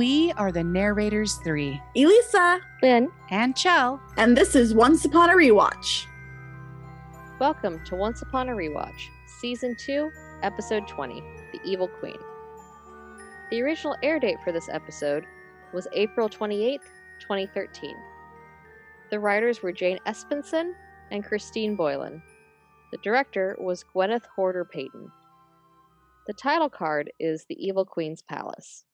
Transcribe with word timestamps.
We 0.00 0.32
are 0.38 0.50
the 0.50 0.64
narrators 0.64 1.34
three, 1.44 1.78
Elisa, 1.94 2.58
Ben, 2.80 3.10
and 3.30 3.54
Chell. 3.54 4.00
and 4.16 4.34
this 4.34 4.56
is 4.56 4.72
Once 4.72 5.04
Upon 5.04 5.28
a 5.28 5.34
Rewatch. 5.34 6.06
welcome 7.38 7.84
to 7.84 7.96
Once 7.96 8.22
Upon 8.22 8.48
a 8.48 8.52
Rewatch, 8.52 9.08
Season 9.42 9.76
2, 9.78 10.10
Episode 10.42 10.88
20 10.88 11.20
The 11.52 11.60
Evil 11.66 11.86
Queen. 11.86 12.16
The 13.50 13.60
original 13.60 13.94
air 14.02 14.18
date 14.18 14.38
for 14.42 14.52
this 14.52 14.70
episode 14.70 15.26
was 15.74 15.86
April 15.92 16.30
28th, 16.30 16.78
2013. 17.20 17.94
The 19.10 19.20
writers 19.20 19.62
were 19.62 19.70
Jane 19.70 19.98
Espenson 20.06 20.72
and 21.10 21.22
Christine 21.22 21.76
Boylan. 21.76 22.22
The 22.90 22.98
director 23.02 23.54
was 23.60 23.84
Gwyneth 23.94 24.24
Horder 24.34 24.64
Payton. 24.64 25.12
The 26.26 26.32
title 26.32 26.70
card 26.70 27.12
is 27.20 27.44
The 27.44 27.62
Evil 27.62 27.84
Queen's 27.84 28.22
Palace. 28.22 28.86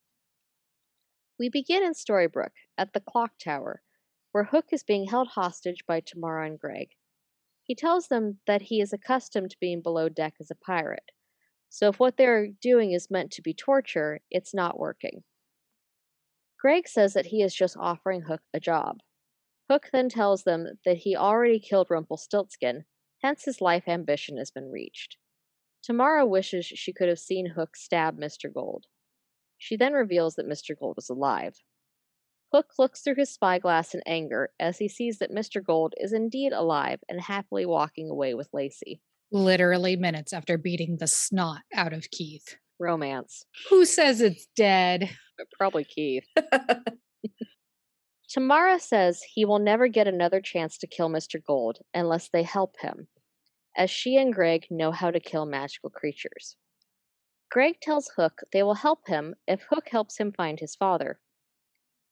We 1.38 1.48
begin 1.48 1.82
in 1.82 1.92
Storybrooke 1.92 2.54
at 2.78 2.92
the 2.92 3.00
clock 3.00 3.32
tower, 3.42 3.82
where 4.32 4.44
Hook 4.44 4.66
is 4.72 4.82
being 4.82 5.08
held 5.08 5.28
hostage 5.28 5.84
by 5.86 6.00
Tamara 6.00 6.46
and 6.46 6.58
Greg. 6.58 6.88
He 7.62 7.74
tells 7.74 8.08
them 8.08 8.40
that 8.46 8.62
he 8.62 8.80
is 8.80 8.92
accustomed 8.92 9.50
to 9.50 9.56
being 9.60 9.82
below 9.82 10.08
deck 10.08 10.34
as 10.40 10.50
a 10.50 10.54
pirate, 10.54 11.10
so 11.68 11.88
if 11.88 12.00
what 12.00 12.16
they're 12.16 12.48
doing 12.48 12.92
is 12.92 13.10
meant 13.10 13.30
to 13.32 13.42
be 13.42 13.52
torture, 13.52 14.20
it's 14.30 14.54
not 14.54 14.78
working. 14.78 15.24
Greg 16.58 16.88
says 16.88 17.12
that 17.12 17.26
he 17.26 17.42
is 17.42 17.54
just 17.54 17.76
offering 17.78 18.22
Hook 18.22 18.40
a 18.54 18.60
job. 18.60 19.00
Hook 19.68 19.90
then 19.92 20.08
tells 20.08 20.44
them 20.44 20.78
that 20.84 20.98
he 20.98 21.16
already 21.16 21.60
killed 21.60 21.88
Rumpelstiltskin, 21.90 22.84
hence 23.22 23.44
his 23.44 23.60
life 23.60 23.88
ambition 23.88 24.38
has 24.38 24.50
been 24.50 24.70
reached. 24.70 25.18
Tamara 25.82 26.24
wishes 26.24 26.64
she 26.64 26.92
could 26.92 27.08
have 27.08 27.18
seen 27.18 27.50
Hook 27.50 27.76
stab 27.76 28.18
Mr. 28.18 28.52
Gold. 28.52 28.86
She 29.58 29.76
then 29.76 29.92
reveals 29.92 30.34
that 30.34 30.48
Mr. 30.48 30.78
Gold 30.78 30.96
is 30.98 31.08
alive. 31.08 31.54
Hook 32.52 32.72
looks 32.78 33.00
through 33.00 33.16
his 33.16 33.32
spyglass 33.32 33.94
in 33.94 34.02
anger 34.06 34.50
as 34.60 34.78
he 34.78 34.88
sees 34.88 35.18
that 35.18 35.32
Mr. 35.32 35.62
Gold 35.64 35.94
is 36.00 36.12
indeed 36.12 36.52
alive 36.52 37.00
and 37.08 37.20
happily 37.20 37.66
walking 37.66 38.08
away 38.08 38.34
with 38.34 38.48
Lacey. 38.52 39.00
Literally 39.32 39.96
minutes 39.96 40.32
after 40.32 40.56
beating 40.56 40.98
the 40.98 41.08
snot 41.08 41.62
out 41.74 41.92
of 41.92 42.10
Keith. 42.10 42.56
Romance. 42.78 43.44
Who 43.70 43.84
says 43.84 44.20
it's 44.20 44.46
dead? 44.54 45.10
Uh, 45.40 45.44
probably 45.58 45.84
Keith. 45.84 46.24
Tamara 48.28 48.78
says 48.78 49.22
he 49.22 49.44
will 49.44 49.58
never 49.58 49.88
get 49.88 50.06
another 50.06 50.40
chance 50.40 50.78
to 50.78 50.86
kill 50.86 51.08
Mr. 51.08 51.42
Gold 51.44 51.78
unless 51.94 52.28
they 52.28 52.42
help 52.42 52.76
him, 52.80 53.08
as 53.76 53.90
she 53.90 54.16
and 54.16 54.32
Greg 54.32 54.66
know 54.70 54.92
how 54.92 55.10
to 55.10 55.20
kill 55.20 55.46
magical 55.46 55.90
creatures. 55.90 56.56
Greg 57.50 57.80
tells 57.80 58.08
Hook 58.16 58.42
they 58.52 58.62
will 58.62 58.74
help 58.74 59.06
him 59.06 59.34
if 59.46 59.62
Hook 59.62 59.88
helps 59.88 60.18
him 60.18 60.32
find 60.32 60.58
his 60.58 60.74
father. 60.74 61.20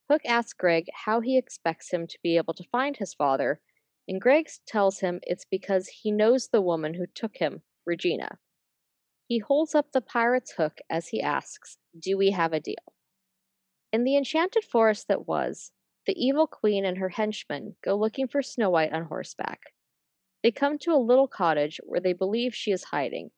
Hook 0.09 0.23
asks 0.25 0.53
Greg 0.53 0.89
how 0.93 1.21
he 1.21 1.37
expects 1.37 1.91
him 1.91 2.07
to 2.07 2.19
be 2.23 2.37
able 2.37 2.55
to 2.55 2.69
find 2.71 2.97
his 2.97 3.15
father, 3.15 3.61
and 4.07 4.21
Greg 4.21 4.49
tells 4.67 5.01
him 5.01 5.21
it's 5.23 5.45
because 5.45 5.89
he 5.89 6.11
knows 6.11 6.49
the 6.49 6.61
woman 6.61 6.95
who 6.95 7.07
took 7.07 7.37
him, 7.39 7.63
Regina. 7.85 8.39
He 9.27 9.39
holds 9.39 9.75
up 9.75 9.93
the 9.93 10.01
pirate's 10.01 10.53
hook 10.53 10.81
as 10.91 11.09
he 11.09 11.23
asks, 11.23 11.79
Do 11.99 12.17
we 12.17 12.31
have 12.31 12.53
a 12.53 12.61
deal? 12.61 12.95
In 13.93 14.05
the 14.05 14.17
enchanted 14.17 14.65
forest 14.65 15.09
that 15.09 15.27
was, 15.27 15.73
the 16.07 16.15
evil 16.23 16.47
queen 16.47 16.85
and 16.85 16.99
her 16.99 17.09
henchmen 17.09 17.77
go 17.83 17.97
looking 17.97 18.29
for 18.29 18.43
Snow 18.43 18.71
White 18.71 18.93
on 18.93 19.05
horseback. 19.05 19.61
They 20.43 20.51
come 20.51 20.79
to 20.81 20.93
a 20.93 21.01
little 21.01 21.29
cottage 21.29 21.81
where 21.85 22.01
they 22.01 22.13
believe 22.13 22.55
she 22.55 22.71
is 22.71 22.85
hiding, 22.85 23.31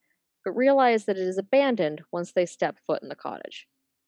but 0.47 0.57
realize 0.57 1.07
that 1.07 1.19
it 1.19 1.27
is 1.27 1.39
abandoned 1.39 2.03
once 2.13 2.33
they 2.33 2.47
step 2.47 2.79
foot 2.87 3.03
in 3.03 3.09
the 3.09 3.17
cottage. 3.17 3.67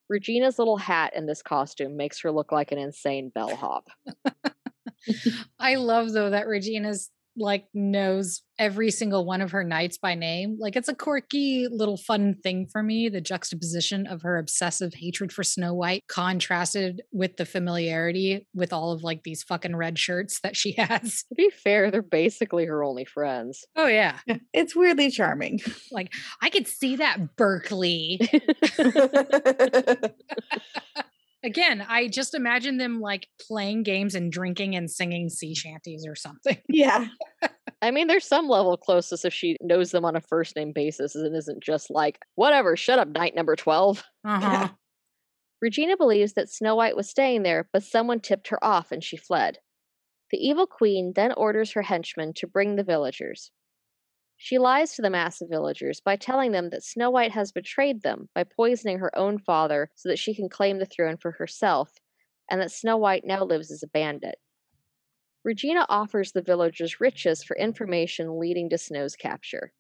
Regina's 0.08 0.56
little 0.56 0.76
hat 0.76 1.12
in 1.16 1.26
this 1.26 1.42
costume 1.42 1.96
makes 1.96 2.20
her 2.20 2.30
look 2.30 2.52
like 2.52 2.70
an 2.70 2.78
insane 2.78 3.32
bellhop. 3.34 3.88
I 5.58 5.74
love 5.74 6.12
though 6.12 6.30
that 6.30 6.46
Regina's 6.46 7.10
like 7.38 7.66
knows 7.74 8.42
every 8.58 8.90
single 8.90 9.24
one 9.24 9.40
of 9.40 9.52
her 9.52 9.62
knights 9.62 9.98
by 9.98 10.14
name. 10.14 10.56
Like 10.60 10.76
it's 10.76 10.88
a 10.88 10.94
quirky 10.94 11.68
little 11.70 11.96
fun 11.96 12.34
thing 12.42 12.66
for 12.70 12.82
me. 12.82 13.08
The 13.08 13.20
juxtaposition 13.20 14.06
of 14.06 14.22
her 14.22 14.36
obsessive 14.36 14.94
hatred 14.94 15.32
for 15.32 15.44
Snow 15.44 15.74
White 15.74 16.02
contrasted 16.08 17.02
with 17.12 17.36
the 17.36 17.46
familiarity 17.46 18.46
with 18.54 18.72
all 18.72 18.92
of 18.92 19.02
like 19.02 19.22
these 19.22 19.42
fucking 19.44 19.76
red 19.76 19.98
shirts 19.98 20.40
that 20.40 20.56
she 20.56 20.72
has. 20.78 21.24
To 21.28 21.34
be 21.36 21.50
fair, 21.50 21.90
they're 21.90 22.02
basically 22.02 22.66
her 22.66 22.82
only 22.82 23.04
friends. 23.04 23.64
Oh 23.76 23.86
yeah. 23.86 24.18
It's 24.52 24.74
weirdly 24.74 25.10
charming. 25.10 25.60
Like 25.90 26.12
I 26.42 26.50
could 26.50 26.66
see 26.66 26.96
that 26.96 27.36
Berkeley. 27.36 28.20
Again, 31.44 31.84
I 31.88 32.08
just 32.08 32.34
imagine 32.34 32.78
them 32.78 33.00
like 33.00 33.28
playing 33.40 33.84
games 33.84 34.14
and 34.14 34.32
drinking 34.32 34.74
and 34.74 34.90
singing 34.90 35.28
sea 35.28 35.54
shanties 35.54 36.04
or 36.06 36.16
something. 36.16 36.58
yeah. 36.68 37.06
I 37.82 37.92
mean, 37.92 38.08
there's 38.08 38.26
some 38.26 38.48
level 38.48 38.72
of 38.72 38.80
closeness 38.80 39.24
if 39.24 39.32
she 39.32 39.56
knows 39.60 39.92
them 39.92 40.04
on 40.04 40.16
a 40.16 40.20
first 40.20 40.56
name 40.56 40.72
basis 40.74 41.14
and 41.14 41.36
isn't 41.36 41.62
just 41.62 41.90
like, 41.90 42.18
whatever, 42.34 42.76
shut 42.76 42.98
up, 42.98 43.08
knight 43.08 43.36
number 43.36 43.54
12. 43.54 44.02
Uh-huh. 44.24 44.68
Regina 45.62 45.96
believes 45.96 46.32
that 46.34 46.50
Snow 46.50 46.76
White 46.76 46.96
was 46.96 47.08
staying 47.08 47.42
there, 47.42 47.68
but 47.72 47.84
someone 47.84 48.20
tipped 48.20 48.48
her 48.48 48.64
off 48.64 48.90
and 48.90 49.02
she 49.02 49.16
fled. 49.16 49.58
The 50.30 50.38
evil 50.38 50.66
queen 50.66 51.12
then 51.14 51.32
orders 51.32 51.72
her 51.72 51.82
henchmen 51.82 52.32
to 52.34 52.46
bring 52.46 52.76
the 52.76 52.84
villagers. 52.84 53.50
She 54.40 54.56
lies 54.56 54.94
to 54.94 55.02
the 55.02 55.10
mass 55.10 55.40
of 55.40 55.48
villagers 55.50 56.00
by 56.00 56.14
telling 56.14 56.52
them 56.52 56.70
that 56.70 56.84
Snow 56.84 57.10
White 57.10 57.32
has 57.32 57.50
betrayed 57.50 58.02
them 58.02 58.28
by 58.36 58.44
poisoning 58.44 59.00
her 59.00 59.16
own 59.18 59.40
father 59.40 59.90
so 59.96 60.08
that 60.08 60.18
she 60.18 60.32
can 60.32 60.48
claim 60.48 60.78
the 60.78 60.86
throne 60.86 61.16
for 61.16 61.32
herself, 61.32 61.90
and 62.48 62.60
that 62.60 62.70
Snow 62.70 62.96
White 62.96 63.24
now 63.24 63.44
lives 63.44 63.72
as 63.72 63.82
a 63.82 63.88
bandit. 63.88 64.36
Regina 65.44 65.86
offers 65.88 66.30
the 66.30 66.40
villagers 66.40 67.00
riches 67.00 67.42
for 67.42 67.56
information 67.56 68.38
leading 68.38 68.70
to 68.70 68.78
Snow's 68.78 69.16
capture. 69.16 69.72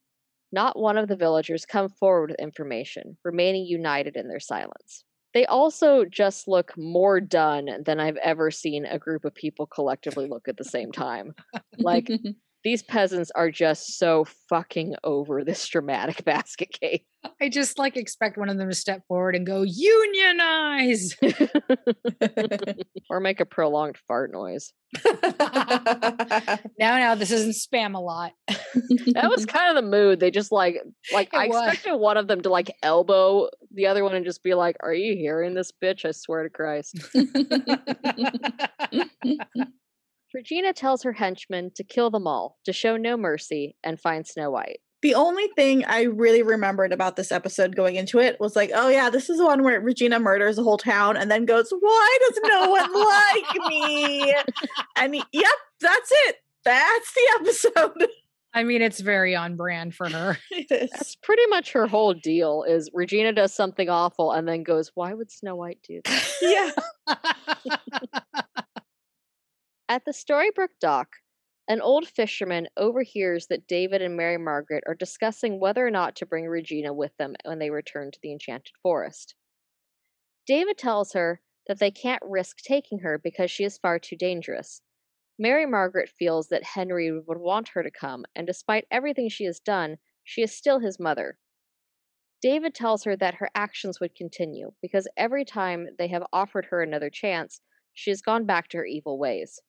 Not 0.50 0.78
one 0.78 0.98
of 0.98 1.06
the 1.06 1.16
villagers 1.16 1.64
come 1.64 1.88
forward 1.88 2.30
with 2.30 2.40
information, 2.40 3.16
remaining 3.22 3.64
united 3.64 4.16
in 4.16 4.28
their 4.28 4.40
silence. 4.40 5.04
They 5.34 5.46
also 5.46 6.04
just 6.04 6.48
look 6.48 6.76
more 6.76 7.20
done 7.20 7.84
than 7.84 8.00
I've 8.00 8.16
ever 8.16 8.50
seen 8.50 8.86
a 8.86 8.98
group 8.98 9.24
of 9.24 9.34
people 9.34 9.66
collectively 9.66 10.26
look 10.26 10.48
at 10.48 10.56
the 10.56 10.64
same 10.64 10.90
time. 10.90 11.34
Like, 11.78 12.10
these 12.68 12.82
peasants 12.82 13.30
are 13.34 13.50
just 13.50 13.98
so 13.98 14.26
fucking 14.50 14.94
over 15.02 15.42
this 15.42 15.66
dramatic 15.66 16.22
basket 16.26 16.68
case. 16.70 17.00
I 17.40 17.48
just 17.48 17.78
like 17.78 17.96
expect 17.96 18.36
one 18.36 18.50
of 18.50 18.58
them 18.58 18.68
to 18.68 18.74
step 18.74 19.00
forward 19.08 19.34
and 19.34 19.46
go, 19.46 19.62
unionize. 19.66 21.16
or 23.10 23.20
make 23.20 23.40
a 23.40 23.46
prolonged 23.46 23.96
fart 24.06 24.32
noise. 24.32 24.74
now, 25.02 26.58
now, 26.78 27.14
this 27.14 27.30
isn't 27.30 27.54
Spamalot. 27.54 28.32
That 29.14 29.30
was 29.30 29.46
kind 29.46 29.74
of 29.74 29.82
the 29.82 29.90
mood. 29.90 30.20
They 30.20 30.30
just 30.30 30.52
like, 30.52 30.76
like 31.10 31.28
It 31.32 31.38
I 31.38 31.48
was. 31.48 31.56
expected 31.72 31.96
one 31.96 32.18
of 32.18 32.28
them 32.28 32.42
to 32.42 32.50
like 32.50 32.70
elbow 32.82 33.48
the 33.72 33.86
other 33.86 34.04
one 34.04 34.14
and 34.14 34.26
just 34.26 34.42
be 34.42 34.52
like, 34.52 34.76
"Are 34.80 34.94
you 34.94 35.16
hearing 35.16 35.54
this, 35.54 35.72
bitch? 35.72 36.04
I 36.04 36.10
swear 36.12 36.42
to 36.42 36.50
Christ." 36.50 36.98
Regina 40.34 40.72
tells 40.72 41.02
her 41.02 41.12
henchmen 41.12 41.70
to 41.74 41.84
kill 41.84 42.10
them 42.10 42.26
all, 42.26 42.58
to 42.64 42.72
show 42.72 42.96
no 42.96 43.16
mercy, 43.16 43.76
and 43.82 43.98
find 44.00 44.26
Snow 44.26 44.50
White. 44.50 44.80
the 45.00 45.14
only 45.14 45.48
thing 45.54 45.84
I 45.84 46.02
really 46.02 46.42
remembered 46.42 46.92
about 46.92 47.14
this 47.16 47.30
episode 47.30 47.76
going 47.76 47.94
into 47.96 48.18
it 48.18 48.38
was 48.40 48.56
like, 48.56 48.70
oh 48.74 48.88
yeah, 48.88 49.10
this 49.10 49.30
is 49.30 49.38
the 49.38 49.46
one 49.46 49.62
where 49.62 49.80
Regina 49.80 50.18
murders 50.18 50.56
the 50.56 50.64
whole 50.64 50.76
town 50.78 51.16
and 51.16 51.30
then 51.30 51.44
goes, 51.46 51.72
Why 51.78 52.18
does 52.28 52.40
no 52.44 52.70
one 52.70 52.92
like 52.94 53.68
me? 53.68 54.34
And 54.96 55.14
yep, 55.14 55.52
that's 55.80 56.10
it. 56.26 56.36
That's 56.64 57.14
the 57.14 57.38
episode. 57.40 58.08
I 58.54 58.64
mean, 58.64 58.82
it's 58.82 58.98
very 59.00 59.36
on 59.36 59.56
brand 59.56 59.94
for 59.94 60.08
her. 60.08 60.38
it 60.50 60.66
is. 60.70 60.90
That's 60.90 61.14
pretty 61.16 61.46
much 61.46 61.72
her 61.72 61.86
whole 61.86 62.14
deal. 62.14 62.64
Is 62.66 62.90
Regina 62.92 63.32
does 63.32 63.54
something 63.54 63.88
awful 63.88 64.32
and 64.32 64.48
then 64.48 64.62
goes, 64.64 64.90
"Why 64.94 65.12
would 65.14 65.30
Snow 65.30 65.54
White 65.54 65.78
do 65.86 66.00
that?" 66.04 66.74
Yeah. 67.06 68.64
At 69.90 70.04
the 70.04 70.12
Storybrooke 70.12 70.78
dock, 70.80 71.16
an 71.66 71.80
old 71.80 72.06
fisherman 72.06 72.68
overhears 72.76 73.46
that 73.46 73.66
David 73.66 74.02
and 74.02 74.18
Mary 74.18 74.36
Margaret 74.36 74.84
are 74.86 74.94
discussing 74.94 75.58
whether 75.58 75.86
or 75.86 75.90
not 75.90 76.14
to 76.16 76.26
bring 76.26 76.46
Regina 76.46 76.92
with 76.92 77.16
them 77.16 77.34
when 77.46 77.58
they 77.58 77.70
return 77.70 78.10
to 78.10 78.18
the 78.22 78.30
Enchanted 78.30 78.74
Forest. 78.82 79.34
David 80.46 80.76
tells 80.76 81.14
her 81.14 81.40
that 81.66 81.78
they 81.78 81.90
can't 81.90 82.22
risk 82.22 82.58
taking 82.58 82.98
her 82.98 83.16
because 83.16 83.50
she 83.50 83.64
is 83.64 83.78
far 83.78 83.98
too 83.98 84.14
dangerous. 84.14 84.82
Mary 85.38 85.64
Margaret 85.64 86.10
feels 86.10 86.48
that 86.48 86.64
Henry 86.64 87.10
would 87.10 87.38
want 87.38 87.68
her 87.68 87.82
to 87.82 87.90
come, 87.90 88.26
and 88.36 88.46
despite 88.46 88.86
everything 88.90 89.30
she 89.30 89.44
has 89.44 89.58
done, 89.58 89.96
she 90.22 90.42
is 90.42 90.54
still 90.54 90.80
his 90.80 91.00
mother. 91.00 91.38
David 92.42 92.74
tells 92.74 93.04
her 93.04 93.16
that 93.16 93.36
her 93.36 93.48
actions 93.54 94.00
would 94.00 94.14
continue 94.14 94.72
because 94.82 95.08
every 95.16 95.46
time 95.46 95.86
they 95.96 96.08
have 96.08 96.26
offered 96.30 96.66
her 96.66 96.82
another 96.82 97.08
chance, 97.08 97.62
she 97.94 98.10
has 98.10 98.20
gone 98.20 98.44
back 98.44 98.68
to 98.68 98.76
her 98.76 98.84
evil 98.84 99.18
ways. 99.18 99.62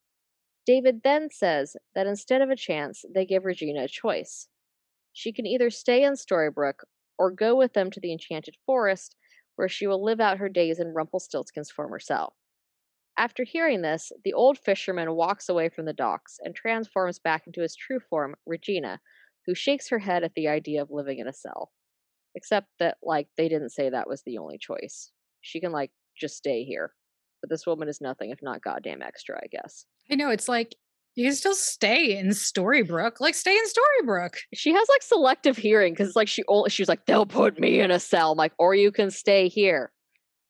David 0.70 1.02
then 1.04 1.32
says 1.32 1.76
that 1.96 2.06
instead 2.06 2.44
of 2.44 2.52
a 2.52 2.56
chance, 2.56 3.04
they 3.12 3.26
give 3.26 3.44
Regina 3.44 3.86
a 3.86 3.88
choice. 3.88 4.50
She 5.14 5.34
can 5.34 5.48
either 5.48 5.72
stay 5.72 6.04
in 6.04 6.14
Storybrooke 6.14 6.84
or 7.18 7.32
go 7.32 7.56
with 7.56 7.74
them 7.74 7.90
to 7.90 8.00
the 8.00 8.12
Enchanted 8.12 8.56
Forest, 8.68 9.16
where 9.56 9.68
she 9.68 9.88
will 9.88 10.04
live 10.04 10.20
out 10.20 10.38
her 10.38 10.48
days 10.48 10.78
in 10.80 10.94
Rumpelstiltskin's 10.94 11.72
former 11.72 11.98
cell. 11.98 12.36
After 13.18 13.44
hearing 13.44 13.82
this, 13.82 14.12
the 14.24 14.34
old 14.34 14.60
fisherman 14.60 15.16
walks 15.16 15.50
away 15.50 15.70
from 15.70 15.86
the 15.86 15.92
docks 15.92 16.38
and 16.40 16.54
transforms 16.54 17.18
back 17.18 17.48
into 17.48 17.62
his 17.62 17.76
true 17.76 18.00
form, 18.00 18.36
Regina, 18.46 19.00
who 19.48 19.56
shakes 19.56 19.90
her 19.90 19.98
head 19.98 20.24
at 20.24 20.36
the 20.36 20.48
idea 20.48 20.84
of 20.84 20.92
living 20.92 21.18
in 21.18 21.28
a 21.28 21.34
cell. 21.34 21.72
Except 22.36 22.68
that, 22.78 22.98
like, 23.02 23.30
they 23.38 23.50
didn't 23.50 23.72
say 23.72 23.90
that 23.90 24.08
was 24.08 24.22
the 24.22 24.38
only 24.38 24.60
choice. 24.60 25.12
She 25.42 25.60
can, 25.60 25.72
like, 25.72 25.90
just 26.16 26.38
stay 26.38 26.64
here. 26.64 26.94
But 27.42 27.50
this 27.50 27.66
woman 27.66 27.88
is 27.88 28.02
nothing 28.02 28.32
if 28.32 28.40
not 28.42 28.62
goddamn 28.62 29.02
extra, 29.02 29.38
I 29.38 29.48
guess. 29.48 29.86
I 30.12 30.16
know 30.16 30.30
it's 30.30 30.50
like 30.50 30.76
you 31.16 31.26
can 31.26 31.36
still 31.36 31.56
stay 31.56 32.18
in 32.18 32.30
Storybrooke. 32.30 33.20
Like 33.20 33.36
stay 33.36 33.56
in 33.56 33.64
Storybrooke. 33.66 34.36
She 34.54 34.72
has 34.74 34.88
like 34.90 35.02
selective 35.02 35.58
hearing 35.58 35.94
because 35.94 36.08
it's 36.08 36.16
like 36.16 36.28
she 36.28 36.44
only 36.48 36.70
she's 36.70 36.88
like 36.90 37.06
they'll 37.06 37.26
put 37.26 37.60
me 37.60 37.80
in 37.80 37.92
a 37.92 38.00
cell. 38.00 38.32
I'm 38.32 38.38
like, 38.38 38.54
or 38.58 38.76
you 38.76 38.92
can 38.92 39.12
stay 39.12 39.48
here, 39.48 39.92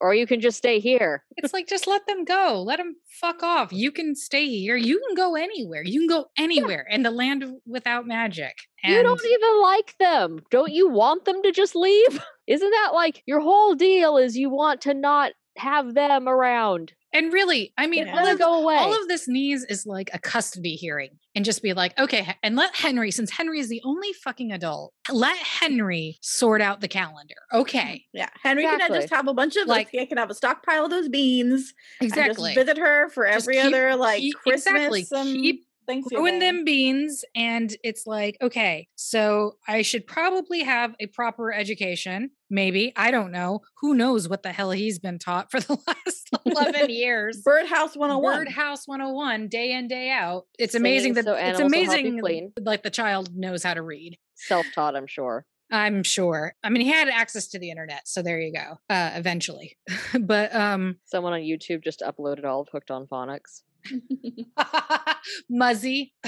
or 0.01 0.13
you 0.13 0.27
can 0.27 0.41
just 0.41 0.57
stay 0.57 0.79
here. 0.79 1.23
It's 1.37 1.53
like 1.53 1.67
just 1.67 1.87
let 1.87 2.05
them 2.07 2.23
go. 2.23 2.63
Let 2.65 2.77
them 2.77 2.95
fuck 3.19 3.43
off. 3.43 3.73
You 3.73 3.91
can 3.91 4.15
stay 4.15 4.47
here. 4.47 4.75
You 4.75 5.01
can 5.07 5.15
go 5.15 5.35
anywhere. 5.35 5.83
You 5.83 6.01
can 6.01 6.07
go 6.07 6.25
anywhere 6.37 6.85
in 6.89 7.03
the 7.03 7.11
land 7.11 7.43
without 7.65 8.05
magic. 8.05 8.53
And 8.83 8.93
You 8.93 9.03
don't 9.03 9.25
even 9.25 9.61
like 9.61 9.95
them. 9.99 10.39
Don't 10.51 10.71
you 10.71 10.89
want 10.89 11.25
them 11.25 11.41
to 11.43 11.51
just 11.51 11.75
leave? 11.75 12.23
Isn't 12.47 12.69
that 12.69 12.91
like 12.93 13.23
your 13.25 13.41
whole 13.41 13.75
deal? 13.75 14.17
Is 14.17 14.37
you 14.37 14.49
want 14.49 14.81
to 14.81 14.93
not 14.93 15.31
have 15.59 15.93
them 15.93 16.27
around? 16.27 16.93
and 17.11 17.33
really, 17.33 17.73
I 17.75 17.87
mean, 17.87 18.07
all 18.07 18.23
Let 18.23 18.33
of, 18.33 18.39
go 18.39 18.61
away. 18.61 18.75
all 18.75 18.93
of 18.93 19.07
this 19.07 19.27
needs 19.27 19.63
is 19.63 19.87
like 19.87 20.11
a 20.13 20.19
custody 20.19 20.75
hearing 20.75 21.09
and 21.33 21.43
just 21.43 21.63
be 21.63 21.73
like, 21.73 21.97
okay, 21.97 22.35
and 22.43 22.55
let 22.55 22.75
Henry, 22.75 23.09
since 23.09 23.31
Henry 23.31 23.59
is 23.59 23.67
the 23.67 23.81
only 23.83 24.13
fucking 24.13 24.51
adult, 24.51 24.93
let 25.11 25.35
Henry 25.37 26.19
sort 26.21 26.61
out 26.61 26.81
the 26.81 26.87
calendar. 26.87 27.33
Mm-hmm. 27.51 27.61
Okay. 27.61 28.05
Yeah, 28.13 28.29
Henry 28.43 28.61
can 28.63 28.75
Exactly. 28.75 28.99
just 28.99 29.13
have 29.13 29.27
a 29.27 29.33
bunch 29.33 29.55
of 29.55 29.67
Like- 29.67 29.87
like 29.87 29.89
he 30.01 30.05
can 30.05 30.19
have 30.19 30.29
a 30.29 30.35
stockpile 30.35 30.85
of 30.85 30.91
those 30.91 31.09
beans. 31.09 31.73
and 31.99 32.09
Exactly. 32.09 32.53
just 32.53 32.67
visit 32.67 32.77
her 32.77 33.09
for 33.09 33.25
every 33.25 33.55
keep- 33.55 33.65
other 33.65 33.95
like 33.95 34.19
keep- 34.19 34.35
Christmas 34.35 34.95
exactly. 34.95 35.31
and 35.31 35.41
Keep 35.41 35.65
Thanksgiving. 35.89 36.23
Throwing 36.23 36.39
them 36.39 36.63
beans, 36.63 37.25
and 37.35 37.75
it's 37.83 38.05
like, 38.05 38.37
okay, 38.41 38.87
so 38.95 39.57
I 39.67 39.81
should 39.81 40.05
probably 40.05 40.63
have 40.63 40.95
a 40.99 41.07
proper 41.07 41.51
education. 41.51 42.31
Maybe 42.49 42.93
I 42.95 43.11
don't 43.11 43.31
know. 43.31 43.61
Who 43.81 43.93
knows 43.93 44.29
what 44.29 44.43
the 44.43 44.51
hell 44.51 44.71
he's 44.71 44.99
been 44.99 45.19
taught 45.19 45.51
for 45.51 45.59
the 45.59 45.77
last 45.87 46.29
eleven 46.45 46.89
years? 46.89 47.41
Birdhouse 47.43 47.95
101. 47.97 48.45
Birdhouse 48.45 48.87
101, 48.87 49.47
day 49.47 49.71
in 49.71 49.87
day 49.87 50.11
out. 50.11 50.45
It's 50.57 50.75
amazing 50.75 51.13
that 51.15 51.25
so 51.25 51.33
it's 51.33 51.41
animals 51.41 51.71
will 51.71 51.83
help 51.83 52.01
you 52.01 52.19
amazing. 52.19 52.53
Like 52.61 52.83
the 52.83 52.89
child 52.89 53.35
knows 53.35 53.63
how 53.63 53.73
to 53.73 53.81
read. 53.81 54.17
Self-taught, 54.35 54.95
I'm 54.95 55.07
sure. 55.07 55.45
I'm 55.71 56.03
sure. 56.03 56.55
I 56.63 56.69
mean, 56.69 56.81
he 56.81 56.89
had 56.91 57.09
access 57.09 57.47
to 57.49 57.59
the 57.59 57.69
internet, 57.69 58.07
so 58.07 58.21
there 58.21 58.39
you 58.39 58.53
go. 58.53 58.77
Uh, 58.89 59.11
eventually, 59.13 59.77
but 60.19 60.53
um, 60.55 60.97
Someone 61.05 61.33
on 61.33 61.41
YouTube 61.41 61.83
just 61.83 62.01
uploaded 62.01 62.45
all 62.45 62.61
of 62.61 62.69
Hooked 62.71 62.91
on 62.91 63.05
Phonics. 63.05 63.61
Muzzy. 65.49 66.13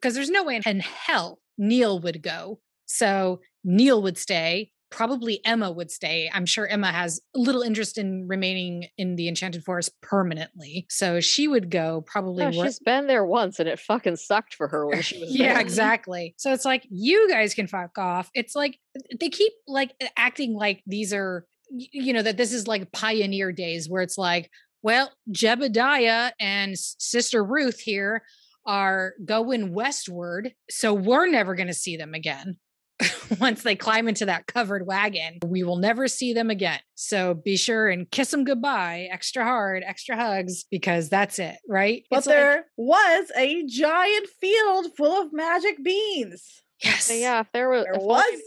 Because 0.00 0.14
there's 0.14 0.30
no 0.30 0.44
way 0.44 0.60
in 0.64 0.80
hell 0.80 1.40
Neil 1.58 1.98
would 2.00 2.22
go. 2.22 2.60
So 2.84 3.40
Neil 3.64 4.02
would 4.02 4.18
stay. 4.18 4.70
Probably 4.90 5.40
Emma 5.44 5.72
would 5.72 5.90
stay. 5.90 6.30
I'm 6.32 6.46
sure 6.46 6.66
Emma 6.66 6.92
has 6.92 7.20
little 7.34 7.62
interest 7.62 7.98
in 7.98 8.26
remaining 8.28 8.86
in 8.96 9.16
the 9.16 9.26
Enchanted 9.26 9.64
Forest 9.64 9.90
permanently. 10.00 10.86
So 10.88 11.18
she 11.20 11.48
would 11.48 11.70
go 11.70 12.04
probably. 12.06 12.44
No, 12.44 12.52
she's 12.52 12.78
been 12.78 13.08
there 13.08 13.24
once 13.24 13.58
and 13.58 13.68
it 13.68 13.80
fucking 13.80 14.16
sucked 14.16 14.54
for 14.54 14.68
her 14.68 14.86
when 14.86 15.02
she 15.02 15.18
was 15.20 15.34
yeah, 15.34 15.54
there. 15.54 15.62
exactly. 15.62 16.34
So 16.38 16.52
it's 16.52 16.64
like 16.64 16.86
you 16.88 17.28
guys 17.28 17.54
can 17.54 17.66
fuck 17.66 17.98
off. 17.98 18.30
It's 18.32 18.54
like 18.54 18.78
they 19.18 19.28
keep 19.28 19.52
like 19.66 19.92
acting 20.16 20.54
like 20.54 20.82
these 20.86 21.12
are 21.12 21.46
you 21.70 22.12
know 22.12 22.22
that 22.22 22.36
this 22.36 22.52
is 22.52 22.68
like 22.68 22.92
pioneer 22.92 23.50
days 23.50 23.88
where 23.88 24.02
it's 24.02 24.16
like, 24.16 24.50
well, 24.86 25.10
Jebediah 25.32 26.30
and 26.38 26.78
Sister 26.78 27.42
Ruth 27.42 27.80
here 27.80 28.22
are 28.64 29.14
going 29.24 29.74
westward, 29.74 30.52
so 30.70 30.94
we're 30.94 31.26
never 31.26 31.56
going 31.56 31.66
to 31.66 31.74
see 31.74 31.96
them 31.96 32.14
again. 32.14 32.56
Once 33.40 33.64
they 33.64 33.74
climb 33.74 34.06
into 34.06 34.26
that 34.26 34.46
covered 34.46 34.86
wagon, 34.86 35.40
we 35.44 35.64
will 35.64 35.78
never 35.78 36.06
see 36.06 36.32
them 36.32 36.50
again. 36.50 36.78
So 36.94 37.34
be 37.34 37.56
sure 37.56 37.88
and 37.88 38.08
kiss 38.12 38.30
them 38.30 38.44
goodbye 38.44 39.08
extra 39.10 39.42
hard, 39.42 39.82
extra 39.84 40.14
hugs, 40.14 40.62
because 40.70 41.08
that's 41.08 41.40
it, 41.40 41.56
right? 41.68 42.04
but 42.08 42.18
It's 42.18 42.28
like- 42.28 42.36
there 42.36 42.66
was 42.76 43.32
a 43.36 43.64
giant 43.66 44.28
field 44.40 44.86
full 44.96 45.20
of 45.20 45.32
magic 45.32 45.82
beans. 45.82 46.62
Yes, 46.82 47.04
So 47.06 47.14
yeah, 47.14 47.40
if 47.40 47.46
there 47.52 47.68
was, 47.68 47.84
There 47.84 47.94
if 47.94 48.00
only 48.00 48.06
was 48.14 48.42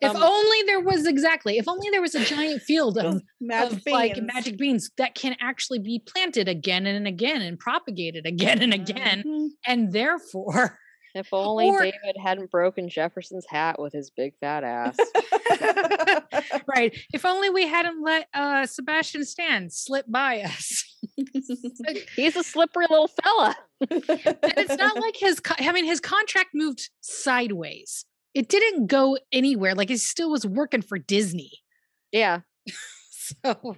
If 0.00 0.10
Um, 0.16 0.22
only 0.22 0.62
there 0.66 0.80
was 0.80 1.06
exactly, 1.06 1.58
if 1.58 1.68
only 1.68 1.88
there 1.90 2.00
was 2.02 2.14
a 2.14 2.24
giant 2.24 2.62
field 2.62 2.98
of, 2.98 3.22
magic 3.40 3.78
of 3.78 3.84
beans. 3.84 3.94
like 3.94 4.16
magic 4.22 4.56
beans 4.58 4.90
that 4.98 5.14
can 5.14 5.36
actually 5.40 5.78
be 5.78 6.02
planted 6.06 6.48
again 6.48 6.86
and 6.86 7.06
again 7.06 7.42
and 7.42 7.58
propagated 7.58 8.26
again 8.26 8.62
and 8.62 8.72
again. 8.74 9.22
Mhm. 9.26 9.48
And 9.66 9.92
therefore, 9.92 10.78
if 11.14 11.28
only 11.32 11.66
Or- 11.66 11.82
David 11.82 12.16
hadn't 12.22 12.50
broken 12.50 12.88
Jefferson's 12.88 13.46
hat 13.48 13.78
with 13.78 13.92
his 13.92 14.10
big 14.10 14.32
fat 14.40 14.64
ass. 14.64 14.96
right, 16.66 16.96
if 17.12 17.24
only 17.24 17.50
we 17.50 17.66
hadn't 17.66 18.02
let 18.02 18.28
uh 18.34 18.66
Sebastian 18.66 19.24
Stan 19.24 19.70
slip 19.70 20.06
by 20.08 20.42
us. 20.42 20.84
He's 22.16 22.36
a 22.36 22.42
slippery 22.42 22.86
little 22.88 23.08
fella. 23.08 23.56
and 23.80 24.02
it's 24.56 24.76
not 24.76 24.98
like 24.98 25.16
his, 25.16 25.40
co- 25.40 25.54
I 25.58 25.72
mean, 25.72 25.84
his 25.84 26.00
contract 26.00 26.50
moved 26.54 26.88
sideways. 27.00 28.04
It 28.34 28.48
didn't 28.48 28.86
go 28.86 29.18
anywhere. 29.32 29.74
Like 29.74 29.90
he 29.90 29.96
still 29.96 30.30
was 30.30 30.46
working 30.46 30.82
for 30.82 30.98
Disney. 30.98 31.50
Yeah, 32.12 32.40
So, 33.44 33.76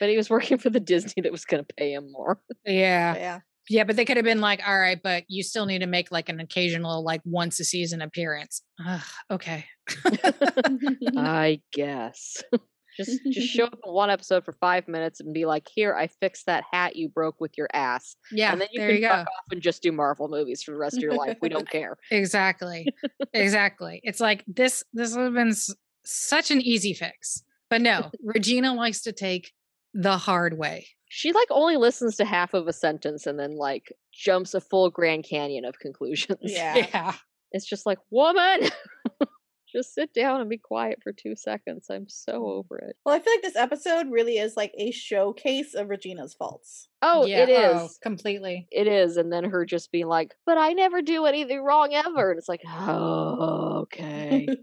but 0.00 0.08
he 0.08 0.16
was 0.16 0.30
working 0.30 0.58
for 0.58 0.70
the 0.70 0.80
Disney 0.80 1.22
that 1.22 1.32
was 1.32 1.44
going 1.44 1.64
to 1.64 1.74
pay 1.76 1.92
him 1.92 2.12
more. 2.12 2.40
yeah. 2.64 3.14
yeah. 3.16 3.40
Yeah, 3.70 3.84
but 3.84 3.96
they 3.96 4.04
could 4.04 4.16
have 4.16 4.24
been 4.24 4.40
like, 4.40 4.60
all 4.66 4.78
right, 4.78 5.00
but 5.02 5.24
you 5.28 5.42
still 5.42 5.66
need 5.66 5.80
to 5.80 5.86
make 5.86 6.10
like 6.10 6.28
an 6.28 6.40
occasional, 6.40 7.02
like 7.04 7.20
once 7.24 7.60
a 7.60 7.64
season 7.64 8.00
appearance. 8.02 8.62
Ugh, 8.86 9.00
okay. 9.30 9.64
I 11.16 11.60
guess. 11.72 12.42
just 12.96 13.20
just 13.30 13.48
show 13.48 13.64
up 13.66 13.78
in 13.84 13.92
one 13.92 14.10
episode 14.10 14.44
for 14.44 14.52
five 14.60 14.88
minutes 14.88 15.20
and 15.20 15.32
be 15.32 15.44
like, 15.46 15.66
"Here, 15.74 15.94
I 15.94 16.08
fixed 16.08 16.46
that 16.46 16.64
hat 16.72 16.96
you 16.96 17.08
broke 17.08 17.40
with 17.40 17.52
your 17.56 17.68
ass," 17.72 18.16
Yeah, 18.32 18.52
and 18.52 18.60
then 18.60 18.68
you 18.72 18.80
there 18.80 18.88
can 18.88 18.96
you 18.96 19.02
go. 19.02 19.08
fuck 19.08 19.26
off 19.26 19.44
and 19.52 19.62
just 19.62 19.82
do 19.82 19.92
Marvel 19.92 20.28
movies 20.28 20.62
for 20.62 20.72
the 20.72 20.78
rest 20.78 20.96
of 20.96 21.02
your 21.02 21.14
life. 21.14 21.36
We 21.40 21.48
don't 21.48 21.68
care. 21.68 21.96
Exactly. 22.10 22.86
exactly. 23.32 24.00
It's 24.02 24.20
like 24.20 24.44
this, 24.46 24.82
this 24.92 25.14
would 25.14 25.24
have 25.24 25.34
been 25.34 25.48
s- 25.50 25.74
such 26.04 26.50
an 26.50 26.60
easy 26.60 26.94
fix. 26.94 27.42
But 27.70 27.82
no, 27.82 28.10
Regina 28.24 28.74
likes 28.74 29.02
to 29.02 29.12
take 29.12 29.52
the 29.94 30.16
hard 30.16 30.56
way. 30.58 30.88
She 31.08 31.32
like 31.32 31.48
only 31.50 31.76
listens 31.76 32.16
to 32.16 32.24
half 32.24 32.54
of 32.54 32.68
a 32.68 32.72
sentence 32.72 33.26
and 33.26 33.38
then 33.38 33.56
like 33.56 33.92
jumps 34.12 34.54
a 34.54 34.60
full 34.60 34.90
Grand 34.90 35.24
Canyon 35.24 35.64
of 35.64 35.78
conclusions. 35.78 36.38
Yeah. 36.42 36.74
Yeah. 36.92 37.14
It's 37.52 37.66
just 37.66 37.86
like, 37.86 37.98
woman, 38.10 38.68
just 39.72 39.94
sit 39.94 40.12
down 40.12 40.40
and 40.40 40.50
be 40.50 40.58
quiet 40.58 40.98
for 41.02 41.12
two 41.12 41.34
seconds. 41.36 41.86
I'm 41.90 42.08
so 42.08 42.32
mm. 42.32 42.58
over 42.58 42.78
it. 42.78 42.96
Well, 43.04 43.14
I 43.14 43.20
feel 43.20 43.32
like 43.32 43.42
this 43.42 43.56
episode 43.56 44.10
really 44.10 44.38
is 44.38 44.56
like 44.56 44.72
a 44.76 44.90
showcase 44.90 45.74
of 45.74 45.88
Regina's 45.88 46.34
faults. 46.34 46.88
Oh, 47.02 47.26
yeah, 47.26 47.44
it 47.44 47.50
oh, 47.50 47.76
is. 47.76 47.82
oh, 47.82 47.88
completely. 48.02 48.66
It 48.70 48.86
is. 48.86 49.16
And 49.16 49.32
then 49.32 49.44
her 49.44 49.64
just 49.64 49.92
being 49.92 50.08
like, 50.08 50.34
but 50.46 50.58
I 50.58 50.72
never 50.72 51.02
do 51.02 51.26
anything 51.26 51.62
wrong 51.62 51.94
ever. 51.94 52.30
And 52.30 52.38
it's 52.38 52.48
like, 52.48 52.62
oh, 52.66 53.84
okay. 53.84 54.46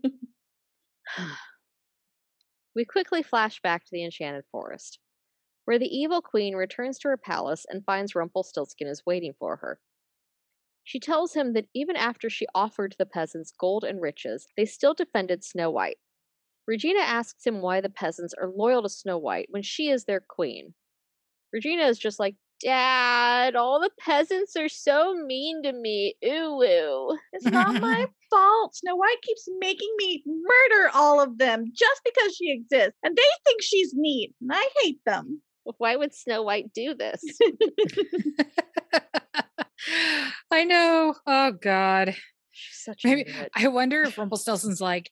we 2.75 2.85
quickly 2.85 3.23
flash 3.23 3.61
back 3.61 3.85
to 3.85 3.91
the 3.91 4.03
Enchanted 4.03 4.45
Forest, 4.51 4.99
where 5.65 5.79
the 5.79 5.85
evil 5.85 6.21
queen 6.21 6.55
returns 6.55 6.97
to 6.99 7.09
her 7.09 7.17
palace 7.17 7.65
and 7.69 7.83
finds 7.85 8.15
Rumpelstiltskin 8.15 8.87
is 8.87 9.05
waiting 9.05 9.33
for 9.37 9.57
her. 9.57 9.79
She 10.83 10.99
tells 10.99 11.33
him 11.33 11.53
that 11.53 11.65
even 11.73 11.95
after 11.95 12.29
she 12.29 12.45
offered 12.53 12.95
the 12.97 13.07
peasants 13.07 13.51
gold 13.51 13.83
and 13.83 14.01
riches, 14.01 14.47
they 14.55 14.65
still 14.65 14.93
defended 14.93 15.43
Snow 15.43 15.71
White. 15.71 15.97
Regina 16.67 17.01
asks 17.01 17.45
him 17.45 17.61
why 17.61 17.81
the 17.81 17.89
peasants 17.89 18.33
are 18.39 18.49
loyal 18.49 18.83
to 18.83 18.89
Snow 18.89 19.17
White 19.17 19.47
when 19.49 19.63
she 19.63 19.89
is 19.89 20.05
their 20.05 20.19
queen. 20.19 20.73
Regina 21.51 21.83
is 21.83 21.97
just 21.97 22.19
like, 22.19 22.35
Dad, 22.61 23.55
all 23.55 23.81
the 23.81 23.91
peasants 23.99 24.55
are 24.55 24.69
so 24.69 25.13
mean 25.13 25.61
to 25.63 25.73
me. 25.73 26.15
Ooh, 26.25 26.61
ooh. 26.63 27.17
It's 27.33 27.45
not 27.45 27.81
my 27.81 28.07
fault. 28.29 28.75
Snow 28.75 28.95
White 28.95 29.21
keeps 29.23 29.47
making 29.59 29.93
me 29.97 30.23
murder 30.25 30.89
all 30.93 31.19
of 31.19 31.37
them 31.37 31.65
just 31.73 32.01
because 32.05 32.35
she 32.35 32.51
exists. 32.51 32.97
And 33.03 33.15
they 33.15 33.23
think 33.45 33.61
she's 33.61 33.93
neat. 33.93 34.33
And 34.41 34.51
I 34.53 34.67
hate 34.81 34.99
them. 35.05 35.41
Why 35.77 35.95
would 35.95 36.13
Snow 36.13 36.43
White 36.43 36.71
do 36.73 36.93
this? 36.95 37.21
I 40.51 40.63
know. 40.63 41.15
Oh 41.27 41.51
God. 41.51 42.15
She's 42.51 42.83
such 42.83 43.03
a 43.03 43.07
Maybe. 43.07 43.33
I 43.55 43.67
wonder 43.67 44.03
if 44.03 44.17
Rumpelstiltskin's 44.17 44.79
like, 44.81 45.11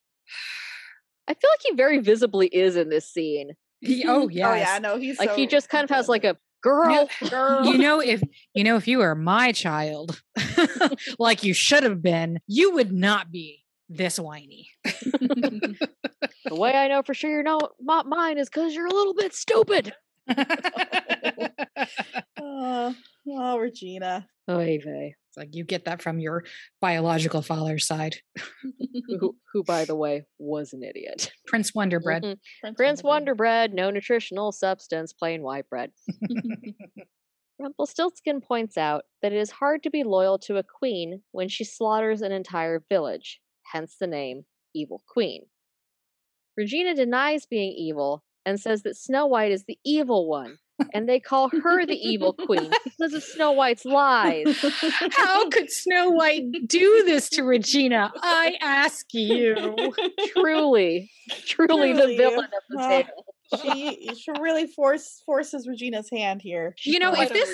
I 1.28 1.34
feel 1.34 1.50
like 1.52 1.60
he 1.64 1.76
very 1.76 2.00
visibly 2.00 2.48
is 2.48 2.76
in 2.76 2.90
this 2.90 3.10
scene. 3.12 3.52
he, 3.82 4.06
oh 4.08 4.28
yes. 4.30 4.48
Oh, 4.52 4.56
yeah. 4.56 4.80
No, 4.80 4.98
he's 4.98 5.20
Like 5.20 5.36
he 5.36 5.48
just 5.48 5.70
kind 5.70 5.84
of 5.84 5.90
has 5.90 6.08
like 6.10 6.24
a 6.24 6.28
You 6.28 6.34
know- 6.34 6.40
girl, 6.64 7.10
girl. 7.30 7.66
you 7.66 7.78
know 7.78 8.00
if 8.00 8.22
you 8.54 8.64
know 8.64 8.78
if 8.78 8.88
you 8.88 9.00
were 9.00 9.16
my 9.16 9.52
child 9.52 10.22
like 11.20 11.44
you 11.44 11.54
should 11.54 11.84
have 11.84 12.02
been 12.02 12.40
you 12.48 12.74
would 12.76 12.92
not 12.94 13.32
be 13.32 13.66
this 13.90 14.18
whiny 14.18 14.70
The 14.84 15.76
way 16.52 16.72
I 16.74 16.88
know 16.88 17.02
for 17.04 17.14
sure 17.14 17.30
you're 17.30 17.44
not 17.44 17.74
mine 18.08 18.38
is 18.38 18.50
because 18.50 18.74
you're 18.74 18.88
a 18.88 18.94
little 18.94 19.14
bit 19.14 19.34
stupid. 19.34 19.94
oh, 22.40 22.96
oh, 23.28 23.58
Regina. 23.58 24.28
Oy 24.50 24.80
vey. 24.84 25.16
It's 25.30 25.38
like 25.38 25.56
you 25.56 25.64
get 25.64 25.86
that 25.86 26.02
from 26.02 26.20
your 26.20 26.44
biological 26.82 27.42
father's 27.42 27.88
side. 27.88 28.18
Who, 29.20 29.36
who, 29.52 29.64
by 29.64 29.86
the 29.86 29.96
way, 29.96 30.26
was 30.38 30.74
an 30.74 30.84
idiot. 30.84 31.32
Prince 31.48 31.72
Wonderbread. 31.72 32.24
Mhm. 32.24 32.38
Prince 32.62 32.76
Prince 32.78 33.02
Wonderbread. 33.02 33.38
Wonderbread, 33.38 33.74
no 33.74 33.90
nutritional 33.90 34.52
substance, 34.52 35.14
plain 35.14 35.42
white 35.42 35.68
bread. 35.70 35.92
Rumpelstiltskin 37.60 38.42
points 38.42 38.78
out 38.78 39.04
that 39.22 39.34
it 39.34 39.40
is 39.40 39.52
hard 39.52 39.84
to 39.84 39.90
be 39.90 40.04
loyal 40.04 40.38
to 40.40 40.58
a 40.58 40.64
queen 40.64 41.22
when 41.32 41.48
she 41.50 41.64
slaughters 41.64 42.22
an 42.22 42.32
entire 42.32 42.84
village, 42.90 43.40
hence 43.72 43.96
the 44.00 44.08
name 44.08 44.46
Evil 44.76 45.04
Queen. 45.08 45.46
Regina 46.58 46.94
denies 46.96 47.46
being 47.46 47.72
evil 47.72 48.24
and 48.46 48.60
says 48.60 48.84
that 48.84 48.98
Snow 48.98 49.26
White 49.26 49.52
is 49.52 49.66
the 49.66 49.78
evil 49.84 50.28
one, 50.28 50.58
and 50.94 51.08
they 51.08 51.20
call 51.20 51.50
her 51.50 51.86
the 51.86 51.96
evil 51.96 52.34
queen 52.34 52.72
because 52.84 53.14
of 53.14 53.24
Snow 53.24 53.52
White's 53.52 53.86
lies. 53.86 54.64
How 55.12 55.50
could 55.50 55.72
Snow 55.72 56.10
White 56.10 56.44
do 56.68 57.04
this 57.06 57.30
to 57.30 57.44
Regina? 57.44 58.12
I 58.22 58.56
ask 58.62 59.06
you. 59.14 59.76
Truly, 60.34 61.12
truly, 61.46 61.94
the 61.94 62.16
villain 62.18 62.46
of 62.46 62.64
the 62.70 62.78
tale. 62.78 63.26
she 63.62 64.10
she 64.16 64.32
really 64.40 64.66
force 64.68 65.22
forces 65.26 65.68
Regina's 65.68 66.10
hand 66.12 66.42
here. 66.42 66.74
You 66.84 67.00
know, 67.00 67.14
if 67.14 67.30
this 67.30 67.50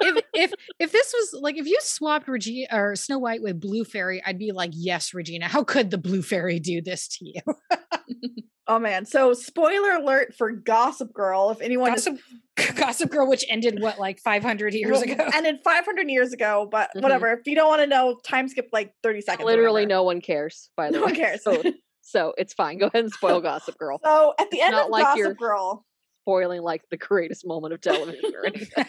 if 0.00 0.24
if 0.34 0.52
if 0.78 0.92
this 0.92 1.14
was 1.16 1.40
like 1.40 1.56
if 1.56 1.66
you 1.66 1.78
swapped 1.80 2.26
Regina 2.28 2.66
or 2.72 2.96
Snow 2.96 3.18
White 3.18 3.42
with 3.42 3.60
Blue 3.60 3.84
Fairy, 3.84 4.22
I'd 4.24 4.38
be 4.38 4.52
like, 4.52 4.72
yes, 4.74 5.14
Regina. 5.14 5.46
How 5.46 5.62
could 5.62 5.90
the 5.90 5.98
Blue 5.98 6.22
Fairy 6.22 6.58
do 6.58 6.82
this 6.82 7.08
to 7.18 7.24
you? 7.26 7.40
Oh 8.70 8.78
man! 8.78 9.04
So 9.04 9.32
spoiler 9.34 9.96
alert 9.96 10.32
for 10.36 10.52
Gossip 10.52 11.12
Girl. 11.12 11.50
If 11.50 11.60
anyone 11.60 11.92
is 11.92 12.04
Gossip, 12.06 12.20
Gossip 12.76 13.10
Girl, 13.10 13.28
which 13.28 13.44
ended 13.48 13.80
what 13.82 13.98
like 13.98 14.20
500 14.20 14.74
years 14.74 14.92
well, 14.92 15.02
ago. 15.02 15.28
ended 15.34 15.56
500 15.64 16.08
years 16.08 16.32
ago, 16.32 16.68
but 16.70 16.88
Mhm. 16.96 17.02
whatever. 17.02 17.32
If 17.32 17.46
you 17.46 17.56
don't 17.56 17.68
want 17.68 17.80
to 17.82 17.88
know, 17.88 18.20
time 18.24 18.46
skip 18.46 18.68
like 18.72 18.92
30 19.02 19.22
seconds. 19.22 19.44
Literally, 19.46 19.86
no 19.86 20.04
one 20.04 20.20
cares. 20.20 20.70
By 20.76 20.86
the 20.86 20.92
No 20.92 20.98
way, 21.00 21.04
one 21.06 21.14
cares. 21.16 21.42
So, 21.42 21.60
so 22.02 22.32
it's 22.38 22.54
fine. 22.54 22.78
Go 22.78 22.86
ahead 22.86 23.02
and 23.04 23.12
spoil 23.12 23.40
Gossip 23.40 23.76
Girl. 23.76 23.98
So 24.04 24.34
at 24.38 24.48
the 24.52 24.58
It's 24.58 24.66
end 24.66 24.72
not 24.72 24.84
of 24.84 24.90
like 24.90 25.02
Gossip 25.04 25.18
you're- 25.18 25.34
Girl, 25.34 25.84
Spoiling 26.22 26.62
like 26.62 26.82
the 26.90 26.96
greatest 26.96 27.44
moment 27.44 27.74
of 27.74 27.80
television 27.80 28.32
or 28.36 28.46
anything. 28.46 28.84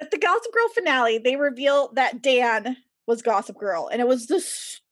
at 0.00 0.10
the 0.10 0.16
Gossip 0.18 0.52
Girl 0.52 0.68
finale, 0.74 1.18
they 1.18 1.36
reveal 1.36 1.92
that 1.96 2.22
Dan 2.22 2.76
was 3.06 3.20
Gossip 3.20 3.58
Girl, 3.58 3.88
and 3.92 4.00
it 4.00 4.06
was 4.08 4.26
the 4.26 4.40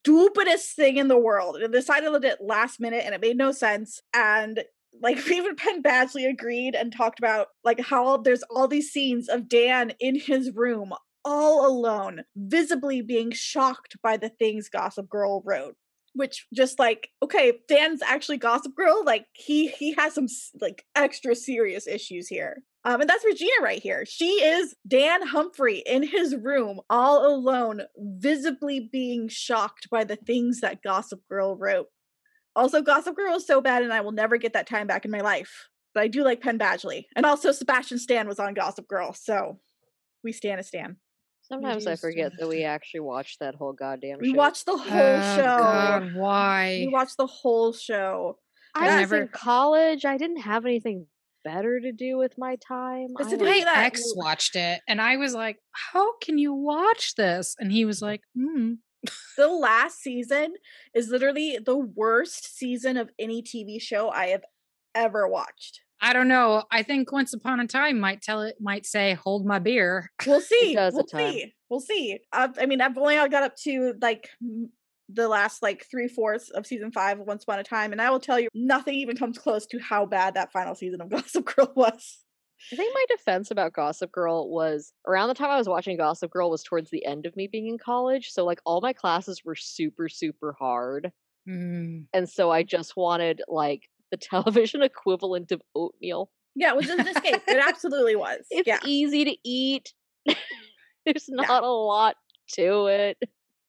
stupidest 0.03 0.75
thing 0.77 0.97
in 0.97 1.09
the 1.09 1.19
world. 1.19 1.57
And 1.57 1.73
decided 1.73 2.25
it 2.25 2.39
last 2.41 2.81
minute, 2.81 3.03
and 3.05 3.15
it 3.15 3.21
made 3.21 3.37
no 3.37 3.53
sense. 3.53 4.01
And 4.15 4.65
like 5.01 5.19
even 5.31 5.57
Penn 5.57 5.83
Badgley 5.83 6.29
agreed 6.29 6.75
and 6.75 6.93
talked 6.93 7.19
about 7.19 7.49
like 7.65 7.81
how 7.81 8.19
there's 8.19 8.43
all 8.51 8.69
these 8.69 8.91
scenes 8.91 9.29
of 9.29 9.49
Dan 9.49 9.93
in 10.01 10.19
his 10.19 10.53
room 10.55 10.93
all 11.23 11.67
alone, 11.67 12.23
visibly 12.35 13.03
being 13.03 13.31
shocked 13.31 13.97
by 14.03 14.17
the 14.17 14.31
things 14.31 14.71
Gossip 14.71 15.09
Girl 15.09 15.43
wrote. 15.45 15.77
Which 16.13 16.47
just 16.53 16.81
like 16.81 17.09
okay, 17.23 17.61
Dan's 17.69 18.03
actually 18.03 18.39
Gossip 18.39 18.75
Girl. 18.75 19.05
Like 19.05 19.27
he 19.33 19.69
he 19.69 19.93
has 19.93 20.15
some 20.15 20.27
like 20.61 20.85
extra 20.97 21.37
serious 21.37 21.87
issues 21.87 22.27
here. 22.27 22.65
Um, 22.85 23.01
and 23.03 23.11
that's 23.11 23.25
Regina 23.25 23.51
right 23.63 23.83
here. 23.83 24.05
She 24.07 24.43
is 24.43 24.75
Dan 24.89 25.27
Humphrey 25.27 25.83
in 25.85 26.03
his 26.03 26.35
room, 26.35 26.81
all 26.89 27.27
alone, 27.27 27.83
visibly 27.99 28.89
being 28.91 29.29
shocked 29.29 29.89
by 29.91 30.05
the 30.05 30.17
things 30.17 30.61
that 30.61 30.83
Gossip 30.83 31.21
Girl 31.29 31.57
wrote. 31.57 31.89
Also, 32.57 32.81
Gossip 32.83 33.17
Girl 33.17 33.37
is 33.37 33.47
so 33.47 33.61
bad, 33.61 33.83
and 33.83 33.93
I 33.93 34.01
will 34.01 34.13
never 34.13 34.39
get 34.39 34.55
that 34.55 34.67
time 34.67 34.87
back 34.87 35.05
in 35.05 35.11
my 35.11 35.21
life. 35.21 35.69
But 35.95 36.05
I 36.05 36.09
do 36.09 36.25
like 36.25 36.41
Penn 36.41 36.59
Badgley, 36.59 37.05
and 37.15 37.27
also 37.27 37.53
Sebastian 37.53 37.99
Stan 37.99 38.27
was 38.27 38.39
on 38.39 38.55
Gossip 38.55 38.89
Girl, 38.89 39.13
so 39.13 39.59
we 40.25 40.33
stand 40.33 40.59
a 40.61 40.63
Stan. 40.63 40.97
Sometimes 41.43 41.87
I 41.87 41.97
forget 41.97 42.33
that 42.39 42.49
we 42.49 42.63
actually 42.65 43.01
watched 43.01 43.41
that 43.41 43.57
whole 43.57 43.73
goddamn 43.73 44.19
We 44.21 44.31
show. 44.31 44.37
watched 44.37 44.67
the 44.67 44.77
whole 44.77 45.01
Oh, 45.01 45.37
show. 45.37 45.43
God, 45.59 46.15
why? 46.15 46.85
We 46.87 46.93
watched 46.93 47.17
the 47.17 47.27
whole 47.27 47.73
show. 47.73 48.39
I 48.75 48.85
I 48.85 48.87
was 48.87 49.11
never- 49.11 49.23
in 49.23 49.29
college. 49.29 50.05
I 50.05 50.17
didn't 50.17 50.43
have 50.43 50.65
anything 50.65 51.07
better 51.45 51.81
to 51.81 51.93
do 51.93 52.17
with 52.19 52.35
my 52.39 52.57
time. 52.57 53.09
I 53.19 53.25
to 53.25 53.31
do 53.31 53.37
don't- 53.39 53.49
with 53.57 53.65
My 53.67 53.85
ex 53.85 54.03
watched 54.17 54.57
it, 54.57 54.81
and 54.89 55.01
I 55.01 55.17
was 55.17 55.35
like, 55.35 55.59
"How 55.73 56.17
can 56.19 56.39
you 56.39 56.53
watch 56.53 57.15
this?" 57.17 57.55
And 57.59 57.71
he 57.73 57.85
was 57.85 58.01
like, 58.03 58.23
mm. 58.37 58.79
The 59.39 59.49
last 59.49 60.01
season 60.01 60.55
is 60.95 61.09
literally 61.09 61.59
the 61.65 61.77
worst 61.79 62.55
season 62.59 62.99
of 62.99 63.11
any 63.19 63.43
TV 63.43 63.81
show 63.81 64.11
I 64.11 64.27
have 64.27 64.45
ever 64.95 65.27
watched. 65.27 65.81
"I 66.03 66.13
don't 66.13 66.29
know. 66.29 66.65
I 66.71 66.83
think 66.83 67.11
Once 67.11 67.33
Upon 67.33 67.61
a 67.61 67.67
Time 67.67 67.99
might 67.99 68.21
tell 68.21 68.43
it 68.43 68.57
might 68.61 68.85
say, 68.85 69.15
hold 69.15 69.47
my 69.47 69.59
beer.'" 69.59 70.11
We'll 70.27 70.41
see. 70.53 70.77
We'll 70.77 71.07
see. 71.07 71.55
We'll 71.71 71.81
see. 71.81 72.19
Uh, 72.33 72.49
I 72.59 72.67
mean, 72.67 72.81
I've 72.83 72.99
only 72.99 73.15
got 73.17 73.43
up 73.43 73.57
to 73.65 73.95
like 74.03 74.29
the 75.13 75.29
last 75.29 75.63
like 75.63 75.87
three 75.91 76.09
fourths 76.09 76.51
of 76.51 76.67
season 76.67 76.93
five 76.93 77.21
of 77.21 77.27
Once 77.27 77.43
Upon 77.45 77.59
a 77.59 77.65
Time, 77.65 77.93
and 77.93 78.01
I 78.01 78.11
will 78.11 78.21
tell 78.21 78.39
you, 78.39 78.49
nothing 78.55 78.95
even 78.95 79.17
comes 79.17 79.39
close 79.39 79.67
to 79.67 79.79
how 79.79 80.07
bad 80.07 80.35
that 80.35 80.53
final 80.53 80.75
season 80.75 81.01
of 81.01 81.09
Gossip 81.11 81.45
Girl 81.45 81.73
was. 81.75 82.25
I 82.73 82.77
think 82.77 82.95
my 82.95 83.05
defense 83.09 83.51
about 83.51 83.73
Gossip 83.73 84.13
Girl 84.13 84.51
was 84.51 84.93
around 85.07 85.29
the 85.29 85.35
time 85.35 85.51
I 85.51 85.57
was 85.57 85.69
watching 85.69 85.97
Gossip 85.97 86.31
Girl 86.31 86.51
was 86.51 86.63
towards 86.63 86.91
the 86.91 87.05
end 87.07 87.25
of 87.27 87.35
me 87.35 87.49
being 87.51 87.69
in 87.69 87.79
college. 87.79 88.31
So 88.31 88.45
like 88.45 88.61
all 88.67 88.81
my 88.81 88.93
classes 88.93 89.43
were 89.45 89.55
super, 89.55 90.09
super 90.09 90.55
hard. 90.59 91.11
Mm. 91.49 92.05
And 92.13 92.29
so 92.29 92.51
I 92.51 92.63
just 92.63 92.97
wanted 92.97 93.41
like 93.49 93.89
the 94.11 94.17
television 94.21 94.83
equivalent 94.83 95.53
of 95.53 95.63
oatmeal. 95.75 96.31
Yeah, 96.55 96.71
it 96.71 96.77
was 96.77 96.87
just 96.87 96.99
an 96.99 97.09
escape. 97.09 97.43
It 97.49 97.63
absolutely 97.67 98.17
was. 98.17 98.41
It's 98.51 98.67
yeah. 98.67 98.81
easy 98.85 99.25
to 99.25 99.37
eat. 99.43 99.95
There's 101.07 101.29
not 101.29 101.63
a 101.63 101.69
lot 101.71 102.17
to 102.55 102.87
it. 102.87 103.17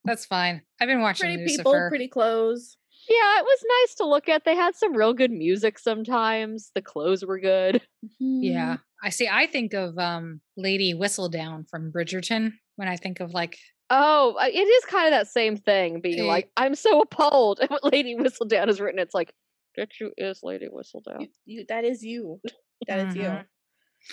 That's 0.04 0.26
fine. 0.26 0.62
I've 0.80 0.88
been 0.88 1.00
watching 1.00 1.26
Pretty 1.28 1.42
Lucifer. 1.42 1.58
people, 1.62 1.86
pretty 1.88 2.08
clothes. 2.08 2.76
Yeah, 3.08 3.38
it 3.38 3.44
was 3.44 3.64
nice 3.82 3.94
to 3.96 4.04
look 4.06 4.28
at. 4.28 4.44
They 4.44 4.54
had 4.54 4.76
some 4.76 4.96
real 4.96 5.12
good 5.12 5.30
music 5.32 5.78
sometimes. 5.78 6.70
The 6.74 6.82
clothes 6.82 7.24
were 7.24 7.38
good. 7.40 7.82
Yeah. 8.20 8.76
I 9.02 9.10
see. 9.10 9.28
I 9.30 9.46
think 9.46 9.74
of 9.74 9.98
um 9.98 10.40
Lady 10.56 10.94
Whistledown 10.94 11.68
from 11.68 11.90
Bridgerton 11.92 12.52
when 12.76 12.88
I 12.88 12.96
think 12.96 13.20
of 13.20 13.32
like 13.32 13.58
Oh, 13.90 14.36
it 14.40 14.54
is 14.56 14.84
kind 14.86 15.06
of 15.06 15.10
that 15.12 15.28
same 15.28 15.56
thing, 15.56 16.00
being 16.00 16.26
like, 16.26 16.48
I'm 16.56 16.74
so 16.74 17.00
appalled 17.02 17.60
at 17.60 17.70
what 17.70 17.84
Lady 17.92 18.16
Whistledown 18.16 18.68
has 18.68 18.80
written. 18.80 18.98
It's 18.98 19.14
like, 19.14 19.32
that 19.76 19.90
you 20.00 20.12
is 20.16 20.40
Lady 20.42 20.66
Whistledown. 20.68 21.20
You, 21.20 21.28
you, 21.44 21.64
that 21.68 21.84
is 21.84 22.02
you. 22.02 22.40
That 22.88 23.08
is 23.08 23.14
you. 23.16 23.22
Mhm. 23.22 23.44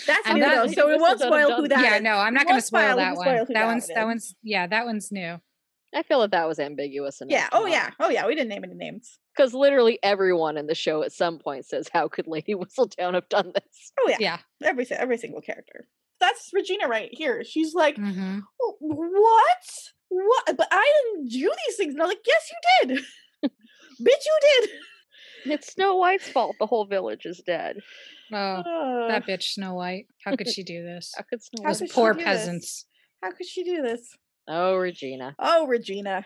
That's 0.06 0.28
And 0.28 0.36
new 0.36 0.42
that- 0.44 0.68
though, 0.68 0.72
so 0.74 0.88
we 0.88 0.98
won't 0.98 1.20
spoil 1.20 1.56
who 1.56 1.62
that. 1.64 1.70
that 1.70 1.84
yeah, 1.84 1.96
is. 1.96 2.02
no, 2.02 2.16
I'm 2.16 2.34
not 2.34 2.46
going 2.46 2.60
to 2.60 2.66
spoil 2.66 2.82
spoil- 2.92 2.98
that 2.98 3.16
one. 3.16 3.26
spoil 3.26 3.46
that 3.46 3.54
that 3.54 3.66
one's 3.68 3.88
one 3.88 3.96
that 3.96 4.02
is. 4.02 4.06
one's 4.06 4.36
yeah, 4.44 4.68
that 4.68 4.86
one's 4.86 5.12
new. 5.12 5.40
I 5.96 6.04
feel 6.04 6.20
that 6.22 6.32
that 6.32 6.48
was 6.48 6.60
ambiguous 6.60 7.20
enough. 7.22 7.32
Yeah. 7.32 7.50
Oh 7.52 7.66
yeah. 7.66 7.92
Oh 8.00 8.10
yeah. 8.10 8.28
We 8.28 8.36
didn't 8.36 8.50
name 8.50 8.64
any 8.64 8.76
names. 8.76 9.20
Because 9.36 9.54
literally 9.54 9.98
everyone 10.04 10.58
in 10.58 10.68
the 10.68 10.76
show 10.76 11.02
at 11.04 11.12
some 11.12 11.40
point 11.40 11.66
says, 11.66 11.90
How 11.92 12.08
could 12.08 12.28
Lady 12.28 12.54
Whistledown 12.56 13.16
have 13.16 13.28
done 13.30 13.52
this? 13.56 13.92
Oh 14.00 14.08
yeah. 14.10 14.18
Yeah. 14.20 14.38
Every 14.64 14.86
every 14.92 15.18
single 15.18 15.42
character. 15.42 15.88
That's 16.20 16.50
Regina 16.54 16.88
right 16.88 17.10
here. 17.12 17.44
She's 17.44 17.74
like, 17.74 17.96
Mhm. 17.96 18.42
"Oh, 18.62 18.76
what? 18.82 19.66
What? 20.10 20.58
But 20.58 20.68
I 20.72 20.92
didn't 21.16 21.30
do 21.30 21.52
these 21.68 21.76
things. 21.78 21.94
And 21.94 22.02
I'm 22.04 22.10
like, 22.10 22.20
yes, 22.28 22.52
you 22.52 22.88
did. 22.88 23.00
Bitch, 24.02 24.26
you 24.26 24.40
did. 24.42 24.70
It's 25.46 25.72
Snow 25.74 25.96
White's 25.96 26.28
fault 26.30 26.56
the 26.60 26.66
whole 26.66 26.86
village 26.86 27.26
is 27.26 27.42
dead. 27.46 27.78
Oh, 28.32 28.36
Uh, 28.38 29.08
that 29.08 29.26
bitch 29.28 29.44
Snow 29.54 29.74
White. 29.76 30.08
How 30.26 30.36
could 30.36 30.50
she 30.50 30.64
do 30.64 30.84
this? 30.84 31.14
How 31.16 31.24
could 31.30 31.42
Snow 31.42 31.64
Those 31.68 31.80
White? 31.82 31.90
she 31.90 31.94
poor 31.94 32.12
do 32.14 32.18
this? 32.20 32.26
peasants. 32.26 32.86
how 33.24 33.32
could 33.32 33.48
she 33.48 33.64
do 33.64 33.82
this? 33.82 34.16
Oh, 34.50 34.76
Regina. 34.78 35.36
Oh, 35.38 35.68
Regina. 35.68 36.26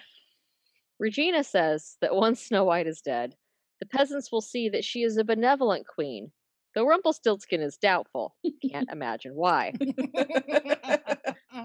Regina 1.00 1.44
says 1.44 1.98
that 2.02 2.16
once 2.16 2.40
Snow 2.42 2.64
White 2.64 2.88
is 2.88 3.02
dead, 3.02 3.36
the 3.82 3.86
peasants 3.86 4.32
will 4.32 4.42
see 4.42 4.70
that 4.70 4.86
she 4.86 5.04
is 5.04 5.18
a 5.18 5.26
benevolent 5.26 5.86
queen, 5.88 6.32
though 6.74 6.86
Rumpelstiltskin 6.88 7.60
is 7.62 7.76
doubtful. 7.78 8.36
Can't 8.72 8.90
imagine 8.90 9.34
why. 9.36 9.74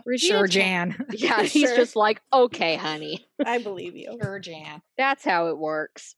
Regina 0.05 0.39
sure, 0.39 0.47
ta- 0.47 0.53
Jan. 0.53 1.07
Yeah, 1.13 1.43
he's 1.43 1.69
Sure. 1.69 1.77
just 1.77 1.95
like, 1.97 2.21
okay, 2.33 2.75
honey, 2.77 3.27
I 3.45 3.59
believe 3.59 3.95
you. 3.97 4.19
Sure, 4.21 4.39
Jan. 4.41 4.83
that's 4.97 5.25
how 5.25 5.47
it 5.49 5.59
works. 5.59 6.17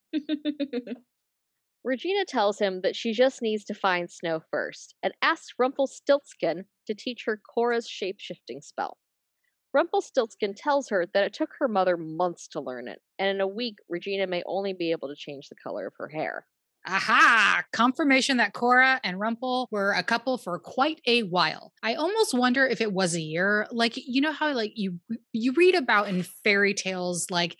Regina 1.85 2.25
tells 2.27 2.59
him 2.59 2.81
that 2.83 2.95
she 2.97 3.13
just 3.13 3.41
needs 3.43 3.65
to 3.65 3.75
find 3.75 4.11
Snow 4.11 4.41
first 4.51 4.95
and 5.03 5.13
asks 5.23 5.55
Rumpelstiltskin 5.59 6.65
to 6.87 6.95
teach 6.95 7.25
her 7.27 7.39
Cora's 7.55 7.89
shapeshifting 7.89 8.63
spell. 8.63 8.97
Rumpelstiltskin 9.73 10.55
tells 10.55 10.89
her 10.89 11.07
that 11.15 11.25
it 11.25 11.33
took 11.33 11.51
her 11.59 11.69
mother 11.69 11.97
months 11.97 12.49
to 12.49 12.61
learn 12.61 12.89
it, 12.89 13.01
and 13.19 13.29
in 13.29 13.41
a 13.41 13.47
week, 13.47 13.77
Regina 13.89 14.27
may 14.27 14.43
only 14.47 14.73
be 14.73 14.91
able 14.91 15.09
to 15.09 15.17
change 15.17 15.49
the 15.49 15.55
color 15.55 15.87
of 15.87 15.95
her 15.99 16.09
hair. 16.09 16.47
Aha! 16.87 17.63
Confirmation 17.73 18.39
that 18.39 18.55
Cora 18.55 19.01
and 19.05 19.21
Rumple 19.21 19.69
were 19.71 19.93
a 19.93 20.03
couple 20.03 20.39
for 20.39 20.59
quite 20.59 21.01
a 21.07 21.23
while. 21.25 21.73
I 21.83 21.95
almost 21.95 22.33
wonder 22.33 22.67
if 22.67 22.81
it 22.81 22.93
was 22.93 23.15
a 23.15 23.21
year. 23.21 23.67
Like 23.71 23.95
you 23.97 24.23
know 24.23 24.33
how 24.33 24.55
like 24.55 24.73
you 24.77 24.99
you 25.33 25.53
read 25.53 25.75
about 25.75 26.09
in 26.09 26.23
fairy 26.23 26.73
tales 26.73 27.27
like 27.31 27.57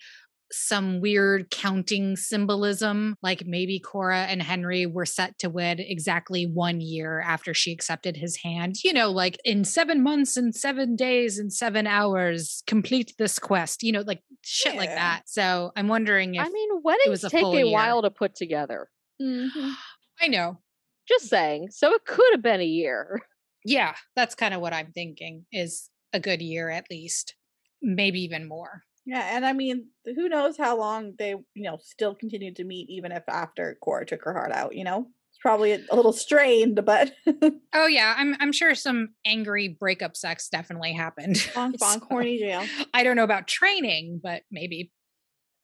some 0.51 0.99
weird 1.01 1.49
counting 1.49 2.15
symbolism. 2.15 3.15
Like 3.21 3.43
maybe 3.45 3.79
Cora 3.79 4.23
and 4.23 4.41
Henry 4.41 4.85
were 4.85 5.05
set 5.05 5.37
to 5.39 5.49
wed 5.49 5.79
exactly 5.79 6.45
one 6.45 6.81
year 6.81 7.21
after 7.21 7.53
she 7.53 7.71
accepted 7.71 8.17
his 8.17 8.37
hand. 8.37 8.75
You 8.83 8.93
know, 8.93 9.11
like 9.11 9.37
in 9.45 9.63
seven 9.63 10.03
months 10.03 10.37
and 10.37 10.53
seven 10.55 10.95
days 10.95 11.37
and 11.37 11.51
seven 11.51 11.87
hours, 11.87 12.63
complete 12.67 13.13
this 13.17 13.39
quest, 13.39 13.83
you 13.83 13.91
know, 13.91 14.01
like 14.01 14.21
shit 14.41 14.75
like 14.75 14.89
that. 14.89 15.23
So 15.25 15.71
I'm 15.75 15.87
wondering 15.87 16.35
if 16.35 16.41
I 16.45 16.49
mean, 16.49 16.69
weddings 16.83 17.09
was 17.09 17.23
a 17.23 17.29
take 17.29 17.43
a 17.43 17.69
while 17.71 18.01
to 18.01 18.11
put 18.11 18.35
together. 18.35 18.89
Mhm. 19.21 19.73
I 20.19 20.27
know. 20.27 20.59
Just 21.07 21.29
saying. 21.29 21.69
So 21.71 21.93
it 21.93 22.05
could 22.05 22.31
have 22.33 22.41
been 22.41 22.61
a 22.61 22.65
year. 22.65 23.21
Yeah, 23.63 23.93
that's 24.15 24.33
kind 24.33 24.55
of 24.55 24.59
what 24.61 24.73
I'm 24.73 24.91
thinking 24.91 25.45
is 25.51 25.87
a 26.13 26.19
good 26.19 26.41
year 26.41 26.71
at 26.71 26.85
least. 26.89 27.35
Maybe 27.79 28.21
even 28.21 28.47
more. 28.47 28.81
Yeah, 29.05 29.35
and 29.35 29.45
I 29.45 29.53
mean, 29.53 29.87
who 30.05 30.29
knows 30.29 30.57
how 30.57 30.77
long 30.77 31.13
they, 31.17 31.29
you 31.29 31.63
know, 31.63 31.79
still 31.81 32.13
continued 32.13 32.55
to 32.57 32.63
meet 32.63 32.89
even 32.89 33.11
if 33.11 33.23
after 33.27 33.77
Cora 33.81 34.05
took 34.05 34.23
her 34.23 34.33
heart 34.33 34.51
out, 34.51 34.75
you 34.75 34.83
know? 34.83 35.07
It's 35.31 35.39
probably 35.41 35.71
a, 35.71 35.79
a 35.89 35.95
little 35.95 36.13
strained, 36.13 36.83
but 36.85 37.13
Oh 37.73 37.87
yeah, 37.87 38.13
I'm 38.17 38.35
I'm 38.39 38.51
sure 38.51 38.75
some 38.75 39.09
angry 39.25 39.69
breakup 39.69 40.15
sex 40.15 40.49
definitely 40.49 40.93
happened. 40.93 41.35
bonk 41.35 41.77
bonk 41.77 41.99
So, 42.01 42.05
horny 42.09 42.37
jail. 42.37 42.65
I 42.93 43.03
don't 43.03 43.15
know 43.15 43.23
about 43.23 43.47
training, 43.47 44.19
but 44.21 44.43
maybe. 44.51 44.91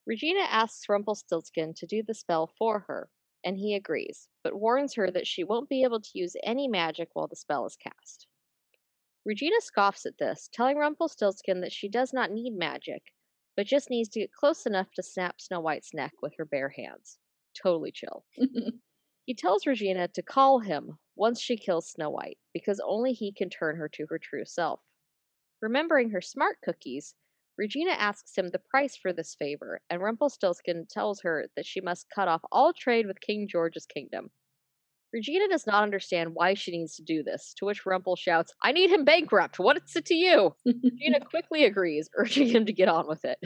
Regina 0.06 0.40
asks 0.40 0.88
Rumpelstiltskin 0.88 1.74
to 1.76 1.86
do 1.86 2.02
the 2.02 2.14
spell 2.14 2.50
for 2.58 2.86
her, 2.88 3.10
and 3.44 3.58
he 3.58 3.74
agrees, 3.74 4.26
but 4.42 4.58
warns 4.58 4.94
her 4.94 5.10
that 5.10 5.26
she 5.26 5.44
won't 5.44 5.68
be 5.68 5.82
able 5.84 6.00
to 6.00 6.10
use 6.14 6.34
any 6.42 6.66
magic 6.66 7.10
while 7.12 7.28
the 7.28 7.36
spell 7.36 7.66
is 7.66 7.76
cast. 7.76 8.26
Regina 9.26 9.60
scoffs 9.60 10.06
at 10.06 10.16
this, 10.18 10.48
telling 10.50 10.78
Rumpelstiltskin 10.78 11.60
that 11.60 11.72
she 11.72 11.90
does 11.90 12.14
not 12.14 12.30
need 12.30 12.54
magic, 12.56 13.02
but 13.58 13.66
just 13.66 13.90
needs 13.90 14.08
to 14.10 14.20
get 14.20 14.30
close 14.32 14.66
enough 14.66 14.86
to 14.92 15.02
snap 15.02 15.40
Snow 15.40 15.58
White's 15.58 15.92
neck 15.92 16.12
with 16.22 16.32
her 16.38 16.44
bare 16.44 16.68
hands. 16.68 17.18
Totally 17.60 17.90
chill. 17.90 18.24
He 19.26 19.34
tells 19.34 19.66
Regina 19.66 20.08
to 20.08 20.22
call 20.22 20.60
him 20.60 20.98
once 21.16 21.38
she 21.38 21.58
kills 21.58 21.90
Snow 21.90 22.08
White, 22.08 22.38
because 22.54 22.80
only 22.82 23.12
he 23.12 23.30
can 23.30 23.50
turn 23.50 23.76
her 23.76 23.86
to 23.90 24.06
her 24.08 24.18
true 24.18 24.46
self. 24.46 24.80
Remembering 25.60 26.08
her 26.10 26.22
smart 26.22 26.58
cookies, 26.64 27.14
Regina 27.58 27.90
asks 27.90 28.38
him 28.38 28.48
the 28.48 28.58
price 28.58 28.96
for 28.96 29.12
this 29.12 29.34
favor, 29.34 29.82
and 29.90 30.00
Rumpelstiltskin 30.00 30.86
tells 30.88 31.20
her 31.20 31.48
that 31.56 31.66
she 31.66 31.82
must 31.82 32.08
cut 32.08 32.26
off 32.28 32.40
all 32.50 32.72
trade 32.72 33.06
with 33.06 33.20
King 33.20 33.46
George's 33.46 33.84
kingdom. 33.84 34.30
Regina 35.12 35.48
does 35.48 35.66
not 35.66 35.82
understand 35.82 36.30
why 36.34 36.54
she 36.54 36.70
needs 36.70 36.96
to 36.96 37.02
do 37.02 37.22
this, 37.22 37.54
to 37.58 37.64
which 37.64 37.84
Rumpel 37.84 38.18
shouts, 38.18 38.52
I 38.62 38.72
need 38.72 38.90
him 38.90 39.04
bankrupt! 39.04 39.58
What's 39.58 39.96
it 39.96 40.06
to 40.06 40.14
you? 40.14 40.54
Regina 40.66 41.20
quickly 41.30 41.64
agrees, 41.64 42.10
urging 42.16 42.48
him 42.48 42.66
to 42.66 42.72
get 42.72 42.88
on 42.88 43.08
with 43.08 43.24
it. 43.24 43.38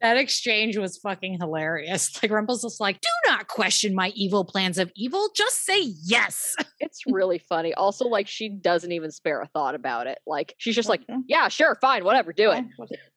That 0.00 0.18
exchange 0.18 0.76
was 0.76 0.98
fucking 0.98 1.38
hilarious. 1.40 2.22
Like 2.22 2.30
Rumple's 2.30 2.60
just 2.60 2.78
like, 2.78 3.00
do 3.00 3.08
not 3.26 3.48
question 3.48 3.94
my 3.94 4.10
evil 4.14 4.44
plans 4.44 4.76
of 4.76 4.92
evil. 4.94 5.30
Just 5.34 5.64
say 5.64 5.80
yes. 5.80 6.54
It's 6.80 7.00
really 7.06 7.38
funny. 7.38 7.72
Also, 7.72 8.04
like, 8.04 8.28
she 8.28 8.50
doesn't 8.50 8.92
even 8.92 9.10
spare 9.10 9.40
a 9.40 9.46
thought 9.46 9.74
about 9.74 10.06
it. 10.06 10.18
Like, 10.26 10.54
she's 10.58 10.74
just 10.74 10.88
like, 10.88 11.00
mm-hmm. 11.06 11.20
yeah, 11.26 11.48
sure, 11.48 11.78
fine, 11.80 12.04
whatever, 12.04 12.32
do 12.34 12.50
it. 12.50 12.62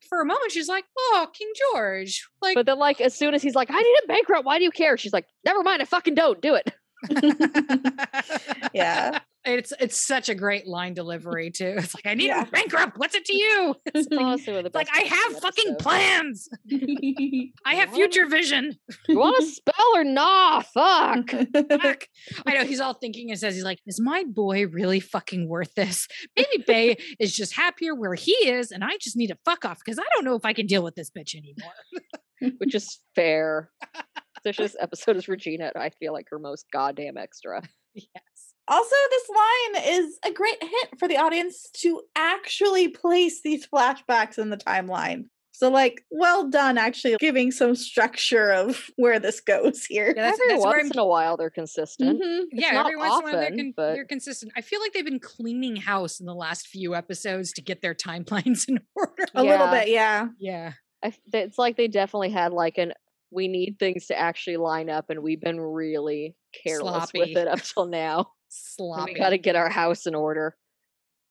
For 0.08 0.22
a 0.22 0.26
moment, 0.26 0.54
she's 0.54 0.70
like, 0.70 0.86
oh, 0.98 1.28
King 1.34 1.52
George. 1.74 2.26
Like, 2.42 2.56
But 2.56 2.66
then, 2.66 2.80
like, 2.80 3.02
as 3.02 3.14
soon 3.14 3.34
as 3.34 3.44
he's 3.44 3.56
like, 3.56 3.70
I 3.70 3.82
need 3.82 3.98
him 4.02 4.08
bankrupt, 4.08 4.46
why 4.46 4.58
do 4.58 4.64
you 4.64 4.72
care? 4.72 4.96
She's 4.96 5.12
like, 5.12 5.26
never 5.46 5.64
mind, 5.64 5.82
I 5.82 5.86
fucking 5.86 6.16
don't. 6.16 6.42
Do 6.42 6.56
it. 6.56 6.74
Yeah. 8.74 9.20
It's 9.46 9.72
it's 9.80 10.06
such 10.06 10.28
a 10.28 10.36
great 10.36 10.68
line 10.68 10.94
delivery 10.94 11.52
too. 11.52 11.76
It's 11.78 11.96
like 11.96 12.06
I 12.06 12.16
need 12.16 12.26
Yeah. 12.28 12.44
him 12.44 12.50
bankrupt. 12.52 12.98
What's 12.98 13.16
it 13.16 13.24
to 13.26 13.36
you? 13.36 13.76
It's 13.96 14.10
like, 14.12 14.20
Honestly, 14.26 14.52
one 14.54 14.66
of 14.66 14.72
the 14.74 14.78
it's 14.80 14.90
like 14.90 14.90
I 14.94 15.04
have 15.08 15.40
fucking 15.42 15.72
episode. 15.72 15.80
plans. 15.80 16.50
I 17.66 17.76
have 17.76 17.92
future 17.94 18.26
vision. 18.26 18.76
You 19.08 19.18
want 19.18 19.38
to 19.40 19.46
spell 19.46 19.86
or 19.96 20.04
nah? 20.04 20.60
Fuck. 20.62 21.30
Fuck. 21.32 22.08
I 22.46 22.56
know 22.56 22.66
he's 22.66 22.82
all 22.82 22.94
thinking 22.94 23.30
and 23.32 23.40
says 23.40 23.56
he's 23.56 23.64
like, 23.64 23.80
is 23.88 24.02
my 24.02 24.26
boy 24.28 24.68
really 24.68 25.00
fucking 25.00 25.48
worth 25.48 25.74
this? 25.76 26.10
Maybe 26.36 26.64
Bae 26.68 26.98
is 27.18 27.34
just 27.34 27.56
happier 27.56 27.96
where 27.96 28.16
he 28.16 28.34
is, 28.34 28.72
and 28.72 28.84
I 28.84 28.98
just 29.00 29.16
need 29.16 29.28
to 29.28 29.38
fuck 29.46 29.64
off 29.64 29.80
because 29.84 29.98
I 29.98 30.04
don't 30.14 30.26
know 30.26 30.36
if 30.36 30.44
I 30.44 30.52
can 30.52 30.66
deal 30.68 30.84
with 30.84 30.96
this 30.96 31.10
bitch 31.10 31.36
anymore. 31.36 31.72
Which 32.60 32.76
is 32.76 33.00
fair. 33.16 33.72
Especially 34.50 34.66
this 34.66 34.76
episode 34.80 35.18
is 35.18 35.28
Regina, 35.28 35.72
and 35.74 35.84
I 35.84 35.90
feel 35.90 36.14
like 36.14 36.28
her 36.32 36.40
most 36.40 36.66
goddamn 36.72 37.18
extra. 37.18 37.62
yes. 37.94 38.54
Also, 38.70 38.96
this 39.10 39.30
line 39.30 39.84
is 40.00 40.20
a 40.26 40.32
great 40.32 40.62
hint 40.62 41.00
for 41.00 41.08
the 41.08 41.18
audience 41.18 41.70
to 41.78 42.02
actually 42.16 42.90
place 42.90 43.42
these 43.42 43.66
flashbacks 43.66 44.38
in 44.38 44.50
the 44.50 44.58
timeline. 44.58 45.26
So, 45.54 45.70
like, 45.72 46.04
well 46.12 46.50
done, 46.50 46.78
actually 46.78 47.16
giving 47.20 47.50
some 47.50 47.74
structure 47.76 48.52
of 48.52 48.92
where 48.96 49.20
this 49.20 49.40
goes 49.42 49.86
here. 49.86 50.14
Yeah, 50.16 50.28
that's, 50.30 50.40
Every 50.40 50.54
that's 50.54 50.66
once 50.66 50.92
in 50.92 51.00
a 51.00 51.06
while, 51.06 51.36
they're 51.36 51.50
consistent. 51.50 52.22
Mhm. 52.22 52.44
yeah, 52.52 52.74
not 52.74 52.86
every 52.86 52.98
once 52.98 53.08
in 53.16 53.20
a 53.22 53.24
while 53.24 53.42
they're, 53.42 53.50
con- 53.56 53.74
but- 53.76 53.94
they're 53.96 54.06
consistent. 54.06 54.52
I 54.56 54.62
feel 54.62 54.80
like 54.82 54.94
they've 54.94 55.04
been 55.04 55.20
cleaning 55.20 55.76
house 55.78 56.20
in 56.20 56.28
the 56.28 56.36
last 56.36 56.68
few 56.68 56.94
episodes 56.94 57.54
to 57.54 57.62
get 57.62 57.82
their 57.82 57.96
timelines 57.96 58.68
in 58.70 58.80
order. 58.96 59.26
A 59.34 59.44
little 59.44 59.68
bit, 59.70 59.88
yeah. 59.88 60.28
Yeah. 60.40 60.74
I 61.04 61.08
f 61.08 61.18
it's 61.34 61.58
like 61.58 61.78
they 61.78 61.88
definitely 61.88 62.30
had 62.32 62.52
like 62.54 62.78
an 62.78 62.94
we 63.32 63.48
need 63.48 63.78
things 63.80 64.08
to 64.08 64.18
actually 64.18 64.58
line 64.58 64.90
up, 64.90 65.10
and 65.10 65.22
we've 65.22 65.42
been 65.42 65.60
really 65.60 66.36
careless 66.64 67.12
with 67.14 67.36
it 67.36 67.48
up 67.48 67.62
till 67.62 67.86
now. 67.86 68.32
Sloppy. 68.50 69.14
We 69.14 69.20
got 69.20 69.30
to 69.30 69.38
get 69.38 69.56
our 69.56 69.70
house 69.70 70.06
in 70.06 70.16
order. 70.16 70.56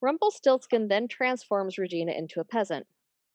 Rumpelstiltskin 0.03 0.89
then 0.89 1.09
transforms 1.09 1.79
Regina 1.79 2.13
into 2.13 2.41
a 2.41 2.45
peasant. 2.45 2.87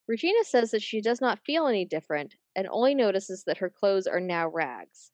Regina 0.08 0.44
says 0.44 0.72
that 0.72 0.82
she 0.82 1.02
does 1.02 1.22
not 1.22 1.40
feel 1.46 1.68
any 1.68 1.86
different 1.86 2.36
and 2.56 2.68
only 2.70 2.94
notices 2.94 3.44
that 3.46 3.58
her 3.58 3.70
clothes 3.70 4.08
are 4.08 4.20
now 4.20 4.48
rags. 4.48 5.12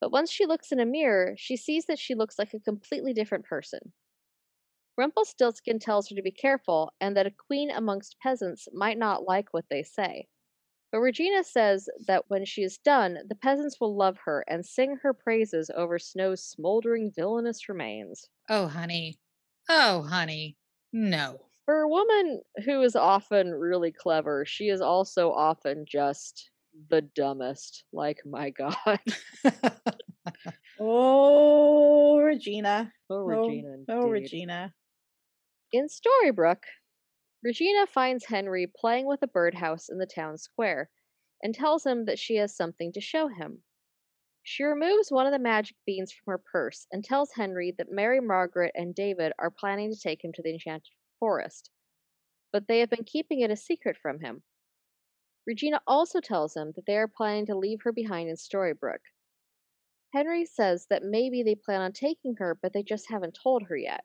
But 0.00 0.12
once 0.12 0.30
she 0.30 0.46
looks 0.46 0.72
in 0.72 0.80
a 0.80 0.86
mirror, 0.86 1.34
she 1.36 1.56
sees 1.56 1.86
that 1.86 1.98
she 1.98 2.14
looks 2.14 2.38
like 2.38 2.52
a 2.54 2.60
completely 2.60 3.12
different 3.12 3.44
person. 3.44 3.92
Rumpelstiltskin 4.96 5.78
tells 5.78 6.08
her 6.08 6.16
to 6.16 6.22
be 6.22 6.30
careful 6.30 6.92
and 7.00 7.16
that 7.16 7.26
a 7.26 7.30
queen 7.30 7.70
amongst 7.70 8.18
peasants 8.20 8.68
might 8.72 8.98
not 8.98 9.24
like 9.24 9.52
what 9.52 9.64
they 9.68 9.82
say. 9.82 10.26
But 10.94 11.00
Regina 11.00 11.42
says 11.42 11.88
that 12.06 12.26
when 12.28 12.44
she 12.44 12.62
is 12.62 12.78
done, 12.78 13.18
the 13.28 13.34
peasants 13.34 13.80
will 13.80 13.96
love 13.96 14.16
her 14.26 14.44
and 14.46 14.64
sing 14.64 14.98
her 15.02 15.12
praises 15.12 15.68
over 15.74 15.98
Snow's 15.98 16.44
smoldering 16.44 17.10
villainous 17.10 17.68
remains. 17.68 18.28
Oh, 18.48 18.68
honey. 18.68 19.18
Oh, 19.68 20.02
honey. 20.02 20.56
No. 20.92 21.40
For 21.64 21.80
a 21.80 21.88
woman 21.88 22.42
who 22.64 22.80
is 22.82 22.94
often 22.94 23.50
really 23.50 23.90
clever, 23.90 24.44
she 24.46 24.68
is 24.68 24.80
also 24.80 25.32
often 25.32 25.84
just 25.84 26.52
the 26.90 27.02
dumbest. 27.02 27.82
Like, 27.92 28.20
my 28.24 28.50
God. 28.50 29.00
Oh, 30.78 32.18
Regina. 32.20 32.92
Oh, 33.10 33.16
Oh, 33.16 33.24
Regina. 33.24 33.68
oh, 33.88 34.02
indeed. 34.02 34.10
Regina. 34.10 34.74
In 35.72 35.88
Storybrooke, 35.88 36.66
Regina 37.44 37.86
finds 37.86 38.24
Henry 38.24 38.66
playing 38.66 39.06
with 39.06 39.22
a 39.22 39.26
birdhouse 39.26 39.90
in 39.90 39.98
the 39.98 40.06
town 40.06 40.38
square 40.38 40.88
and 41.42 41.54
tells 41.54 41.84
him 41.84 42.06
that 42.06 42.18
she 42.18 42.36
has 42.36 42.56
something 42.56 42.90
to 42.94 43.02
show 43.02 43.28
him. 43.28 43.62
She 44.42 44.62
removes 44.62 45.12
one 45.12 45.26
of 45.26 45.32
the 45.32 45.38
magic 45.38 45.76
beans 45.84 46.10
from 46.10 46.32
her 46.32 46.38
purse 46.38 46.86
and 46.90 47.04
tells 47.04 47.32
Henry 47.32 47.74
that 47.76 47.92
Mary 47.92 48.18
Margaret 48.18 48.72
and 48.74 48.94
David 48.94 49.32
are 49.38 49.50
planning 49.50 49.92
to 49.92 50.00
take 50.00 50.24
him 50.24 50.32
to 50.32 50.42
the 50.42 50.52
Enchanted 50.52 50.94
Forest, 51.20 51.70
but 52.50 52.66
they 52.66 52.80
have 52.80 52.88
been 52.88 53.04
keeping 53.04 53.40
it 53.40 53.50
a 53.50 53.56
secret 53.56 53.98
from 54.00 54.20
him. 54.20 54.42
Regina 55.46 55.82
also 55.86 56.20
tells 56.20 56.56
him 56.56 56.72
that 56.76 56.86
they 56.86 56.96
are 56.96 57.08
planning 57.08 57.44
to 57.44 57.58
leave 57.58 57.82
her 57.82 57.92
behind 57.92 58.30
in 58.30 58.36
Storybrooke. 58.36 59.04
Henry 60.14 60.46
says 60.46 60.86
that 60.88 61.02
maybe 61.02 61.42
they 61.42 61.54
plan 61.54 61.82
on 61.82 61.92
taking 61.92 62.36
her, 62.38 62.58
but 62.62 62.72
they 62.72 62.82
just 62.82 63.10
haven't 63.10 63.38
told 63.42 63.64
her 63.64 63.76
yet. 63.76 64.04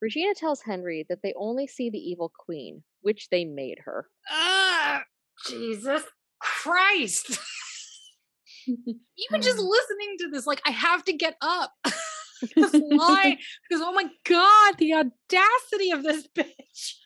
Regina 0.00 0.34
tells 0.34 0.62
Henry 0.62 1.06
that 1.08 1.20
they 1.22 1.32
only 1.36 1.66
see 1.66 1.90
the 1.90 1.98
evil 1.98 2.32
queen, 2.38 2.82
which 3.00 3.28
they 3.30 3.44
made 3.44 3.78
her. 3.84 4.06
Ah, 4.30 5.02
Jesus 5.48 6.02
Christ. 6.38 7.38
Even 8.66 9.42
just 9.42 9.58
listening 9.62 10.16
to 10.18 10.30
this, 10.30 10.46
like, 10.46 10.60
I 10.66 10.70
have 10.70 11.04
to 11.04 11.12
get 11.12 11.36
up. 11.40 11.72
this 12.54 12.74
line, 12.74 13.38
because 13.68 13.82
oh 13.82 13.92
my 13.92 14.04
God, 14.28 14.74
the 14.78 14.92
audacity 14.92 15.90
of 15.90 16.02
this 16.02 16.28
bitch. 16.28 16.96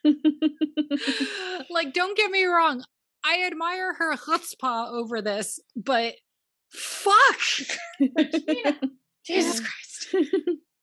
like, 1.71 1.93
don't 1.93 2.17
get 2.17 2.31
me 2.33 2.45
wrong. 2.45 2.83
I 3.25 3.45
admire 3.47 3.95
her 3.95 4.17
chutzpah 4.17 4.91
over 4.91 5.23
this, 5.23 5.61
but 5.77 6.15
fuck. 6.71 7.39
Jesus 9.25 9.61
Christ. 9.61 10.27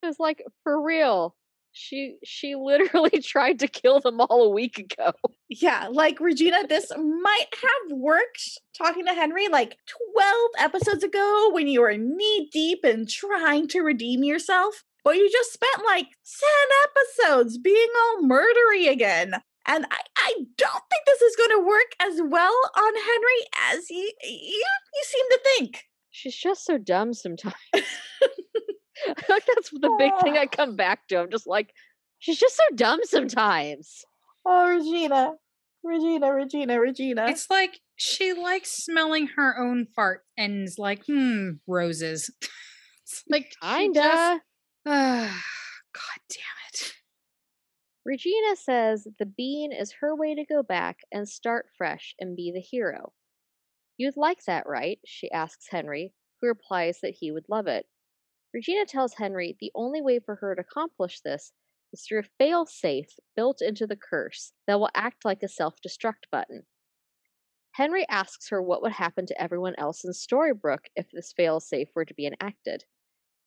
It's 0.04 0.20
like 0.20 0.44
for 0.64 0.82
real. 0.82 1.36
She 1.80 2.16
she 2.24 2.56
literally 2.56 3.22
tried 3.24 3.60
to 3.60 3.68
kill 3.68 4.00
them 4.00 4.20
all 4.20 4.44
a 4.44 4.50
week 4.50 4.80
ago. 4.80 5.14
Yeah, 5.48 5.88
like 5.92 6.20
Regina, 6.20 6.66
this 6.68 6.92
might 6.98 7.54
have 7.54 7.98
worked 7.98 8.60
talking 8.76 9.06
to 9.06 9.14
Henry 9.14 9.48
like 9.48 9.78
12 10.16 10.50
episodes 10.58 11.04
ago 11.04 11.50
when 11.52 11.68
you 11.68 11.82
were 11.82 11.96
knee 11.96 12.50
deep 12.52 12.84
in 12.84 13.06
trying 13.06 13.68
to 13.70 13.82
redeem 13.82 14.24
yourself. 14.24 14.84
But 15.04 15.18
you 15.18 15.30
just 15.32 15.54
spent 15.54 15.86
like 15.86 16.08
10 16.08 17.30
episodes 17.30 17.58
being 17.58 17.88
all 17.96 18.24
murdery 18.24 18.90
again. 18.90 19.36
And 19.66 19.86
I, 19.92 20.00
I 20.18 20.34
don't 20.58 20.84
think 20.90 21.06
this 21.06 21.22
is 21.22 21.36
going 21.36 21.52
to 21.52 21.68
work 21.68 21.96
as 22.02 22.22
well 22.22 22.60
on 22.78 22.94
Henry 22.96 23.76
as 23.78 23.90
you, 23.90 24.12
you, 24.24 24.66
you 24.94 25.04
seem 25.04 25.26
to 25.30 25.40
think. 25.44 25.84
She's 26.10 26.36
just 26.36 26.66
so 26.66 26.78
dumb 26.78 27.14
sometimes. 27.14 27.56
like 29.30 29.44
that's 29.46 29.70
the 29.70 29.96
big 29.98 30.12
thing 30.22 30.38
I 30.38 30.46
come 30.46 30.76
back 30.76 31.08
to. 31.08 31.20
I'm 31.20 31.32
just 31.32 31.48
like, 31.48 31.74
she's 32.20 32.40
just 32.40 32.56
so 32.56 32.76
dumb 32.76 33.00
sometimes. 33.04 34.06
Oh, 34.46 34.70
Regina. 34.70 35.34
Regina, 35.84 36.34
Regina, 36.34 36.80
Regina. 36.80 37.28
It's 37.28 37.50
like 37.50 37.80
she 37.96 38.34
likes 38.34 38.84
smelling 38.84 39.28
her 39.36 39.58
own 39.60 39.88
fart 39.96 40.22
and 40.38 40.64
is 40.64 40.78
like, 40.78 41.06
hmm, 41.06 41.52
roses. 41.68 42.30
it's 43.04 43.24
like 43.30 43.54
Kinda. 43.62 44.42
God 44.86 45.32
damn 46.30 46.58
it. 46.74 46.94
Regina 48.06 48.56
says 48.56 49.08
the 49.20 49.26
bean 49.26 49.74
is 49.74 49.96
her 50.00 50.16
way 50.16 50.34
to 50.36 50.46
go 50.46 50.64
back 50.64 51.00
and 51.12 51.28
start 51.28 51.68
fresh 51.78 52.16
and 52.20 52.38
be 52.38 52.52
the 52.54 52.62
hero. 52.62 53.12
You'd 53.98 54.16
like 54.16 54.46
that, 54.46 54.66
right? 54.68 55.00
She 55.06 55.30
asks 55.32 55.68
Henry, 55.70 56.14
who 56.40 56.48
replies 56.48 57.00
that 57.02 57.16
he 57.20 57.32
would 57.32 57.46
love 57.50 57.68
it. 57.68 57.86
Regina 58.54 58.86
tells 58.86 59.16
Henry 59.16 59.58
the 59.60 59.72
only 59.76 60.02
way 60.02 60.20
for 60.20 60.36
her 60.36 60.56
to 60.56 60.62
accomplish 60.62 61.20
this 61.22 61.52
is 61.94 62.04
through 62.04 62.20
a 62.20 62.44
fail 62.44 62.66
safe 62.66 63.10
built 63.36 63.62
into 63.62 63.88
the 63.88 63.98
curse 63.98 64.54
that 64.68 64.80
will 64.80 64.90
act 64.96 65.26
like 65.26 65.44
a 65.44 65.48
self 65.48 65.76
destruct 65.86 66.30
button. 66.32 66.64
Henry 67.74 68.06
asks 68.10 68.50
her 68.50 68.62
what 68.62 68.82
would 68.82 68.94
happen 68.94 69.26
to 69.28 69.42
everyone 69.42 69.76
else 69.78 70.04
in 70.04 70.12
Storybrooke 70.12 70.88
if 70.96 71.08
this 71.12 71.34
fail 71.36 71.60
safe 71.60 71.90
were 71.96 72.06
to 72.06 72.14
be 72.14 72.26
enacted, 72.26 72.86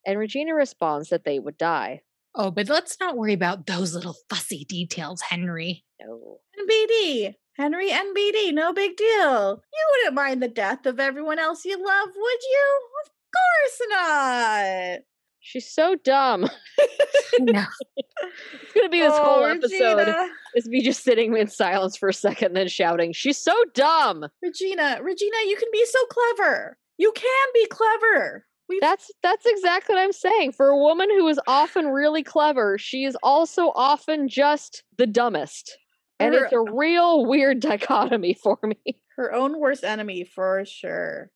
and 0.07 0.19
Regina 0.19 0.55
responds 0.55 1.09
that 1.09 1.25
they 1.25 1.39
would 1.39 1.59
die. 1.59 2.03
Oh, 2.35 2.51
but 2.53 2.69
let's 2.69 3.01
not 3.01 3.17
worry 3.17 3.33
about 3.33 3.67
those 3.67 3.93
little 3.95 4.15
fussy 4.29 4.65
details, 4.65 5.21
Henry. 5.23 5.85
No. 6.01 6.39
NBD. 6.59 7.35
Henry 7.57 7.91
NBD, 7.91 8.55
no 8.55 8.73
big 8.73 8.97
deal. 8.97 9.63
You 9.73 9.89
wouldn't 9.93 10.15
mind 10.15 10.43
the 10.43 10.49
death 10.49 10.87
of 10.87 11.01
everyone 11.01 11.39
else 11.39 11.65
you 11.65 11.77
love, 11.77 12.09
would 12.17 12.43
you? 12.43 12.81
Of 13.05 13.11
course 13.33 13.89
not. 13.91 14.99
She's 15.43 15.69
so 15.71 15.95
dumb. 15.97 16.43
no. 17.41 17.65
It's 17.97 18.73
gonna 18.75 18.89
be 18.91 19.01
this 19.01 19.17
whole 19.17 19.41
Oh, 19.41 19.45
episode 19.45 19.97
Regina. 19.99 20.29
is 20.55 20.69
me 20.69 20.83
just 20.83 21.03
sitting 21.03 21.35
in 21.37 21.47
silence 21.49 21.97
for 21.97 22.09
a 22.09 22.15
second, 22.15 22.55
then 22.55 22.69
shouting, 22.69 23.13
"She's 23.13 23.39
so 23.39 23.55
dumb." 23.75 24.27
Regina, 24.43 25.01
Regina, 25.03 25.37
you 25.47 25.57
can 25.57 25.69
be 25.73 25.85
so 25.87 25.99
clever. 26.07 26.77
You 26.99 27.11
can 27.13 27.47
be 27.55 27.67
clever. 27.67 28.47
We've 28.69 28.81
That's 28.83 29.11
that's 29.23 29.47
exactly 29.47 29.95
what 29.95 30.03
I'm 30.03 30.13
saying. 30.13 30.53
For 30.53 30.69
a 30.69 30.77
woman 30.79 31.09
who 31.11 31.27
is 31.29 31.41
often 31.49 31.87
really 31.89 32.23
clever, 32.23 32.77
she 32.79 33.05
is 33.05 33.17
also 33.23 33.73
often 33.75 34.29
just 34.29 34.85
the 34.99 35.07
dumbest, 35.07 35.77
and 36.21 36.35
Her- 36.35 36.45
it's 36.45 36.53
a 36.53 36.61
real 36.61 37.25
weird 37.27 37.61
dichotomy 37.61 38.35
for 38.35 38.59
me. 38.63 39.01
her 39.17 39.33
own 39.33 39.59
worst 39.59 39.85
enemy 39.85 40.25
for 40.25 40.65
sure. 40.67 41.31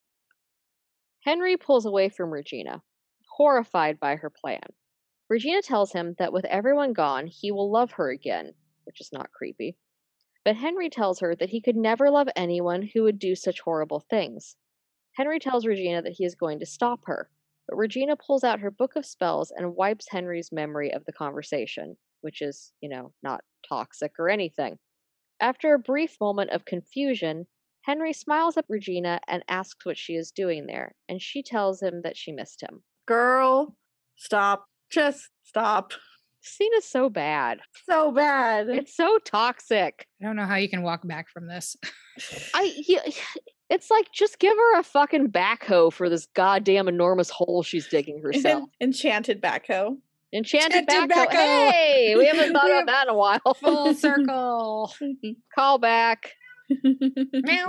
Henry 1.25 1.57
pulls 1.57 1.87
away 1.87 2.07
from 2.07 2.31
Regina, 2.31 2.83
horrified 3.31 3.99
by 3.99 4.15
her 4.15 4.29
plan. 4.29 4.61
Regina 5.27 5.59
tells 5.63 5.91
him 5.91 6.13
that 6.19 6.31
with 6.31 6.45
everyone 6.45 6.93
gone, 6.93 7.25
he 7.25 7.51
will 7.51 7.71
love 7.71 7.93
her 7.93 8.11
again, 8.11 8.53
which 8.83 9.01
is 9.01 9.11
not 9.11 9.31
creepy. 9.31 9.75
But 10.43 10.55
Henry 10.55 10.87
tells 10.87 11.21
her 11.21 11.35
that 11.35 11.49
he 11.49 11.61
could 11.61 11.75
never 11.75 12.11
love 12.11 12.27
anyone 12.35 12.83
who 12.83 13.01
would 13.01 13.17
do 13.17 13.33
such 13.33 13.61
horrible 13.61 14.01
things. 14.01 14.55
Henry 15.13 15.39
tells 15.39 15.65
Regina 15.65 16.03
that 16.03 16.13
he 16.13 16.25
is 16.25 16.35
going 16.35 16.59
to 16.59 16.65
stop 16.67 16.99
her, 17.05 17.31
but 17.67 17.75
Regina 17.75 18.15
pulls 18.15 18.43
out 18.43 18.59
her 18.59 18.69
book 18.69 18.95
of 18.95 19.03
spells 19.03 19.49
and 19.49 19.75
wipes 19.75 20.07
Henry's 20.11 20.51
memory 20.51 20.93
of 20.93 21.05
the 21.05 21.11
conversation, 21.11 21.97
which 22.21 22.43
is, 22.43 22.71
you 22.81 22.89
know, 22.89 23.13
not 23.23 23.43
toxic 23.67 24.11
or 24.19 24.29
anything. 24.29 24.77
After 25.39 25.73
a 25.73 25.79
brief 25.79 26.17
moment 26.21 26.51
of 26.51 26.65
confusion, 26.65 27.47
Henry 27.85 28.13
smiles 28.13 28.57
at 28.57 28.65
Regina 28.67 29.19
and 29.27 29.43
asks 29.47 29.85
what 29.85 29.97
she 29.97 30.13
is 30.15 30.31
doing 30.31 30.65
there, 30.65 30.95
and 31.07 31.21
she 31.21 31.43
tells 31.43 31.81
him 31.81 32.01
that 32.03 32.17
she 32.17 32.31
missed 32.31 32.61
him. 32.61 32.81
Girl, 33.05 33.75
stop. 34.15 34.65
Just 34.89 35.29
stop. 35.43 35.91
The 35.91 35.95
scene 36.49 36.71
is 36.77 36.85
so 36.85 37.09
bad. 37.09 37.59
So 37.87 38.11
bad. 38.11 38.69
It's 38.69 38.95
so 38.95 39.19
toxic. 39.25 40.07
I 40.21 40.25
don't 40.25 40.35
know 40.35 40.45
how 40.45 40.55
you 40.55 40.69
can 40.69 40.81
walk 40.81 41.07
back 41.07 41.29
from 41.29 41.47
this. 41.47 41.75
I 42.55 42.73
yeah, 42.87 43.01
it's 43.69 43.91
like 43.91 44.11
just 44.11 44.39
give 44.39 44.55
her 44.55 44.79
a 44.79 44.83
fucking 44.83 45.31
backhoe 45.31 45.91
for 45.93 46.09
this 46.09 46.27
goddamn 46.33 46.87
enormous 46.87 47.29
hole 47.29 47.61
she's 47.63 47.87
digging 47.87 48.19
herself. 48.23 48.69
Enchanted 48.81 49.41
backhoe. 49.41 49.97
Enchanted, 50.33 50.81
Enchanted 50.81 51.15
backhoe. 51.17 51.27
backhoe. 51.27 51.71
Hey, 51.71 52.15
we 52.17 52.25
haven't 52.25 52.51
thought 52.51 52.65
We 52.65 52.71
about 52.71 52.85
that 52.87 53.07
in 53.07 53.13
a 53.13 53.17
while. 53.17 53.53
Full 53.61 53.93
circle. 53.95 54.91
Call 55.53 55.77
back. 55.77 56.31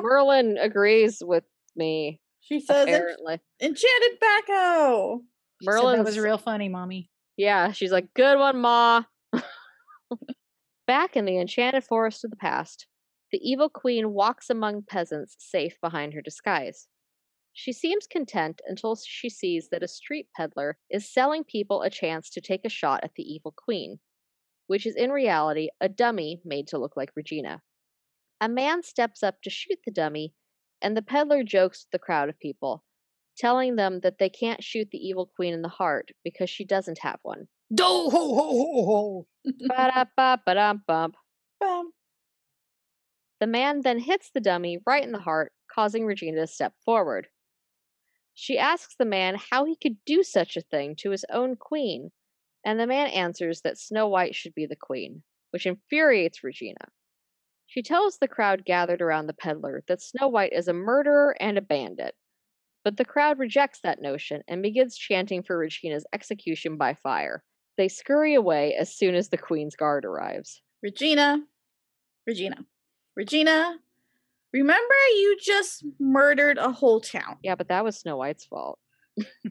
Merlin 0.03 0.57
agrees 0.59 1.23
with 1.25 1.45
me. 1.75 2.21
she 2.41 2.61
says 2.61 2.87
"En- 2.89 2.95
Apparently, 2.95 3.41
enchanted 3.61 4.21
backhoe. 4.21 5.19
She 5.61 5.67
said 5.67 5.73
Merlin's 5.73 5.99
that 5.99 6.05
was 6.07 6.19
real 6.19 6.39
funny, 6.39 6.69
mommy. 6.69 7.11
Yeah, 7.37 7.73
she's 7.73 7.93
like, 7.93 8.13
good 8.15 8.39
one, 8.39 8.61
Ma. 8.61 9.03
Back 10.87 11.17
in 11.17 11.25
the 11.25 11.39
enchanted 11.39 11.85
forest 11.85 12.25
of 12.25 12.31
the 12.31 12.37
past, 12.37 12.87
the 13.33 13.41
evil 13.43 13.69
queen 13.69 14.13
walks 14.13 14.49
among 14.51 14.83
peasants 14.89 15.35
safe 15.39 15.75
behind 15.83 16.15
her 16.15 16.23
disguise. 16.23 16.87
She 17.53 17.73
seems 17.73 18.07
content 18.07 18.61
until 18.69 18.97
she 18.97 19.29
sees 19.29 19.69
that 19.71 19.83
a 19.83 19.89
street 19.89 20.29
peddler 20.37 20.79
is 20.91 21.13
selling 21.13 21.43
people 21.43 21.83
a 21.83 21.91
chance 21.91 22.31
to 22.31 22.41
take 22.41 22.61
a 22.65 22.69
shot 22.71 23.01
at 23.03 23.15
the 23.17 23.23
evil 23.25 23.53
queen, 23.57 23.99
which 24.69 24.87
is 24.87 24.95
in 24.95 25.11
reality 25.11 25.69
a 25.81 25.89
dummy 25.89 26.41
made 26.45 26.69
to 26.69 26.79
look 26.79 26.97
like 26.97 27.11
Regina. 27.17 27.63
A 28.41 28.49
man 28.49 28.83
steps 28.83 29.23
up 29.23 29.41
to 29.43 29.51
shoot 29.51 29.79
the 29.85 29.91
dummy, 29.91 30.35
and 30.83 30.97
the 30.97 31.03
peddler 31.03 31.43
jokes 31.43 31.85
with 31.85 31.91
the 31.93 32.05
crowd 32.05 32.29
of 32.29 32.39
people, 32.39 32.85
telling 33.37 33.77
them 33.77 34.01
that 34.01 34.19
they 34.19 34.29
can't 34.29 34.63
shoot 34.63 34.91
the 34.91 34.99
evil 34.99 35.31
queen 35.35 35.55
in 35.55 35.63
the 35.63 35.69
heart 35.69 36.11
because 36.23 36.51
she 36.51 36.65
doesn't 36.65 36.99
have 36.99 37.19
one. 37.23 37.49
Do 37.75 37.83
ho 37.83 38.11
ho 38.11 38.31
ho 38.31 38.85
ho. 38.85 39.27
Ba-da-ba-ba-dum-bump. 39.69 41.17
Bum. 41.59 41.93
The 43.41 43.47
man 43.47 43.81
then 43.83 43.99
hits 44.01 44.31
the 44.31 44.41
dummy 44.41 44.79
right 44.87 45.03
in 45.03 45.13
the 45.13 45.19
heart, 45.21 45.53
causing 45.73 46.05
Regina 46.05 46.41
to 46.41 46.47
step 46.47 46.75
forward. 46.85 47.29
She 48.35 48.59
asks 48.59 48.95
the 48.99 49.07
man 49.07 49.39
how 49.51 49.65
he 49.65 49.77
could 49.77 49.97
do 50.05 50.23
such 50.23 50.57
a 50.57 50.61
thing 50.61 50.95
to 50.97 51.11
his 51.11 51.25
own 51.31 51.57
queen, 51.57 52.13
and 52.65 52.79
the 52.79 52.87
man 52.87 53.09
answers 53.09 53.63
that 53.63 53.79
Snow 53.79 54.09
White 54.09 54.35
should 54.35 54.55
be 54.55 54.67
the 54.67 54.77
queen, 54.77 55.23
which 55.51 55.67
infuriates 55.67 56.45
Regina. 56.45 56.89
She 57.67 57.83
tells 57.83 58.19
the 58.19 58.29
crowd 58.29 58.65
gathered 58.65 59.03
around 59.03 59.27
the 59.27 59.35
peddler 59.35 59.83
that 59.89 60.01
Snow 60.01 60.29
White 60.29 60.53
is 60.53 60.69
a 60.69 60.73
murderer 60.73 61.37
and 61.41 61.59
a 61.59 61.63
bandit, 61.63 62.15
but 62.85 62.97
the 62.97 63.05
crowd 63.05 63.39
rejects 63.39 63.81
that 63.83 64.01
notion 64.01 64.43
and 64.47 64.63
begins 64.63 64.97
chanting 64.97 65.43
for 65.43 65.59
Regina's 65.59 66.07
execution 66.13 66.77
by 66.77 66.95
fire. 66.95 67.43
They 67.77 67.89
scurry 67.89 68.35
away 68.35 68.75
as 68.75 68.97
soon 68.97 69.15
as 69.15 69.29
the 69.29 69.37
queen's 69.37 69.77
guard 69.77 70.05
arrives. 70.05 70.63
Regina. 70.83 71.41
Regina. 72.27 72.59
Regina. 73.17 73.79
Remember 74.53 74.95
you 75.17 75.37
just 75.43 75.85
murdered 75.99 76.59
a 76.59 76.71
whole 76.71 77.01
town. 77.01 77.37
Yeah, 77.43 77.57
but 77.57 77.69
that 77.69 77.85
was 77.85 77.99
Snow 77.99 78.17
White's 78.17 78.45
fault. 78.45 78.79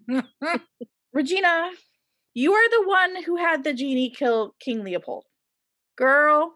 Regina, 1.14 1.72
you 2.34 2.54
are 2.54 2.70
the 2.70 2.88
one 2.88 3.24
who 3.24 3.38
had 3.38 3.64
the 3.64 3.74
genie 3.74 4.10
kill 4.10 4.56
King 4.60 4.84
Leopold. 4.84 5.26
Girl, 5.98 6.56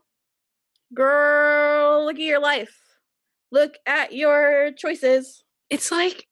girl, 0.94 2.06
look 2.06 2.16
at 2.16 2.22
your 2.22 2.42
life. 2.42 2.76
Look 3.52 3.76
at 3.86 4.14
your 4.14 4.72
choices. 4.78 5.44
It's 5.70 5.92
like 5.92 6.28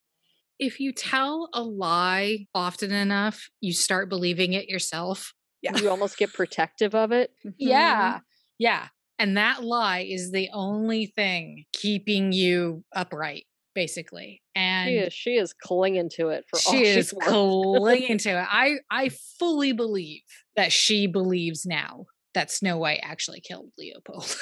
if 0.59 0.79
you 0.79 0.91
tell 0.91 1.49
a 1.53 1.61
lie 1.61 2.47
often 2.53 2.91
enough, 2.91 3.49
you 3.61 3.73
start 3.73 4.09
believing 4.09 4.53
it 4.53 4.67
yourself. 4.67 5.33
Yeah. 5.61 5.75
You 5.77 5.89
almost 5.89 6.17
get 6.17 6.33
protective 6.33 6.95
of 6.95 7.11
it. 7.11 7.31
Mm-hmm. 7.45 7.55
Yeah. 7.57 8.19
Yeah. 8.59 8.87
And 9.19 9.37
that 9.37 9.63
lie 9.63 10.05
is 10.07 10.31
the 10.31 10.49
only 10.53 11.07
thing 11.07 11.65
keeping 11.73 12.31
you 12.31 12.83
upright, 12.95 13.45
basically. 13.73 14.43
And 14.55 14.89
She 14.89 14.97
is 14.97 15.13
she 15.13 15.31
is 15.31 15.53
clinging 15.53 16.09
to 16.17 16.29
it 16.29 16.45
for 16.49 16.59
all 16.67 16.73
she 16.73 16.85
she's 16.85 16.97
is 16.97 17.13
clinging 17.19 18.17
to 18.19 18.29
it. 18.29 18.47
I 18.49 18.75
I 18.91 19.09
fully 19.39 19.71
believe 19.71 20.21
that 20.55 20.71
she 20.71 21.07
believes 21.07 21.65
now 21.65 22.05
that 22.33 22.51
Snow 22.51 22.77
White 22.77 22.99
actually 23.03 23.41
killed 23.41 23.71
Leopold. 23.77 24.35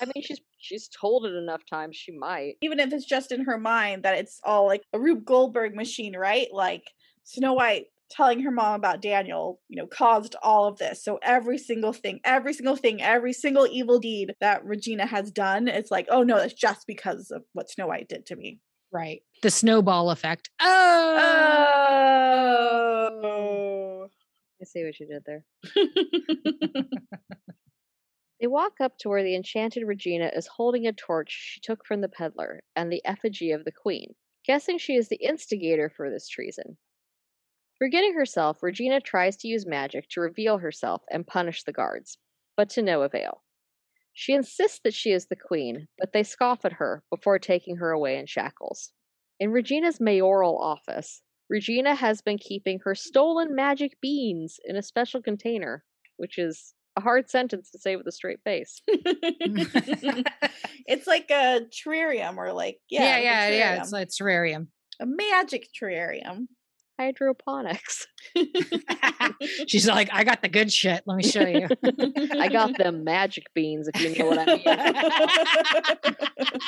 I 0.00 0.04
mean, 0.06 0.22
she's 0.22 0.40
she's 0.58 0.88
told 0.88 1.24
it 1.24 1.34
enough 1.34 1.62
times. 1.68 1.96
She 1.96 2.12
might. 2.12 2.56
Even 2.60 2.80
if 2.80 2.92
it's 2.92 3.06
just 3.06 3.32
in 3.32 3.44
her 3.44 3.58
mind 3.58 4.02
that 4.02 4.18
it's 4.18 4.40
all 4.44 4.66
like 4.66 4.82
a 4.92 4.98
Rube 4.98 5.24
Goldberg 5.24 5.74
machine, 5.74 6.14
right? 6.16 6.48
Like 6.52 6.84
Snow 7.24 7.54
White 7.54 7.86
telling 8.10 8.40
her 8.40 8.50
mom 8.50 8.74
about 8.74 9.00
Daniel, 9.02 9.58
you 9.68 9.76
know, 9.76 9.86
caused 9.86 10.36
all 10.42 10.66
of 10.66 10.78
this. 10.78 11.02
So 11.02 11.18
every 11.22 11.58
single 11.58 11.92
thing, 11.92 12.20
every 12.24 12.52
single 12.52 12.76
thing, 12.76 13.02
every 13.02 13.32
single 13.32 13.66
evil 13.70 13.98
deed 13.98 14.34
that 14.40 14.64
Regina 14.64 15.06
has 15.06 15.30
done, 15.30 15.66
it's 15.66 15.90
like, 15.90 16.06
oh 16.10 16.22
no, 16.22 16.36
that's 16.36 16.54
just 16.54 16.86
because 16.86 17.30
of 17.30 17.42
what 17.52 17.70
Snow 17.70 17.86
White 17.88 18.08
did 18.08 18.26
to 18.26 18.36
me. 18.36 18.60
right. 18.92 19.22
The 19.42 19.50
snowball 19.50 20.10
effect. 20.10 20.50
Oh. 20.60 21.16
Oh. 23.22 24.08
I 24.60 24.64
see 24.64 24.84
what 24.84 24.98
you 24.98 25.06
did 25.06 25.24
there. 25.26 25.44
They 28.40 28.46
walk 28.46 28.80
up 28.80 28.98
to 28.98 29.08
where 29.08 29.22
the 29.22 29.34
enchanted 29.34 29.84
Regina 29.86 30.30
is 30.34 30.46
holding 30.46 30.86
a 30.86 30.92
torch 30.92 31.30
she 31.30 31.60
took 31.60 31.86
from 31.86 32.02
the 32.02 32.08
peddler 32.08 32.62
and 32.74 32.92
the 32.92 33.02
effigy 33.04 33.50
of 33.50 33.64
the 33.64 33.72
queen, 33.72 34.14
guessing 34.44 34.76
she 34.76 34.94
is 34.94 35.08
the 35.08 35.16
instigator 35.16 35.88
for 35.88 36.10
this 36.10 36.28
treason. 36.28 36.76
Forgetting 37.78 38.14
herself, 38.14 38.62
Regina 38.62 39.00
tries 39.00 39.36
to 39.38 39.48
use 39.48 39.66
magic 39.66 40.08
to 40.10 40.20
reveal 40.20 40.58
herself 40.58 41.02
and 41.10 41.26
punish 41.26 41.62
the 41.62 41.72
guards, 41.72 42.18
but 42.56 42.68
to 42.70 42.82
no 42.82 43.02
avail. 43.02 43.42
She 44.12 44.34
insists 44.34 44.80
that 44.84 44.94
she 44.94 45.12
is 45.12 45.26
the 45.26 45.36
queen, 45.36 45.88
but 45.98 46.12
they 46.12 46.22
scoff 46.22 46.64
at 46.64 46.74
her 46.74 47.04
before 47.10 47.38
taking 47.38 47.76
her 47.76 47.90
away 47.90 48.18
in 48.18 48.26
shackles. 48.26 48.92
In 49.40 49.50
Regina's 49.50 50.00
mayoral 50.00 50.58
office, 50.58 51.22
Regina 51.48 51.94
has 51.94 52.20
been 52.22 52.38
keeping 52.38 52.80
her 52.84 52.94
stolen 52.94 53.54
magic 53.54 53.98
beans 54.00 54.58
in 54.64 54.76
a 54.76 54.82
special 54.82 55.22
container, 55.22 55.84
which 56.16 56.38
is 56.38 56.74
a 56.96 57.00
hard 57.00 57.30
sentence 57.30 57.70
to 57.70 57.78
say 57.78 57.96
with 57.96 58.06
a 58.06 58.12
straight 58.12 58.40
face. 58.42 58.80
it's 60.86 61.06
like 61.06 61.30
a 61.30 61.60
terrarium 61.70 62.36
or 62.36 62.52
like 62.52 62.78
yeah, 62.90 63.02
yeah, 63.02 63.10
like 63.10 63.20
a 63.20 63.24
yeah, 63.24 63.48
yeah. 63.48 63.80
It's 63.80 63.92
like 63.92 64.08
terrarium. 64.08 64.68
a 65.00 65.06
magic 65.06 65.68
terrarium. 65.80 66.46
Hydroponics. 66.98 68.06
She's 69.68 69.86
like, 69.86 70.08
I 70.14 70.24
got 70.24 70.40
the 70.40 70.48
good 70.48 70.72
shit. 70.72 71.02
Let 71.04 71.18
me 71.18 71.24
show 71.24 71.46
you. 71.46 71.68
I 72.40 72.48
got 72.48 72.78
them 72.78 73.04
magic 73.04 73.44
beans, 73.54 73.90
if 73.92 74.00
you 74.00 74.16
know 74.16 74.30
what 74.30 74.38
I 74.48 74.56
mean. 76.38 76.58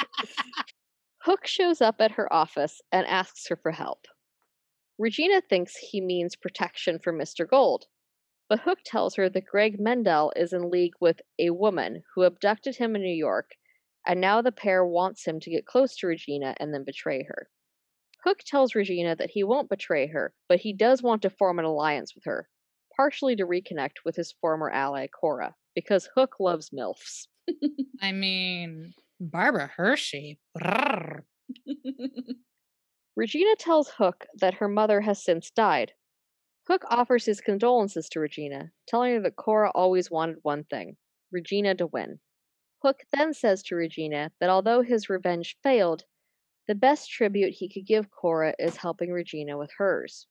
Hook 1.22 1.46
shows 1.46 1.80
up 1.80 1.96
at 2.00 2.10
her 2.12 2.30
office 2.30 2.82
and 2.92 3.06
asks 3.06 3.48
her 3.48 3.56
for 3.56 3.72
help. 3.72 4.06
Regina 4.98 5.40
thinks 5.40 5.76
he 5.76 6.00
means 6.00 6.34
protection 6.34 6.98
for 6.98 7.12
Mr. 7.12 7.48
Gold, 7.48 7.86
but 8.48 8.60
Hook 8.60 8.80
tells 8.84 9.14
her 9.14 9.28
that 9.28 9.46
Greg 9.46 9.78
Mendell 9.78 10.32
is 10.34 10.52
in 10.52 10.70
league 10.70 10.94
with 11.00 11.20
a 11.38 11.50
woman 11.50 12.02
who 12.14 12.24
abducted 12.24 12.76
him 12.76 12.96
in 12.96 13.02
New 13.02 13.14
York, 13.14 13.52
and 14.06 14.20
now 14.20 14.42
the 14.42 14.50
pair 14.50 14.84
wants 14.84 15.24
him 15.24 15.38
to 15.40 15.50
get 15.50 15.66
close 15.66 15.96
to 15.96 16.08
Regina 16.08 16.54
and 16.58 16.74
then 16.74 16.84
betray 16.84 17.22
her. 17.22 17.48
Hook 18.24 18.40
tells 18.44 18.74
Regina 18.74 19.14
that 19.14 19.30
he 19.30 19.44
won't 19.44 19.68
betray 19.68 20.08
her, 20.08 20.34
but 20.48 20.60
he 20.60 20.72
does 20.72 21.02
want 21.02 21.22
to 21.22 21.30
form 21.30 21.60
an 21.60 21.64
alliance 21.64 22.14
with 22.14 22.24
her, 22.24 22.48
partially 22.96 23.36
to 23.36 23.46
reconnect 23.46 24.04
with 24.04 24.16
his 24.16 24.34
former 24.40 24.70
ally 24.70 25.06
Cora, 25.06 25.54
because 25.74 26.08
Hook 26.16 26.36
loves 26.40 26.70
MILFs. 26.70 27.28
I 28.02 28.10
mean, 28.12 28.94
Barbara 29.20 29.70
Hershey. 29.76 30.40
Regina 33.18 33.56
tells 33.56 33.88
Hook 33.88 34.26
that 34.36 34.54
her 34.54 34.68
mother 34.68 35.00
has 35.00 35.20
since 35.20 35.50
died. 35.50 35.92
Hook 36.68 36.84
offers 36.88 37.24
his 37.24 37.40
condolences 37.40 38.08
to 38.10 38.20
Regina, 38.20 38.70
telling 38.86 39.12
her 39.14 39.20
that 39.22 39.34
Cora 39.34 39.72
always 39.74 40.08
wanted 40.08 40.36
one 40.42 40.62
thing 40.62 40.96
Regina 41.32 41.74
to 41.74 41.88
win. 41.88 42.20
Hook 42.84 43.00
then 43.10 43.34
says 43.34 43.64
to 43.64 43.74
Regina 43.74 44.30
that 44.38 44.50
although 44.50 44.82
his 44.82 45.10
revenge 45.10 45.56
failed, 45.64 46.04
the 46.68 46.76
best 46.76 47.10
tribute 47.10 47.54
he 47.54 47.68
could 47.68 47.86
give 47.86 48.08
Cora 48.08 48.54
is 48.56 48.76
helping 48.76 49.10
Regina 49.10 49.58
with 49.58 49.72
hers. 49.76 50.28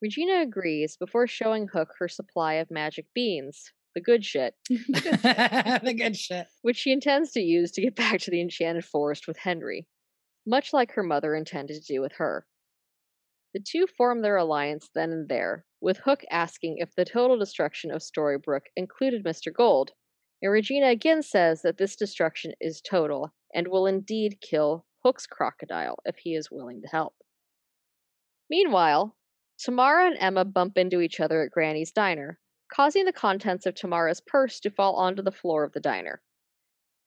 Regina 0.00 0.42
agrees 0.42 0.96
before 0.96 1.28
showing 1.28 1.68
Hook 1.68 1.94
her 2.00 2.08
supply 2.08 2.54
of 2.54 2.68
magic 2.68 3.06
beans, 3.14 3.70
the 3.94 4.00
good 4.00 4.24
shit, 4.24 4.56
the 4.68 5.94
good 5.96 6.16
shit. 6.16 6.48
which 6.62 6.78
she 6.78 6.90
intends 6.90 7.30
to 7.30 7.40
use 7.40 7.70
to 7.70 7.80
get 7.80 7.94
back 7.94 8.18
to 8.22 8.32
the 8.32 8.40
Enchanted 8.40 8.84
Forest 8.84 9.28
with 9.28 9.36
Henry, 9.36 9.86
much 10.46 10.72
like 10.72 10.92
her 10.92 11.02
mother 11.02 11.34
intended 11.34 11.82
to 11.82 11.92
do 11.94 12.00
with 12.00 12.12
her. 12.12 12.46
The 13.54 13.60
two 13.60 13.86
form 13.86 14.22
their 14.22 14.36
alliance 14.36 14.88
then 14.94 15.12
and 15.12 15.28
there, 15.28 15.64
with 15.80 15.98
Hook 15.98 16.24
asking 16.30 16.78
if 16.78 16.94
the 16.94 17.04
total 17.04 17.38
destruction 17.38 17.90
of 17.90 18.02
Storybrooke 18.02 18.66
included 18.76 19.24
Mr. 19.24 19.52
Gold, 19.52 19.92
and 20.40 20.50
Regina 20.50 20.88
again 20.88 21.22
says 21.22 21.62
that 21.62 21.76
this 21.76 21.94
destruction 21.94 22.52
is 22.60 22.80
total 22.80 23.32
and 23.54 23.68
will 23.68 23.86
indeed 23.86 24.40
kill 24.40 24.86
Hook's 25.04 25.26
crocodile 25.26 25.98
if 26.04 26.16
he 26.16 26.34
is 26.34 26.50
willing 26.50 26.80
to 26.82 26.88
help. 26.88 27.14
Meanwhile, 28.48 29.16
Tamara 29.58 30.06
and 30.06 30.16
Emma 30.18 30.44
bump 30.44 30.76
into 30.76 31.00
each 31.00 31.20
other 31.20 31.42
at 31.42 31.52
Granny's 31.52 31.92
diner, 31.92 32.38
causing 32.72 33.04
the 33.04 33.12
contents 33.12 33.66
of 33.66 33.74
Tamara's 33.74 34.20
purse 34.20 34.58
to 34.60 34.70
fall 34.70 34.96
onto 34.96 35.22
the 35.22 35.30
floor 35.30 35.62
of 35.62 35.72
the 35.72 35.80
diner. 35.80 36.22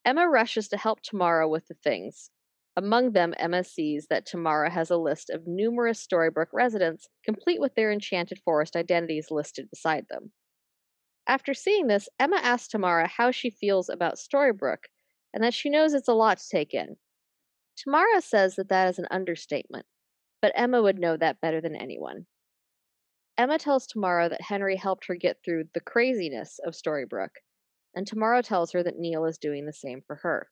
Emma 0.05 0.27
rushes 0.29 0.67
to 0.69 0.77
help 0.77 1.01
Tamara 1.01 1.49
with 1.49 1.67
the 1.67 1.73
things. 1.73 2.29
Among 2.77 3.13
them, 3.13 3.33
Emma 3.37 3.63
sees 3.63 4.07
that 4.09 4.25
Tamara 4.25 4.69
has 4.69 4.89
a 4.89 4.97
list 4.97 5.29
of 5.29 5.47
numerous 5.47 6.05
Storybrooke 6.05 6.51
residents, 6.51 7.07
complete 7.23 7.61
with 7.61 7.73
their 7.75 7.91
Enchanted 7.91 8.39
Forest 8.43 8.75
identities 8.75 9.31
listed 9.31 9.69
beside 9.69 10.07
them. 10.09 10.33
After 11.27 11.53
seeing 11.53 11.87
this, 11.87 12.09
Emma 12.19 12.37
asks 12.37 12.67
Tamara 12.67 13.07
how 13.07 13.31
she 13.31 13.49
feels 13.49 13.87
about 13.89 14.17
Storybrooke 14.17 14.89
and 15.33 15.43
that 15.43 15.53
she 15.53 15.69
knows 15.69 15.93
it's 15.93 16.09
a 16.09 16.13
lot 16.13 16.37
to 16.37 16.49
take 16.49 16.73
in. 16.73 16.97
Tamara 17.77 18.21
says 18.21 18.55
that 18.55 18.69
that 18.69 18.89
is 18.89 18.99
an 18.99 19.07
understatement, 19.09 19.85
but 20.41 20.51
Emma 20.55 20.81
would 20.81 20.99
know 20.99 21.17
that 21.17 21.41
better 21.41 21.61
than 21.61 21.75
anyone. 21.75 22.25
Emma 23.37 23.57
tells 23.57 23.87
Tamara 23.87 24.29
that 24.29 24.41
Henry 24.41 24.75
helped 24.75 25.07
her 25.07 25.15
get 25.15 25.37
through 25.43 25.65
the 25.73 25.81
craziness 25.81 26.59
of 26.65 26.73
Storybrooke, 26.73 27.41
and 27.93 28.05
Tamara 28.05 28.43
tells 28.43 28.71
her 28.71 28.83
that 28.83 28.97
Neil 28.97 29.25
is 29.25 29.37
doing 29.37 29.65
the 29.65 29.73
same 29.73 30.01
for 30.05 30.17
her. 30.17 30.49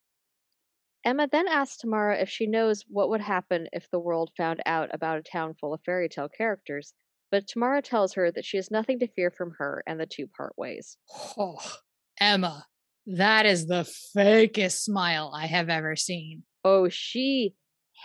Emma 1.05 1.27
then 1.29 1.47
asks 1.47 1.77
Tamara 1.77 2.17
if 2.17 2.29
she 2.29 2.47
knows 2.47 2.85
what 2.87 3.09
would 3.09 3.21
happen 3.21 3.67
if 3.73 3.89
the 3.89 3.99
world 3.99 4.31
found 4.37 4.61
out 4.65 4.89
about 4.93 5.19
a 5.19 5.23
town 5.23 5.53
full 5.59 5.73
of 5.73 5.81
fairy 5.85 6.07
tale 6.07 6.29
characters, 6.29 6.93
but 7.29 7.47
Tamara 7.47 7.81
tells 7.81 8.13
her 8.13 8.31
that 8.31 8.45
she 8.45 8.57
has 8.57 8.71
nothing 8.71 8.99
to 8.99 9.07
fear 9.07 9.29
from 9.29 9.51
her 9.57 9.83
and 9.85 9.99
the 9.99 10.05
two 10.05 10.27
part 10.27 10.53
ways. 10.57 10.97
Oh, 11.37 11.57
Emma, 12.19 12.65
that 13.05 13.45
is 13.45 13.65
the 13.67 13.89
fakest 14.15 14.83
smile 14.83 15.33
I 15.35 15.47
have 15.47 15.69
ever 15.69 15.97
seen. 15.97 16.43
Oh, 16.63 16.87
she 16.87 17.55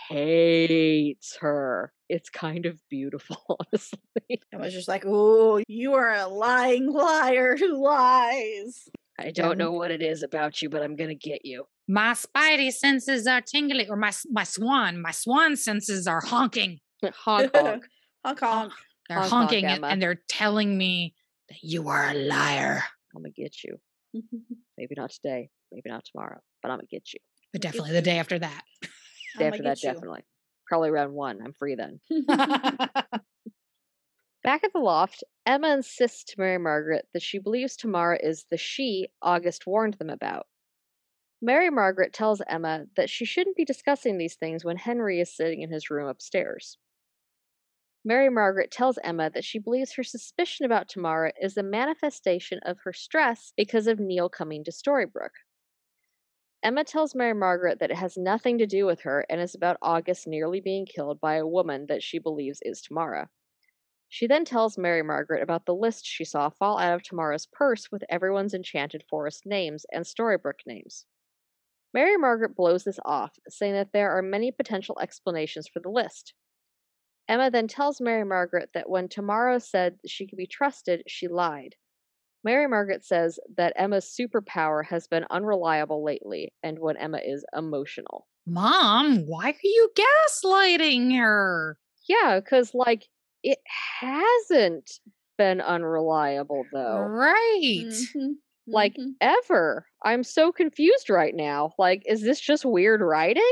hates 0.09 1.37
her. 1.39 1.93
It's 2.09 2.29
kind 2.29 2.65
of 2.65 2.81
beautiful, 2.89 3.37
honestly. 3.71 4.41
I 4.53 4.57
was 4.57 4.73
just 4.73 4.87
like, 4.87 5.05
"Oh, 5.05 5.63
you 5.67 5.93
are 5.93 6.13
a 6.13 6.27
lying 6.27 6.91
liar 6.91 7.55
who 7.55 7.77
lies." 7.83 8.89
I 9.17 9.31
don't 9.31 9.57
know 9.57 9.71
what 9.71 9.91
it 9.91 10.01
is 10.01 10.23
about 10.23 10.61
you, 10.61 10.69
but 10.69 10.81
I'm 10.81 10.95
gonna 10.95 11.13
get 11.15 11.45
you. 11.45 11.65
My 11.91 12.11
spidey 12.13 12.71
senses 12.71 13.25
are 13.25 13.41
tingling, 13.41 13.89
or 13.89 13.95
my 13.95 14.11
my 14.29 14.43
swan, 14.43 15.01
my 15.01 15.09
swan 15.09 15.55
senses 15.55 16.05
are 16.05 16.21
honking. 16.21 16.81
honk 17.03 17.49
honk. 17.55 17.85
Honk 18.23 18.39
honk. 18.39 18.73
They're 19.09 19.17
Honk, 19.17 19.29
honk, 19.31 19.49
honking 19.49 19.65
and- 19.65 19.83
and 19.83 19.99
they're 20.01 20.21
telling 20.27 20.77
me 20.77 21.15
that 21.49 21.57
you 21.63 21.87
are 21.89 22.09
a 22.11 22.13
liar. 22.13 22.83
I'm 23.15 23.23
gonna 23.23 23.31
get 23.31 23.63
you. 23.63 23.79
Maybe 24.77 24.93
not 24.95 25.09
today, 25.09 25.49
maybe 25.71 25.89
not 25.89 26.05
tomorrow, 26.05 26.39
but 26.61 26.69
I'm 26.69 26.77
gonna 26.77 26.87
get 26.91 27.11
you. 27.11 27.19
But 27.51 27.61
definitely 27.63 27.93
the 27.93 28.03
day 28.03 28.19
after 28.19 28.37
that. 28.37 28.61
Day 29.39 29.47
after 29.47 29.63
that, 29.63 29.81
you. 29.81 29.91
definitely. 29.91 30.21
Probably 30.67 30.89
around 30.89 31.13
one. 31.13 31.39
I'm 31.43 31.53
free 31.53 31.73
then. 31.75 31.99
Back 34.43 34.63
at 34.63 34.71
the 34.73 34.79
loft, 34.79 35.23
Emma 35.47 35.73
insists 35.73 36.23
to 36.25 36.35
Mary 36.37 36.59
Margaret 36.59 37.07
that 37.13 37.23
she 37.23 37.39
believes 37.39 37.75
Tamara 37.75 38.19
is 38.21 38.45
the 38.51 38.57
she 38.57 39.07
August 39.23 39.65
warned 39.65 39.95
them 39.95 40.09
about. 40.11 40.45
Mary 41.41 41.69
Margaret 41.69 42.13
tells 42.13 42.41
Emma 42.47 42.87
that 42.95 43.09
she 43.09 43.25
shouldn't 43.25 43.55
be 43.55 43.65
discussing 43.65 44.17
these 44.17 44.35
things 44.35 44.65
when 44.65 44.77
Henry 44.77 45.19
is 45.19 45.35
sitting 45.35 45.61
in 45.61 45.71
his 45.71 45.89
room 45.89 46.07
upstairs. 46.07 46.77
Mary 48.03 48.29
Margaret 48.29 48.71
tells 48.71 48.97
Emma 49.03 49.29
that 49.29 49.43
she 49.43 49.59
believes 49.59 49.93
her 49.93 50.03
suspicion 50.03 50.65
about 50.65 50.89
Tamara 50.89 51.33
is 51.41 51.57
a 51.57 51.63
manifestation 51.63 52.59
of 52.63 52.79
her 52.79 52.93
stress 52.93 53.53
because 53.55 53.87
of 53.87 53.99
Neil 53.99 54.29
coming 54.29 54.63
to 54.63 54.71
Storybrooke. 54.71 55.35
Emma 56.63 56.83
tells 56.83 57.15
Mary 57.15 57.33
Margaret 57.33 57.79
that 57.79 57.91
it 57.91 57.97
has 57.97 58.17
nothing 58.17 58.57
to 58.57 58.65
do 58.65 58.85
with 58.85 59.01
her 59.01 59.25
and 59.29 59.41
is 59.41 59.55
about 59.55 59.77
August 59.81 60.27
nearly 60.27 60.61
being 60.61 60.85
killed 60.85 61.19
by 61.19 61.35
a 61.35 61.47
woman 61.47 61.85
that 61.87 62.03
she 62.03 62.19
believes 62.19 62.61
is 62.63 62.81
Tamara. 62.81 63.29
She 64.09 64.27
then 64.27 64.45
tells 64.45 64.77
Mary 64.77 65.03
Margaret 65.03 65.43
about 65.43 65.65
the 65.65 65.75
list 65.75 66.05
she 66.05 66.25
saw 66.25 66.49
fall 66.49 66.79
out 66.79 66.93
of 66.93 67.03
Tamara's 67.03 67.45
purse 67.45 67.91
with 67.91 68.03
everyone's 68.09 68.53
Enchanted 68.53 69.03
Forest 69.09 69.45
names 69.45 69.85
and 69.93 70.05
Storybrooke 70.05 70.65
names. 70.65 71.05
Mary 71.93 72.17
Margaret 72.17 72.55
blows 72.55 72.83
this 72.83 72.99
off, 73.05 73.37
saying 73.47 73.73
that 73.73 73.93
there 73.93 74.11
are 74.11 74.21
many 74.21 74.51
potential 74.51 74.97
explanations 75.01 75.67
for 75.67 75.79
the 75.79 75.89
list. 75.89 76.33
Emma 77.27 77.51
then 77.51 77.67
tells 77.67 78.01
Mary 78.01 78.25
Margaret 78.25 78.71
that 78.73 78.89
when 78.89 79.07
Tamara 79.07 79.59
said 79.59 79.99
she 80.05 80.27
could 80.27 80.37
be 80.37 80.47
trusted, 80.47 81.03
she 81.07 81.27
lied. 81.27 81.75
Mary 82.43 82.67
Margaret 82.67 83.03
says 83.05 83.39
that 83.57 83.73
Emma's 83.75 84.05
superpower 84.05 84.85
has 84.85 85.07
been 85.07 85.25
unreliable 85.29 86.03
lately, 86.03 86.53
and 86.63 86.79
when 86.79 86.97
Emma 86.97 87.19
is 87.23 87.45
emotional. 87.55 88.27
Mom, 88.45 89.25
why 89.27 89.51
are 89.51 89.55
you 89.63 89.89
gaslighting 89.95 91.17
her? 91.17 91.77
Yeah, 92.07 92.39
because, 92.39 92.73
like, 92.73 93.07
it 93.43 93.59
hasn't 93.99 94.99
been 95.37 95.61
unreliable, 95.61 96.65
though. 96.71 96.99
Right. 97.01 97.85
Mhm, 97.91 98.35
Like, 98.71 98.95
mhm. 98.95 99.13
ever. 99.21 99.85
I'm 100.03 100.23
so 100.23 100.51
confused 100.51 101.09
right 101.09 101.35
now. 101.35 101.73
Like, 101.77 102.03
is 102.05 102.21
this 102.21 102.39
just 102.39 102.65
weird 102.65 103.01
writing? 103.01 103.51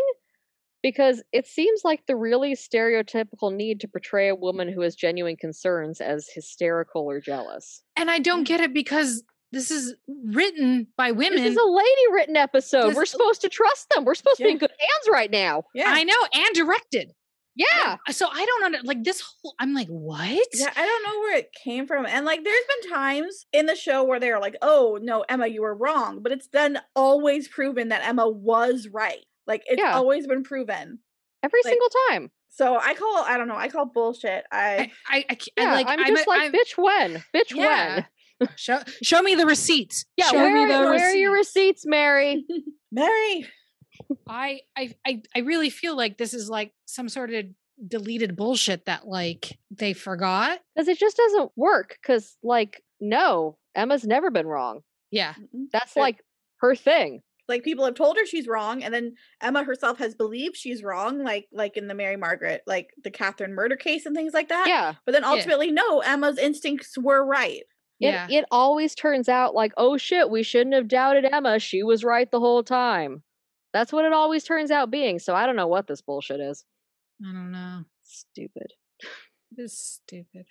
Because 0.83 1.23
it 1.33 1.47
seems 1.47 1.81
like 1.83 2.05
the 2.05 2.15
really 2.15 2.53
stereotypical 2.55 3.53
need 3.53 3.81
to 3.81 3.87
portray 3.87 4.29
a 4.29 4.35
woman 4.35 4.71
who 4.71 4.81
has 4.81 4.95
genuine 4.95 5.35
concerns 5.35 5.99
as 5.99 6.29
hysterical 6.33 7.03
or 7.09 7.19
jealous. 7.19 7.81
And 7.95 8.09
I 8.11 8.19
don't 8.19 8.43
get 8.43 8.61
it 8.61 8.73
because 8.73 9.23
this 9.51 9.71
is 9.71 9.95
written 10.07 10.87
by 10.95 11.11
women. 11.11 11.41
This 11.41 11.51
is 11.53 11.57
a 11.57 11.67
lady 11.69 12.01
written 12.13 12.35
episode. 12.37 12.89
This- 12.89 12.95
We're 12.95 13.05
supposed 13.05 13.41
to 13.41 13.49
trust 13.49 13.89
them. 13.89 14.05
We're 14.05 14.15
supposed 14.15 14.37
to 14.37 14.43
be 14.43 14.51
in 14.51 14.57
good 14.59 14.69
hands 14.71 15.09
right 15.11 15.31
now. 15.31 15.63
yeah. 15.73 15.85
I 15.87 16.03
know, 16.03 16.13
and 16.33 16.53
directed. 16.53 17.13
Yeah. 17.57 17.97
So 18.11 18.27
I 18.31 18.45
don't 18.45 18.63
under 18.65 18.79
like 18.83 19.03
this 19.03 19.21
whole. 19.21 19.55
I'm 19.59 19.73
like, 19.73 19.87
what? 19.87 20.47
Yeah, 20.53 20.71
I 20.75 20.85
don't 20.85 21.03
know 21.03 21.19
where 21.21 21.37
it 21.37 21.49
came 21.63 21.87
from. 21.87 22.05
And 22.05 22.25
like 22.25 22.43
there's 22.43 22.63
been 22.83 22.91
times 22.93 23.45
in 23.51 23.65
the 23.65 23.75
show 23.75 24.03
where 24.03 24.19
they're 24.19 24.39
like, 24.39 24.55
"Oh, 24.61 24.99
no, 25.01 25.25
Emma, 25.27 25.47
you 25.47 25.63
were 25.63 25.75
wrong." 25.75 26.21
But 26.21 26.31
it's 26.31 26.47
then 26.53 26.79
always 26.95 27.47
proven 27.47 27.89
that 27.89 28.07
Emma 28.07 28.29
was 28.29 28.87
right. 28.93 29.25
Like 29.47 29.63
it's 29.67 29.81
Yeah. 29.81 29.93
always 29.95 30.27
been 30.27 30.43
proven. 30.43 30.99
Every 31.43 31.61
Like, 31.63 31.71
single 31.71 31.89
time. 32.09 32.31
So 32.49 32.77
I 32.77 32.93
call 32.93 33.23
I 33.25 33.37
don't 33.37 33.47
know, 33.47 33.55
I 33.55 33.69
call 33.69 33.85
bullshit. 33.85 34.43
I 34.51 34.91
I, 35.09 35.17
I, 35.17 35.25
I, 35.29 35.35
ca- 35.35 35.51
I 35.57 35.61
Yeah. 35.63 35.73
like. 35.73 35.87
I'm, 35.89 35.99
I'm, 35.99 36.07
just 36.07 36.27
a- 36.27 36.29
like, 36.29 36.41
I'm- 36.41 36.51
bitch, 36.53 36.77
when? 36.77 37.23
Bitch, 37.35 37.55
Yeah. 37.55 37.95
when? 38.39 38.49
show 38.55 38.79
show 39.01 39.21
me 39.23 39.33
the 39.35 39.45
receipts. 39.47 40.05
Yeah. 40.17 40.27
show 40.27 40.37
Where, 40.37 40.53
me 40.53 40.65
the 40.71 40.79
where 40.79 41.09
are 41.09 41.15
your 41.15 41.33
receipts. 41.33 41.83
receipts, 41.83 41.85
Mary? 41.87 42.45
Mary. 42.91 43.47
I, 44.27 44.61
I 44.77 44.93
I 45.05 45.21
I 45.35 45.39
really 45.39 45.69
feel 45.69 45.95
like 45.95 46.17
this 46.17 46.33
is 46.33 46.49
like 46.49 46.71
some 46.85 47.09
sort 47.09 47.33
of 47.33 47.45
deleted 47.87 48.35
bullshit 48.35 48.85
that 48.85 49.07
like 49.07 49.57
they 49.71 49.93
forgot. 49.93 50.59
Because 50.75 50.87
it 50.87 50.97
just 50.97 51.17
doesn't 51.17 51.51
work. 51.55 51.97
Because, 52.01 52.35
like, 52.43 52.83
no, 52.99 53.57
Emma's 53.75 54.03
never 54.05 54.31
been 54.31 54.47
wrong. 54.47 54.81
Yeah. 55.11 55.33
That's 55.71 55.93
Sure. 55.93 56.03
like 56.03 56.23
her 56.57 56.75
thing. 56.75 57.21
Like 57.47 57.63
people 57.63 57.85
have 57.85 57.95
told 57.95 58.17
her 58.17 58.25
she's 58.25 58.45
wrong, 58.47 58.83
and 58.83 58.93
then 58.93 59.13
Emma 59.41 59.63
herself 59.63 59.99
has 59.99 60.15
believed 60.15 60.57
she's 60.57 60.83
wrong, 60.83 61.23
like 61.23 61.47
like 61.53 61.77
in 61.77 61.87
the 61.87 61.93
Mary 61.93 62.17
Margaret, 62.17 62.61
like 62.67 62.89
the 63.03 63.09
Catherine 63.11 63.53
murder 63.53 63.77
case 63.77 64.05
and 64.05 64.13
things 64.13 64.33
like 64.33 64.49
that. 64.49 64.65
Yeah. 64.67 64.95
But 65.05 65.13
then 65.13 65.23
ultimately, 65.23 65.71
no, 65.71 65.99
Emma's 66.01 66.37
instincts 66.37 66.97
were 66.97 67.25
right. 67.25 67.61
It, 68.01 68.07
Yeah. 68.09 68.27
it 68.29 68.43
always 68.51 68.95
turns 68.95 69.29
out 69.29 69.55
like, 69.55 69.71
oh 69.77 69.95
shit, 69.95 70.29
we 70.29 70.43
shouldn't 70.43 70.75
have 70.75 70.89
doubted 70.89 71.23
Emma. 71.23 71.57
She 71.57 71.83
was 71.83 72.03
right 72.03 72.29
the 72.29 72.39
whole 72.41 72.63
time. 72.63 73.23
That's 73.77 73.93
what 73.93 74.05
it 74.05 74.13
always 74.13 74.43
turns 74.43 74.71
out 74.71 74.89
being. 74.89 75.19
So 75.19 75.35
I 75.35 75.45
don't 75.45 75.55
know 75.55 75.67
what 75.67 75.85
this 75.85 76.01
bullshit 76.01 76.39
is. 76.39 76.65
I 77.23 77.31
don't 77.31 77.51
know. 77.51 77.83
Stupid. 78.03 78.73
This 79.51 79.71
is 79.73 79.79
stupid. 79.79 80.45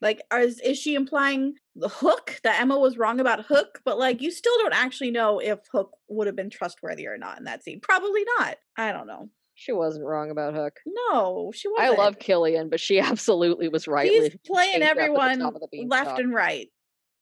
Like, 0.00 0.22
is 0.34 0.60
is 0.60 0.78
she 0.78 0.94
implying 0.94 1.56
the 1.76 1.90
Hook 1.90 2.40
that 2.42 2.58
Emma 2.58 2.78
was 2.78 2.96
wrong 2.96 3.20
about 3.20 3.44
Hook? 3.44 3.80
But 3.84 3.98
like, 3.98 4.22
you 4.22 4.30
still 4.30 4.56
don't 4.60 4.74
actually 4.74 5.10
know 5.10 5.40
if 5.40 5.58
Hook 5.70 5.90
would 6.08 6.26
have 6.26 6.36
been 6.36 6.48
trustworthy 6.48 7.06
or 7.06 7.18
not 7.18 7.36
in 7.36 7.44
that 7.44 7.62
scene. 7.62 7.80
Probably 7.82 8.24
not. 8.38 8.56
I 8.78 8.92
don't 8.92 9.06
know. 9.06 9.28
She 9.56 9.72
wasn't 9.72 10.06
wrong 10.06 10.30
about 10.30 10.54
Hook. 10.54 10.80
No, 10.86 11.52
she 11.54 11.68
wasn't. 11.68 11.90
I 11.92 12.02
love 12.02 12.18
Killian, 12.18 12.70
but 12.70 12.80
she 12.80 12.98
absolutely 13.00 13.68
was 13.68 13.86
right. 13.86 14.10
He's 14.10 14.34
playing 14.46 14.80
everyone 14.80 15.38
left 15.86 16.18
and 16.18 16.32
right 16.32 16.68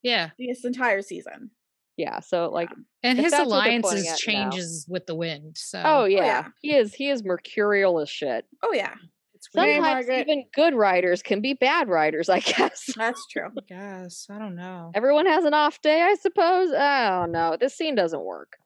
Yeah. 0.04 0.30
this 0.38 0.64
entire 0.64 1.02
season. 1.02 1.50
Yeah. 1.98 2.20
So 2.20 2.48
like, 2.50 2.70
And 3.02 3.18
his 3.18 3.32
that's 3.32 3.46
what 3.50 3.64
they're 3.64 3.82
pointing 3.82 3.84
alliances 3.84 4.06
at 4.06 4.10
now. 4.12 4.16
changes 4.50 4.86
with 4.88 5.06
the 5.06 5.14
wind. 5.14 5.48
Oh, 5.48 5.52
so 5.56 5.82
oh 5.84 6.04
yeah, 6.06 6.24
yeah. 6.24 6.44
he 6.62 6.74
is 6.74 6.94
he 6.94 7.10
is 7.10 7.22
mercurial 7.24 7.98
as 8.00 8.08
shit. 8.08 8.46
Oh 8.62 8.72
yeah, 8.72 8.94
it's 9.34 9.48
weird. 9.52 9.66
Mary 9.66 9.74
Sometimes 9.76 10.06
Margaret. 10.06 10.20
even 10.28 10.44
good 10.54 10.74
writers 10.74 11.22
can 11.22 11.40
be 11.42 11.52
bad 11.54 11.88
writers. 11.88 12.28
I 12.28 12.38
guess 12.56 12.88
that's 12.96 13.26
true. 13.26 13.48
I 13.48 13.60
guess. 13.68 14.26
I 14.30 14.38
don't 14.38 14.54
know. 14.56 14.92
everyone 14.94 15.26
has 15.26 15.44
an 15.44 15.52
off 15.54 15.82
day. 15.82 16.00
I 16.00 16.14
suppose. 16.14 16.70
Oh 16.72 17.26
don't. 17.26 17.58
This 17.58 17.74
scene 17.76 17.94
doesn't 17.96 18.24
work. 18.24 18.56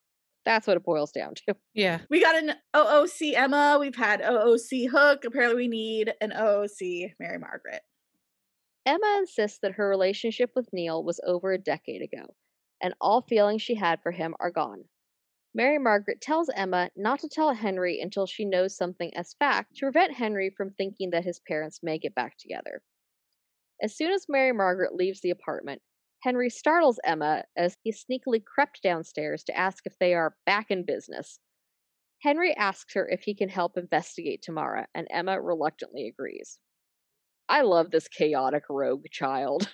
That's 0.45 0.66
what 0.66 0.77
it 0.77 0.83
boils 0.85 1.12
down 1.12 1.35
to. 1.47 1.55
Yeah. 1.73 2.01
We 2.11 2.21
got 2.21 2.35
an 2.35 2.55
OOC 2.75 3.35
Emma. 3.35 3.77
We've 3.81 3.95
had 3.95 4.21
OOC 4.23 4.88
Hook. 4.90 5.25
Apparently, 5.25 5.57
we 5.57 5.68
need 5.68 6.12
an 6.21 6.33
OOC 6.33 7.12
Mary 7.21 7.38
Margaret. 7.38 7.81
Emma 8.85 9.16
insists 9.21 9.61
that 9.62 9.75
her 9.75 9.88
relationship 9.88 10.51
with 10.57 10.68
Neal 10.73 11.05
was 11.05 11.21
over 11.25 11.53
a 11.53 11.59
decade 11.59 12.03
ago, 12.03 12.35
and 12.83 12.95
all 13.01 13.23
feelings 13.23 13.62
she 13.62 13.77
had 13.77 14.03
for 14.03 14.11
him 14.11 14.35
are 14.40 14.51
gone. 14.51 14.85
Mary 15.55 15.79
Margaret 15.79 16.21
tells 16.21 16.51
Emma 16.55 16.90
not 16.97 17.21
to 17.21 17.29
tell 17.29 17.55
Henry 17.55 18.01
until 18.01 18.27
she 18.27 18.45
knows 18.45 18.77
something 18.77 19.14
as 19.16 19.35
fact 19.38 19.77
to 19.77 19.87
prevent 19.87 20.14
Henry 20.14 20.51
from 20.57 20.71
thinking 20.71 21.11
that 21.11 21.25
his 21.25 21.40
parents 21.47 21.81
may 21.83 21.99
get 21.99 22.14
back 22.14 22.37
together. 22.38 22.83
As 23.83 23.97
soon 23.97 24.12
as 24.12 24.27
Mary 24.29 24.53
Margaret 24.53 24.95
leaves 24.95 25.21
the 25.21 25.31
apartment, 25.31 25.83
Henry 26.23 26.49
startles 26.49 27.01
Emma 27.05 27.45
as 27.57 27.77
he 27.83 27.92
sneakily 27.92 28.42
crept 28.42 28.83
downstairs 28.83 29.42
to 29.45 29.57
ask 29.57 29.87
if 29.87 29.99
they 29.99 30.14
are 30.14 30.37
back 30.47 30.71
in 30.71 30.85
business. 30.85 31.38
Henry 32.23 32.55
asks 32.57 32.95
her 32.95 33.09
if 33.09 33.23
he 33.23 33.35
can 33.35 33.49
help 33.49 33.77
investigate 33.77 34.42
Tamara, 34.42 34.87
and 34.95 35.09
Emma 35.11 35.40
reluctantly 35.40 36.07
agrees. 36.07 36.59
I 37.49 37.62
love 37.62 37.90
this 37.90 38.09
chaotic 38.09 38.62
rogue 38.71 39.07
child. 39.11 39.68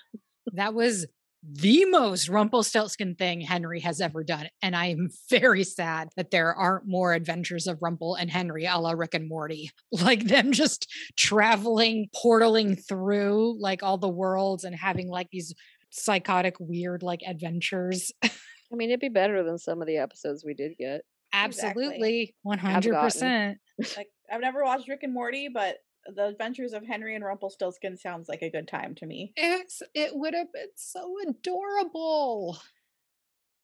That 0.54 0.72
was 0.72 1.06
the 1.50 1.86
most 1.86 2.28
Rumpelstiltskin 2.28 3.14
thing 3.14 3.40
Henry 3.40 3.80
has 3.80 4.00
ever 4.00 4.22
done. 4.22 4.48
And 4.62 4.76
I 4.76 4.86
am 4.86 5.08
very 5.30 5.64
sad 5.64 6.10
that 6.16 6.30
there 6.30 6.54
aren't 6.54 6.86
more 6.86 7.14
adventures 7.14 7.66
of 7.66 7.78
Rumpel 7.78 8.16
and 8.18 8.30
Henry 8.30 8.66
a 8.66 8.76
la 8.78 8.92
Rick 8.92 9.14
and 9.14 9.28
Morty. 9.28 9.70
Like 9.90 10.24
them 10.24 10.52
just 10.52 10.86
traveling, 11.16 12.08
portaling 12.14 12.78
through 12.86 13.60
like 13.60 13.82
all 13.82 13.98
the 13.98 14.08
worlds 14.08 14.64
and 14.64 14.76
having 14.76 15.08
like 15.08 15.28
these 15.32 15.54
psychotic, 15.90 16.54
weird 16.60 17.02
like 17.02 17.20
adventures. 17.26 18.12
I 18.22 18.30
mean, 18.72 18.90
it'd 18.90 19.00
be 19.00 19.08
better 19.08 19.42
than 19.42 19.58
some 19.58 19.80
of 19.80 19.88
the 19.88 19.96
episodes 19.96 20.44
we 20.44 20.54
did 20.54 20.72
get. 20.78 21.02
Absolutely. 21.32 22.34
gotten. 22.46 22.84
100%. 22.92 23.56
Like 23.96 24.08
I've 24.30 24.40
never 24.40 24.62
watched 24.62 24.88
Rick 24.88 25.00
and 25.02 25.14
Morty, 25.14 25.48
but 25.52 25.78
the 26.14 26.26
Adventures 26.26 26.72
of 26.72 26.86
Henry 26.86 27.14
and 27.14 27.24
Rumpelstiltskin 27.24 27.96
sounds 27.96 28.28
like 28.28 28.42
a 28.42 28.50
good 28.50 28.68
time 28.68 28.94
to 28.96 29.06
me. 29.06 29.32
It's, 29.36 29.82
it 29.94 30.12
would 30.14 30.34
have 30.34 30.52
been 30.52 30.68
so 30.74 31.16
adorable. 31.26 32.58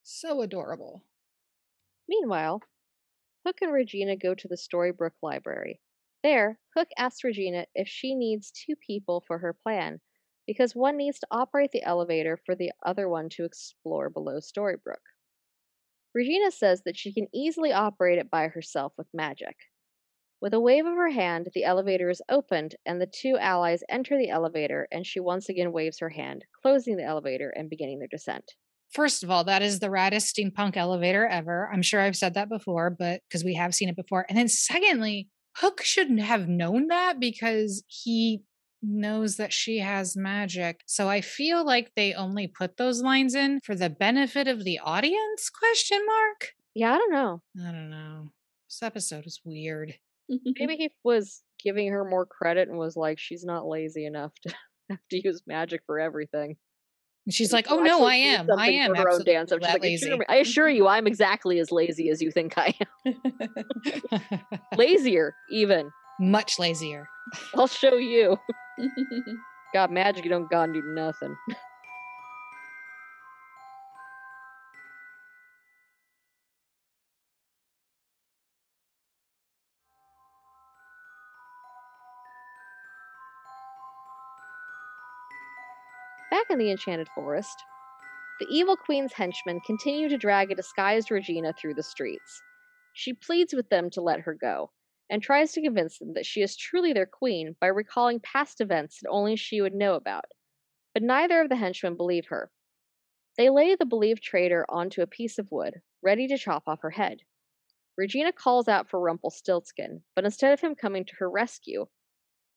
So 0.03 0.43
adorable. 0.43 1.03
Meanwhile, 2.09 2.61
Hook 3.47 3.57
and 3.63 3.73
Regina 3.73 4.17
go 4.17 4.35
to 4.35 4.49
the 4.49 4.57
Storybrooke 4.57 5.23
Library. 5.23 5.81
There, 6.23 6.59
Hook 6.77 6.89
asks 6.99 7.25
Regina 7.25 7.67
if 7.75 7.89
she 7.89 8.15
needs 8.15 8.51
two 8.51 8.75
people 8.77 9.23
for 9.27 9.39
her 9.39 9.53
plan, 9.53 10.01
because 10.47 10.75
one 10.75 10.97
needs 10.97 11.19
to 11.21 11.27
operate 11.31 11.73
the 11.73 11.83
elevator 11.83 12.39
for 12.45 12.55
the 12.55 12.73
other 12.85 13.09
one 13.09 13.29
to 13.31 13.45
explore 13.45 14.11
below 14.11 14.39
Storybrooke. 14.39 14.97
Regina 16.15 16.51
says 16.51 16.83
that 16.85 16.97
she 16.97 17.13
can 17.13 17.27
easily 17.35 17.73
operate 17.73 18.19
it 18.19 18.31
by 18.31 18.49
herself 18.49 18.93
with 18.97 19.09
magic. 19.13 19.57
With 20.45 20.53
a 20.53 20.61
wave 20.61 20.85
of 20.85 20.93
her 20.93 21.09
hand, 21.09 21.49
the 21.55 21.65
elevator 21.65 22.11
is 22.11 22.21
opened, 22.29 22.75
and 22.85 23.01
the 23.01 23.07
two 23.07 23.39
allies 23.39 23.83
enter 23.89 24.19
the 24.19 24.29
elevator, 24.29 24.87
and 24.93 25.07
she 25.07 25.19
once 25.19 25.49
again 25.49 25.73
waves 25.73 26.01
her 26.01 26.11
hand, 26.11 26.45
closing 26.61 26.99
the 26.99 27.03
elevator 27.03 27.49
and 27.49 27.71
beginning 27.71 27.99
their 27.99 28.09
descent. 28.09 28.53
First 28.91 29.25
of 29.25 29.31
all, 29.31 29.45
that 29.45 29.63
is 29.63 29.79
the 29.79 29.87
raddest 29.87 30.35
steampunk 30.35 30.77
elevator 30.77 31.27
ever. 31.27 31.71
I'm 31.73 31.81
sure 31.81 32.03
I've 32.03 32.15
said 32.15 32.35
that 32.35 32.51
before, 32.51 32.91
but 32.91 33.23
because 33.27 33.43
we 33.43 33.55
have 33.55 33.75
seen 33.75 33.89
it 33.89 33.97
before. 33.97 34.27
And 34.29 34.37
then 34.37 34.49
secondly, 34.49 35.31
Hook 35.57 35.83
shouldn't 35.83 36.21
have 36.21 36.47
known 36.47 36.89
that 36.89 37.19
because 37.19 37.83
he 37.87 38.43
knows 38.83 39.39
that 39.39 39.55
she 39.55 39.79
has 39.79 40.15
magic. 40.15 40.83
So 40.85 41.09
I 41.09 41.23
feel 41.23 41.65
like 41.65 41.93
they 41.97 42.13
only 42.13 42.49
put 42.49 42.77
those 42.77 43.01
lines 43.01 43.35
in 43.35 43.61
for 43.65 43.75
the 43.75 43.89
benefit 43.89 44.47
of 44.47 44.63
the 44.65 44.79
audience? 44.79 45.49
Question 45.49 46.05
mark. 46.05 46.51
Yeah, 46.75 46.93
I 46.93 46.99
don't 46.99 47.13
know. 47.13 47.41
I 47.67 47.73
don't 47.73 47.89
know. 47.89 48.29
This 48.69 48.83
episode 48.83 49.25
is 49.25 49.41
weird. 49.43 49.95
Maybe 50.29 50.77
he 50.79 50.91
was 51.03 51.43
giving 51.63 51.91
her 51.91 52.05
more 52.05 52.27
credit 52.27 52.69
and 52.69 52.79
was 52.79 52.97
like, 52.97 53.19
she's 53.19 53.45
not 53.45 53.67
lazy 53.67 54.07
enough 54.07 54.33
to 54.47 54.55
have 54.91 54.99
to 55.11 55.21
use 55.23 55.43
magic 55.47 55.83
for 55.87 55.99
everything. 55.99 56.57
And 57.27 57.33
she's 57.33 57.55
like, 57.55 57.69
"Oh 57.71 57.79
no, 57.79 58.05
I 58.05 58.17
am. 58.17 58.47
I 58.55 58.71
am 58.73 58.95
her 58.95 59.09
own 59.09 59.25
dance. 59.25 59.51
She's 59.51 59.59
like, 59.63 59.77
I 59.77 59.79
lazy." 59.79 60.11
assure, 60.11 60.27
I 60.29 60.37
assure 60.37 60.69
you, 60.79 60.87
I'm 60.87 61.07
exactly 61.07 61.59
as 61.59 61.73
lazy 61.73 62.11
as 62.11 62.21
you 62.21 62.31
think 62.31 62.59
I 62.59 62.75
am. 63.07 64.53
Lazier, 64.77 65.35
even. 65.51 65.91
Much 66.21 66.59
lazier. 66.59 67.09
I'll 67.55 67.67
show 67.67 67.97
you. 67.97 68.37
Got 69.73 69.91
magic, 69.91 70.25
you 70.25 70.31
don't 70.31 70.51
gotta 70.51 70.75
do 70.75 70.83
nothing. 70.83 71.35
In 86.55 86.59
the 86.61 86.71
Enchanted 86.71 87.09
Forest, 87.17 87.65
the 88.39 88.47
evil 88.49 88.77
queen's 88.77 89.13
henchmen 89.13 89.59
continue 89.67 90.09
to 90.09 90.17
drag 90.17 90.53
a 90.53 90.55
disguised 90.55 91.11
Regina 91.11 91.53
through 91.53 91.75
the 91.75 91.83
streets. 91.83 92.41
She 92.93 93.13
pleads 93.13 93.53
with 93.53 93.69
them 93.71 93.91
to 93.91 94.01
let 94.01 94.21
her 94.21 94.35
go, 94.41 94.71
and 95.11 95.21
tries 95.21 95.51
to 95.53 95.63
convince 95.63 95.99
them 95.99 96.15
that 96.15 96.25
she 96.25 96.43
is 96.43 96.57
truly 96.57 96.93
their 96.93 97.07
queen 97.07 97.57
by 97.61 97.67
recalling 97.67 98.21
past 98.21 98.61
events 98.61 99.01
that 99.03 99.09
only 99.11 99.35
she 99.35 99.61
would 99.61 99.75
know 99.75 99.95
about. 99.95 100.27
But 100.93 101.03
neither 101.03 101.41
of 101.41 101.49
the 101.49 101.57
henchmen 101.57 101.97
believe 101.97 102.27
her. 102.29 102.53
They 103.37 103.51
lay 103.51 103.75
the 103.75 103.85
believed 103.85 104.23
traitor 104.23 104.65
onto 104.69 105.03
a 105.03 105.09
piece 105.09 105.41
of 105.41 105.51
wood, 105.51 105.81
ready 106.05 106.29
to 106.29 106.39
chop 106.39 106.63
off 106.69 106.83
her 106.83 106.91
head. 106.91 107.19
Regina 107.99 108.33
calls 108.33 108.69
out 108.69 108.89
for 108.89 109.01
Rumpelstiltskin, 109.01 110.03
but 110.15 110.25
instead 110.25 110.53
of 110.53 110.61
him 110.61 110.77
coming 110.77 111.05
to 111.05 111.17
her 111.19 111.29
rescue, 111.29 111.87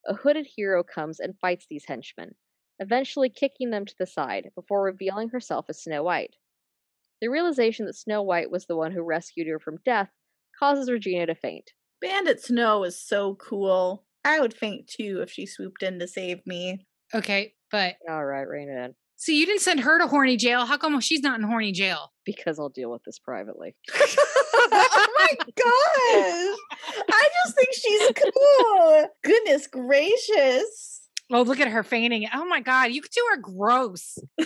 a 0.06 0.14
hooded 0.14 0.46
hero 0.56 0.84
comes 0.84 1.20
and 1.20 1.34
fights 1.40 1.66
these 1.68 1.86
henchmen, 1.88 2.36
eventually 2.80 3.30
kicking 3.30 3.70
them 3.70 3.86
to 3.86 3.96
the 4.00 4.06
side 4.06 4.50
before 4.56 4.84
revealing 4.84 5.30
herself 5.30 5.66
as 5.70 5.82
Snow 5.84 6.04
White. 6.04 6.36
The 7.22 7.30
realization 7.30 7.86
that 7.88 7.96
Snow 7.96 8.22
White 8.22 8.52
was 8.52 8.66
the 8.66 8.76
one 8.76 8.92
who 8.92 9.02
rescued 9.02 9.48
her 9.48 9.60
from 9.60 9.78
death 9.86 10.10
causes 10.60 10.90
Regina 10.90 11.26
to 11.28 11.36
faint. 11.36 11.72
Bandit 12.02 12.42
Snow 12.44 12.84
is 12.84 13.00
so 13.02 13.36
cool. 13.36 14.06
I 14.24 14.40
would 14.40 14.54
faint 14.54 14.88
too 14.88 15.22
if 15.22 15.32
she 15.32 15.46
swooped 15.46 15.82
in 15.84 16.00
to 16.00 16.08
save 16.08 16.46
me. 16.46 16.86
Okay, 17.16 17.54
but 17.72 17.96
All 18.10 18.26
right, 18.26 18.48
rein 18.48 18.70
it 18.70 18.78
in. 18.86 18.94
so 19.16 19.32
you 19.32 19.46
didn't 19.46 19.62
send 19.62 19.80
her 19.80 19.98
to 20.00 20.08
horny 20.08 20.38
jail. 20.38 20.66
How 20.66 20.78
come 20.78 21.00
she's 21.00 21.22
not 21.22 21.40
in 21.40 21.46
horny 21.48 21.72
jail? 21.72 22.12
Because 22.26 22.60
I'll 22.60 22.70
deal 22.70 22.92
with 22.92 23.04
this 23.04 23.18
privately. 23.20 23.76
oh 23.94 25.08
my 25.18 25.36
gosh. 25.56 27.04
I 27.10 27.30
just 27.44 27.56
think 27.56 27.74
she's 27.74 28.12
cool. 28.34 29.08
Goodness 29.24 29.68
gracious. 29.68 30.97
Oh, 31.32 31.42
look 31.42 31.60
at 31.60 31.68
her 31.68 31.84
fainting. 31.84 32.28
Oh 32.34 32.46
my 32.46 32.62
god, 32.62 32.92
you 32.92 33.02
two 33.02 33.22
are 33.32 33.38
gross. 33.38 34.18
I, 34.40 34.46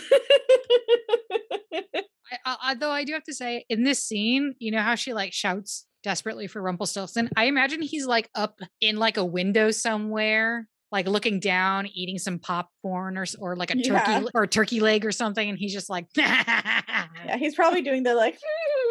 uh, 2.46 2.56
I, 2.60 2.76
I- 2.80 2.86
I 2.90 3.04
do 3.04 3.12
have 3.12 3.24
to 3.24 3.34
say, 3.34 3.64
in 3.68 3.84
this 3.84 4.02
scene, 4.02 4.54
you 4.58 4.70
know 4.70 4.80
how 4.82 4.94
she 4.94 5.12
like 5.12 5.32
shouts 5.32 5.86
desperately 6.02 6.46
for 6.46 6.60
Rumpelstiltskin. 6.62 7.30
I 7.36 7.44
imagine 7.44 7.82
he's 7.82 8.06
like 8.06 8.28
up 8.34 8.58
in 8.80 8.96
like 8.96 9.16
a 9.16 9.24
window 9.24 9.70
somewhere, 9.70 10.66
like 10.90 11.06
looking 11.06 11.40
down, 11.40 11.86
eating 11.86 12.18
some 12.18 12.38
popcorn 12.38 13.16
or 13.16 13.26
or 13.38 13.56
like 13.56 13.70
a 13.70 13.74
turkey 13.74 13.88
Yeah. 14.10 14.22
or 14.34 14.42
a 14.44 14.48
turkey 14.48 14.80
leg 14.80 15.04
or 15.04 15.12
something, 15.12 15.48
and 15.48 15.58
he's 15.58 15.72
just 15.72 15.88
like, 15.90 16.06
yeah, 16.16 17.36
he's 17.38 17.54
probably 17.54 17.82
doing 17.82 18.02
the 18.02 18.14
like 18.14 18.34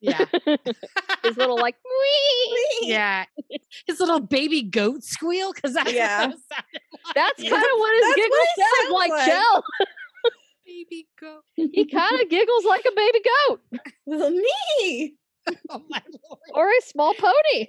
yeah, 0.00 0.24
His 1.24 1.36
little 1.36 1.56
like 1.56 1.76
wee. 1.84 2.78
yeah, 2.88 3.24
his 3.86 4.00
little 4.00 4.20
baby 4.20 4.62
goat 4.62 5.02
squeal 5.02 5.52
because 5.52 5.74
that's 5.74 5.92
Yeah. 5.92 6.26
what 6.26 6.36
like. 6.50 6.64
That's 7.14 7.42
kind 7.42 7.52
of 7.54 7.78
what 7.78 7.94
his 7.94 8.02
that's 8.04 8.16
giggle 8.16 8.38
what 8.38 8.48
sounds 8.58 8.76
sounds 8.80 8.92
like, 8.92 9.10
like. 9.10 9.26
Chell. 9.26 9.64
baby 10.66 11.08
goat. 11.20 11.42
He 11.56 11.86
kind 11.86 12.20
of 12.20 12.28
giggles 12.28 12.64
like 12.64 12.84
a 12.86 12.94
baby 12.94 13.20
goat 13.48 13.60
little 14.06 14.30
knee. 14.30 15.14
Oh 15.70 15.82
my 15.88 16.02
lord. 16.28 16.40
or 16.54 16.68
a 16.70 16.80
small 16.82 17.14
pony, 17.14 17.66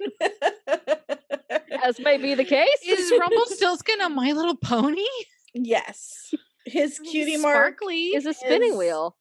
as 1.82 1.98
may 1.98 2.18
be 2.18 2.34
the 2.34 2.44
case. 2.44 2.68
Is 2.86 3.10
Rumble 3.10 3.36
Rumpelstiltskin 3.38 4.00
a 4.02 4.08
My 4.10 4.32
Little 4.32 4.56
Pony? 4.56 5.06
yes. 5.54 6.32
His 6.66 6.98
Little 6.98 7.10
cutie 7.12 7.36
mark 7.38 7.78
is 7.88 8.26
a 8.26 8.34
spinning 8.34 8.72
is- 8.72 8.76
wheel. 8.78 9.16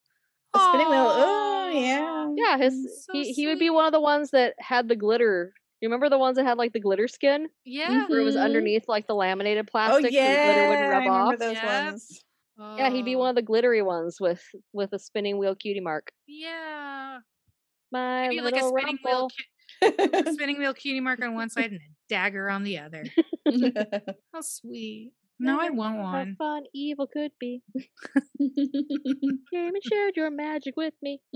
A 0.56 0.60
spinning 0.60 0.90
wheel. 0.90 1.08
Oh 1.10 1.70
yeah. 1.74 2.28
Yeah, 2.36 2.58
his 2.58 3.06
so 3.06 3.14
he, 3.14 3.32
he 3.34 3.48
would 3.48 3.60
be 3.60 3.70
one 3.70 3.86
of 3.86 3.92
the 3.92 4.00
ones 4.02 4.32
that 4.32 4.56
had 4.60 4.88
the 4.88 4.96
glitter. 4.96 5.54
You 5.82 5.88
remember 5.88 6.10
the 6.10 6.18
ones 6.20 6.38
that 6.38 6.46
had 6.46 6.58
like 6.58 6.74
the 6.74 6.80
glitter 6.80 7.08
skin, 7.08 7.48
Yeah. 7.66 8.06
where 8.08 8.20
it 8.20 8.24
was 8.24 8.36
Mhm. 8.36 8.44
underneath 8.44 8.86
like 8.88 9.08
the 9.08 9.16
laminated 9.16 9.66
Oh 9.68 9.72
plastic, 9.72 10.06
so 10.06 10.10
the 10.10 10.10
glitter 10.12 10.22
yeah. 10.22 10.70
wouldn't 10.70 10.86
I 10.86 10.90
rub 10.90 11.04
remember 11.04 11.34
off. 11.34 11.40
those 11.40 11.54
Yep. 11.56 11.64
ones. 11.86 12.24
Yeah, 12.78 12.90
he'd 12.90 13.06
be 13.06 13.16
one 13.16 13.30
of 13.30 13.36
the 13.36 13.42
glittery 13.42 13.82
ones 13.82 14.18
with 14.20 14.44
with 14.74 14.92
a 14.94 15.00
spinning 15.00 15.38
wheel 15.38 15.56
cutie 15.56 15.80
mark. 15.80 16.12
Yeah. 16.28 17.20
My 17.92 18.28
Maybe 18.28 18.42
like 18.42 18.54
a 18.54 18.66
little 18.66 18.78
spinning 18.78 19.00
wheel, 19.04 19.30
cu- 19.82 19.82
spinning 20.34 20.60
wheel 20.60 20.74
cutie 20.74 21.00
mark 21.00 21.22
on 21.24 21.34
one 21.36 21.50
side 21.50 21.72
and 21.72 21.76
a 21.82 21.90
dagger 22.10 22.50
on 22.50 22.64
the 22.64 22.80
other. 22.80 23.04
How 24.34 24.42
sweet. 24.42 25.14
Now 25.40 25.60
I 25.62 25.70
want 25.70 25.96
How 25.96 26.04
one. 26.04 26.36
fun 26.38 26.64
evil 26.74 27.08
could 27.08 27.32
be. 27.40 27.62
Came 28.38 28.52
and 29.54 29.84
shared 29.84 30.18
your 30.18 30.30
magic 30.30 30.76
with 30.76 30.94
me. 31.02 31.22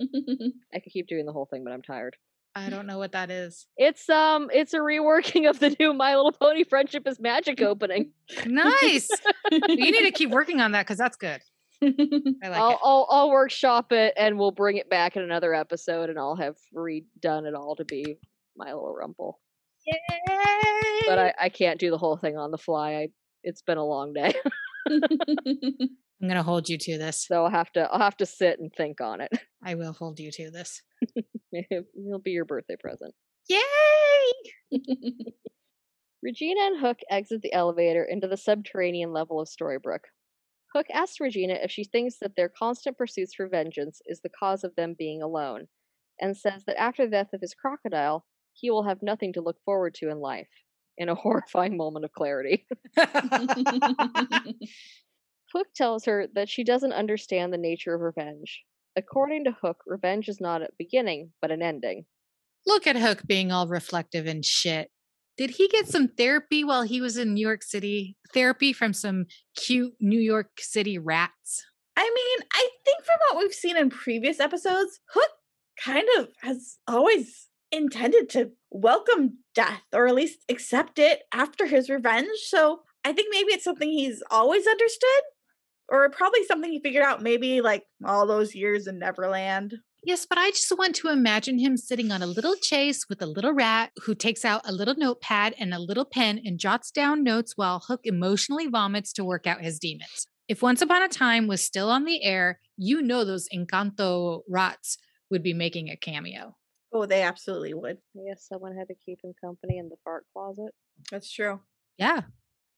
I 0.73 0.79
could 0.79 0.91
keep 0.91 1.07
doing 1.07 1.25
the 1.25 1.31
whole 1.31 1.45
thing, 1.45 1.63
but 1.63 1.71
I'm 1.71 1.81
tired. 1.81 2.17
I 2.55 2.69
don't 2.69 2.85
know 2.85 2.99
what 2.99 3.13
that 3.13 3.31
is. 3.31 3.65
It's 3.77 4.09
um, 4.09 4.49
it's 4.53 4.73
a 4.73 4.77
reworking 4.77 5.49
of 5.49 5.59
the 5.59 5.75
new 5.79 5.93
My 5.93 6.15
Little 6.15 6.33
Pony 6.33 6.63
Friendship 6.63 7.07
is 7.07 7.19
Magic 7.19 7.61
opening. 7.61 8.11
Nice. 8.45 9.09
you 9.51 9.91
need 9.91 10.03
to 10.03 10.11
keep 10.11 10.29
working 10.31 10.61
on 10.61 10.73
that 10.73 10.85
because 10.85 10.97
that's 10.99 11.17
good. 11.17 11.41
I 11.81 11.87
like 12.43 12.53
I'll, 12.53 12.71
it. 12.71 12.79
I'll 12.83 13.07
I'll 13.09 13.29
workshop 13.31 13.91
it 13.91 14.13
and 14.17 14.37
we'll 14.37 14.51
bring 14.51 14.77
it 14.77 14.89
back 14.89 15.15
in 15.15 15.23
another 15.23 15.53
episode, 15.53 16.09
and 16.09 16.19
I'll 16.19 16.35
have 16.35 16.57
redone 16.75 17.47
it 17.47 17.55
all 17.55 17.75
to 17.77 17.85
be 17.85 18.17
My 18.55 18.65
Little 18.65 18.93
Rumple. 18.93 19.39
But 21.07 21.19
I 21.19 21.33
I 21.41 21.49
can't 21.49 21.79
do 21.79 21.89
the 21.89 21.97
whole 21.97 22.17
thing 22.17 22.37
on 22.37 22.51
the 22.51 22.57
fly. 22.57 22.93
I 22.95 23.07
it's 23.43 23.61
been 23.61 23.77
a 23.77 23.85
long 23.85 24.13
day, 24.13 24.33
I'm 24.87 26.27
gonna 26.27 26.43
hold 26.43 26.69
you 26.69 26.77
to 26.77 26.97
this. 26.97 27.25
so 27.27 27.43
I'll 27.43 27.51
have 27.51 27.71
to 27.73 27.81
I'll 27.91 27.99
have 27.99 28.17
to 28.17 28.25
sit 28.25 28.59
and 28.59 28.71
think 28.75 29.01
on 29.01 29.21
it. 29.21 29.31
I 29.65 29.75
will 29.75 29.93
hold 29.93 30.19
you 30.19 30.31
to 30.31 30.51
this. 30.51 30.81
It'll 31.51 32.19
be 32.23 32.31
your 32.31 32.45
birthday 32.45 32.75
present. 32.79 33.13
Yay! 33.49 34.79
Regina 36.23 36.61
and 36.61 36.79
Hook 36.79 36.99
exit 37.09 37.41
the 37.41 37.53
elevator 37.53 38.03
into 38.03 38.27
the 38.27 38.37
subterranean 38.37 39.11
level 39.11 39.41
of 39.41 39.49
Storybrooke. 39.49 40.05
Hook 40.73 40.87
asks 40.91 41.19
Regina 41.19 41.55
if 41.61 41.69
she 41.69 41.83
thinks 41.83 42.17
that 42.19 42.35
their 42.35 42.49
constant 42.49 42.97
pursuits 42.97 43.33
for 43.35 43.47
vengeance 43.47 44.01
is 44.07 44.21
the 44.21 44.29
cause 44.29 44.63
of 44.63 44.75
them 44.75 44.95
being 44.97 45.21
alone, 45.21 45.67
and 46.19 46.35
says 46.37 46.63
that 46.65 46.79
after 46.81 47.05
the 47.05 47.11
death 47.11 47.33
of 47.33 47.41
his 47.41 47.53
crocodile, 47.53 48.25
he 48.53 48.71
will 48.71 48.83
have 48.83 49.03
nothing 49.03 49.33
to 49.33 49.41
look 49.41 49.57
forward 49.65 49.93
to 49.95 50.09
in 50.09 50.19
life. 50.19 50.47
In 50.97 51.09
a 51.09 51.15
horrifying 51.15 51.75
moment 51.75 52.05
of 52.05 52.11
clarity. 52.13 52.67
Hook 55.53 55.67
tells 55.75 56.05
her 56.05 56.27
that 56.35 56.49
she 56.49 56.63
doesn't 56.63 56.93
understand 56.93 57.51
the 57.51 57.57
nature 57.57 57.93
of 57.93 58.01
revenge. 58.01 58.63
According 58.95 59.45
to 59.45 59.55
Hook, 59.59 59.77
revenge 59.87 60.29
is 60.29 60.39
not 60.39 60.61
a 60.61 60.69
beginning, 60.77 61.31
but 61.41 61.51
an 61.51 61.61
ending. 61.61 62.05
Look 62.65 62.87
at 62.87 62.95
Hook 62.95 63.23
being 63.25 63.51
all 63.51 63.67
reflective 63.67 64.25
and 64.25 64.45
shit. 64.45 64.89
Did 65.37 65.51
he 65.51 65.67
get 65.67 65.87
some 65.87 66.09
therapy 66.09 66.63
while 66.63 66.83
he 66.83 67.01
was 67.01 67.17
in 67.17 67.33
New 67.33 67.45
York 67.45 67.63
City? 67.63 68.15
Therapy 68.33 68.71
from 68.71 68.93
some 68.93 69.25
cute 69.55 69.93
New 69.99 70.19
York 70.19 70.51
City 70.59 70.99
rats? 70.99 71.65
I 71.97 72.03
mean, 72.03 72.47
I 72.53 72.69
think 72.85 73.03
from 73.03 73.17
what 73.27 73.37
we've 73.39 73.53
seen 73.53 73.77
in 73.77 73.89
previous 73.89 74.39
episodes, 74.39 74.99
Hook 75.11 75.29
kind 75.83 76.07
of 76.17 76.29
has 76.41 76.77
always 76.87 77.49
intended 77.73 78.29
to 78.29 78.51
welcome 78.71 79.39
death 79.55 79.81
or 79.93 80.07
at 80.07 80.15
least 80.15 80.39
accept 80.49 80.99
it 80.99 81.23
after 81.33 81.65
his 81.65 81.89
revenge. 81.89 82.39
So 82.45 82.81
I 83.03 83.11
think 83.13 83.27
maybe 83.31 83.53
it's 83.53 83.63
something 83.63 83.89
he's 83.89 84.23
always 84.31 84.65
understood 84.67 85.21
or 85.89 86.09
probably 86.09 86.43
something 86.45 86.71
he 86.71 86.79
figured 86.79 87.03
out 87.03 87.21
maybe 87.21 87.61
like 87.61 87.83
all 88.05 88.25
those 88.25 88.55
years 88.55 88.87
in 88.87 88.99
Neverland. 88.99 89.75
Yes, 90.05 90.25
but 90.27 90.37
I 90.37 90.49
just 90.51 90.71
want 90.77 90.95
to 90.95 91.09
imagine 91.09 91.59
him 91.59 91.77
sitting 91.77 92.11
on 92.11 92.21
a 92.21 92.27
little 92.27 92.55
chase 92.55 93.05
with 93.07 93.21
a 93.21 93.25
little 93.25 93.53
rat 93.53 93.91
who 94.03 94.13
takes 94.13 94.43
out 94.43 94.61
a 94.65 94.73
little 94.73 94.95
notepad 94.95 95.55
and 95.57 95.73
a 95.73 95.79
little 95.79 96.03
pen 96.03 96.41
and 96.43 96.59
jots 96.59 96.91
down 96.91 97.23
notes 97.23 97.53
while 97.55 97.83
Hook 97.87 98.01
emotionally 98.03 98.67
vomits 98.67 99.13
to 99.13 99.23
work 99.23 99.47
out 99.47 99.61
his 99.61 99.79
demons. 99.79 100.27
If 100.49 100.61
Once 100.61 100.81
Upon 100.81 101.03
a 101.03 101.07
Time 101.07 101.47
was 101.47 101.63
still 101.63 101.89
on 101.89 102.03
the 102.03 102.21
air, 102.21 102.59
you 102.75 103.01
know 103.01 103.23
those 103.23 103.47
Encanto 103.55 104.41
rats 104.49 104.97
would 105.31 105.41
be 105.41 105.53
making 105.53 105.89
a 105.89 105.95
cameo. 105.95 106.57
Oh, 106.93 107.05
they 107.05 107.23
absolutely 107.23 107.73
would. 107.73 107.97
I 108.15 108.19
guess 108.29 108.47
someone 108.47 108.75
had 108.77 108.87
to 108.89 108.95
keep 109.05 109.19
him 109.23 109.33
company 109.43 109.77
in 109.79 109.89
the 109.89 109.95
fart 110.03 110.25
closet. 110.33 110.71
That's 111.11 111.31
true. 111.31 111.59
Yeah. 111.97 112.21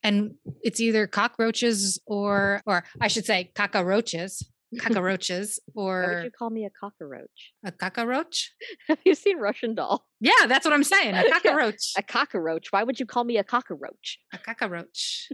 And 0.02 0.34
it's 0.62 0.80
either 0.80 1.06
cockroaches 1.06 2.00
or, 2.06 2.62
or 2.66 2.84
I 3.00 3.08
should 3.08 3.24
say, 3.26 3.50
cockroaches, 3.54 4.48
cockroaches, 4.78 5.58
Why 5.72 5.82
would 5.84 6.16
or 6.16 6.22
you 6.24 6.30
call 6.30 6.50
me 6.50 6.64
a 6.64 6.70
cockroach? 6.70 7.52
a 7.64 7.72
cockroach. 7.72 8.52
Have 8.88 8.98
you 9.04 9.14
seen 9.14 9.38
Russian 9.38 9.74
Doll? 9.74 10.06
Yeah, 10.20 10.46
that's 10.46 10.64
what 10.64 10.72
I'm 10.74 10.84
saying. 10.84 11.14
A 11.14 11.22
Yeah. 11.26 11.38
cockroach. 11.40 11.92
A 11.98 12.02
cockroach. 12.02 12.68
Why 12.70 12.82
would 12.84 12.98
you 13.00 13.06
call 13.06 13.24
me 13.24 13.36
a 13.38 13.44
cockroach? 13.44 14.18
a 14.32 14.38
cockroach 14.38 15.28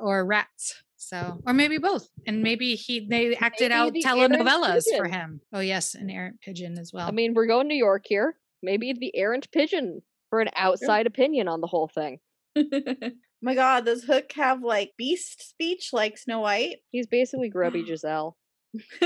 or 0.00 0.24
rats. 0.24 0.82
So, 1.02 1.40
or 1.46 1.52
maybe 1.52 1.78
both. 1.78 2.08
And 2.26 2.42
maybe 2.42 2.74
he 2.74 3.06
they 3.08 3.34
acted 3.36 3.70
Maybe 3.70 3.74
out 3.74 3.92
the 3.92 4.02
telenovelas 4.02 4.84
for 4.96 5.06
him. 5.06 5.40
Oh 5.52 5.60
yes, 5.60 5.94
an 5.94 6.10
errant 6.10 6.40
pigeon 6.40 6.78
as 6.78 6.92
well. 6.92 7.08
I 7.08 7.10
mean, 7.10 7.34
we're 7.34 7.46
going 7.46 7.64
to 7.64 7.74
New 7.74 7.78
York 7.78 8.04
here. 8.06 8.36
Maybe 8.62 8.92
the 8.92 9.14
errant 9.16 9.50
pigeon 9.50 10.02
for 10.30 10.40
an 10.40 10.48
outside 10.56 11.06
opinion 11.06 11.48
on 11.48 11.60
the 11.60 11.66
whole 11.66 11.88
thing. 11.88 12.18
My 13.42 13.54
God, 13.56 13.84
does 13.84 14.04
Hook 14.04 14.32
have 14.36 14.62
like 14.62 14.92
beast 14.96 15.50
speech 15.50 15.90
like 15.92 16.16
Snow 16.16 16.40
White? 16.40 16.76
He's 16.90 17.08
basically 17.08 17.48
grubby 17.48 17.84
Giselle. 17.86 18.36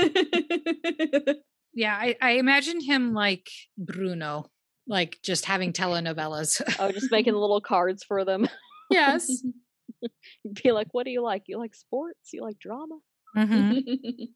yeah, 1.73 1.95
I, 1.95 2.15
I 2.21 2.31
imagine 2.33 2.79
him 2.79 3.13
like 3.13 3.49
Bruno, 3.77 4.45
like 4.87 5.17
just 5.23 5.45
having 5.45 5.73
telenovelas. 5.73 6.61
Oh, 6.79 6.91
just 6.91 7.11
making 7.11 7.33
little 7.33 7.61
cards 7.61 8.03
for 8.03 8.23
them. 8.23 8.47
yes. 8.91 9.43
Be 10.63 10.71
like, 10.71 10.87
what 10.91 11.05
do 11.05 11.11
you 11.11 11.21
like? 11.21 11.43
You 11.47 11.57
like 11.57 11.75
sports? 11.75 12.31
You 12.33 12.43
like 12.43 12.59
drama? 12.59 12.99
Mhm. 13.35 13.83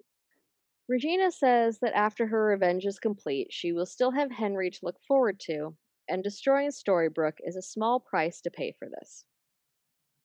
Regina 0.90 1.32
says 1.32 1.80
that 1.80 1.94
after 1.94 2.28
her 2.28 2.46
revenge 2.48 2.86
is 2.86 3.00
complete, 3.00 3.48
she 3.52 3.72
will 3.72 3.86
still 3.86 4.12
have 4.12 4.32
Henry 4.32 4.70
to 4.70 4.80
look 4.84 4.98
forward 5.08 5.40
to, 5.42 5.76
and 6.10 6.24
destroying 6.24 6.70
Storybrooke 6.70 7.38
is 7.46 7.56
a 7.56 7.62
small 7.62 8.00
price 8.00 8.42
to 8.42 8.52
pay 8.52 8.76
for 8.78 8.90
this. 8.90 9.24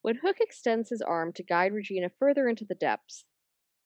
When 0.03 0.16
Hook 0.16 0.37
extends 0.41 0.91
his 0.91 1.03
arm 1.03 1.32
to 1.34 1.43
guide 1.45 1.72
Regina 1.72 2.11
further 2.18 2.49
into 2.49 2.64
the 2.64 2.74
depths, 2.74 3.24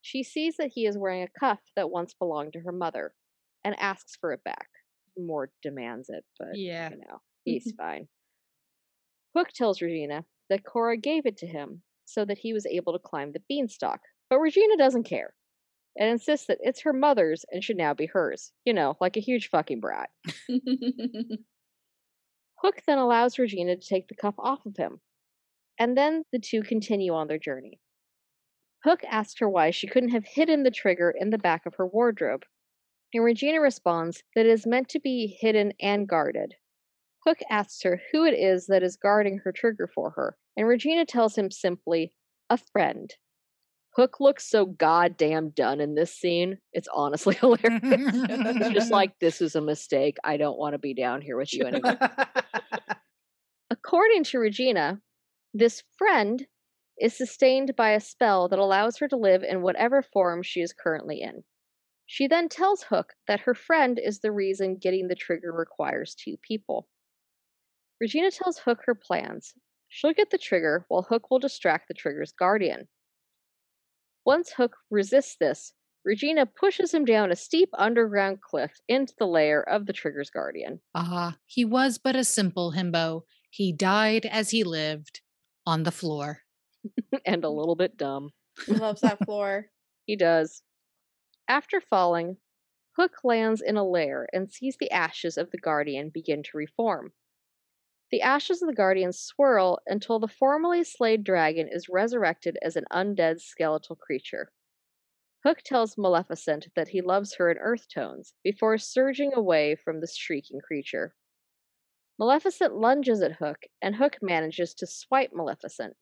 she 0.00 0.22
sees 0.22 0.56
that 0.56 0.72
he 0.74 0.86
is 0.86 0.96
wearing 0.96 1.22
a 1.22 1.38
cuff 1.38 1.60
that 1.76 1.90
once 1.90 2.14
belonged 2.14 2.54
to 2.54 2.60
her 2.60 2.72
mother, 2.72 3.14
and 3.64 3.78
asks 3.78 4.16
for 4.16 4.32
it 4.32 4.42
back. 4.44 4.68
More 5.18 5.50
demands 5.62 6.08
it, 6.08 6.24
but 6.38 6.56
Yeah. 6.56 6.90
you 6.90 6.96
know, 6.98 7.20
he's 7.44 7.72
fine. 7.76 8.08
Hook 9.36 9.48
tells 9.48 9.82
Regina 9.82 10.24
that 10.50 10.64
Cora 10.64 10.96
gave 10.98 11.26
it 11.26 11.38
to 11.38 11.46
him 11.46 11.82
so 12.04 12.24
that 12.26 12.38
he 12.38 12.52
was 12.52 12.66
able 12.66 12.92
to 12.92 12.98
climb 12.98 13.32
the 13.32 13.42
beanstalk, 13.48 14.00
but 14.28 14.40
Regina 14.40 14.76
doesn't 14.76 15.04
care. 15.04 15.34
and 15.96 16.08
insists 16.10 16.46
that 16.46 16.58
it's 16.60 16.82
her 16.82 16.92
mother's 16.92 17.44
and 17.50 17.64
should 17.64 17.76
now 17.76 17.94
be 17.94 18.06
hers. 18.06 18.52
You 18.64 18.72
know, 18.74 18.96
like 19.00 19.16
a 19.16 19.20
huge 19.20 19.48
fucking 19.50 19.80
brat. 19.80 20.10
Hook 22.62 22.82
then 22.86 22.98
allows 22.98 23.38
Regina 23.38 23.76
to 23.76 23.88
take 23.88 24.08
the 24.08 24.14
cuff 24.14 24.34
off 24.38 24.64
of 24.66 24.76
him, 24.76 25.00
and 25.78 25.96
then 25.96 26.24
the 26.32 26.38
two 26.38 26.62
continue 26.62 27.12
on 27.14 27.26
their 27.28 27.38
journey. 27.38 27.80
Hook 28.84 29.02
asks 29.04 29.40
her 29.40 29.48
why 29.48 29.70
she 29.70 29.86
couldn't 29.88 30.10
have 30.10 30.24
hidden 30.24 30.62
the 30.62 30.70
trigger 30.70 31.10
in 31.10 31.30
the 31.30 31.38
back 31.38 31.66
of 31.66 31.74
her 31.76 31.86
wardrobe, 31.86 32.44
and 33.12 33.24
Regina 33.24 33.60
responds 33.60 34.22
that 34.34 34.46
it 34.46 34.50
is 34.50 34.66
meant 34.66 34.88
to 34.90 35.00
be 35.00 35.38
hidden 35.40 35.72
and 35.80 36.08
guarded. 36.08 36.54
Hook 37.26 37.38
asks 37.50 37.82
her 37.82 38.00
who 38.12 38.24
it 38.24 38.32
is 38.34 38.66
that 38.68 38.82
is 38.82 38.96
guarding 38.96 39.38
her 39.38 39.52
trigger 39.52 39.86
for 39.86 40.10
her, 40.10 40.36
and 40.56 40.66
Regina 40.66 41.04
tells 41.04 41.36
him 41.36 41.50
simply, 41.50 42.12
a 42.48 42.58
friend. 42.58 43.14
Hook 43.96 44.20
looks 44.20 44.48
so 44.48 44.66
goddamn 44.66 45.50
done 45.50 45.80
in 45.80 45.94
this 45.94 46.14
scene. 46.14 46.58
It's 46.72 46.88
honestly 46.94 47.34
hilarious. 47.40 47.80
It's 47.82 48.74
just 48.74 48.90
like, 48.90 49.18
this 49.20 49.40
is 49.40 49.56
a 49.56 49.60
mistake. 49.60 50.16
I 50.22 50.36
don't 50.36 50.58
want 50.58 50.74
to 50.74 50.78
be 50.78 50.94
down 50.94 51.22
here 51.22 51.36
with 51.36 51.52
you 51.52 51.64
anymore. 51.64 51.98
According 53.70 54.24
to 54.24 54.38
Regina, 54.38 55.00
this 55.54 55.82
friend 55.96 56.46
is 57.00 57.16
sustained 57.16 57.74
by 57.76 57.90
a 57.90 58.00
spell 58.00 58.48
that 58.48 58.58
allows 58.58 58.98
her 58.98 59.08
to 59.08 59.16
live 59.16 59.42
in 59.42 59.62
whatever 59.62 60.02
form 60.02 60.42
she 60.42 60.60
is 60.60 60.72
currently 60.72 61.20
in. 61.20 61.42
She 62.06 62.26
then 62.26 62.48
tells 62.48 62.82
Hook 62.82 63.14
that 63.28 63.40
her 63.40 63.54
friend 63.54 63.98
is 64.02 64.20
the 64.20 64.32
reason 64.32 64.76
getting 64.76 65.08
the 65.08 65.14
trigger 65.14 65.52
requires 65.52 66.14
two 66.14 66.36
people. 66.42 66.88
Regina 68.00 68.30
tells 68.30 68.58
Hook 68.58 68.80
her 68.86 68.94
plans. 68.94 69.54
She'll 69.90 70.14
get 70.14 70.30
the 70.30 70.38
trigger 70.38 70.86
while 70.88 71.02
Hook 71.02 71.30
will 71.30 71.40
distract 71.40 71.88
the 71.88 71.94
trigger's 71.94 72.32
guardian. 72.32 72.88
Once 74.24 74.52
Hook 74.52 74.76
resists 74.88 75.36
this, 75.36 75.72
Regina 76.04 76.46
pushes 76.46 76.94
him 76.94 77.04
down 77.04 77.30
a 77.30 77.36
steep 77.36 77.68
underground 77.74 78.40
cliff 78.40 78.72
into 78.88 79.12
the 79.18 79.26
lair 79.26 79.68
of 79.68 79.86
the 79.86 79.92
trigger's 79.92 80.30
guardian. 80.30 80.80
Ah, 80.94 81.36
he 81.44 81.64
was 81.64 81.98
but 81.98 82.16
a 82.16 82.24
simple 82.24 82.72
himbo. 82.72 83.22
He 83.50 83.72
died 83.72 84.24
as 84.24 84.50
he 84.50 84.62
lived 84.62 85.20
on 85.66 85.82
the 85.82 85.90
floor. 85.90 86.42
and 87.26 87.44
a 87.44 87.50
little 87.50 87.76
bit 87.76 87.96
dumb. 87.96 88.30
He 88.66 88.72
loves 88.72 89.00
that 89.02 89.18
floor. 89.24 89.66
He 90.06 90.16
does. 90.16 90.62
After 91.48 91.80
falling, 91.80 92.36
Hook 92.96 93.24
lands 93.24 93.60
in 93.60 93.76
a 93.76 93.84
lair 93.84 94.28
and 94.32 94.52
sees 94.52 94.76
the 94.78 94.90
ashes 94.90 95.36
of 95.36 95.50
the 95.50 95.58
Guardian 95.58 96.10
begin 96.12 96.42
to 96.44 96.50
reform. 96.56 97.12
The 98.10 98.22
ashes 98.22 98.60
of 98.60 98.68
the 98.68 98.74
Guardian 98.74 99.12
swirl 99.12 99.78
until 99.86 100.18
the 100.18 100.26
formerly 100.26 100.82
slayed 100.82 101.22
dragon 101.22 101.68
is 101.70 101.88
resurrected 101.88 102.58
as 102.60 102.74
an 102.74 102.84
undead 102.90 103.40
skeletal 103.40 103.94
creature. 103.94 104.52
Hook 105.44 105.62
tells 105.62 105.96
Maleficent 105.96 106.68
that 106.74 106.88
he 106.88 107.00
loves 107.00 107.34
her 107.36 107.50
in 107.50 107.58
earth 107.58 107.86
tones 107.88 108.34
before 108.42 108.78
surging 108.78 109.32
away 109.32 109.76
from 109.76 110.00
the 110.00 110.08
shrieking 110.08 110.60
creature. 110.60 111.14
Maleficent 112.18 112.74
lunges 112.74 113.22
at 113.22 113.36
Hook, 113.36 113.62
and 113.80 113.96
Hook 113.96 114.18
manages 114.20 114.74
to 114.74 114.86
swipe 114.86 115.30
Maleficent. 115.32 115.96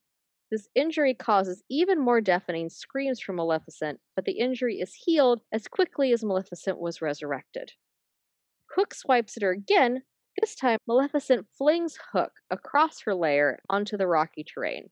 This 0.50 0.68
injury 0.74 1.14
causes 1.14 1.62
even 1.68 2.00
more 2.00 2.20
deafening 2.20 2.70
screams 2.70 3.20
from 3.20 3.36
Maleficent, 3.36 4.00
but 4.16 4.24
the 4.24 4.38
injury 4.38 4.80
is 4.80 4.94
healed 4.94 5.42
as 5.52 5.68
quickly 5.68 6.10
as 6.12 6.24
Maleficent 6.24 6.80
was 6.80 7.02
resurrected. 7.02 7.72
Hook 8.74 8.94
swipes 8.94 9.36
at 9.36 9.42
her 9.42 9.52
again, 9.52 10.02
this 10.40 10.54
time, 10.54 10.78
Maleficent 10.86 11.46
flings 11.56 11.98
Hook 12.12 12.32
across 12.50 13.00
her 13.02 13.14
lair 13.14 13.58
onto 13.68 13.96
the 13.96 14.06
rocky 14.06 14.44
terrain. 14.44 14.90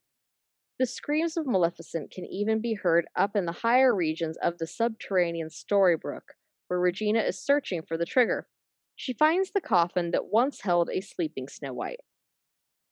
The 0.79 0.87
screams 0.87 1.37
of 1.37 1.47
Maleficent 1.47 2.11
can 2.11 2.27
even 2.27 2.61
be 2.61 2.75
heard 2.75 3.07
up 3.17 3.35
in 3.35 3.47
the 3.47 3.53
higher 3.53 3.95
regions 3.95 4.37
of 4.43 4.59
the 4.59 4.67
subterranean 4.67 5.49
Storybrooke, 5.49 6.35
where 6.69 6.81
Regina 6.81 7.21
is 7.21 7.43
searching 7.43 7.83
for 7.83 7.97
the 7.97 8.05
trigger. 8.05 8.47
She 8.95 9.15
finds 9.15 9.53
the 9.53 9.61
coffin 9.61 10.11
that 10.11 10.27
once 10.27 10.61
held 10.63 10.91
a 10.91 11.01
sleeping 11.01 11.49
Snow 11.49 11.73
White. 11.73 12.01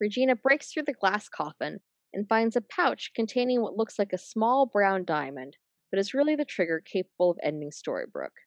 Regina 0.00 0.36
breaks 0.36 0.72
through 0.72 0.84
the 0.84 0.92
glass 0.92 1.28
coffin 1.28 1.80
and 2.12 2.28
finds 2.28 2.56
a 2.56 2.62
pouch 2.62 3.10
containing 3.14 3.60
what 3.60 3.76
looks 3.76 3.98
like 3.98 4.12
a 4.12 4.18
small 4.18 4.66
brown 4.66 5.04
diamond, 5.04 5.56
but 5.90 5.98
is 5.98 6.14
really 6.14 6.36
the 6.36 6.44
trigger 6.44 6.80
capable 6.84 7.30
of 7.30 7.38
ending 7.42 7.70
Storybrooke. 7.70 8.40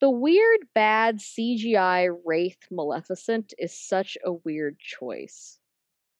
The 0.00 0.10
weird, 0.10 0.60
bad 0.74 1.18
CGI 1.18 2.08
Wraith 2.24 2.58
Maleficent 2.70 3.52
is 3.58 3.76
such 3.76 4.16
a 4.24 4.32
weird 4.32 4.78
choice. 4.78 5.58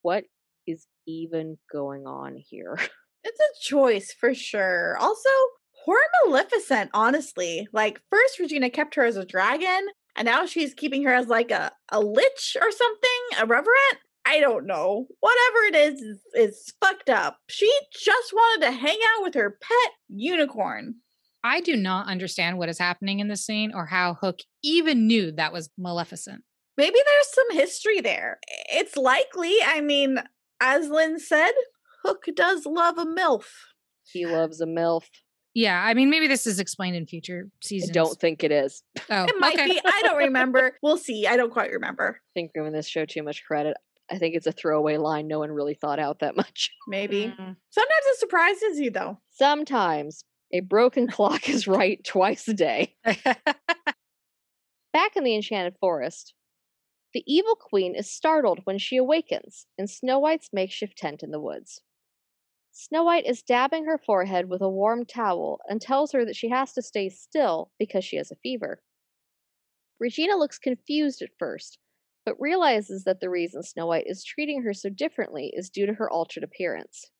What 0.02 0.24
is 0.66 0.86
even 1.06 1.58
going 1.72 2.06
on 2.06 2.36
here? 2.36 2.78
It's 3.24 3.40
a 3.40 3.68
choice 3.68 4.14
for 4.18 4.32
sure. 4.32 4.96
Also, 4.96 5.28
poor 5.84 5.98
Maleficent, 6.24 6.88
honestly. 6.94 7.66
Like, 7.72 8.00
first 8.10 8.38
Regina 8.38 8.70
kept 8.70 8.94
her 8.94 9.04
as 9.04 9.16
a 9.16 9.26
dragon, 9.26 9.88
and 10.16 10.24
now 10.24 10.46
she's 10.46 10.72
keeping 10.72 11.02
her 11.02 11.12
as 11.12 11.26
like 11.26 11.50
a, 11.50 11.72
a 11.90 12.00
lich 12.00 12.56
or 12.62 12.70
something, 12.70 13.20
a 13.40 13.44
revenant. 13.44 13.98
I 14.24 14.40
don't 14.40 14.66
know. 14.66 15.08
Whatever 15.20 15.58
it 15.66 15.74
is, 15.74 16.00
is, 16.00 16.20
is 16.34 16.72
fucked 16.80 17.10
up. 17.10 17.38
She 17.48 17.70
just 17.92 18.32
wanted 18.32 18.66
to 18.66 18.72
hang 18.72 18.98
out 19.16 19.24
with 19.24 19.34
her 19.34 19.58
pet 19.60 19.92
unicorn. 20.08 20.94
I 21.44 21.60
do 21.60 21.76
not 21.76 22.08
understand 22.08 22.58
what 22.58 22.68
is 22.68 22.78
happening 22.78 23.20
in 23.20 23.28
this 23.28 23.44
scene 23.46 23.72
or 23.74 23.86
how 23.86 24.14
Hook 24.14 24.40
even 24.62 25.06
knew 25.06 25.32
that 25.32 25.52
was 25.52 25.70
Maleficent. 25.78 26.42
Maybe 26.76 26.98
there's 27.04 27.32
some 27.34 27.50
history 27.58 28.00
there. 28.00 28.38
It's 28.70 28.96
likely. 28.96 29.56
I 29.64 29.80
mean, 29.80 30.18
as 30.60 30.88
Lynn 30.88 31.18
said, 31.18 31.52
Hook 32.04 32.24
does 32.34 32.66
love 32.66 32.98
a 32.98 33.04
MILF. 33.04 33.44
He 34.04 34.26
loves 34.26 34.60
a 34.60 34.66
MILF. 34.66 35.04
Yeah, 35.54 35.82
I 35.82 35.94
mean, 35.94 36.08
maybe 36.10 36.28
this 36.28 36.46
is 36.46 36.60
explained 36.60 36.94
in 36.94 37.06
future 37.06 37.46
I 37.46 37.50
seasons. 37.66 37.92
don't 37.92 38.20
think 38.20 38.44
it 38.44 38.52
is. 38.52 38.82
Oh, 39.10 39.24
It 39.24 39.34
might 39.38 39.54
okay. 39.54 39.66
be. 39.66 39.80
I 39.84 40.02
don't 40.04 40.18
remember. 40.18 40.76
We'll 40.82 40.98
see. 40.98 41.26
I 41.26 41.36
don't 41.36 41.52
quite 41.52 41.72
remember. 41.72 42.20
I 42.20 42.30
think 42.34 42.52
giving 42.54 42.72
this 42.72 42.86
show 42.86 43.04
too 43.04 43.22
much 43.24 43.42
credit. 43.44 43.76
I 44.10 44.18
think 44.18 44.36
it's 44.36 44.46
a 44.46 44.52
throwaway 44.52 44.96
line 44.98 45.26
no 45.26 45.40
one 45.40 45.50
really 45.50 45.74
thought 45.74 45.98
out 45.98 46.20
that 46.20 46.36
much. 46.36 46.70
Maybe. 46.86 47.24
Mm. 47.24 47.56
Sometimes 47.70 48.04
it 48.06 48.18
surprises 48.20 48.78
you, 48.78 48.90
though. 48.90 49.18
Sometimes 49.30 50.24
a 50.52 50.60
broken 50.60 51.08
clock 51.08 51.48
is 51.48 51.66
right 51.66 52.02
twice 52.04 52.46
a 52.48 52.54
day. 52.54 52.94
Back 53.04 55.16
in 55.16 55.24
the 55.24 55.34
Enchanted 55.34 55.76
Forest, 55.80 56.34
the 57.14 57.24
evil 57.26 57.56
queen 57.56 57.94
is 57.94 58.10
startled 58.10 58.60
when 58.64 58.78
she 58.78 58.96
awakens 58.96 59.66
in 59.76 59.86
Snow 59.86 60.18
White's 60.18 60.50
makeshift 60.52 60.96
tent 60.96 61.22
in 61.22 61.30
the 61.30 61.40
woods. 61.40 61.80
Snow 62.72 63.02
White 63.02 63.26
is 63.26 63.42
dabbing 63.42 63.86
her 63.86 63.98
forehead 63.98 64.48
with 64.48 64.62
a 64.62 64.68
warm 64.68 65.04
towel 65.04 65.60
and 65.68 65.80
tells 65.80 66.12
her 66.12 66.24
that 66.24 66.36
she 66.36 66.48
has 66.48 66.72
to 66.74 66.82
stay 66.82 67.08
still 67.08 67.70
because 67.78 68.04
she 68.04 68.16
has 68.16 68.30
a 68.30 68.36
fever. 68.36 68.80
Regina 69.98 70.36
looks 70.36 70.58
confused 70.58 71.22
at 71.22 71.30
first, 71.38 71.78
but 72.24 72.40
realizes 72.40 73.04
that 73.04 73.20
the 73.20 73.30
reason 73.30 73.62
Snow 73.62 73.86
White 73.86 74.06
is 74.06 74.22
treating 74.22 74.62
her 74.62 74.72
so 74.72 74.90
differently 74.90 75.52
is 75.56 75.70
due 75.70 75.86
to 75.86 75.94
her 75.94 76.10
altered 76.10 76.44
appearance. 76.44 77.10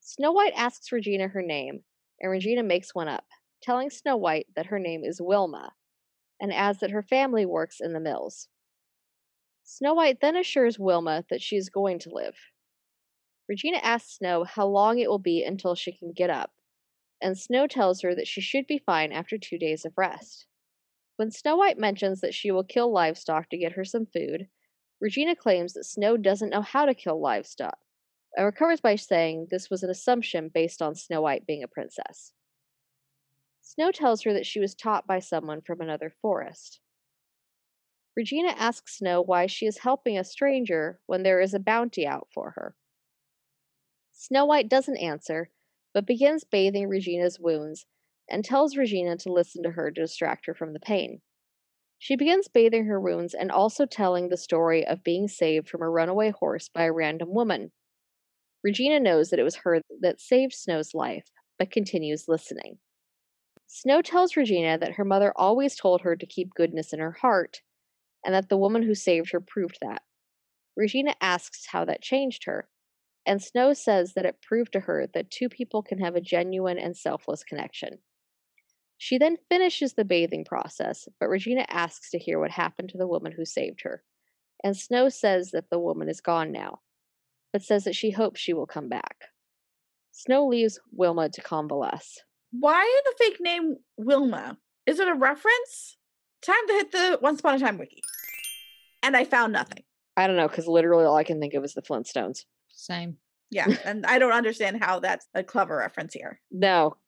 Snow 0.00 0.30
White 0.30 0.52
asks 0.54 0.92
Regina 0.92 1.28
her 1.28 1.42
name, 1.42 1.82
and 2.20 2.30
Regina 2.30 2.62
makes 2.62 2.94
one 2.94 3.08
up, 3.08 3.24
telling 3.62 3.90
Snow 3.90 4.16
White 4.16 4.46
that 4.56 4.66
her 4.66 4.78
name 4.78 5.02
is 5.04 5.20
Wilma, 5.20 5.72
and 6.40 6.52
adds 6.52 6.80
that 6.80 6.90
her 6.90 7.02
family 7.02 7.46
works 7.46 7.78
in 7.80 7.92
the 7.92 8.00
mills. 8.00 8.48
Snow 9.64 9.94
White 9.94 10.20
then 10.20 10.36
assures 10.36 10.78
Wilma 10.78 11.24
that 11.30 11.42
she 11.42 11.56
is 11.56 11.68
going 11.68 11.98
to 12.00 12.14
live. 12.14 12.36
Regina 13.48 13.78
asks 13.78 14.18
Snow 14.18 14.44
how 14.44 14.66
long 14.66 14.98
it 14.98 15.08
will 15.08 15.18
be 15.18 15.42
until 15.42 15.74
she 15.74 15.92
can 15.92 16.12
get 16.12 16.30
up, 16.30 16.50
and 17.20 17.38
Snow 17.38 17.66
tells 17.66 18.02
her 18.02 18.14
that 18.14 18.28
she 18.28 18.40
should 18.40 18.66
be 18.66 18.78
fine 18.78 19.12
after 19.12 19.38
two 19.38 19.58
days 19.58 19.84
of 19.84 19.92
rest. 19.96 20.46
When 21.16 21.30
Snow 21.30 21.56
White 21.56 21.78
mentions 21.78 22.20
that 22.20 22.34
she 22.34 22.50
will 22.50 22.64
kill 22.64 22.92
livestock 22.92 23.48
to 23.50 23.58
get 23.58 23.72
her 23.72 23.84
some 23.84 24.06
food, 24.06 24.48
Regina 25.00 25.34
claims 25.34 25.72
that 25.74 25.84
Snow 25.84 26.16
doesn't 26.16 26.50
know 26.50 26.62
how 26.62 26.86
to 26.86 26.94
kill 26.94 27.20
livestock, 27.20 27.78
recovers 28.44 28.80
by 28.80 28.96
saying 28.96 29.48
this 29.50 29.70
was 29.70 29.82
an 29.82 29.90
assumption 29.90 30.50
based 30.52 30.82
on 30.82 30.94
Snow 30.94 31.22
White 31.22 31.46
being 31.46 31.62
a 31.62 31.68
princess. 31.68 32.32
Snow 33.62 33.90
tells 33.90 34.22
her 34.22 34.32
that 34.32 34.46
she 34.46 34.60
was 34.60 34.74
taught 34.74 35.06
by 35.06 35.18
someone 35.18 35.60
from 35.60 35.80
another 35.80 36.12
forest. 36.22 36.80
Regina 38.16 38.50
asks 38.56 38.98
Snow 38.98 39.20
why 39.20 39.46
she 39.46 39.66
is 39.66 39.78
helping 39.78 40.16
a 40.16 40.24
stranger 40.24 41.00
when 41.06 41.22
there 41.22 41.40
is 41.40 41.52
a 41.52 41.58
bounty 41.58 42.06
out 42.06 42.28
for 42.32 42.52
her. 42.52 42.74
Snow 44.12 44.46
White 44.46 44.68
doesn't 44.68 44.96
answer, 44.96 45.50
but 45.92 46.06
begins 46.06 46.44
bathing 46.44 46.88
Regina's 46.88 47.38
wounds 47.38 47.86
and 48.28 48.44
tells 48.44 48.76
Regina 48.76 49.16
to 49.18 49.32
listen 49.32 49.62
to 49.62 49.72
her 49.72 49.90
to 49.90 50.00
distract 50.02 50.46
her 50.46 50.54
from 50.54 50.72
the 50.72 50.80
pain. 50.80 51.20
She 51.98 52.16
begins 52.16 52.48
bathing 52.48 52.86
her 52.86 53.00
wounds 53.00 53.34
and 53.34 53.50
also 53.50 53.86
telling 53.86 54.28
the 54.28 54.36
story 54.36 54.86
of 54.86 55.04
being 55.04 55.28
saved 55.28 55.68
from 55.68 55.82
a 55.82 55.88
runaway 55.88 56.30
horse 56.30 56.68
by 56.68 56.84
a 56.84 56.92
random 56.92 57.32
woman. 57.32 57.72
Regina 58.66 58.98
knows 58.98 59.30
that 59.30 59.38
it 59.38 59.44
was 59.44 59.54
her 59.54 59.80
that 60.00 60.20
saved 60.20 60.52
Snow's 60.52 60.92
life, 60.92 61.30
but 61.56 61.70
continues 61.70 62.24
listening. 62.26 62.78
Snow 63.68 64.02
tells 64.02 64.36
Regina 64.36 64.76
that 64.76 64.94
her 64.94 65.04
mother 65.04 65.32
always 65.36 65.76
told 65.76 66.00
her 66.00 66.16
to 66.16 66.26
keep 66.26 66.52
goodness 66.52 66.92
in 66.92 66.98
her 66.98 67.12
heart, 67.12 67.62
and 68.24 68.34
that 68.34 68.48
the 68.48 68.56
woman 68.56 68.82
who 68.82 68.92
saved 68.96 69.30
her 69.30 69.38
proved 69.38 69.78
that. 69.82 70.02
Regina 70.76 71.14
asks 71.20 71.66
how 71.66 71.84
that 71.84 72.02
changed 72.02 72.42
her, 72.46 72.68
and 73.24 73.40
Snow 73.40 73.72
says 73.72 74.14
that 74.14 74.26
it 74.26 74.42
proved 74.42 74.72
to 74.72 74.80
her 74.80 75.06
that 75.14 75.30
two 75.30 75.48
people 75.48 75.80
can 75.80 76.00
have 76.00 76.16
a 76.16 76.20
genuine 76.20 76.76
and 76.76 76.96
selfless 76.96 77.44
connection. 77.44 77.98
She 78.98 79.16
then 79.16 79.36
finishes 79.48 79.94
the 79.94 80.04
bathing 80.04 80.44
process, 80.44 81.06
but 81.20 81.28
Regina 81.28 81.66
asks 81.68 82.10
to 82.10 82.18
hear 82.18 82.40
what 82.40 82.50
happened 82.50 82.88
to 82.88 82.98
the 82.98 83.06
woman 83.06 83.30
who 83.30 83.44
saved 83.44 83.82
her. 83.84 84.02
And 84.64 84.76
Snow 84.76 85.08
says 85.08 85.52
that 85.52 85.70
the 85.70 85.78
woman 85.78 86.08
is 86.08 86.20
gone 86.20 86.50
now, 86.50 86.80
but 87.56 87.62
says 87.62 87.84
that 87.84 87.96
she 87.96 88.10
hopes 88.10 88.38
she 88.38 88.52
will 88.52 88.66
come 88.66 88.90
back. 88.90 89.28
Snow 90.12 90.46
leaves 90.46 90.78
Wilma 90.92 91.30
to 91.30 91.40
convalesce. 91.40 92.18
Why 92.50 93.00
the 93.06 93.14
fake 93.16 93.38
name 93.40 93.76
Wilma? 93.96 94.58
Is 94.84 95.00
it 95.00 95.08
a 95.08 95.14
reference? 95.14 95.96
Time 96.42 96.66
to 96.68 96.72
hit 96.74 96.92
the 96.92 97.18
Once 97.22 97.40
Upon 97.40 97.54
a 97.54 97.58
Time 97.58 97.78
wiki. 97.78 98.02
And 99.02 99.16
I 99.16 99.24
found 99.24 99.54
nothing. 99.54 99.84
I 100.18 100.26
don't 100.26 100.36
know, 100.36 100.48
because 100.48 100.66
literally 100.66 101.06
all 101.06 101.16
I 101.16 101.24
can 101.24 101.40
think 101.40 101.54
of 101.54 101.64
is 101.64 101.72
the 101.72 101.80
Flintstones. 101.80 102.40
Same. 102.68 103.16
Yeah, 103.50 103.68
and 103.86 104.04
I 104.04 104.18
don't 104.18 104.32
understand 104.32 104.84
how 104.84 105.00
that's 105.00 105.26
a 105.34 105.42
clever 105.42 105.78
reference 105.78 106.12
here. 106.12 106.38
No, 106.50 106.98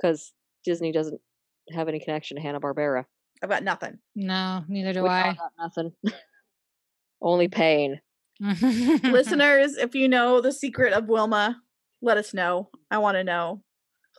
because 0.00 0.32
Disney 0.64 0.90
doesn't 0.90 1.20
have 1.72 1.88
any 1.88 2.00
connection 2.00 2.38
to 2.38 2.42
Hanna 2.42 2.60
Barbera. 2.60 3.04
I've 3.42 3.50
got 3.50 3.62
nothing. 3.62 3.98
No, 4.16 4.64
neither 4.68 4.94
do 4.94 5.02
Which 5.02 5.12
I. 5.12 5.34
got 5.34 5.52
nothing. 5.58 5.92
Only 7.20 7.48
pain. 7.48 8.00
Listeners, 8.40 9.76
if 9.76 9.94
you 9.94 10.08
know 10.08 10.40
the 10.40 10.52
secret 10.52 10.92
of 10.92 11.08
Wilma, 11.08 11.60
let 12.02 12.16
us 12.18 12.32
know. 12.34 12.70
I 12.90 12.98
want 12.98 13.16
to 13.16 13.24
know. 13.24 13.62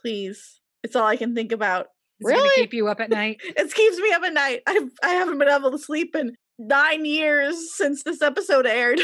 Please. 0.00 0.60
It's 0.82 0.96
all 0.96 1.06
I 1.06 1.16
can 1.16 1.34
think 1.34 1.52
about. 1.52 1.86
It's 2.20 2.28
Really? 2.30 2.54
keep 2.56 2.74
you 2.74 2.88
up 2.88 3.00
at 3.00 3.10
night. 3.10 3.40
It 3.44 3.74
keeps 3.74 3.98
me 3.98 4.12
up 4.12 4.22
at 4.22 4.32
night. 4.34 4.60
I've, 4.66 4.90
I 5.02 5.10
haven't 5.10 5.38
been 5.38 5.48
able 5.48 5.70
to 5.70 5.78
sleep 5.78 6.14
in 6.14 6.34
nine 6.58 7.04
years 7.04 7.74
since 7.76 8.02
this 8.02 8.20
episode 8.22 8.66
aired. 8.66 9.00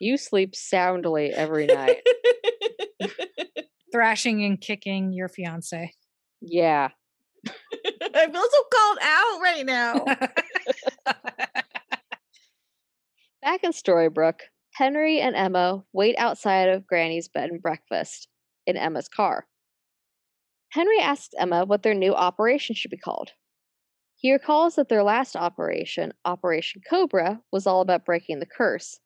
You 0.00 0.16
sleep 0.16 0.54
soundly 0.54 1.30
every 1.32 1.66
night. 1.66 2.02
Thrashing 3.92 4.44
and 4.44 4.60
kicking 4.60 5.12
your 5.12 5.28
fiance. 5.28 5.92
yeah. 6.40 6.88
I 8.14 8.26
feel 8.30 8.42
so 8.50 8.64
called 8.72 8.98
out 9.02 9.40
right 9.40 9.64
now. 9.66 10.04
Back 13.42 13.62
in 13.62 13.70
Storybrooke, 13.70 14.40
Henry 14.74 15.20
and 15.20 15.36
Emma 15.36 15.84
wait 15.92 16.16
outside 16.18 16.68
of 16.68 16.86
Granny's 16.86 17.28
bed 17.28 17.50
and 17.50 17.62
breakfast 17.62 18.28
in 18.66 18.76
Emma's 18.76 19.08
car. 19.08 19.46
Henry 20.70 20.98
asks 20.98 21.34
Emma 21.38 21.64
what 21.64 21.82
their 21.82 21.94
new 21.94 22.14
operation 22.14 22.74
should 22.74 22.90
be 22.90 22.98
called. 22.98 23.30
He 24.16 24.32
recalls 24.32 24.74
that 24.74 24.88
their 24.88 25.04
last 25.04 25.36
operation, 25.36 26.12
Operation 26.24 26.82
Cobra, 26.88 27.40
was 27.52 27.66
all 27.66 27.80
about 27.80 28.04
breaking 28.04 28.40
the 28.40 28.46
curse, 28.46 28.98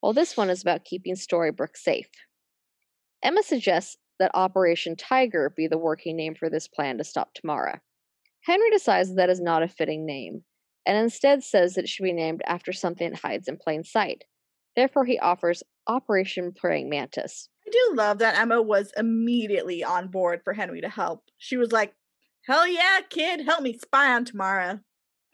while 0.00 0.12
this 0.12 0.36
one 0.36 0.50
is 0.50 0.60
about 0.60 0.84
keeping 0.84 1.14
Storybrooke 1.14 1.76
safe. 1.76 2.10
Emma 3.22 3.42
suggests 3.42 3.96
that 4.18 4.30
Operation 4.34 4.96
Tiger 4.96 5.52
be 5.56 5.66
the 5.66 5.78
working 5.78 6.16
name 6.16 6.34
for 6.34 6.50
this 6.50 6.68
plan 6.68 6.98
to 6.98 7.04
stop 7.04 7.32
Tamara. 7.32 7.80
Henry 8.42 8.70
decides 8.70 9.14
that 9.14 9.30
is 9.30 9.40
not 9.40 9.62
a 9.62 9.68
fitting 9.68 10.04
name, 10.04 10.44
and 10.88 10.96
instead 10.96 11.44
says 11.44 11.74
that 11.74 11.84
it 11.84 11.88
should 11.88 12.02
be 12.02 12.12
named 12.12 12.42
after 12.46 12.72
something 12.72 13.10
that 13.10 13.20
hides 13.20 13.46
in 13.46 13.56
plain 13.58 13.84
sight. 13.84 14.24
Therefore, 14.74 15.04
he 15.04 15.18
offers 15.20 15.62
Operation 15.86 16.52
Praying 16.52 16.88
Mantis. 16.88 17.48
I 17.66 17.70
do 17.70 17.94
love 17.94 18.18
that 18.18 18.36
Emma 18.38 18.60
was 18.62 18.92
immediately 18.96 19.84
on 19.84 20.08
board 20.08 20.40
for 20.42 20.52
Henry 20.54 20.80
to 20.80 20.88
help. 20.88 21.22
She 21.38 21.56
was 21.56 21.70
like, 21.70 21.94
Hell 22.46 22.66
yeah, 22.66 23.00
kid, 23.10 23.42
help 23.44 23.62
me 23.62 23.76
spy 23.78 24.10
on 24.12 24.24
Tamara. 24.24 24.80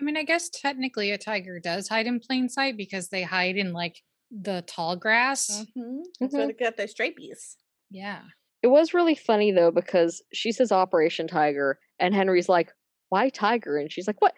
I 0.01 0.05
mean, 0.05 0.17
I 0.17 0.25
guess 0.25 0.49
technically 0.51 1.13
a 1.13 1.19
tiger 1.19 1.61
does 1.61 1.87
hide 1.89 2.07
in 2.09 2.19
plain 2.19 2.49
sight 2.49 2.77
because 2.77 3.09
they 3.09 3.23
hide 3.23 3.57
in 3.57 3.73
like 3.73 4.03
the 4.33 4.65
tall 4.67 4.97
grass. 4.97 5.65
Mm-hmm. 5.79 5.99
That's 6.21 6.35
where 6.35 6.45
Mhm. 6.49 6.59
they 6.59 6.65
got 6.65 6.77
their 6.77 6.89
stripies. 6.89 7.55
Yeah. 7.91 8.23
It 8.63 8.67
was 8.69 8.93
really 8.95 9.15
funny 9.15 9.53
though 9.53 9.71
because 9.71 10.21
she 10.33 10.51
says 10.51 10.73
Operation 10.73 11.29
Tiger, 11.29 11.79
and 12.01 12.13
Henry's 12.15 12.49
like, 12.49 12.73
"Why 13.11 13.29
Tiger?" 13.29 13.77
And 13.77 13.93
she's 13.93 14.07
like, 14.09 14.21
"What? 14.21 14.35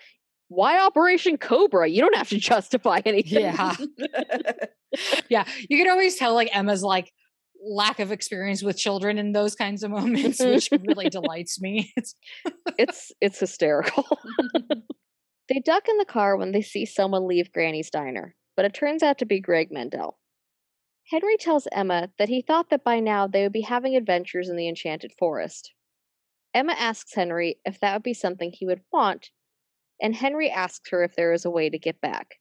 Why 0.48 0.78
Operation 0.78 1.38
Cobra? 1.38 1.88
You 1.88 2.00
don't 2.00 2.16
have 2.16 2.28
to 2.30 2.38
justify 2.38 3.00
anything." 3.04 3.42
Yeah. 3.42 3.74
yeah. 5.28 5.44
You 5.68 5.78
can 5.78 5.90
always 5.90 6.16
tell 6.16 6.34
like 6.34 6.54
Emma's 6.54 6.82
like 6.82 7.12
lack 7.62 7.98
of 8.00 8.12
experience 8.12 8.62
with 8.62 8.78
children 8.78 9.18
in 9.18 9.32
those 9.32 9.54
kinds 9.54 9.82
of 9.82 9.90
moments, 9.98 10.40
mm-hmm. 10.40 10.54
which 10.54 10.68
really 10.86 11.08
delights 11.08 11.60
me. 11.60 11.92
It's 11.96 12.14
it's 12.78 13.12
it's 13.20 13.40
hysterical. 13.40 14.04
they 15.48 15.60
duck 15.64 15.88
in 15.88 15.98
the 15.98 16.04
car 16.04 16.36
when 16.36 16.52
they 16.52 16.62
see 16.62 16.86
someone 16.86 17.26
leave 17.26 17.52
Granny's 17.52 17.90
diner, 17.90 18.34
but 18.56 18.64
it 18.64 18.74
turns 18.74 19.02
out 19.02 19.18
to 19.18 19.26
be 19.26 19.40
Greg 19.40 19.70
Mendell. 19.70 20.14
Henry 21.10 21.36
tells 21.36 21.68
Emma 21.70 22.10
that 22.18 22.28
he 22.28 22.42
thought 22.42 22.70
that 22.70 22.82
by 22.82 22.98
now 22.98 23.28
they 23.28 23.44
would 23.44 23.52
be 23.52 23.60
having 23.60 23.94
adventures 23.94 24.48
in 24.48 24.56
the 24.56 24.68
Enchanted 24.68 25.12
Forest. 25.16 25.72
Emma 26.52 26.72
asks 26.72 27.14
Henry 27.14 27.60
if 27.64 27.78
that 27.80 27.92
would 27.92 28.02
be 28.02 28.14
something 28.14 28.50
he 28.52 28.66
would 28.66 28.80
want, 28.92 29.30
and 30.00 30.14
Henry 30.14 30.50
asks 30.50 30.90
her 30.90 31.02
if 31.02 31.16
there 31.16 31.32
is 31.32 31.44
a 31.44 31.50
way 31.50 31.70
to 31.70 31.78
get 31.78 32.00
back. 32.00 32.36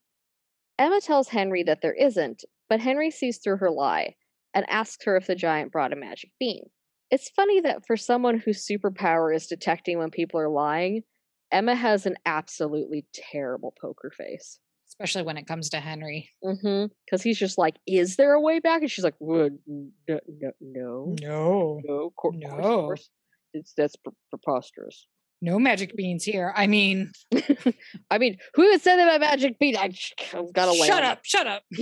Emma 0.78 1.00
tells 1.02 1.30
Henry 1.30 1.64
that 1.64 1.82
there 1.82 1.94
isn't, 1.94 2.44
but 2.70 2.80
Henry 2.82 3.10
sees 3.12 3.38
through 3.38 3.58
her 3.58 3.72
lie 3.72 4.16
and 4.54 4.70
asks 4.70 5.04
her 5.06 5.16
if 5.18 5.28
the 5.28 5.36
giant 5.36 5.72
brought 5.72 5.94
a 5.94 5.96
magic 5.96 6.32
bean. 6.40 6.64
It's 7.12 7.30
funny 7.30 7.62
that 7.62 7.86
for 7.86 7.96
someone 7.98 8.40
whose 8.40 8.66
superpower 8.68 9.34
is 9.34 9.48
detecting 9.48 10.00
when 10.00 10.10
people 10.12 10.40
are 10.40 10.50
lying, 10.50 11.04
Emma 11.52 11.76
has 11.76 12.06
an 12.06 12.16
absolutely 12.26 13.06
terrible 13.14 13.74
poker 13.80 14.12
face. 14.16 14.60
especially 14.88 15.24
when 15.24 15.36
it 15.38 15.46
comes 15.48 15.70
to 15.70 15.80
Henry. 15.80 16.30
Mm-hmm. 16.44 16.86
Because 17.06 17.22
he's 17.22 17.38
just 17.38 17.58
like, 17.58 17.76
"Is 17.86 18.16
there 18.16 18.34
a 18.34 18.40
way 18.42 18.60
back?" 18.60 18.82
And 18.82 18.90
she's 18.90 19.04
like, 19.04 19.16
"Well, 19.20 19.50
no, 19.68 20.20
no, 20.28 20.52
no, 20.62 21.16
No. 21.22 21.82
no, 21.84 22.10
course, 22.12 22.36
No. 22.40 22.58
course. 22.86 23.10
It's 23.54 23.74
that's 23.76 23.96
pre- 23.98 24.14
preposterous." 24.30 25.06
No 25.42 25.60
magic 25.60 25.96
beans 25.96 26.24
here. 26.24 26.54
I 26.56 26.68
mean, 26.68 27.12
I 28.10 28.18
mean, 28.18 28.38
who 28.56 28.72
had 28.72 28.82
said 28.82 28.98
that 28.98 29.08
about 29.16 29.20
magic 29.20 29.60
bean? 29.60 29.76
I, 29.78 29.94
I've 30.34 30.54
got 30.54 30.72
to 30.72 30.78
shut 30.86 31.04
up, 31.04 31.20
shut 31.24 31.46
up. 31.48 31.64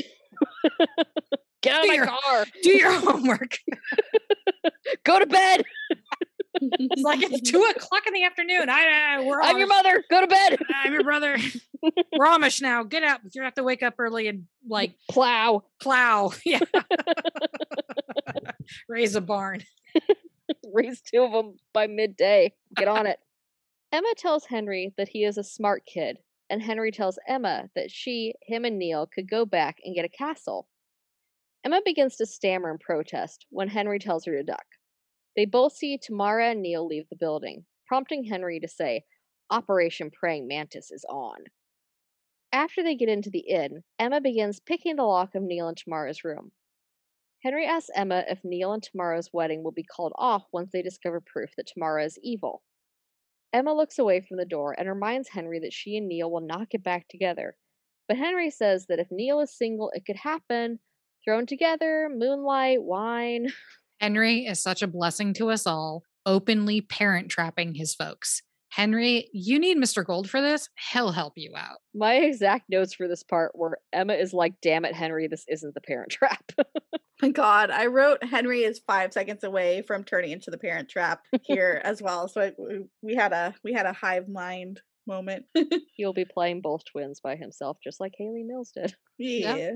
Get 1.62 1.76
out 1.76 1.84
of 1.84 1.88
my 1.88 1.95
Dear. 1.95 2.06
car. 2.08 2.45
Do 2.62 2.72
your 2.72 2.91
homework. 2.91 3.58
Go 5.06 5.20
to 5.20 5.26
bed. 5.26 5.64
It's 6.62 7.01
like 7.01 7.22
it's 7.24 7.49
two 7.49 7.62
o'clock 7.62 8.06
in 8.06 8.14
the 8.14 8.24
afternoon. 8.26 8.70
I, 8.70 9.16
I 9.18 9.24
we're 9.24 9.41
I'm 9.41 9.58
your 9.58 9.68
mother. 9.68 10.04
Go 10.10 10.20
to 10.22 10.28
bed. 10.28 10.60
I'm 10.84 10.91
your 10.93 11.04
brother. 11.04 11.38
We're 11.82 12.26
Amish 12.26 12.62
now. 12.62 12.84
Get 12.84 13.04
up. 13.04 13.22
You 13.32 13.43
have 13.43 13.54
to 13.56 13.64
wake 13.64 13.82
up 13.82 13.95
early 13.97 14.28
and 14.28 14.45
like 14.68 14.95
Plow. 15.10 15.64
plow. 15.82 16.32
Yeah. 16.45 16.60
Raise 18.89 19.16
a 19.16 19.22
barn. 19.22 19.64
Raise 20.74 21.01
two 21.01 21.24
of 21.24 21.32
them 21.32 21.56
by 21.74 21.88
midday. 21.88 22.54
Get 22.76 22.88
on 22.88 23.08
it. 23.08 23.20
Emma 23.94 24.12
tells 24.18 24.46
Henry 24.46 24.91
that 24.98 25.10
he 25.10 25.24
is 25.24 25.38
a 25.38 25.44
smart 25.44 25.86
kid, 25.86 26.18
and 26.50 26.64
Henry 26.64 26.91
tells 26.91 27.20
Emma 27.28 27.70
that 27.76 27.91
she, 27.91 28.34
him, 28.41 28.66
and 28.66 28.80
Neal 28.80 29.06
could 29.06 29.30
go 29.30 29.46
back 29.46 29.78
and 29.86 29.94
get 29.94 30.04
a 30.04 30.10
castle. 30.10 30.68
Emma 31.64 31.80
begins 31.86 32.16
to 32.16 32.26
stammer 32.26 32.72
in 32.72 32.80
protest 32.80 33.46
when 33.52 33.68
Henry 33.68 34.00
tells 34.00 34.26
her 34.26 34.36
to 34.36 34.41
duck. 34.41 34.66
They 35.36 35.46
both 35.46 35.74
see 35.74 36.00
Tamara 36.00 36.50
and 36.50 36.64
Neal 36.64 36.88
leave 36.88 37.08
the 37.08 37.16
building, 37.16 37.66
prompting 37.86 38.24
Henry 38.24 38.60
to 38.62 38.68
say, 38.68 39.04
Operation 39.52 40.10
Praying 40.10 40.48
Mantis 40.48 40.89
is 40.89 41.06
on. 41.08 41.44
After 42.52 42.82
they 42.82 42.96
get 42.96 43.10
into 43.10 43.30
the 43.30 43.46
inn, 43.48 43.84
Emma 44.00 44.22
begins 44.22 44.60
picking 44.60 44.96
the 44.96 45.04
lock 45.04 45.36
of 45.36 45.44
Neal 45.44 45.68
and 45.68 45.78
Tamara's 45.78 46.24
room. 46.24 46.52
Henry 47.44 47.68
asks 47.68 47.91
Emma 47.94 48.24
if 48.28 48.44
Neal 48.44 48.74
and 48.74 48.82
Tamara's 48.82 49.30
wedding 49.32 49.64
will 49.64 49.72
be 49.72 49.84
called 49.84 50.14
off 50.16 50.46
once 50.52 50.72
they 50.72 50.82
discover 50.82 51.22
proof 51.22 51.52
that 51.58 51.68
Tamara 51.68 52.06
is 52.06 52.18
evil. 52.24 52.64
Emma 53.54 53.74
looks 53.74 53.99
away 53.99 54.20
from 54.22 54.38
the 54.38 54.45
door 54.45 54.76
and 54.78 54.89
reminds 54.89 55.30
Henry 55.30 55.60
that 55.60 55.74
she 55.74 55.95
and 55.95 56.08
Neal 56.08 56.32
will 56.32 56.41
not 56.41 56.72
get 56.72 56.84
back 56.84 57.08
together. 57.08 57.56
But 58.08 58.18
Henry 58.18 58.49
says 58.49 58.88
that 58.89 58.99
if 58.99 59.08
Neal 59.12 59.39
is 59.39 59.56
single, 59.56 59.91
it 59.93 60.06
could 60.06 60.18
happen. 60.18 60.80
Thrown 61.24 61.45
together, 61.45 62.10
moonlight, 62.12 62.82
wine. 62.82 63.47
Henry 64.01 64.45
is 64.45 64.62
such 64.62 64.82
a 64.82 64.88
blessing 64.88 65.34
to 65.36 65.49
us 65.49 65.66
all, 65.66 66.04
openly 66.26 66.82
parent 66.82 67.30
trapping 67.30 67.76
his 67.76 67.95
folks. 67.95 68.41
Henry, 68.76 69.30
you 69.34 69.60
need 69.60 69.78
Mr. 69.78 70.04
Gold 70.06 70.30
for 70.30 70.42
this. 70.42 70.68
He'll 70.92 71.12
help 71.12 71.34
you 71.36 71.54
out. 71.56 71.78
My 71.94 72.16
exact 72.16 72.66
notes 72.70 72.94
for 72.96 73.08
this 73.08 73.22
part 73.24 73.52
were 73.56 73.78
Emma 73.92 74.14
is 74.14 74.34
like, 74.34 74.54
damn 74.62 74.84
it, 74.86 74.96
Henry, 74.96 75.28
this 75.28 75.46
isn't 75.48 75.74
the 75.76 75.82
parent 75.82 76.12
trap. 76.12 76.44
My 77.22 77.30
God, 77.30 77.70
I 77.70 77.86
wrote 77.86 78.24
Henry 78.24 78.64
is 78.64 78.82
five 78.86 79.14
seconds 79.14 79.44
away 79.44 79.82
from 79.84 80.04
turning 80.04 80.32
into 80.32 80.50
the 80.52 80.58
Parent 80.58 80.90
Trap 80.90 81.22
here 81.44 81.80
as 81.86 82.02
well. 82.02 82.28
So 82.28 82.42
I, 82.42 82.52
we- 82.58 82.86
we 83.02 83.16
had 83.16 83.32
a 83.32 83.54
we 83.64 83.72
had 83.72 83.86
a 83.86 83.94
hive 83.94 84.28
mind 84.28 84.82
moment. 85.08 85.46
He'll 85.96 86.12
be 86.14 86.26
playing 86.26 86.62
both 86.62 86.82
twins 86.84 87.22
by 87.22 87.36
himself, 87.38 87.78
just 87.84 88.00
like 88.02 88.14
Hayley 88.18 88.44
Mills 88.44 88.72
did. 88.76 88.96
yeah. 89.20 89.70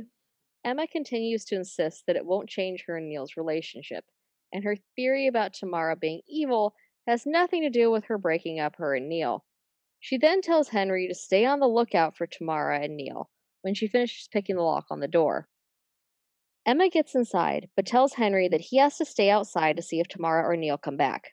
Emma 0.66 0.88
continues 0.88 1.46
to 1.46 1.56
insist 1.56 2.04
that 2.08 2.16
it 2.18 2.26
won't 2.26 2.50
change 2.50 2.84
her 2.88 2.98
and 2.98 3.08
Neal's 3.08 3.38
relationship, 3.38 4.04
and 4.52 4.64
her 4.66 4.76
theory 4.98 5.28
about 5.28 5.54
Tamara 5.54 5.96
being 5.96 6.22
evil 6.28 6.74
has 7.08 7.26
nothing 7.26 7.62
to 7.64 7.70
do 7.70 7.90
with 7.90 8.06
her 8.06 8.18
breaking 8.18 8.60
up 8.60 8.76
her 8.76 8.94
and 8.94 9.08
Neal. 9.08 9.46
She 10.00 10.18
then 10.18 10.42
tells 10.42 10.70
Henry 10.70 11.08
to 11.08 11.16
stay 11.16 11.46
on 11.46 11.60
the 11.60 11.68
lookout 11.68 12.16
for 12.16 12.28
Tamara 12.28 12.82
and 12.82 12.96
Neal 12.96 13.30
when 13.62 13.74
she 13.74 13.88
finishes 13.88 14.28
picking 14.32 14.58
the 14.58 14.62
lock 14.62 14.86
on 14.92 15.00
the 15.00 15.08
door. 15.08 15.48
Emma 16.66 16.90
gets 16.90 17.16
inside, 17.16 17.70
but 17.76 17.86
tells 17.86 18.14
Henry 18.14 18.50
that 18.50 18.62
he 18.62 18.78
has 18.78 18.98
to 18.98 19.06
stay 19.06 19.30
outside 19.30 19.78
to 19.78 19.82
see 19.82 20.02
if 20.02 20.08
Tamara 20.08 20.44
or 20.44 20.58
Neal 20.58 20.78
come 20.78 20.98
back. 20.98 21.32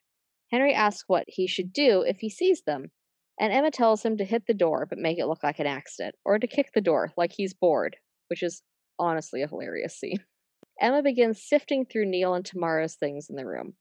Henry 0.51 0.73
asks 0.73 1.05
what 1.09 1.25
he 1.27 1.49
should 1.49 1.73
do 1.73 2.03
if 2.03 2.19
he 2.21 2.31
sees 2.31 2.63
them, 2.63 2.93
And 3.41 3.53
Emma 3.53 3.73
tells 3.73 4.05
him 4.05 4.17
to 4.19 4.25
hit 4.25 4.47
the 4.47 4.55
door 4.55 4.87
but 4.89 4.99
make 4.99 5.19
it 5.19 5.27
look 5.27 5.43
like 5.43 5.59
an 5.59 5.67
accident, 5.67 6.15
or 6.25 6.39
to 6.39 6.47
kick 6.47 6.71
the 6.73 6.81
door 6.81 7.13
like 7.17 7.33
he's 7.33 7.53
bored, 7.53 7.97
which 8.29 8.45
is 8.45 8.63
honestly 8.97 9.43
a 9.43 9.49
hilarious 9.49 9.99
scene. 9.99 10.21
Emma 10.81 11.03
begins 11.03 11.43
sifting 11.43 11.85
through 11.85 12.07
Neal 12.07 12.35
and 12.35 12.45
Tamara's 12.45 12.95
things 12.95 13.29
in 13.29 13.35
the 13.35 13.47
room. 13.47 13.75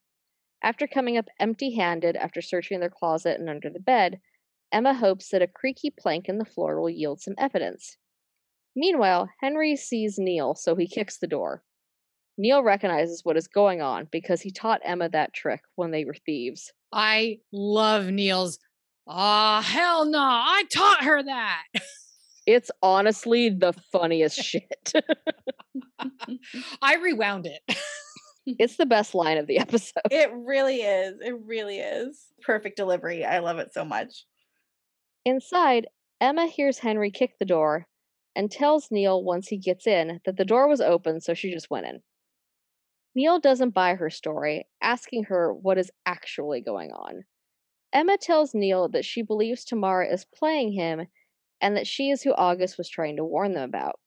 After 0.64 0.88
coming 0.88 1.18
up 1.18 1.26
empty 1.40 1.76
handed 1.76 2.16
after 2.16 2.42
searching 2.42 2.80
their 2.80 2.90
closet 2.90 3.40
and 3.40 3.50
under 3.50 3.70
the 3.70 3.80
bed, 3.80 4.22
Emma 4.72 4.94
hopes 4.94 5.30
that 5.30 5.42
a 5.42 5.48
creaky 5.48 5.92
plank 5.92 6.30
in 6.30 6.38
the 6.38 6.46
floor 6.46 6.80
will 6.80 6.90
yield 6.90 7.22
some 7.22 7.36
evidence. 7.38 7.98
Meanwhile, 8.76 9.30
Henry 9.42 9.76
sees 9.76 10.18
Neal, 10.18 10.56
so 10.56 10.76
he 10.76 10.88
kicks 10.88 11.18
the 11.18 11.28
door. 11.28 11.64
Neal 12.38 12.64
recognizes 12.64 13.24
what 13.24 13.38
is 13.38 13.48
going 13.48 13.82
on 13.82 14.08
because 14.12 14.42
he 14.42 14.50
taught 14.50 14.82
Emma 14.84 15.10
that 15.10 15.34
trick 15.34 15.62
when 15.76 15.92
they 15.92 16.06
were 16.06 16.16
thieves. 16.26 16.72
I 16.92 17.40
love 17.52 18.08
Neal's. 18.08 18.58
Ah, 19.08 19.62
hell 19.62 20.06
no! 20.06 20.20
I 20.20 20.64
taught 20.72 21.04
her 21.04 21.22
that. 21.24 21.64
It's 22.48 22.72
honestly 22.82 23.50
the 23.50 23.74
funniest 23.92 24.42
shit. 24.42 24.94
I 26.82 26.96
rewound 26.96 27.46
it. 27.46 27.62
it's 28.60 28.78
the 28.78 28.86
best 28.86 29.16
line 29.16 29.38
of 29.38 29.48
the 29.48 29.58
episode. 29.60 30.02
It 30.12 30.32
really 30.34 30.82
is. 30.82 31.16
It 31.22 31.36
really 31.46 31.80
is. 31.80 32.28
Perfect 32.42 32.78
delivery. 32.78 33.26
I 33.26 33.40
love 33.40 33.60
it 33.60 33.74
so 33.74 33.86
much. 33.86 34.26
Inside, 35.26 35.88
Emma 36.20 36.48
hears 36.48 36.80
Henry 36.80 37.12
kick 37.12 37.38
the 37.40 37.46
door 37.46 37.88
and 38.36 38.52
tells 38.52 38.92
Neal 38.92 39.24
once 39.24 39.48
he 39.48 39.58
gets 39.58 39.88
in 39.88 40.20
that 40.26 40.38
the 40.38 40.46
door 40.46 40.68
was 40.68 40.82
open, 40.82 41.22
so 41.22 41.34
she 41.34 41.52
just 41.52 41.70
went 41.70 41.86
in. 41.86 42.02
Neal 43.16 43.40
doesn't 43.40 43.76
buy 43.76 43.96
her 43.96 44.10
story, 44.10 44.66
asking 44.82 45.26
her 45.26 45.54
what 45.54 45.78
is 45.78 45.92
actually 46.06 46.62
going 46.62 46.92
on. 46.92 47.24
Emma 47.94 48.18
tells 48.18 48.56
Neal 48.56 48.90
that 48.90 49.06
she 49.06 49.22
believes 49.22 49.64
Tamara 49.64 50.12
is 50.12 50.26
playing 50.34 50.74
him 50.74 51.06
and 51.62 51.78
that 51.78 51.86
she 51.86 52.10
is 52.10 52.24
who 52.24 52.34
August 52.34 52.78
was 52.78 52.90
trying 52.90 53.16
to 53.18 53.24
warn 53.24 53.54
them 53.54 53.64
about. 53.64 54.00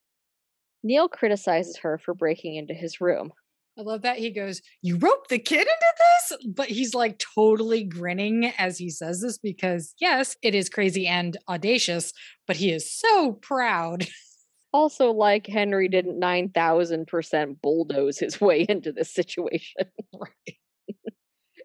Neal 0.83 1.09
criticizes 1.09 1.79
her 1.79 1.99
for 1.99 2.15
breaking 2.15 2.57
into 2.57 2.75
his 2.75 3.01
room. 3.01 3.33
I 3.79 3.83
love 3.83 4.03
that 4.03 4.19
he 4.19 4.31
goes, 4.31 4.63
You 4.83 4.97
roped 4.97 5.29
the 5.29 5.39
kid 5.39 5.61
into 5.61 5.93
this? 5.99 6.39
But 6.55 6.69
he's 6.69 6.95
like 6.95 7.19
totally 7.19 7.85
grinning 7.85 8.53
as 8.59 8.79
he 8.79 8.89
says 8.91 9.21
this 9.21 9.39
because, 9.39 9.95
yes, 10.01 10.37
it 10.43 10.55
is 10.55 10.69
crazy 10.69 11.07
and 11.07 11.37
audacious, 11.49 12.13
but 12.47 12.57
he 12.57 12.71
is 12.73 12.91
so 12.93 13.33
proud. 13.33 14.07
Also, 14.73 15.11
like 15.11 15.47
Henry 15.47 15.89
didn't 15.89 16.21
9,000% 16.21 17.63
bulldoze 17.63 18.19
his 18.19 18.39
way 18.43 18.67
into 18.69 18.93
this 18.93 19.11
situation. 19.15 19.85
right. 20.15 20.57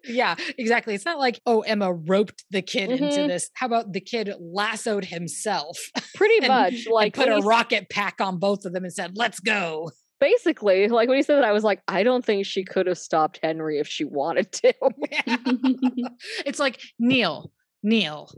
yeah, 0.04 0.34
exactly. 0.56 0.94
It's 0.94 1.04
not 1.04 1.18
like, 1.18 1.38
oh, 1.44 1.60
Emma 1.60 1.92
roped 1.92 2.44
the 2.50 2.62
kid 2.62 2.88
Mhm. 2.88 3.02
into 3.02 3.26
this. 3.26 3.50
How 3.54 3.66
about 3.66 3.92
the 3.92 4.00
kid 4.00 4.32
lassoed 4.40 5.04
himself? 5.04 5.78
Pretty 6.14 6.38
And- 6.38 6.48
much. 6.48 6.86
Like, 6.90 7.12
put 7.12 7.28
a 7.28 7.40
rocket 7.42 7.90
pack 7.90 8.20
on 8.20 8.38
both 8.38 8.64
of 8.64 8.72
them 8.72 8.84
and 8.84 8.92
said, 8.92 9.12
let's 9.16 9.40
go. 9.40 9.90
Basically, 10.22 10.86
like 10.88 11.08
when 11.08 11.16
he 11.16 11.22
said 11.22 11.36
that, 11.36 11.44
I 11.44 11.52
was 11.52 11.64
like, 11.64 11.82
I 11.88 12.04
don't 12.04 12.24
think 12.24 12.46
she 12.46 12.64
could 12.64 12.86
have 12.86 12.98
stopped 12.98 13.40
Henry 13.42 13.78
if 13.80 13.88
she 13.88 14.04
wanted 14.04 14.52
to. 14.52 14.72
it's 16.46 16.60
like, 16.60 16.80
Neal, 17.00 17.50
Neal. 17.82 18.30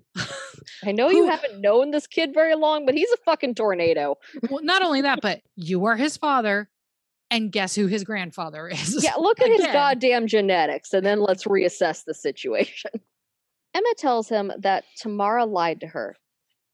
I 0.83 0.93
know 0.93 1.11
you 1.11 1.29
haven't 1.29 1.61
known 1.61 1.91
this 1.91 2.07
kid 2.07 2.33
very 2.33 2.55
long, 2.55 2.87
but 2.87 2.95
he's 2.95 3.13
a 3.13 3.19
fucking 3.27 3.55
tornado. 3.55 4.17
well, 4.51 4.65
not 4.65 4.83
only 4.83 5.03
that, 5.03 5.21
but 5.21 5.43
you 5.57 5.85
are 5.85 5.97
his 5.97 6.17
father. 6.17 6.71
And 7.31 7.53
guess 7.53 7.75
who 7.75 7.87
his 7.87 8.05
grandfather 8.05 8.69
is? 8.69 9.03
Yeah, 9.05 9.15
look 9.19 9.41
at 9.41 9.49
his 9.49 9.67
goddamn 9.67 10.27
genetics 10.27 10.93
and 10.93 11.05
then 11.05 11.21
let's 11.21 11.45
reassess 11.45 12.05
the 12.07 12.15
situation. 12.15 12.93
Emma 13.75 13.93
tells 13.99 14.29
him 14.29 14.53
that 14.61 14.85
Tamara 14.97 15.45
lied 15.45 15.81
to 15.81 15.89
her. 15.89 16.17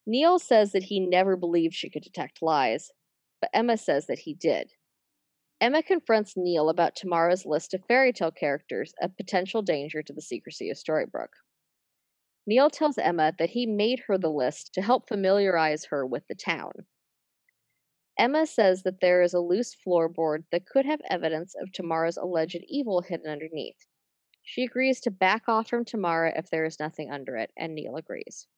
Neal 0.07 0.39
says 0.39 0.73
that 0.73 0.85
he 0.85 1.01
never 1.01 1.37
believed 1.37 1.75
she 1.75 1.89
could 1.91 2.03
detect 2.03 2.43
lies, 2.43 2.91
but 3.41 3.51
Emma 3.55 3.77
says 3.77 4.07
that 4.07 4.21
he 4.21 4.35
did. 4.35 4.71
Emma 5.61 5.83
confronts 5.83 6.39
Neal 6.39 6.71
about 6.71 6.97
Tamara's 6.97 7.45
list 7.45 7.75
of 7.75 7.85
fairy 7.85 8.15
tale 8.15 8.31
characters 8.31 8.95
a 9.03 9.11
potential 9.11 9.61
danger 9.61 10.03
to 10.03 10.13
the 10.13 10.23
secrecy 10.23 10.71
of 10.71 10.79
Storybrooke. 10.79 11.37
Neal 12.47 12.71
tells 12.71 12.97
Emma 12.97 13.35
that 13.39 13.51
he 13.51 13.67
made 13.67 14.01
her 14.07 14.17
the 14.17 14.31
list 14.31 14.73
to 14.73 14.81
help 14.81 15.07
familiarize 15.07 15.85
her 15.87 16.07
with 16.07 16.27
the 16.29 16.35
town. 16.35 16.87
Emma 18.19 18.47
says 18.47 18.83
that 18.85 19.01
there 19.01 19.21
is 19.21 19.35
a 19.35 19.41
loose 19.41 19.75
floorboard 19.75 20.45
that 20.51 20.67
could 20.67 20.87
have 20.87 21.01
evidence 21.11 21.55
of 21.55 21.73
Tamara's 21.73 22.17
alleged 22.17 22.65
evil 22.67 23.03
hidden 23.03 23.31
underneath. 23.31 23.87
She 24.43 24.65
agrees 24.65 25.01
to 25.03 25.11
back 25.11 25.43
off 25.47 25.69
from 25.69 25.85
Tamara 25.85 26.33
if 26.39 26.49
there 26.49 26.65
is 26.65 26.81
nothing 26.81 27.11
under 27.11 27.37
it, 27.37 27.53
and 27.57 27.75
Neal 27.75 27.97
agrees. 27.97 28.49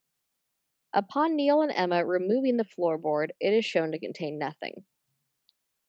Upon 0.94 1.34
Neal 1.34 1.62
and 1.62 1.72
Emma 1.72 2.04
removing 2.06 2.56
the 2.56 2.64
floorboard, 2.64 3.30
it 3.40 3.52
is 3.52 3.64
shown 3.64 3.90
to 3.90 3.98
contain 3.98 4.38
nothing. 4.38 4.84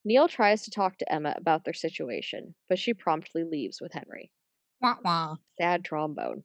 Neal 0.05 0.27
tries 0.27 0.63
to 0.63 0.71
talk 0.71 0.97
to 0.97 1.11
Emma 1.11 1.33
about 1.37 1.63
their 1.63 1.73
situation, 1.73 2.55
but 2.67 2.77
she 2.77 2.93
promptly 2.93 3.43
leaves 3.43 3.79
with 3.79 3.93
Henry. 3.93 4.31
Wah, 4.81 4.97
wah. 5.03 5.35
Sad 5.57 5.85
trombone. 5.85 6.43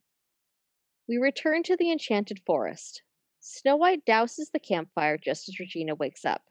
We 1.07 1.17
return 1.17 1.63
to 1.63 1.75
the 1.75 1.91
enchanted 1.91 2.41
forest. 2.45 3.01
Snow 3.39 3.75
White 3.75 4.05
douses 4.05 4.51
the 4.51 4.59
campfire 4.59 5.17
just 5.17 5.49
as 5.49 5.59
Regina 5.59 5.95
wakes 5.95 6.23
up. 6.23 6.43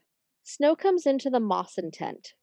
Snow 0.43 0.75
comes 0.75 1.05
into 1.05 1.29
the 1.29 1.39
Mawson 1.39 1.91
tent, 1.91 2.33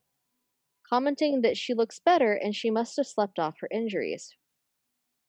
commenting 0.89 1.43
that 1.43 1.57
she 1.57 1.75
looks 1.75 1.99
better 1.99 2.33
and 2.33 2.55
she 2.55 2.71
must 2.71 2.97
have 2.97 3.07
slept 3.07 3.39
off 3.39 3.61
her 3.61 3.69
injuries. 3.71 4.37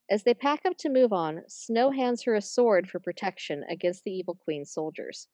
As 0.10 0.24
they 0.24 0.34
pack 0.34 0.66
up 0.66 0.78
to 0.78 0.90
move 0.90 1.12
on, 1.12 1.44
Snow 1.48 1.92
hands 1.92 2.24
her 2.24 2.34
a 2.36 2.42
sword 2.42 2.90
for 2.90 3.00
protection 3.00 3.64
against 3.70 4.04
the 4.04 4.12
Evil 4.12 4.36
Queen's 4.36 4.72
soldiers. 4.72 5.28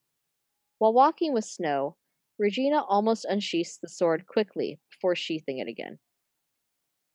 While 0.80 0.94
walking 0.94 1.34
with 1.34 1.46
Snow, 1.46 1.98
Regina 2.40 2.84
almost 2.84 3.26
unsheaths 3.26 3.78
the 3.78 3.88
sword 3.88 4.26
quickly 4.26 4.80
before 4.90 5.16
sheathing 5.16 5.60
it 5.60 5.68
again. 5.68 6.00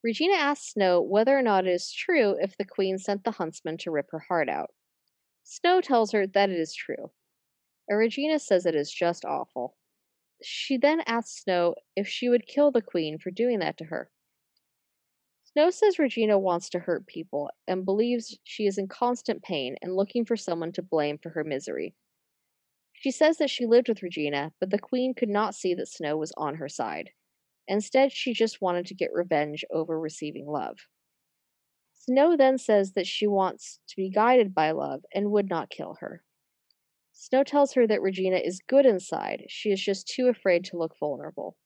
Regina 0.04 0.34
asks 0.34 0.72
Snow 0.72 1.02
whether 1.02 1.36
or 1.36 1.42
not 1.42 1.66
it 1.66 1.72
is 1.72 1.92
true 1.92 2.36
if 2.40 2.56
the 2.56 2.64
Queen 2.64 2.98
sent 2.98 3.24
the 3.24 3.32
huntsman 3.32 3.76
to 3.78 3.90
rip 3.90 4.06
her 4.10 4.20
heart 4.20 4.48
out. 4.48 4.70
Snow 5.42 5.80
tells 5.80 6.12
her 6.12 6.26
that 6.26 6.50
it 6.50 6.60
is 6.60 6.74
true. 6.74 7.10
And 7.88 7.98
Regina 7.98 8.38
says 8.38 8.64
it 8.64 8.76
is 8.76 8.92
just 8.92 9.24
awful. 9.24 9.76
She 10.42 10.76
then 10.76 11.00
asks 11.06 11.42
Snow 11.42 11.74
if 11.96 12.06
she 12.06 12.28
would 12.28 12.46
kill 12.46 12.70
the 12.70 12.82
Queen 12.82 13.18
for 13.18 13.30
doing 13.32 13.58
that 13.58 13.76
to 13.78 13.86
her. 13.86 14.10
Snow 15.42 15.70
says 15.70 15.98
Regina 15.98 16.38
wants 16.38 16.68
to 16.70 16.78
hurt 16.78 17.06
people 17.06 17.50
and 17.66 17.84
believes 17.84 18.38
she 18.44 18.66
is 18.66 18.78
in 18.78 18.86
constant 18.86 19.42
pain 19.42 19.74
and 19.82 19.96
looking 19.96 20.24
for 20.24 20.36
someone 20.36 20.70
to 20.72 20.82
blame 20.82 21.18
for 21.18 21.30
her 21.30 21.42
misery. 21.42 21.96
She 23.00 23.12
says 23.12 23.36
that 23.36 23.50
she 23.50 23.64
lived 23.64 23.88
with 23.88 24.02
Regina, 24.02 24.52
but 24.58 24.70
the 24.70 24.78
Queen 24.78 25.14
could 25.14 25.28
not 25.28 25.54
see 25.54 25.72
that 25.74 25.86
Snow 25.88 26.16
was 26.16 26.32
on 26.36 26.56
her 26.56 26.68
side. 26.68 27.10
Instead, 27.68 28.10
she 28.10 28.32
just 28.32 28.60
wanted 28.60 28.86
to 28.86 28.94
get 28.94 29.12
revenge 29.12 29.64
over 29.70 30.00
receiving 30.00 30.46
love. 30.46 30.78
Snow 31.92 32.36
then 32.36 32.58
says 32.58 32.94
that 32.94 33.06
she 33.06 33.26
wants 33.26 33.78
to 33.88 33.96
be 33.96 34.10
guided 34.10 34.52
by 34.54 34.72
love 34.72 35.04
and 35.14 35.30
would 35.30 35.48
not 35.48 35.70
kill 35.70 35.96
her. 36.00 36.24
Snow 37.12 37.44
tells 37.44 37.74
her 37.74 37.86
that 37.86 38.02
Regina 38.02 38.38
is 38.38 38.62
good 38.66 38.86
inside, 38.86 39.44
she 39.48 39.70
is 39.70 39.80
just 39.80 40.08
too 40.08 40.26
afraid 40.26 40.64
to 40.64 40.78
look 40.78 40.98
vulnerable. 40.98 41.56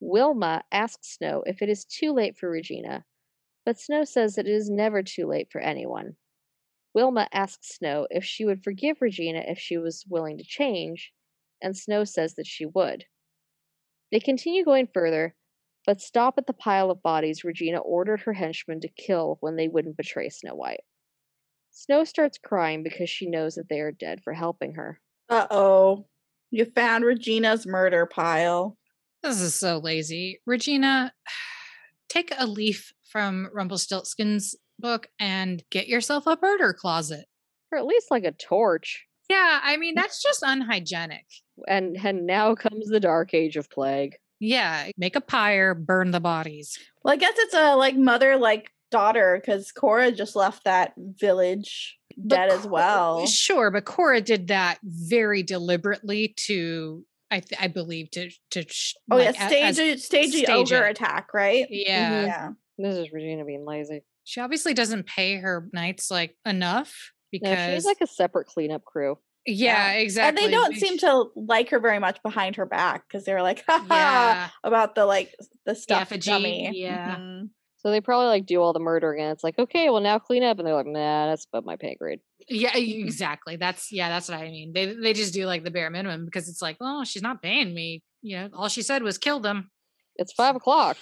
Wilma 0.00 0.62
asks 0.70 1.16
Snow 1.16 1.42
if 1.46 1.60
it 1.60 1.68
is 1.68 1.84
too 1.84 2.12
late 2.12 2.36
for 2.38 2.48
Regina, 2.48 3.04
but 3.64 3.78
Snow 3.78 4.04
says 4.04 4.36
that 4.36 4.46
it 4.46 4.54
is 4.54 4.70
never 4.70 5.02
too 5.02 5.26
late 5.26 5.48
for 5.50 5.60
anyone. 5.60 6.16
Wilma 6.96 7.28
asks 7.30 7.76
Snow 7.76 8.06
if 8.10 8.24
she 8.24 8.46
would 8.46 8.64
forgive 8.64 9.02
Regina 9.02 9.44
if 9.46 9.58
she 9.58 9.76
was 9.76 10.06
willing 10.08 10.38
to 10.38 10.44
change, 10.44 11.12
and 11.60 11.76
Snow 11.76 12.04
says 12.04 12.36
that 12.36 12.46
she 12.46 12.64
would. 12.64 13.04
They 14.10 14.18
continue 14.18 14.64
going 14.64 14.88
further, 14.94 15.36
but 15.84 16.00
stop 16.00 16.38
at 16.38 16.46
the 16.46 16.54
pile 16.54 16.90
of 16.90 17.02
bodies 17.02 17.44
Regina 17.44 17.80
ordered 17.80 18.22
her 18.22 18.32
henchmen 18.32 18.80
to 18.80 18.88
kill 18.88 19.36
when 19.40 19.56
they 19.56 19.68
wouldn't 19.68 19.98
betray 19.98 20.30
Snow 20.30 20.54
White. 20.54 20.84
Snow 21.70 22.02
starts 22.04 22.38
crying 22.42 22.82
because 22.82 23.10
she 23.10 23.28
knows 23.28 23.56
that 23.56 23.68
they 23.68 23.80
are 23.80 23.92
dead 23.92 24.22
for 24.24 24.32
helping 24.32 24.76
her. 24.76 24.98
Uh 25.28 25.46
oh. 25.50 26.06
You 26.50 26.64
found 26.64 27.04
Regina's 27.04 27.66
murder 27.66 28.06
pile. 28.06 28.78
This 29.22 29.42
is 29.42 29.54
so 29.54 29.76
lazy. 29.76 30.40
Regina, 30.46 31.12
take 32.08 32.32
a 32.38 32.46
leaf 32.46 32.94
from 33.04 33.50
Rumpelstiltskin's 33.52 34.56
book 34.78 35.08
and 35.18 35.62
get 35.70 35.88
yourself 35.88 36.26
a 36.26 36.38
murder 36.40 36.72
closet. 36.72 37.26
Or 37.72 37.78
at 37.78 37.86
least 37.86 38.10
like 38.10 38.24
a 38.24 38.32
torch. 38.32 39.06
Yeah, 39.28 39.60
I 39.62 39.76
mean, 39.76 39.94
that's 39.96 40.22
just 40.22 40.42
unhygienic. 40.42 41.24
And 41.66 41.96
and 41.96 42.26
now 42.26 42.54
comes 42.54 42.86
the 42.88 43.00
dark 43.00 43.34
age 43.34 43.56
of 43.56 43.68
plague. 43.70 44.16
Yeah, 44.38 44.90
make 44.96 45.16
a 45.16 45.20
pyre, 45.20 45.74
burn 45.74 46.10
the 46.12 46.20
bodies. 46.20 46.78
Well, 47.02 47.14
I 47.14 47.16
guess 47.16 47.34
it's 47.36 47.54
a 47.54 47.74
like 47.74 47.96
mother 47.96 48.36
like 48.36 48.70
daughter 48.92 49.40
because 49.40 49.72
Cora 49.72 50.12
just 50.12 50.36
left 50.36 50.64
that 50.64 50.92
village 50.96 51.98
But 52.16 52.36
dead 52.36 52.50
as 52.50 52.60
Cor- 52.62 52.70
well. 52.70 53.26
Sure, 53.26 53.70
but 53.72 53.84
Cora 53.84 54.20
did 54.20 54.48
that 54.48 54.78
very 54.84 55.42
deliberately 55.42 56.34
to, 56.46 57.04
I, 57.30 57.40
th- 57.40 57.60
I 57.60 57.66
believe, 57.68 58.10
to 58.12 58.30
to. 58.50 58.64
sh- 58.68 58.94
Oh 59.10 59.16
like, 59.16 59.34
yeah, 59.34 59.48
stage 59.48 59.64
as- 59.64 59.78
a 59.80 59.96
stage 59.96 60.30
stage 60.30 60.48
ogre 60.50 60.86
it. 60.86 60.90
attack, 60.92 61.34
right? 61.34 61.66
yeah. 61.70 62.22
Yeah. 62.26 62.48
This 62.78 62.96
is 62.96 63.10
Regina 63.10 63.44
being 63.44 63.64
lazy. 63.64 64.02
She 64.28 64.40
obviously 64.40 64.74
doesn't 64.74 65.06
pay 65.06 65.36
her 65.36 65.68
knights 65.72 66.10
like 66.10 66.36
enough 66.44 67.12
No, 67.32 67.38
because 67.40 67.74
she's 67.74 67.84
like 67.84 68.00
a 68.00 68.06
separate 68.08 68.46
cleanup 68.48 68.84
crew. 68.84 69.18
yeah, 69.46 69.92
exactly. 69.92 70.28
And 70.44 70.52
they 70.52 70.54
don't 70.56 70.74
seem 70.74 70.98
to 70.98 71.26
like 71.36 71.70
her 71.70 71.78
very 71.78 72.00
much 72.00 72.20
behind 72.24 72.56
her 72.56 72.66
back 72.66 73.04
because 73.06 73.24
they 73.24 73.32
were 73.32 73.42
like, 73.42 73.64
haha, 73.68 73.86
Yeah, 73.94 74.48
about 74.64 74.96
the 74.96 75.06
like 75.06 75.32
the 75.64 75.76
stuff 75.76 76.02
effigy, 76.02 76.30
dummy. 76.30 76.70
yeah. 76.74 77.16
Mhm. 77.18 77.50
So 77.78 77.92
they 77.92 78.00
probably 78.00 78.26
like 78.26 78.46
do 78.46 78.60
all 78.60 78.72
the 78.72 78.80
murdering, 78.80 79.22
and 79.22 79.30
it's 79.32 79.44
like, 79.44 79.56
okay, 79.60 79.90
well 79.90 80.00
now 80.00 80.18
clean 80.18 80.42
up, 80.42 80.58
and 80.58 80.66
they're 80.66 80.74
like, 80.74 80.86
nah, 80.86 81.26
that's 81.28 81.46
above 81.52 81.64
my 81.64 81.76
pay 81.76 81.94
grade. 81.94 82.18
yeah, 82.48 82.76
e- 82.76 83.00
exactly. 83.04 83.54
That's 83.54 83.92
yeah, 83.92 84.08
that's 84.08 84.28
what 84.28 84.38
I 84.40 84.50
mean. 84.50 84.72
They 84.72 84.86
they 84.94 85.12
just 85.12 85.32
do 85.32 85.46
like 85.46 85.62
the 85.62 85.70
bare 85.70 85.88
minimum 85.90 86.24
because 86.24 86.48
it's 86.48 86.60
like, 86.60 86.78
well, 86.80 87.04
she's 87.04 87.22
not 87.22 87.40
paying 87.42 87.72
me. 87.72 88.02
You 88.22 88.38
know, 88.38 88.48
all 88.54 88.68
she 88.68 88.82
said 88.82 89.04
was 89.04 89.18
kill 89.18 89.38
them. 89.38 89.70
It's 90.16 90.32
five 90.32 90.56
o'clock. 90.56 90.96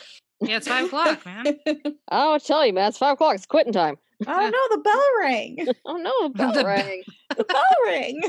Yeah, 0.45 0.57
it's 0.59 0.69
five 0.69 0.87
o'clock, 0.87 1.25
man. 1.27 1.47
I 2.09 2.21
don't 2.25 2.45
tell 2.45 2.65
you, 2.67 2.73
man. 2.73 2.89
It's 2.89 2.99
five 2.99 3.15
o'clock. 3.15 3.35
It's 3.35 3.47
quitting 3.47 3.73
time. 3.73 3.97
oh 4.27 4.51
no, 4.51 4.77
the 4.77 4.83
bell 4.83 5.03
rang. 5.21 5.67
Oh 5.87 5.97
no, 5.97 6.29
the 6.29 6.35
bell 6.35 6.53
The 6.53 6.61
be- 6.61 6.67
rang. 6.67 7.03
The 7.37 7.45
bell 7.45 7.63
rang. 7.87 8.21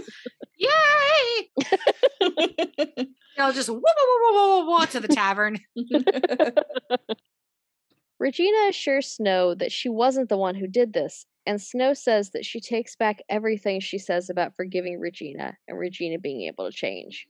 Yay! 0.58 1.50
I'll 3.38 3.54
just 3.54 3.70
whoa, 3.70 3.80
whoa, 3.80 3.84
whoa, 3.86 4.32
whoa, 4.32 4.64
whoa, 4.66 4.78
whoa 4.80 4.86
to 4.86 5.00
the 5.00 5.08
tavern. 5.10 5.60
Regina 8.20 8.70
assures 8.70 9.08
Snow 9.12 9.54
that 9.56 9.72
she 9.72 9.90
wasn't 9.90 10.30
the 10.30 10.38
one 10.38 10.56
who 10.56 10.68
did 10.68 10.94
this, 10.94 11.26
and 11.46 11.62
Snow 11.62 11.94
says 11.94 12.32
that 12.32 12.46
she 12.46 12.62
takes 12.62 12.96
back 12.96 13.22
everything 13.30 13.80
she 13.82 13.98
says 13.98 14.30
about 14.30 14.56
forgiving 14.56 15.00
Regina 15.00 15.58
and 15.68 15.78
Regina 15.78 16.18
being 16.18 16.44
able 16.48 16.66
to 16.70 16.76
change. 16.76 17.28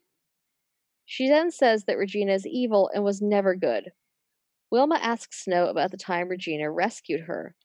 She 1.05 1.27
then 1.27 1.49
says 1.51 1.85
that 1.85 1.97
Regina 1.97 2.33
is 2.33 2.45
evil 2.47 2.89
and 2.93 3.03
was 3.03 3.21
never 3.21 3.55
good. 3.55 3.91
Wilma 4.71 4.95
asks 5.01 5.43
Snow 5.43 5.67
about 5.67 5.91
the 5.91 5.97
time 5.97 6.27
Regina 6.29 6.69
rescued 6.71 7.21
her, 7.21 7.55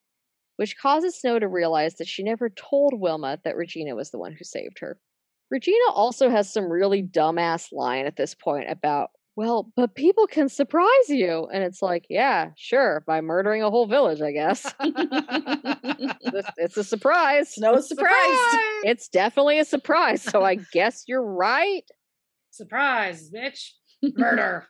which 0.56 0.76
causes 0.78 1.18
Snow 1.20 1.38
to 1.38 1.48
realize 1.48 1.94
that 1.96 2.06
she 2.08 2.22
never 2.22 2.48
told 2.50 2.92
Wilma 3.00 3.38
that 3.44 3.56
Regina 3.56 3.94
was 3.94 4.10
the 4.10 4.18
one 4.18 4.32
who 4.32 4.44
saved 4.44 4.78
her. 4.80 4.98
Regina 5.50 5.90
also 5.92 6.30
has 6.30 6.52
some 6.52 6.70
really 6.70 7.02
dumbass 7.02 7.68
line 7.72 8.06
at 8.06 8.16
this 8.16 8.34
point 8.34 8.70
about, 8.70 9.10
well, 9.34 9.72
but 9.74 9.94
people 9.96 10.26
can 10.26 10.48
surprise 10.48 11.08
you. 11.08 11.48
And 11.52 11.64
it's 11.64 11.82
like, 11.82 12.04
yeah, 12.08 12.50
sure, 12.56 13.02
by 13.06 13.20
murdering 13.20 13.62
a 13.62 13.70
whole 13.70 13.86
village, 13.88 14.20
I 14.20 14.32
guess. 14.32 14.72
It's- 16.22 16.52
it's 16.56 16.76
a 16.76 16.84
surprise. 16.84 17.54
no 17.58 17.80
surprise. 17.80 18.10
It's 18.84 19.08
definitely 19.08 19.58
a 19.58 19.64
surprise. 19.64 20.22
So 20.22 20.42
I 20.42 20.56
guess 20.72 21.04
you're 21.08 21.24
right. 21.24 21.82
Surprise, 22.50 23.30
bitch. 23.34 23.70
Murder. 24.16 24.66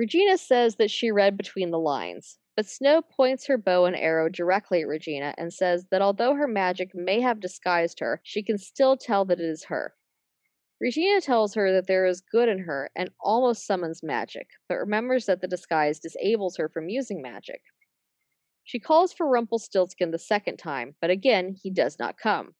Regina 0.00 0.38
says 0.38 0.76
that 0.76 0.90
she 0.90 1.10
read 1.10 1.36
between 1.36 1.70
the 1.70 1.78
lines, 1.78 2.38
but 2.56 2.64
Snow 2.64 3.02
points 3.02 3.46
her 3.46 3.58
bow 3.58 3.84
and 3.84 3.94
arrow 3.94 4.30
directly 4.30 4.80
at 4.80 4.88
Regina 4.88 5.34
and 5.36 5.52
says 5.52 5.84
that 5.90 6.00
although 6.00 6.32
her 6.32 6.48
magic 6.48 6.92
may 6.94 7.20
have 7.20 7.38
disguised 7.38 8.00
her, 8.00 8.18
she 8.24 8.42
can 8.42 8.56
still 8.56 8.96
tell 8.96 9.26
that 9.26 9.40
it 9.40 9.44
is 9.44 9.64
her. 9.64 9.92
Regina 10.80 11.20
tells 11.20 11.52
her 11.52 11.70
that 11.74 11.86
there 11.86 12.06
is 12.06 12.22
good 12.22 12.48
in 12.48 12.60
her 12.60 12.90
and 12.96 13.10
almost 13.20 13.66
summons 13.66 14.02
magic, 14.02 14.46
but 14.70 14.78
remembers 14.78 15.26
that 15.26 15.42
the 15.42 15.46
disguise 15.46 16.00
disables 16.00 16.56
her 16.56 16.70
from 16.70 16.88
using 16.88 17.20
magic. 17.20 17.60
She 18.64 18.80
calls 18.80 19.12
for 19.12 19.28
Rumpelstiltskin 19.28 20.12
the 20.12 20.18
second 20.18 20.56
time, 20.56 20.94
but 21.02 21.10
again 21.10 21.54
he 21.62 21.70
does 21.70 21.98
not 21.98 22.16
come. 22.16 22.54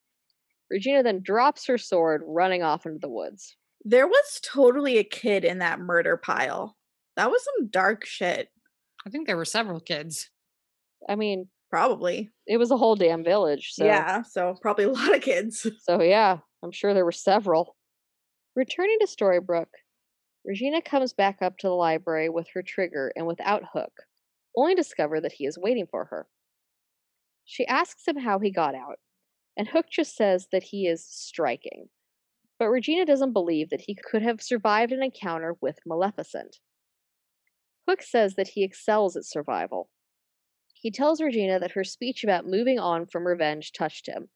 Regina 0.68 1.02
then 1.02 1.22
drops 1.22 1.66
her 1.68 1.78
sword, 1.78 2.20
running 2.26 2.62
off 2.62 2.84
into 2.84 2.98
the 2.98 3.08
woods. 3.08 3.56
There 3.82 4.06
was 4.06 4.40
totally 4.44 4.98
a 4.98 5.04
kid 5.04 5.42
in 5.42 5.60
that 5.60 5.80
murder 5.80 6.18
pile. 6.18 6.76
That 7.16 7.30
was 7.30 7.44
some 7.44 7.68
dark 7.68 8.04
shit. 8.04 8.48
I 9.06 9.10
think 9.10 9.26
there 9.26 9.36
were 9.36 9.44
several 9.44 9.80
kids. 9.80 10.30
I 11.08 11.16
mean, 11.16 11.48
Probably. 11.70 12.30
it 12.46 12.58
was 12.58 12.70
a 12.70 12.76
whole 12.76 12.96
damn 12.96 13.24
village, 13.24 13.70
so 13.72 13.84
Yeah. 13.84 14.22
So 14.22 14.54
probably 14.60 14.84
a 14.84 14.92
lot 14.92 15.14
of 15.14 15.22
kids. 15.22 15.66
So 15.82 16.02
yeah, 16.02 16.38
I'm 16.62 16.72
sure 16.72 16.94
there 16.94 17.04
were 17.04 17.12
several. 17.12 17.76
Returning 18.56 18.98
to 19.00 19.06
Storybrooke, 19.06 19.66
Regina 20.44 20.82
comes 20.82 21.12
back 21.12 21.38
up 21.40 21.58
to 21.58 21.68
the 21.68 21.74
library 21.74 22.28
with 22.28 22.48
her 22.54 22.62
trigger 22.62 23.12
and 23.14 23.26
without 23.26 23.62
Hook, 23.72 23.92
only 24.56 24.74
to 24.74 24.82
discover 24.82 25.20
that 25.20 25.32
he 25.32 25.46
is 25.46 25.58
waiting 25.58 25.86
for 25.90 26.06
her. 26.06 26.26
She 27.44 27.66
asks 27.66 28.06
him 28.06 28.16
how 28.16 28.38
he 28.38 28.50
got 28.50 28.74
out, 28.74 28.98
and 29.56 29.68
Hook 29.68 29.86
just 29.90 30.16
says 30.16 30.48
that 30.52 30.64
he 30.64 30.86
is 30.86 31.06
striking. 31.06 31.88
But 32.58 32.68
Regina 32.68 33.06
doesn't 33.06 33.32
believe 33.32 33.70
that 33.70 33.82
he 33.82 33.94
could 33.94 34.22
have 34.22 34.42
survived 34.42 34.92
an 34.92 35.02
encounter 35.02 35.56
with 35.60 35.78
Maleficent. 35.86 36.58
Hook 37.90 38.02
says 38.02 38.36
that 38.36 38.46
he 38.46 38.62
excels 38.62 39.16
at 39.16 39.24
survival. 39.24 39.90
He 40.74 40.92
tells 40.92 41.20
Regina 41.20 41.58
that 41.58 41.72
her 41.72 41.82
speech 41.82 42.22
about 42.22 42.46
moving 42.46 42.78
on 42.78 43.04
from 43.04 43.26
revenge 43.26 43.72
touched 43.72 44.06
him, 44.06 44.28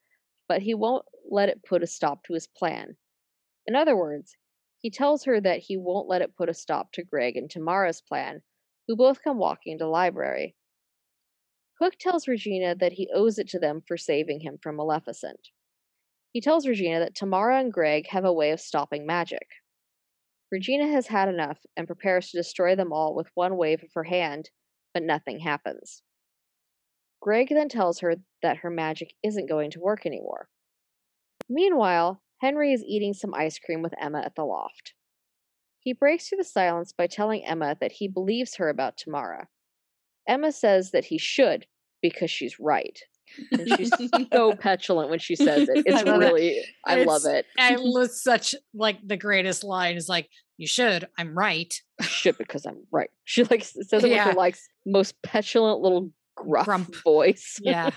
but 0.48 0.62
he 0.62 0.74
won't 0.74 1.05
let 1.30 1.48
it 1.48 1.62
put 1.62 1.80
a 1.80 1.86
stop 1.86 2.24
to 2.24 2.34
his 2.34 2.48
plan. 2.48 2.96
In 3.64 3.76
other 3.76 3.96
words, 3.96 4.36
he 4.80 4.90
tells 4.90 5.22
her 5.22 5.40
that 5.40 5.61
he 5.61 5.76
won't 5.76 6.09
let 6.09 6.20
it 6.20 6.34
put 6.36 6.48
a 6.48 6.52
stop 6.52 6.90
to 6.94 7.05
Greg 7.05 7.36
and 7.36 7.48
Tamara's 7.48 8.00
plan, 8.00 8.42
who 8.88 8.96
both 8.96 9.22
come 9.22 9.38
walking 9.38 9.74
into 9.74 9.84
the 9.84 9.88
library. 9.88 10.57
Hook 11.78 11.94
tells 12.00 12.26
Regina 12.26 12.74
that 12.74 12.94
he 12.94 13.09
owes 13.14 13.38
it 13.38 13.48
to 13.50 13.61
them 13.61 13.82
for 13.86 13.96
saving 13.96 14.40
him 14.40 14.59
from 14.61 14.74
Maleficent. 14.74 15.50
He 16.32 16.40
tells 16.40 16.66
Regina 16.66 16.98
that 16.98 17.14
Tamara 17.14 17.61
and 17.61 17.72
Greg 17.72 18.09
have 18.09 18.24
a 18.24 18.32
way 18.32 18.50
of 18.50 18.61
stopping 18.61 19.07
magic. 19.07 19.46
Regina 20.51 20.88
has 20.88 21.09
had 21.09 21.28
enough 21.28 21.59
and 21.76 21.86
prepares 21.86 22.30
to 22.30 22.38
destroy 22.38 22.76
them 22.76 22.92
all 22.92 23.14
with 23.14 23.30
one 23.34 23.57
wave 23.57 23.82
of 23.82 23.92
her 23.95 24.05
hand, 24.05 24.51
but 24.92 25.03
nothing 25.03 25.40
happens. 25.40 26.03
Greg 27.20 27.49
then 27.51 27.68
tells 27.68 28.01
her 28.01 28.16
that 28.42 28.59
her 28.59 28.70
magic 28.70 29.14
isn't 29.22 29.49
going 29.49 29.70
to 29.70 29.80
work 29.80 30.05
anymore. 30.05 30.49
Meanwhile, 31.49 32.22
Henry 32.38 32.72
is 32.72 32.84
eating 32.84 33.14
some 33.14 33.34
ice 33.34 33.59
cream 33.59 33.82
with 33.82 33.95
Emma 33.99 34.20
at 34.20 34.34
the 34.34 34.45
loft. 34.45 34.95
He 35.80 35.92
breaks 35.92 36.28
through 36.28 36.38
the 36.38 36.45
silence 36.45 36.92
by 36.92 37.07
telling 37.07 37.45
Emma 37.45 37.76
that 37.80 37.92
he 37.92 38.09
believes 38.09 38.57
her 38.57 38.68
about 38.68 38.97
Tamara. 38.97 39.49
Emma 40.26 40.53
says 40.53 40.90
that 40.90 41.07
he 41.07 41.18
should 41.18 41.66
because 42.01 42.30
she's 42.30 42.61
right. 42.61 43.01
And 43.53 43.68
she's 43.76 43.91
so 44.32 44.55
petulant 44.61 45.11
when 45.11 45.18
she 45.18 45.37
says 45.37 45.68
it. 45.68 45.82
It's 45.87 45.97
I 45.97 46.03
love 46.03 46.22
it. 46.22 46.24
really, 46.26 46.64
I 46.85 47.05
love 47.05 47.22
It's- 47.24 47.41
it. 47.41 47.47
I 47.59 47.76
was 47.76 48.22
such 48.22 48.55
like 48.74 48.99
the 49.07 49.16
greatest 49.16 49.64
line 49.64 49.97
is 49.97 50.09
like, 50.09 50.28
you 50.57 50.66
should. 50.66 51.09
I'm 51.18 51.37
right. 51.37 51.72
Should 52.01 52.39
because 52.39 52.64
I'm 52.66 52.85
right. 52.93 53.11
She 53.24 53.45
like 53.45 53.61
s- 53.62 53.76
says 53.89 54.05
it 54.05 54.11
with 54.11 54.18
her 54.18 54.32
like 54.35 54.57
most 54.87 55.20
petulant 55.22 55.80
little 55.80 56.11
gruff 56.37 56.66
Grump. 56.66 56.95
voice. 57.03 57.59
Yeah. 57.61 57.91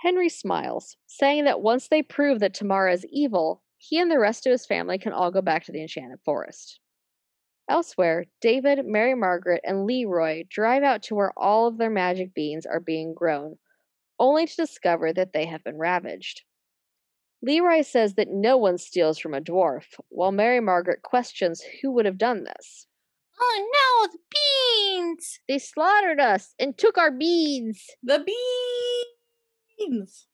Henry 0.00 0.28
smiles, 0.30 0.96
saying 1.06 1.44
that 1.44 1.60
once 1.60 1.88
they 1.88 2.02
prove 2.02 2.40
that 2.40 2.54
Tamara 2.54 2.92
is 2.92 3.04
evil, 3.12 3.62
he 3.78 3.98
and 4.00 4.10
the 4.10 4.18
rest 4.18 4.46
of 4.46 4.50
his 4.50 4.64
family 4.66 4.98
can 4.98 5.12
all 5.12 5.30
go 5.30 5.42
back 5.42 5.64
to 5.64 5.72
the 5.72 5.82
Enchanted 5.82 6.18
Forest. 6.24 6.80
Elsewhere, 7.68 8.24
David, 8.40 8.80
Mary 8.84 9.14
Margaret, 9.14 9.60
and 9.62 9.84
Leroy 9.86 10.44
drive 10.50 10.82
out 10.82 11.02
to 11.04 11.14
where 11.14 11.32
all 11.36 11.68
of 11.68 11.78
their 11.78 11.90
magic 11.90 12.34
beans 12.34 12.66
are 12.66 12.80
being 12.80 13.14
grown, 13.14 13.58
only 14.20 14.46
to 14.46 14.54
discover 14.54 15.12
that 15.12 15.32
they 15.32 15.46
have 15.46 15.64
been 15.64 15.78
ravaged. 15.78 16.42
Leroy 17.42 17.80
says 17.80 18.14
that 18.14 18.28
no 18.28 18.56
one 18.56 18.76
steals 18.76 19.18
from 19.18 19.32
a 19.32 19.40
dwarf, 19.40 19.98
while 20.10 20.30
Mary 20.30 20.60
Margaret 20.60 21.02
questions 21.02 21.62
who 21.82 21.90
would 21.90 22.04
have 22.04 22.18
done 22.18 22.44
this. 22.44 22.86
Oh 23.40 23.70
no, 23.72 24.12
the 24.12 24.18
beans. 24.30 25.40
They 25.48 25.58
slaughtered 25.58 26.20
us 26.20 26.54
and 26.58 26.76
took 26.76 26.98
our 26.98 27.10
beans! 27.10 27.86
The 28.02 28.24
beans. 29.78 30.26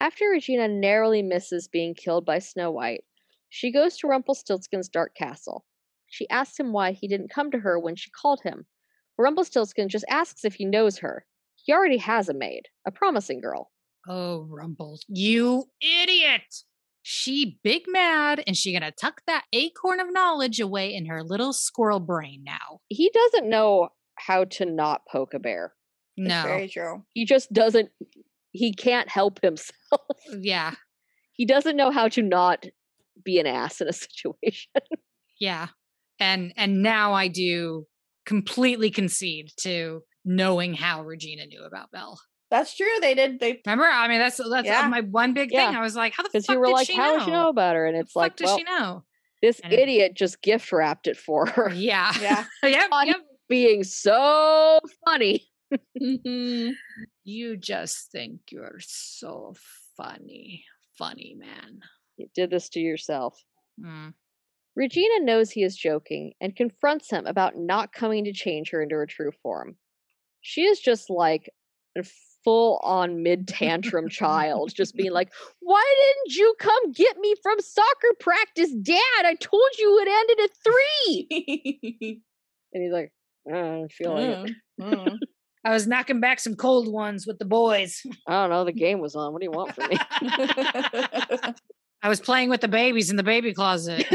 After 0.00 0.30
Regina 0.30 0.66
narrowly 0.66 1.22
misses 1.22 1.68
being 1.68 1.94
killed 1.94 2.24
by 2.24 2.38
Snow 2.38 2.70
White, 2.70 3.04
she 3.50 3.70
goes 3.70 3.98
to 3.98 4.08
Rumpelstiltskin's 4.08 4.88
dark 4.88 5.14
castle. 5.14 5.66
She 6.08 6.28
asks 6.30 6.58
him 6.58 6.72
why 6.72 6.92
he 6.92 7.06
didn't 7.06 7.30
come 7.30 7.50
to 7.50 7.58
her 7.58 7.78
when 7.78 7.96
she 7.96 8.10
called 8.10 8.40
him. 8.42 8.66
Rumpelstiltskin 9.18 9.90
just 9.90 10.06
asks 10.08 10.44
if 10.44 10.54
he 10.54 10.64
knows 10.64 10.98
her. 10.98 11.26
He 11.64 11.72
already 11.72 11.96
has 11.98 12.28
a 12.28 12.34
maid, 12.34 12.64
a 12.86 12.92
promising 12.92 13.40
girl. 13.40 13.70
Oh, 14.08 14.46
Rumple, 14.50 14.98
you 15.08 15.64
idiot. 15.80 16.42
She 17.02 17.58
big 17.62 17.82
mad 17.86 18.42
and 18.46 18.56
she 18.56 18.72
gonna 18.72 18.92
tuck 18.92 19.22
that 19.26 19.44
acorn 19.52 19.98
of 20.00 20.12
knowledge 20.12 20.60
away 20.60 20.94
in 20.94 21.06
her 21.06 21.22
little 21.22 21.52
squirrel 21.52 22.00
brain 22.00 22.42
now. 22.44 22.80
He 22.88 23.10
doesn't 23.12 23.48
know 23.48 23.88
how 24.16 24.44
to 24.44 24.64
not 24.66 25.02
poke 25.10 25.34
a 25.34 25.38
bear. 25.38 25.72
It's 26.16 26.28
No. 26.28 26.42
Very 26.44 26.68
true. 26.68 27.02
He 27.14 27.24
just 27.26 27.52
doesn't, 27.52 27.88
he 28.52 28.72
can't 28.72 29.08
help 29.08 29.40
himself. 29.42 29.74
Uh, 29.92 30.36
yeah. 30.40 30.74
he 31.32 31.44
doesn't 31.46 31.76
know 31.76 31.90
how 31.90 32.08
to 32.08 32.22
not 32.22 32.64
be 33.24 33.38
an 33.38 33.46
ass 33.46 33.80
in 33.80 33.88
a 33.88 33.92
situation. 34.04 34.70
Yeah. 35.40 35.68
And 36.20 36.52
and 36.56 36.82
now 36.82 37.12
I 37.14 37.28
do 37.28 37.86
completely 38.24 38.90
concede 38.90 39.50
to 39.60 40.02
knowing 40.24 40.74
how 40.74 41.02
Regina 41.02 41.46
knew 41.46 41.62
about 41.64 41.90
Belle. 41.90 42.20
That's 42.50 42.76
true. 42.76 42.86
They 43.00 43.14
did. 43.14 43.40
They 43.40 43.60
Remember? 43.66 43.84
I 43.84 44.06
mean, 44.08 44.18
that's 44.18 44.36
that's 44.36 44.66
Yeah. 44.66 44.86
my 44.88 45.00
one 45.00 45.34
big 45.34 45.50
Yeah. 45.50 45.66
thing. 45.68 45.76
I 45.76 45.80
was 45.80 45.96
like, 45.96 46.12
how 46.16 46.22
the 46.22 46.40
fuck 46.40 46.48
you 46.54 46.58
were 46.60 46.66
did 46.66 46.72
like, 46.72 46.86
she 46.86 46.94
how 46.94 47.12
know? 47.12 47.18
would 47.18 47.26
you 47.26 47.32
know 47.32 47.48
about 47.48 47.74
her? 47.74 47.86
And 47.86 47.96
The 47.96 48.00
it's 48.00 48.12
fuck 48.12 48.20
like, 48.22 48.36
does 48.36 48.46
well, 48.46 48.58
she 48.58 48.64
know? 48.64 49.04
this 49.42 49.60
And 49.60 49.72
it- 49.72 49.78
idiot 49.80 50.14
just 50.14 50.40
gift 50.42 50.70
wrapped 50.72 51.06
it 51.06 51.16
for 51.16 51.46
her. 51.46 51.72
Yeah. 51.72 52.12
yeah. 52.20 52.44
yep. 52.62 52.90
Yep. 53.04 53.16
being 53.48 53.82
so 53.82 54.80
funny. 55.04 55.46
Mhm. 56.00 56.72
You 57.24 57.56
just 57.56 58.10
think 58.12 58.40
you're 58.50 58.78
so 58.80 59.54
funny. 59.96 60.64
Funny 60.98 61.34
man. 61.36 61.80
You 62.16 62.28
did 62.34 62.50
this 62.50 62.68
to 62.70 62.80
yourself. 62.80 63.42
Mm. 63.80 64.14
Regina 64.76 65.20
knows 65.24 65.50
he 65.50 65.62
is 65.64 65.76
joking 65.76 66.34
and 66.40 66.54
confronts 66.54 67.10
him 67.10 67.26
about 67.26 67.56
not 67.56 67.92
coming 67.92 68.24
to 68.24 68.32
change 68.32 68.70
her 68.70 68.82
into 68.82 68.94
her 68.94 69.06
true 69.06 69.32
form. 69.42 69.76
She 70.44 70.60
is 70.64 70.78
just 70.78 71.08
like 71.08 71.50
a 71.96 72.04
full 72.44 72.78
on 72.82 73.22
mid 73.22 73.48
tantrum 73.48 74.10
child, 74.10 74.72
just 74.74 74.94
being 74.94 75.10
like, 75.10 75.32
Why 75.60 75.82
didn't 75.98 76.36
you 76.36 76.54
come 76.60 76.92
get 76.92 77.18
me 77.18 77.34
from 77.42 77.58
soccer 77.60 78.14
practice, 78.20 78.70
Dad? 78.70 79.24
I 79.24 79.34
told 79.40 79.70
you 79.78 79.98
it 80.00 80.08
ended 80.08 80.44
at 80.44 80.50
three. 80.62 82.20
and 82.72 82.82
he's 82.82 82.92
like, 82.92 83.12
mm, 83.48 83.56
I 83.56 83.78
don't 83.78 83.90
feel 83.92 84.14
like 84.14 84.50
it. 84.50 84.54
Mm, 84.80 84.94
mm. 84.94 85.18
I 85.64 85.70
was 85.70 85.86
knocking 85.86 86.20
back 86.20 86.40
some 86.40 86.56
cold 86.56 86.92
ones 86.92 87.26
with 87.26 87.38
the 87.38 87.46
boys. 87.46 88.02
I 88.28 88.32
don't 88.32 88.50
know. 88.50 88.64
The 88.66 88.72
game 88.72 89.00
was 89.00 89.16
on. 89.16 89.32
What 89.32 89.40
do 89.40 89.46
you 89.46 89.50
want 89.50 89.74
from 89.74 89.88
me? 89.88 89.96
I 92.04 92.08
was 92.08 92.20
playing 92.20 92.50
with 92.50 92.60
the 92.60 92.68
babies 92.68 93.10
in 93.10 93.16
the 93.16 93.22
baby 93.24 93.52
closet. 93.54 94.06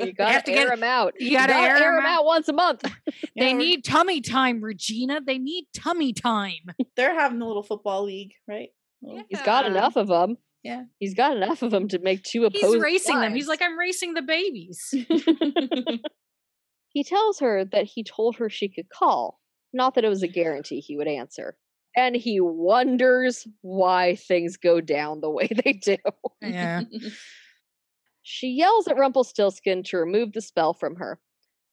You 0.00 0.12
gotta 0.14 0.32
have 0.32 0.44
to 0.44 0.52
air 0.52 0.68
get- 0.68 0.74
them 0.76 0.84
out. 0.84 1.14
you 1.18 1.32
gotta 1.32 1.54
air 1.54 1.76
'em 1.76 1.96
them 1.96 2.06
out 2.06 2.24
once 2.24 2.48
a 2.48 2.52
month. 2.52 2.82
they 3.36 3.48
Yeah, 3.50 3.52
need 3.52 3.84
tummy 3.84 4.20
time, 4.20 4.62
Regina. 4.62 5.20
They 5.20 5.38
need 5.38 5.66
tummy 5.74 6.12
time. 6.12 6.54
They're 6.96 7.14
having 7.14 7.42
a 7.42 7.46
little 7.46 7.62
football 7.64 8.04
league, 8.04 8.30
right? 8.48 8.68
Yeah. 9.02 9.22
He's 9.28 9.42
got 9.42 9.66
enough 9.66 9.96
of 9.96 10.06
them. 10.06 10.38
Yeah. 10.62 10.84
He's 10.98 11.14
got 11.14 11.36
enough 11.36 11.62
of 11.62 11.72
them 11.72 11.88
to 11.88 11.98
make 11.98 12.22
two 12.22 12.44
opposing. 12.44 12.72
He's 12.74 12.80
racing 12.82 13.20
them. 13.20 13.34
He's 13.34 13.48
like, 13.48 13.60
I'm 13.60 13.76
racing 13.78 14.14
the 14.14 14.22
babies. 14.22 14.94
He 16.90 17.04
tells 17.04 17.40
her 17.40 17.64
that 17.66 17.84
he 17.84 18.02
told 18.02 18.36
her 18.36 18.48
she 18.48 18.68
could 18.68 18.88
call, 18.88 19.38
not 19.72 19.94
that 19.94 20.04
it 20.04 20.08
was 20.08 20.22
a 20.22 20.28
guarantee 20.28 20.80
he 20.80 20.96
would 20.96 21.08
answer. 21.08 21.56
And 21.98 22.14
he 22.14 22.38
wonders 22.40 23.46
why 23.62 24.14
things 24.14 24.56
go 24.56 24.80
down 24.80 25.20
the 25.20 25.28
way 25.30 25.48
they 25.64 25.72
do. 25.74 25.96
yeah. 26.40 26.82
She 28.22 28.48
yells 28.48 28.86
at 28.86 28.98
Rumpelstiltskin 28.98 29.84
to 29.84 29.96
remove 29.96 30.34
the 30.34 30.42
spell 30.42 30.74
from 30.74 30.96
her. 30.96 31.18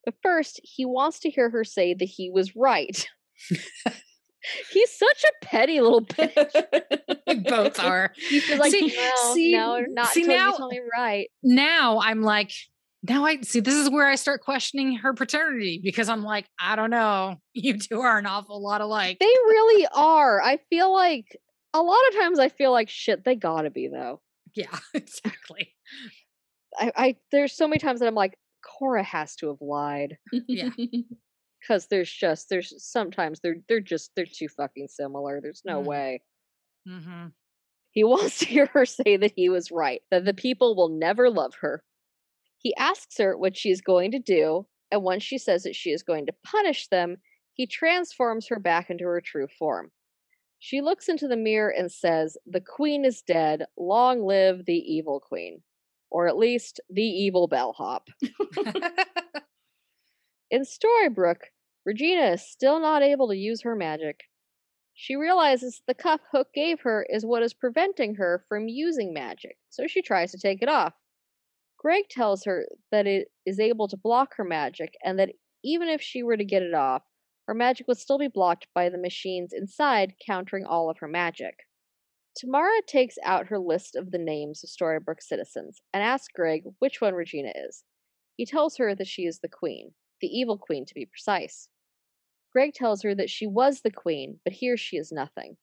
But 0.05 0.13
first, 0.23 0.61
he 0.63 0.85
wants 0.85 1.19
to 1.19 1.29
hear 1.29 1.49
her 1.49 1.65
say 1.65 1.93
that 1.93 2.05
he 2.05 2.29
was 2.31 2.55
right. 2.55 3.05
He's 4.71 4.91
such 4.97 5.25
a 5.25 5.45
petty 5.45 5.81
little 5.81 6.01
bitch. 6.05 7.17
We 7.27 7.39
both 7.39 7.77
are. 7.79 8.13
He's 8.15 8.57
like, 8.57 8.71
See- 8.71 8.95
no, 8.95 9.33
see- 9.33 9.51
no, 9.53 9.83
not 9.89 10.07
see, 10.09 10.21
until 10.21 10.37
now- 10.37 10.51
you 10.51 10.57
tell 10.57 10.67
me 10.69 10.81
right. 10.97 11.27
Now 11.43 11.99
I'm 11.99 12.21
like, 12.21 12.51
now 13.07 13.25
I 13.25 13.41
see 13.41 13.59
this 13.59 13.75
is 13.75 13.89
where 13.89 14.07
I 14.07 14.15
start 14.15 14.41
questioning 14.41 14.95
her 14.97 15.13
paternity 15.13 15.79
because 15.83 16.09
I'm 16.09 16.23
like, 16.23 16.45
I 16.59 16.75
don't 16.75 16.89
know. 16.89 17.37
You 17.53 17.77
two 17.79 18.01
are 18.01 18.17
an 18.17 18.25
awful 18.25 18.61
lot 18.61 18.81
alike. 18.81 19.17
They 19.19 19.25
really 19.25 19.87
are. 19.93 20.41
I 20.41 20.57
feel 20.69 20.91
like 20.93 21.25
a 21.73 21.81
lot 21.81 21.99
of 22.09 22.15
times 22.15 22.39
I 22.39 22.49
feel 22.49 22.71
like 22.71 22.89
shit, 22.89 23.23
they 23.23 23.35
gotta 23.35 23.69
be 23.69 23.87
though. 23.87 24.21
yeah, 24.53 24.77
exactly. 24.93 25.73
I, 26.77 26.91
I 26.95 27.15
there's 27.31 27.53
so 27.53 27.67
many 27.67 27.79
times 27.79 27.99
that 28.01 28.07
I'm 28.07 28.15
like, 28.15 28.37
Cora 28.65 29.03
has 29.03 29.35
to 29.37 29.47
have 29.47 29.61
lied. 29.61 30.17
Yeah. 30.47 30.69
Because 31.67 31.87
there's 31.87 32.11
just 32.11 32.47
there's 32.49 32.71
sometimes 32.77 33.39
they're 33.39 33.55
they're 33.67 33.79
just 33.79 34.11
they're 34.15 34.27
too 34.31 34.47
fucking 34.49 34.87
similar. 34.87 35.41
There's 35.41 35.63
no 35.65 35.81
Mhm. 35.81 35.85
way. 35.85 36.21
hmm 36.87 37.25
He 37.89 38.03
wants 38.03 38.37
to 38.39 38.45
hear 38.45 38.67
her 38.67 38.85
say 38.85 39.17
that 39.17 39.31
he 39.35 39.49
was 39.49 39.71
right, 39.71 40.03
that 40.11 40.25
the 40.25 40.35
people 40.35 40.75
will 40.75 40.89
never 40.89 41.27
love 41.31 41.55
her. 41.61 41.83
He 42.65 42.75
asks 42.77 43.19
her 43.19 43.37
what 43.37 43.55
she 43.55 43.69
is 43.69 43.79
going 43.79 44.09
to 44.09 44.17
do, 44.17 44.65
and 44.89 45.03
once 45.03 45.21
she 45.21 45.37
says 45.37 45.61
that 45.61 45.75
she 45.75 45.91
is 45.91 46.01
going 46.01 46.25
to 46.25 46.33
punish 46.43 46.87
them, 46.87 47.17
he 47.53 47.67
transforms 47.67 48.47
her 48.47 48.59
back 48.59 48.89
into 48.89 49.03
her 49.03 49.21
true 49.21 49.47
form. 49.59 49.91
She 50.57 50.81
looks 50.81 51.07
into 51.07 51.27
the 51.27 51.37
mirror 51.37 51.69
and 51.69 51.91
says, 51.91 52.37
The 52.47 52.61
queen 52.61 53.05
is 53.05 53.21
dead. 53.21 53.67
Long 53.77 54.25
live 54.25 54.65
the 54.65 54.79
evil 54.79 55.19
queen. 55.19 55.61
Or 56.09 56.27
at 56.27 56.37
least 56.37 56.79
the 56.89 57.03
evil 57.03 57.47
bellhop. 57.47 58.07
In 60.49 60.63
Storybrooke, 60.63 61.51
Regina 61.85 62.31
is 62.31 62.49
still 62.49 62.79
not 62.79 63.03
able 63.03 63.27
to 63.27 63.37
use 63.37 63.61
her 63.61 63.75
magic. 63.75 64.21
She 64.95 65.15
realizes 65.15 65.83
the 65.85 65.93
cuff 65.93 66.21
Hook 66.31 66.47
gave 66.55 66.81
her 66.81 67.05
is 67.11 67.27
what 67.27 67.43
is 67.43 67.53
preventing 67.53 68.15
her 68.15 68.43
from 68.49 68.67
using 68.67 69.13
magic, 69.13 69.55
so 69.69 69.85
she 69.85 70.01
tries 70.01 70.31
to 70.31 70.39
take 70.39 70.63
it 70.63 70.69
off. 70.69 70.95
Greg 71.85 72.09
tells 72.09 72.45
her 72.45 72.65
that 72.91 73.05
it 73.05 73.27
is 73.45 73.59
able 73.59 73.87
to 73.87 73.95
block 73.95 74.37
her 74.37 74.43
magic 74.43 74.95
and 75.03 75.19
that 75.19 75.29
even 75.63 75.87
if 75.87 76.01
she 76.01 76.23
were 76.23 76.35
to 76.35 76.43
get 76.43 76.63
it 76.63 76.73
off, 76.73 77.03
her 77.45 77.53
magic 77.53 77.87
would 77.87 77.99
still 77.99 78.17
be 78.17 78.27
blocked 78.27 78.65
by 78.73 78.89
the 78.89 78.97
machines 78.97 79.53
inside, 79.53 80.15
countering 80.25 80.65
all 80.65 80.89
of 80.89 80.97
her 80.97 81.07
magic. 81.07 81.67
Tamara 82.35 82.81
takes 82.87 83.17
out 83.23 83.49
her 83.49 83.59
list 83.59 83.95
of 83.95 84.09
the 84.09 84.17
names 84.17 84.63
of 84.63 84.69
Storybrooke 84.71 85.21
citizens 85.21 85.79
and 85.93 86.01
asks 86.01 86.33
Greg 86.33 86.63
which 86.79 87.01
one 87.01 87.13
Regina 87.13 87.51
is. 87.53 87.83
He 88.35 88.47
tells 88.47 88.77
her 88.77 88.95
that 88.95 89.07
she 89.07 89.27
is 89.27 89.41
the 89.41 89.47
queen, 89.47 89.91
the 90.21 90.27
evil 90.27 90.57
queen 90.57 90.87
to 90.87 90.93
be 90.95 91.05
precise. 91.05 91.69
Greg 92.51 92.73
tells 92.73 93.03
her 93.03 93.13
that 93.13 93.29
she 93.29 93.45
was 93.45 93.81
the 93.81 93.91
queen, 93.91 94.39
but 94.43 94.53
here 94.53 94.75
she 94.75 94.97
is 94.97 95.11
nothing. 95.11 95.57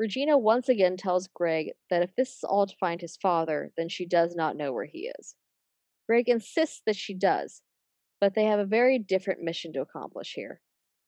Regina 0.00 0.38
once 0.38 0.70
again 0.70 0.96
tells 0.96 1.28
Greg 1.28 1.72
that 1.90 2.02
if 2.02 2.16
this 2.16 2.30
is 2.30 2.42
all 2.42 2.66
to 2.66 2.74
find 2.80 3.02
his 3.02 3.18
father, 3.18 3.70
then 3.76 3.90
she 3.90 4.06
does 4.06 4.34
not 4.34 4.56
know 4.56 4.72
where 4.72 4.86
he 4.86 5.12
is. 5.18 5.34
Greg 6.08 6.26
insists 6.26 6.80
that 6.86 6.96
she 6.96 7.12
does, 7.12 7.60
but 8.18 8.34
they 8.34 8.44
have 8.44 8.58
a 8.58 8.64
very 8.64 8.98
different 8.98 9.42
mission 9.42 9.74
to 9.74 9.82
accomplish 9.82 10.32
here. 10.34 10.62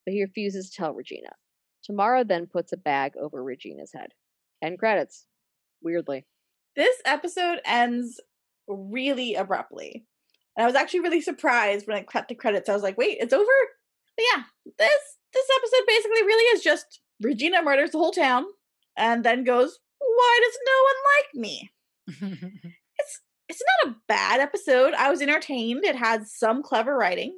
But 0.05 0.13
he 0.13 0.23
refuses 0.23 0.69
to 0.69 0.77
tell 0.77 0.93
Regina. 0.93 1.31
Tamara 1.83 2.23
then 2.23 2.47
puts 2.47 2.71
a 2.75 2.77
bag 2.77 3.13
over 3.19 3.43
Regina's 3.43 3.93
head. 3.95 4.09
End 4.63 4.79
credits. 4.79 5.25
Weirdly. 5.83 6.27
this 6.77 7.01
episode 7.07 7.61
ends 7.65 8.21
really 8.69 9.37
abruptly. 9.37 10.05
And 10.55 10.65
I 10.65 10.67
was 10.67 10.77
actually 10.77 11.01
really 11.01 11.23
surprised 11.23 11.87
when 11.87 11.97
I 11.97 12.03
cut 12.03 12.29
the 12.29 12.35
credits. 12.35 12.69
I 12.69 12.75
was 12.75 12.83
like, 12.83 12.99
wait, 12.99 13.17
it's 13.21 13.33
over? 13.33 13.47
But 14.19 14.27
yeah, 14.35 14.43
this 14.79 15.17
this 15.33 15.47
episode 15.57 15.87
basically 15.87 16.23
really 16.25 16.45
is 16.55 16.63
just 16.63 17.01
Regina 17.23 17.63
murders 17.63 17.93
the 17.93 17.99
whole 17.99 18.13
town 18.13 18.45
and 18.97 19.25
then 19.25 19.45
goes, 19.45 19.79
Why 19.99 20.41
does 20.43 20.59
no 20.67 20.83
one 20.85 20.97
like 21.17 22.51
me? 22.61 22.69
It's 22.99 23.21
it's 23.49 23.63
not 23.85 23.93
a 23.93 23.97
bad 24.07 24.41
episode. 24.41 24.95
I 24.95 25.11
was 25.11 25.21
entertained. 25.21 25.85
It 25.85 25.97
had 25.97 26.27
some 26.27 26.63
clever 26.63 26.97
writing. 26.97 27.37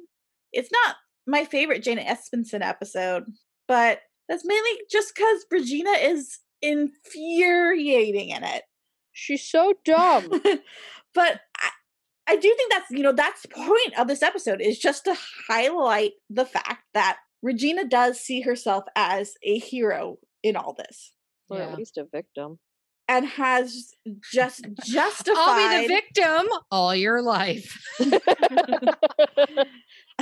It's 0.53 0.69
not 0.71 0.95
my 1.27 1.43
favorite 1.43 1.83
Jane 1.83 1.97
Espenson 1.97 2.61
episode, 2.61 3.23
but 3.67 3.99
that's 4.29 4.45
mainly 4.45 4.69
just 4.91 5.13
because 5.15 5.45
Regina 5.51 5.91
is 5.91 6.39
infuriating 6.61 8.29
in 8.29 8.43
it. 8.43 8.63
She's 9.11 9.47
so 9.47 9.73
dumb. 9.83 10.29
but 11.13 11.41
I, 11.59 11.69
I 12.27 12.35
do 12.35 12.53
think 12.55 12.71
that's 12.71 12.91
you 12.91 13.03
know 13.03 13.13
that's 13.13 13.41
the 13.41 13.49
point 13.49 13.97
of 13.97 14.07
this 14.07 14.23
episode 14.23 14.61
is 14.61 14.79
just 14.79 15.05
to 15.05 15.15
highlight 15.47 16.13
the 16.29 16.45
fact 16.45 16.83
that 16.93 17.17
Regina 17.41 17.85
does 17.87 18.19
see 18.19 18.41
herself 18.41 18.85
as 18.95 19.33
a 19.43 19.59
hero 19.59 20.17
in 20.43 20.55
all 20.55 20.73
this 20.73 21.14
or 21.49 21.57
Yeah. 21.59 21.69
at 21.71 21.77
least 21.77 21.97
a 21.97 22.05
victim. 22.05 22.59
and 23.07 23.27
has 23.27 23.91
just 24.33 24.65
justified 24.83 25.37
I'll 25.37 25.81
be 25.81 25.87
the 25.87 25.93
victim 25.93 26.47
all 26.71 26.95
your 26.95 27.21
life. 27.21 27.77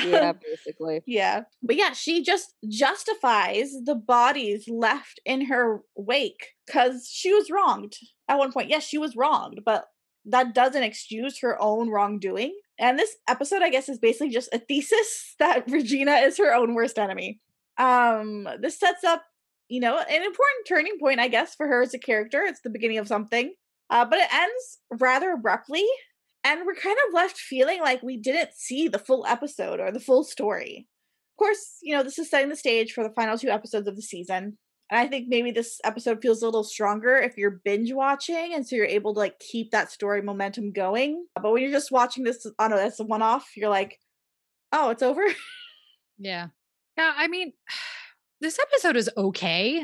yeah, 0.03 0.33
basically. 0.33 1.01
Yeah. 1.05 1.43
But 1.61 1.75
yeah, 1.75 1.93
she 1.93 2.23
just 2.23 2.55
justifies 2.67 3.71
the 3.85 3.95
bodies 3.95 4.65
left 4.67 5.19
in 5.25 5.45
her 5.45 5.81
wake 5.95 6.47
because 6.65 7.07
she 7.11 7.33
was 7.33 7.49
wronged 7.51 7.93
at 8.27 8.37
one 8.37 8.51
point. 8.51 8.69
Yes, 8.69 8.83
she 8.83 8.97
was 8.97 9.15
wronged, 9.15 9.61
but 9.65 9.85
that 10.25 10.53
doesn't 10.53 10.83
excuse 10.83 11.39
her 11.39 11.61
own 11.61 11.89
wrongdoing. 11.89 12.53
And 12.79 12.97
this 12.97 13.15
episode, 13.29 13.61
I 13.61 13.69
guess, 13.69 13.87
is 13.87 13.99
basically 13.99 14.29
just 14.29 14.49
a 14.53 14.59
thesis 14.59 15.35
that 15.39 15.69
Regina 15.69 16.13
is 16.15 16.37
her 16.37 16.53
own 16.53 16.73
worst 16.73 16.97
enemy. 16.97 17.39
Um, 17.77 18.47
this 18.61 18.79
sets 18.79 19.03
up, 19.03 19.23
you 19.73 19.79
know, 19.79 19.97
an 19.97 20.21
important 20.21 20.67
turning 20.67 20.99
point, 20.99 21.19
I 21.19 21.27
guess, 21.27 21.55
for 21.55 21.67
her 21.67 21.81
as 21.81 21.95
a 21.95 21.99
character. 21.99 22.43
It's 22.43 22.61
the 22.61 22.69
beginning 22.69 22.99
of 22.99 23.07
something. 23.07 23.55
Uh, 23.89 24.05
but 24.05 24.19
it 24.19 24.31
ends 24.31 24.77
rather 25.01 25.31
abruptly 25.31 25.83
and 26.43 26.61
we're 26.63 26.75
kind 26.75 26.95
of 27.07 27.13
left 27.15 27.37
feeling 27.37 27.81
like 27.81 28.03
we 28.03 28.15
didn't 28.15 28.53
see 28.53 28.87
the 28.87 28.99
full 28.99 29.25
episode 29.25 29.79
or 29.79 29.91
the 29.91 29.99
full 29.99 30.23
story. 30.23 30.87
Of 31.33 31.43
course, 31.43 31.77
you 31.81 31.95
know, 31.95 32.03
this 32.03 32.19
is 32.19 32.29
setting 32.29 32.49
the 32.49 32.55
stage 32.55 32.93
for 32.93 33.03
the 33.03 33.13
final 33.15 33.35
two 33.35 33.49
episodes 33.49 33.87
of 33.87 33.95
the 33.95 34.03
season. 34.03 34.59
And 34.91 34.99
I 34.99 35.07
think 35.07 35.25
maybe 35.27 35.49
this 35.49 35.81
episode 35.83 36.21
feels 36.21 36.43
a 36.43 36.45
little 36.45 36.63
stronger 36.63 37.15
if 37.15 37.35
you're 37.35 37.59
binge 37.65 37.91
watching 37.93 38.53
and 38.53 38.67
so 38.67 38.75
you're 38.75 38.85
able 38.85 39.15
to 39.15 39.19
like 39.21 39.39
keep 39.39 39.71
that 39.71 39.91
story 39.91 40.21
momentum 40.21 40.71
going. 40.71 41.25
But 41.33 41.51
when 41.51 41.63
you're 41.63 41.71
just 41.71 41.91
watching 41.91 42.25
this 42.25 42.45
on 42.59 42.73
a 42.73 42.91
a 42.99 43.03
one-off, 43.03 43.49
you're 43.55 43.69
like, 43.69 43.97
"Oh, 44.71 44.91
it's 44.91 45.01
over." 45.01 45.23
Yeah. 46.19 46.49
Yeah, 46.95 47.11
I 47.17 47.27
mean, 47.27 47.53
this 48.43 48.59
episode 48.59 48.95
is 48.97 49.09
okay. 49.17 49.83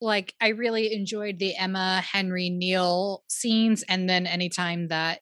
Like, 0.00 0.34
I 0.40 0.48
really 0.48 0.92
enjoyed 0.92 1.38
the 1.38 1.56
Emma, 1.56 2.00
Henry, 2.00 2.50
Neal 2.50 3.22
scenes, 3.28 3.84
and 3.84 4.10
then 4.10 4.26
anytime 4.26 4.88
that 4.88 5.20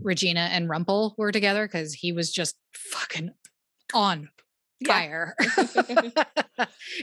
Regina 0.00 0.48
and 0.52 0.68
Rumple 0.68 1.14
were 1.16 1.30
together, 1.30 1.66
because 1.66 1.94
he 1.94 2.12
was 2.12 2.32
just 2.32 2.56
fucking 2.74 3.30
on 3.94 4.28
Yeah. 4.80 4.88
fire. 4.88 5.36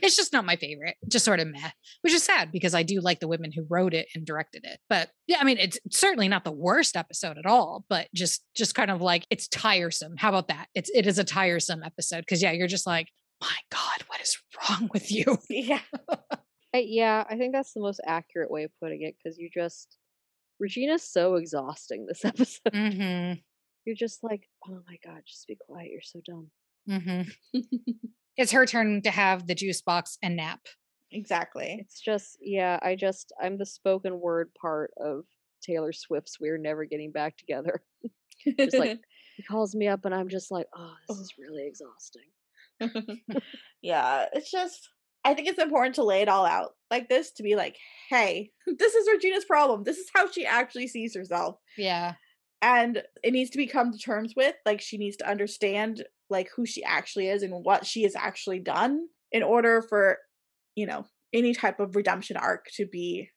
it's 0.01 0.17
just 0.17 0.33
not 0.33 0.43
my 0.43 0.57
favorite. 0.57 0.95
Just 1.07 1.23
sort 1.23 1.39
of 1.39 1.47
meh, 1.47 1.71
which 2.01 2.11
is 2.13 2.23
sad 2.23 2.51
because 2.51 2.73
I 2.75 2.83
do 2.83 2.99
like 2.99 3.21
the 3.21 3.27
women 3.29 3.53
who 3.53 3.65
wrote 3.69 3.93
it 3.93 4.07
and 4.13 4.25
directed 4.25 4.65
it. 4.65 4.79
But 4.89 5.09
yeah, 5.27 5.37
I 5.39 5.45
mean, 5.45 5.57
it's 5.57 5.79
certainly 5.91 6.27
not 6.27 6.43
the 6.43 6.51
worst 6.51 6.97
episode 6.97 7.37
at 7.37 7.45
all. 7.45 7.85
But 7.87 8.09
just 8.13 8.43
just 8.55 8.75
kind 8.75 8.91
of 8.91 9.01
like 9.01 9.25
it's 9.29 9.47
tiresome. 9.47 10.15
How 10.17 10.27
about 10.29 10.49
that? 10.49 10.67
It's 10.75 10.89
it 10.89 11.07
is 11.07 11.17
a 11.19 11.23
tiresome 11.23 11.81
episode 11.83 12.19
because 12.21 12.41
yeah, 12.41 12.51
you're 12.51 12.67
just 12.67 12.85
like, 12.85 13.07
my 13.41 13.55
God, 13.71 14.03
what 14.07 14.21
is 14.21 14.37
wrong 14.57 14.89
with 14.93 15.11
you? 15.11 15.37
Yeah. 15.49 15.81
I, 16.73 16.85
yeah, 16.85 17.23
I 17.27 17.35
think 17.35 17.53
that's 17.53 17.73
the 17.73 17.81
most 17.81 17.99
accurate 18.05 18.51
way 18.51 18.63
of 18.63 18.71
putting 18.79 19.01
it 19.01 19.15
because 19.17 19.39
you 19.39 19.49
just 19.51 19.97
Regina's 20.59 21.03
so 21.03 21.35
exhausting 21.35 22.05
this 22.05 22.23
episode. 22.25 22.73
Mm-hmm. 22.73 23.39
You're 23.85 23.95
just 23.95 24.23
like, 24.23 24.43
oh 24.67 24.81
my 24.87 24.97
god, 25.03 25.21
just 25.25 25.47
be 25.47 25.57
quiet. 25.59 25.89
You're 25.91 26.01
so 26.01 26.21
dumb. 26.25 26.51
Mm-hmm. 26.87 27.59
it's 28.37 28.51
her 28.51 28.65
turn 28.65 29.01
to 29.01 29.09
have 29.09 29.47
the 29.47 29.55
juice 29.55 29.81
box 29.81 30.17
and 30.21 30.35
nap. 30.35 30.59
Exactly. 31.11 31.77
It's 31.79 31.99
just, 31.99 32.37
yeah, 32.39 32.77
I 32.83 32.95
just, 32.95 33.33
I'm 33.41 33.57
the 33.57 33.65
spoken 33.65 34.19
word 34.19 34.51
part 34.61 34.91
of 34.97 35.23
Taylor 35.63 35.91
Swift's 35.91 36.39
"We're 36.39 36.59
Never 36.59 36.85
Getting 36.85 37.11
Back 37.11 37.37
Together." 37.37 37.81
just 38.59 38.77
like 38.77 38.99
he 39.35 39.43
calls 39.43 39.73
me 39.73 39.87
up, 39.87 40.05
and 40.05 40.13
I'm 40.13 40.29
just 40.29 40.51
like, 40.51 40.67
oh, 40.77 40.93
this 41.07 41.17
is 41.17 41.33
really 41.39 41.65
exhausting. 41.65 42.27
yeah, 43.81 44.25
it's 44.33 44.51
just 44.51 44.89
I 45.25 45.33
think 45.33 45.47
it's 45.47 45.59
important 45.59 45.95
to 45.95 46.03
lay 46.03 46.21
it 46.21 46.29
all 46.29 46.45
out 46.45 46.71
like 46.89 47.09
this 47.09 47.31
to 47.33 47.43
be 47.43 47.55
like, 47.55 47.77
hey, 48.09 48.51
this 48.79 48.95
is 48.95 49.07
Regina's 49.11 49.45
problem. 49.45 49.83
This 49.83 49.97
is 49.97 50.09
how 50.13 50.29
she 50.29 50.45
actually 50.45 50.87
sees 50.87 51.15
herself. 51.15 51.57
Yeah. 51.77 52.13
And 52.61 53.03
it 53.23 53.31
needs 53.31 53.49
to 53.51 53.57
be 53.57 53.67
come 53.67 53.91
to 53.91 53.97
terms 53.97 54.33
with. 54.35 54.55
Like 54.65 54.81
she 54.81 54.97
needs 54.97 55.17
to 55.17 55.29
understand 55.29 56.03
like 56.29 56.49
who 56.55 56.65
she 56.65 56.83
actually 56.83 57.27
is 57.27 57.43
and 57.43 57.63
what 57.63 57.85
she 57.85 58.03
has 58.03 58.15
actually 58.15 58.59
done 58.59 59.07
in 59.31 59.43
order 59.43 59.81
for, 59.81 60.17
you 60.75 60.85
know, 60.85 61.05
any 61.33 61.53
type 61.53 61.79
of 61.79 61.95
redemption 61.95 62.37
arc 62.37 62.65
to 62.73 62.85
be 62.85 63.29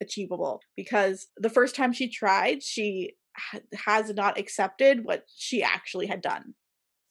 achievable. 0.00 0.60
Because 0.76 1.28
the 1.36 1.50
first 1.50 1.74
time 1.74 1.92
she 1.92 2.08
tried, 2.08 2.62
she 2.62 3.12
ha- 3.36 3.60
has 3.86 4.12
not 4.14 4.38
accepted 4.38 5.04
what 5.04 5.24
she 5.36 5.62
actually 5.62 6.06
had 6.06 6.22
done. 6.22 6.54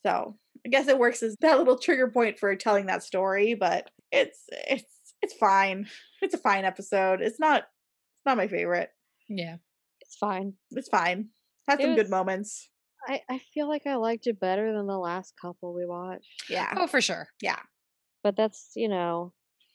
So 0.04 0.36
I 0.64 0.68
guess 0.68 0.88
it 0.88 0.98
works 0.98 1.22
as 1.22 1.36
that 1.40 1.58
little 1.58 1.78
trigger 1.78 2.08
point 2.08 2.38
for 2.38 2.54
telling 2.56 2.86
that 2.86 3.02
story, 3.02 3.54
but 3.54 3.90
it's 4.12 4.44
it's 4.50 5.14
it's 5.22 5.34
fine. 5.34 5.86
It's 6.22 6.34
a 6.34 6.38
fine 6.38 6.64
episode. 6.64 7.20
It's 7.22 7.40
not 7.40 7.62
it's 7.62 8.26
not 8.26 8.36
my 8.36 8.48
favorite. 8.48 8.90
Yeah. 9.28 9.56
It's 10.00 10.16
fine. 10.16 10.54
It's 10.72 10.88
fine. 10.88 11.28
Had 11.68 11.80
It 11.80 11.84
some 11.84 11.94
good 11.96 12.10
moments. 12.10 12.68
I, 13.08 13.22
I 13.30 13.40
feel 13.54 13.68
like 13.68 13.86
I 13.86 13.94
liked 13.94 14.26
it 14.26 14.38
better 14.40 14.74
than 14.74 14.86
the 14.86 14.98
last 14.98 15.34
couple 15.40 15.72
we 15.74 15.86
watched. 15.86 16.44
Yeah. 16.50 16.74
Oh, 16.76 16.86
for 16.86 17.00
sure. 17.00 17.28
Yeah. 17.40 17.60
But 18.22 18.36
that's, 18.36 18.72
you 18.76 18.88
know, 18.88 19.32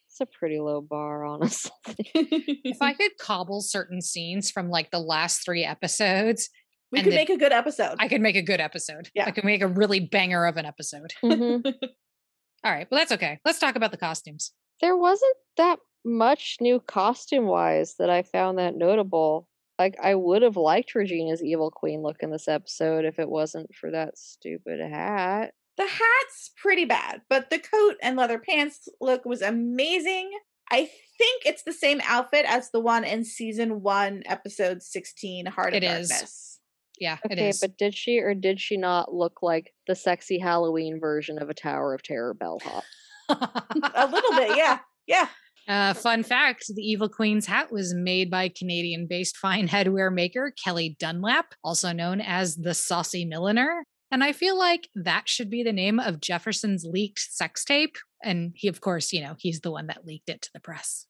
it's 0.08 0.22
a 0.22 0.26
pretty 0.26 0.60
low 0.60 0.82
bar, 0.82 1.26
honestly. 1.26 1.72
If 2.14 2.82
I 2.82 2.94
could 2.94 3.18
cobble 3.20 3.62
certain 3.62 4.02
scenes 4.02 4.52
from 4.52 4.70
like 4.70 4.92
the 4.92 5.00
last 5.00 5.44
three 5.44 5.64
episodes, 5.64 6.50
we 6.96 7.00
and 7.00 7.04
could 7.06 7.14
the- 7.14 7.18
make 7.18 7.30
a 7.30 7.38
good 7.38 7.52
episode. 7.52 7.96
I 8.00 8.08
could 8.08 8.22
make 8.22 8.36
a 8.36 8.42
good 8.42 8.60
episode. 8.60 9.10
Yeah. 9.14 9.26
I 9.26 9.32
could 9.32 9.44
make 9.46 9.62
a 9.62 9.68
really 9.68 10.00
banger 10.00 10.46
of 10.46 10.58
an 10.58 10.66
episode. 10.66 11.14
Mhm. 11.24 11.64
All 12.64 12.72
right. 12.72 12.88
Well, 12.90 13.00
that's 13.00 13.12
okay. 13.12 13.40
Let's 13.46 13.60
talk 13.60 13.76
about 13.76 13.92
the 13.92 13.98
costumes. 13.98 14.52
There 14.82 14.98
wasn't 14.98 15.36
that 15.58 15.78
much 16.04 16.58
new 16.60 16.80
costume 16.80 17.46
wise 17.46 17.96
that 18.00 18.10
I 18.10 18.24
found 18.24 18.58
that 18.58 18.76
notable. 18.76 19.48
Like, 19.78 19.96
I 20.02 20.16
would 20.16 20.42
have 20.42 20.56
liked 20.58 20.96
Regina's 20.96 21.44
Evil 21.44 21.70
Queen 21.70 22.02
look 22.02 22.18
in 22.22 22.32
this 22.32 22.48
episode 22.48 23.06
if 23.06 23.20
it 23.20 23.30
wasn't 23.30 23.76
for 23.76 23.92
that 23.92 24.18
stupid 24.18 24.80
hat. 24.80 25.54
the 25.78 25.84
hat's 25.86 26.52
pretty 26.62 26.86
bad, 26.86 27.22
but 27.30 27.50
the 27.50 27.60
coat 27.60 27.96
and 28.02 28.16
leather 28.16 28.40
pants 28.40 28.88
look 29.02 29.26
was 29.26 29.42
amazing. 29.42 30.32
I 30.72 30.90
think 31.18 31.44
it's 31.46 31.64
the 31.64 31.74
same 31.74 32.00
outfit 32.06 32.46
as 32.48 32.72
the 32.72 32.80
one 32.80 33.04
in 33.04 33.24
season 33.26 33.82
one, 33.82 34.24
episode 34.26 34.82
16, 34.82 35.46
Heart 35.48 35.74
of 35.74 35.84
It 35.84 35.84
is. 35.84 36.55
Yeah, 37.00 37.18
Okay, 37.26 37.50
is. 37.50 37.60
but 37.60 37.78
did 37.78 37.94
she 37.96 38.20
or 38.20 38.34
did 38.34 38.60
she 38.60 38.78
not 38.78 39.14
look 39.14 39.42
like 39.42 39.74
the 39.88 39.96
sexy 39.96 40.40
Halloween 40.40 41.00
version 41.00 41.42
of 41.42 41.50
a 41.50 41.54
Tower 41.54 41.94
of 41.94 42.04
Terror 42.04 42.34
bellhop? 42.34 42.84
A 43.30 44.08
little 44.12 44.32
bit, 44.32 44.58
yeah. 44.58 44.80
Yeah. 45.08 45.28
Uh, 45.68 45.94
fun 45.96 46.22
fact 46.22 46.66
the 46.76 46.82
Evil 46.84 47.10
Queen's 47.10 47.48
hat 47.48 47.72
was 47.72 47.94
made 47.96 48.30
by 48.30 48.50
Canadian 48.50 49.08
based 49.08 49.36
fine 49.38 49.68
headwear 49.68 50.14
maker 50.14 50.54
Kelly 50.64 50.96
Dunlap, 51.00 51.56
also 51.64 51.92
known 51.92 52.22
as 52.22 52.56
the 52.56 52.74
Saucy 52.76 53.26
Milliner. 53.26 53.84
And 54.12 54.24
I 54.24 54.32
feel 54.32 54.58
like 54.58 54.88
that 54.96 55.28
should 55.28 55.50
be 55.50 55.64
the 55.64 55.74
name 55.74 56.00
of 56.00 56.22
Jefferson's 56.22 56.86
leaked 56.86 57.20
sex 57.20 57.66
tape. 57.66 57.96
And 58.24 58.54
he, 58.56 58.68
of 58.68 58.80
course, 58.80 59.12
you 59.12 59.22
know, 59.22 59.36
he's 59.40 59.62
the 59.62 59.72
one 59.72 59.88
that 59.88 60.06
leaked 60.06 60.30
it 60.30 60.44
to 60.44 60.50
the 60.54 60.60
press. 60.60 61.08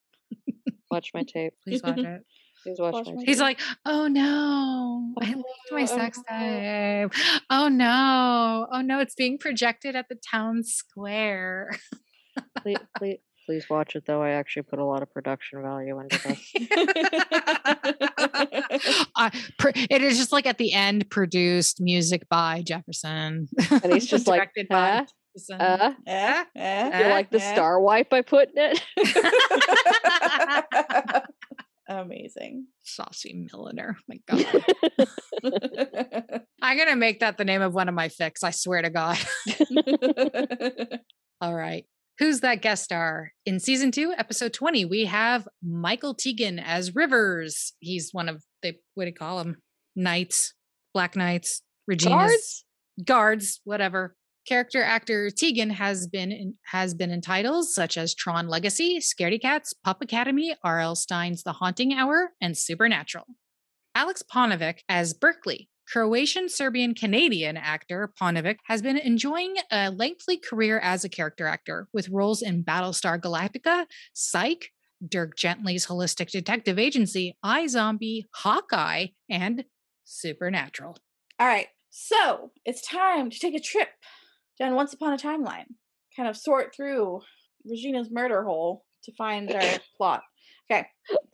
Watch 0.90 1.12
my 1.14 1.24
tape. 1.24 1.54
Please 1.64 1.84
watch 1.84 1.98
it. 2.00 2.22
Please 2.66 2.80
watch, 2.80 2.93
Watch 2.93 3.05
my 3.07 3.13
my. 3.13 3.24
He's 3.26 3.39
like, 3.39 3.59
oh 3.86 4.07
no, 4.07 5.13
I 5.22 5.34
Oh, 5.36 5.38
leaked 5.38 5.72
my 5.72 5.82
no, 5.82 5.86
sex 5.86 6.20
oh, 6.20 6.24
tape. 6.39 7.11
Oh 7.51 7.68
no, 7.68 8.68
oh 8.72 8.82
no, 8.82 8.99
it's 9.01 9.13
being 9.13 9.38
projected 9.38 9.95
at 9.95 10.09
the 10.09 10.16
town 10.16 10.63
square. 10.63 11.70
please, 12.63 12.78
please, 12.97 13.20
please 13.45 13.70
watch 13.70 13.95
it 13.95 14.05
though. 14.07 14.24
I 14.24 14.32
actually 14.32 14.63
put 14.63 14.80
a 14.80 14.84
lot 14.84 15.03
of 15.03 15.13
production 15.13 15.61
value 15.61 15.99
into 15.99 16.20
this. 16.28 16.53
uh, 19.16 19.30
pr- 19.59 19.70
it 19.76 20.01
is 20.01 20.18
just 20.18 20.32
like 20.32 20.47
at 20.47 20.57
the 20.57 20.74
end, 20.74 21.07
produced 21.11 21.80
music 21.80 22.28
by 22.30 22.63
Jefferson, 22.66 23.47
And 23.70 23.93
he's 23.93 24.05
just 24.07 24.26
like, 24.26 24.39
directed 24.39 24.70
by 24.70 24.89
"Huh? 24.89 25.05
Jefferson. 25.38 25.61
Uh, 25.61 25.93
Eh, 26.07 26.43
eh, 26.55 27.03
you 27.03 27.09
like 27.11 27.30
the 27.30 27.39
star 27.39 27.80
wipe 27.80 28.11
I 28.11 28.24
put 28.24 28.49
in 28.55 28.74
it? 28.97 31.24
Amazing. 31.88 32.68
Saucy 32.84 33.48
Milliner. 33.52 33.98
My 34.08 34.20
God, 34.28 34.66
I'm 36.62 36.78
gonna 36.78 36.96
make 36.96 37.20
that 37.20 37.38
the 37.38 37.46
name 37.46 37.62
of 37.62 37.74
one 37.74 37.88
of 37.88 37.96
my 37.96 38.08
fics. 38.10 38.44
I 38.44 38.52
swear 38.52 38.82
to 38.82 38.90
God. 38.90 39.18
All 41.42 41.54
right. 41.54 41.86
Who's 42.18 42.40
that 42.40 42.62
guest 42.62 42.86
star? 42.86 43.34
In 43.46 43.60
season 43.60 43.92
two, 43.92 44.14
episode 44.18 44.54
20, 44.54 44.86
we 44.86 45.06
have 45.06 45.48
Michael 45.62 46.16
Teigen 46.16 46.64
as 46.64 46.96
Rivers. 46.96 47.74
He's 47.80 48.12
one 48.14 48.30
of 48.30 48.42
the, 48.64 48.76
what 48.94 49.04
do 49.04 49.10
you 49.10 49.16
call 49.16 49.42
him? 49.42 49.58
Knights, 49.98 50.54
Black 50.94 51.18
Knights, 51.18 51.62
Regina's 51.88 52.32
Guards? 52.32 52.66
guards, 53.04 53.62
whatever. 53.66 54.16
Character 54.48 54.84
actor 54.84 55.30
Teigen 55.32 55.72
has 55.72 56.08
been 56.08 56.32
in, 56.32 56.54
has 56.66 56.93
been 56.93 57.10
in 57.10 57.22
titles 57.22 57.74
such 57.74 57.98
as 57.98 58.14
Tron 58.14 58.48
Legacy, 58.48 59.00
Scaredy 59.00 59.41
Cats, 59.41 59.74
Pup 59.74 60.04
Academy, 60.04 60.56
R.L. 60.64 60.96
Stine's 60.96 61.42
The 61.42 61.54
Haunting 61.54 61.93
Hour, 61.93 62.34
and 62.39 62.55
Supernatural. 62.55 63.26
Alex 63.96 64.22
Paunovic 64.22 64.80
as 64.88 65.13
Berkeley. 65.13 65.70
Croatian 65.88 66.50
Serbian 66.50 66.93
Canadian 66.93 67.58
actor 67.58 68.12
Paunovic 68.20 68.58
has 68.66 68.82
been 68.82 68.97
enjoying 68.97 69.55
a 69.72 69.89
lengthy 69.89 70.38
career 70.38 70.80
as 70.80 71.04
a 71.04 71.09
character 71.09 71.47
actor 71.47 71.88
with 71.93 72.09
roles 72.09 72.42
in 72.42 72.63
Battlestar 72.63 73.20
Galactica, 73.20 73.86
Psych, 74.13 74.72
Dirk 75.08 75.36
Gently's 75.36 75.88
Holistic 75.88 76.30
Detective 76.30 76.78
Agency, 76.78 77.38
iZombie, 77.43 78.24
Hawkeye, 78.34 79.08
and 79.30 79.66
Supernatural. 80.04 80.97
All 81.39 81.47
right. 81.47 81.67
So 81.89 82.51
it's 82.66 82.86
time 82.86 83.30
to 83.30 83.39
take 83.39 83.55
a 83.55 83.59
trip 83.59 83.89
down 84.60 84.76
Once 84.76 84.94
Upon 84.94 85.14
a 85.14 85.18
Timeline. 85.18 85.66
Kind 86.16 86.30
of 86.30 86.38
sort 86.38 86.74
through 86.76 87.22
Regina's 87.70 88.10
murder 88.12 88.44
hole 88.44 88.86
to 89.04 89.12
find 89.18 89.52
our 89.54 89.62
plot. 89.98 90.22
Okay. 90.72 90.88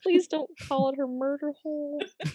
Please 0.04 0.28
don't 0.28 0.50
call 0.68 0.90
it 0.90 0.96
her 0.98 1.08
murder 1.08 1.52
hole. 1.64 2.02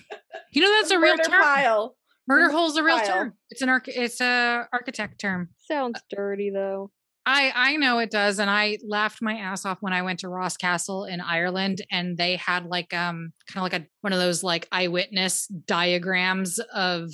You 0.52 0.62
know 0.62 0.70
that's 0.80 0.90
a 0.90 0.98
real 0.98 1.16
term. 1.18 1.42
pile. 1.42 1.96
Murder 2.26 2.44
Murder 2.44 2.52
hole's 2.56 2.76
a 2.78 2.82
real 2.82 2.96
pile. 2.98 3.06
term. 3.06 3.32
It's 3.50 3.60
an 3.62 3.68
arch- 3.68 3.88
it's 3.88 4.20
a 4.22 4.66
architect 4.72 5.20
term. 5.20 5.50
Sounds 5.70 6.00
dirty 6.08 6.50
though. 6.50 6.90
I 7.26 7.52
I 7.54 7.76
know 7.76 7.98
it 7.98 8.10
does, 8.10 8.38
and 8.38 8.48
I 8.48 8.78
laughed 8.86 9.18
my 9.20 9.34
ass 9.34 9.66
off 9.66 9.78
when 9.80 9.92
I 9.92 10.00
went 10.02 10.20
to 10.20 10.28
Ross 10.28 10.56
Castle 10.56 11.04
in 11.04 11.20
Ireland, 11.20 11.82
and 11.90 12.16
they 12.16 12.36
had 12.36 12.64
like 12.66 12.94
um 12.94 13.32
kind 13.52 13.66
of 13.66 13.70
like 13.70 13.82
a 13.82 13.86
one 14.00 14.12
of 14.14 14.18
those 14.18 14.42
like 14.42 14.66
eyewitness 14.72 15.46
diagrams 15.46 16.58
of 16.72 17.10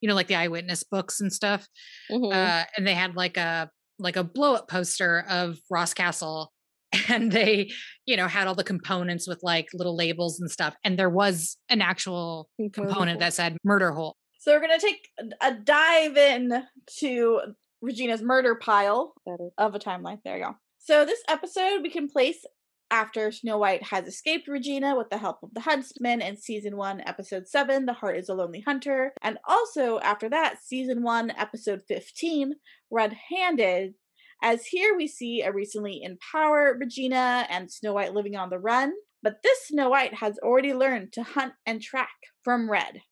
you 0.00 0.08
know 0.08 0.14
like 0.14 0.26
the 0.28 0.34
eyewitness 0.36 0.82
books 0.84 1.20
and 1.20 1.32
stuff, 1.32 1.66
Mhm. 2.10 2.32
uh, 2.32 2.64
and 2.76 2.86
they 2.86 2.94
had 2.94 3.14
like 3.16 3.36
a 3.36 3.70
like 3.98 4.16
a 4.16 4.24
blow 4.24 4.54
up 4.54 4.68
poster 4.68 5.24
of 5.28 5.58
Ross 5.70 5.92
Castle, 5.94 6.52
and 7.08 7.30
they 7.32 7.70
you 8.06 8.16
know 8.16 8.26
had 8.28 8.46
all 8.48 8.54
the 8.54 8.64
components 8.64 9.28
with 9.28 9.40
like 9.42 9.68
little 9.74 9.96
labels 9.96 10.40
and 10.40 10.50
stuff, 10.50 10.74
and 10.84 10.98
there 10.98 11.10
was 11.10 11.56
an 11.68 11.80
actual 11.82 12.48
Murder 12.58 12.70
component 12.72 13.20
that 13.20 13.34
said 13.34 13.56
murder 13.64 13.92
hole. 13.92 14.16
So 14.38 14.52
we're 14.52 14.60
gonna 14.60 14.78
take 14.78 15.06
a- 15.18 15.48
a 15.48 15.54
dive 15.54 16.16
in 16.16 16.62
to 17.00 17.40
Regina's 17.82 18.22
murder 18.22 18.54
pile 18.54 19.14
of 19.58 19.74
a 19.74 19.78
timeline. 19.78 20.18
There 20.24 20.36
you 20.38 20.44
go. 20.44 20.54
So 20.78 21.04
this 21.04 21.22
episode 21.28 21.82
we 21.82 21.90
can 21.90 22.08
place 22.08 22.42
after 22.90 23.30
Snow 23.30 23.58
White 23.58 23.82
has 23.84 24.06
escaped 24.06 24.48
Regina 24.48 24.96
with 24.96 25.10
the 25.10 25.18
help 25.18 25.42
of 25.42 25.54
the 25.54 25.60
Huntsman 25.60 26.20
in 26.20 26.36
season 26.36 26.76
one, 26.76 27.02
episode 27.06 27.46
seven, 27.46 27.86
The 27.86 27.92
Heart 27.92 28.18
is 28.18 28.28
a 28.28 28.34
Lonely 28.34 28.60
Hunter. 28.60 29.12
And 29.22 29.38
also 29.46 29.98
after 30.00 30.28
that, 30.28 30.62
season 30.62 31.02
one, 31.02 31.30
episode 31.36 31.82
15, 31.86 32.54
Red 32.90 33.16
Handed, 33.30 33.94
As 34.42 34.66
here 34.66 34.96
we 34.96 35.06
see 35.06 35.42
a 35.42 35.52
recently 35.52 36.00
in 36.02 36.18
power 36.32 36.76
Regina 36.78 37.46
and 37.48 37.70
Snow 37.70 37.92
White 37.92 38.14
living 38.14 38.36
on 38.36 38.50
the 38.50 38.58
run, 38.58 38.92
but 39.22 39.42
this 39.42 39.68
Snow 39.68 39.90
White 39.90 40.14
has 40.14 40.38
already 40.38 40.74
learned 40.74 41.12
to 41.12 41.22
hunt 41.22 41.52
and 41.66 41.80
track 41.80 42.16
from 42.42 42.70
Red. 42.70 43.02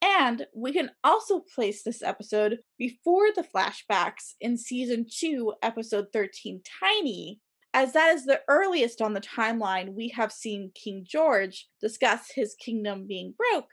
And 0.00 0.46
we 0.54 0.72
can 0.72 0.90
also 1.02 1.40
place 1.54 1.82
this 1.82 2.02
episode 2.02 2.58
before 2.78 3.28
the 3.34 3.42
flashbacks 3.42 4.34
in 4.40 4.56
season 4.56 5.06
2, 5.10 5.54
episode 5.62 6.06
13, 6.12 6.62
Tiny, 6.80 7.40
as 7.78 7.92
that 7.92 8.12
is 8.12 8.24
the 8.24 8.40
earliest 8.48 9.00
on 9.00 9.12
the 9.12 9.20
timeline 9.20 9.94
we 9.94 10.08
have 10.08 10.32
seen 10.32 10.72
King 10.74 11.04
George 11.08 11.68
discuss 11.80 12.32
his 12.34 12.56
kingdom 12.56 13.06
being 13.06 13.34
broke 13.38 13.70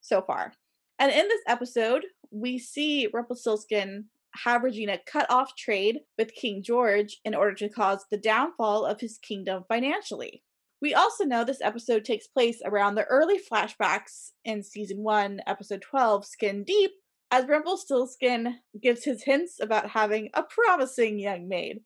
so 0.00 0.22
far. 0.22 0.52
And 1.00 1.10
in 1.10 1.26
this 1.26 1.40
episode, 1.48 2.04
we 2.30 2.60
see 2.60 3.08
Rumpelstiltskin 3.12 4.04
have 4.44 4.62
Regina 4.62 5.00
cut 5.04 5.28
off 5.28 5.56
trade 5.56 5.98
with 6.16 6.32
King 6.32 6.62
George 6.62 7.18
in 7.24 7.34
order 7.34 7.54
to 7.54 7.68
cause 7.68 8.04
the 8.08 8.18
downfall 8.18 8.86
of 8.86 9.00
his 9.00 9.18
kingdom 9.18 9.64
financially. 9.66 10.44
We 10.80 10.94
also 10.94 11.24
know 11.24 11.42
this 11.42 11.60
episode 11.60 12.04
takes 12.04 12.28
place 12.28 12.62
around 12.64 12.94
the 12.94 13.04
early 13.06 13.40
flashbacks 13.52 14.30
in 14.44 14.62
season 14.62 14.98
1, 14.98 15.40
episode 15.48 15.82
12, 15.82 16.24
Skin 16.24 16.62
Deep, 16.62 16.92
as 17.32 17.48
Rumpelstiltskin 17.48 18.60
gives 18.80 19.02
his 19.02 19.24
hints 19.24 19.58
about 19.60 19.90
having 19.90 20.30
a 20.34 20.44
promising 20.44 21.18
young 21.18 21.48
maid. 21.48 21.80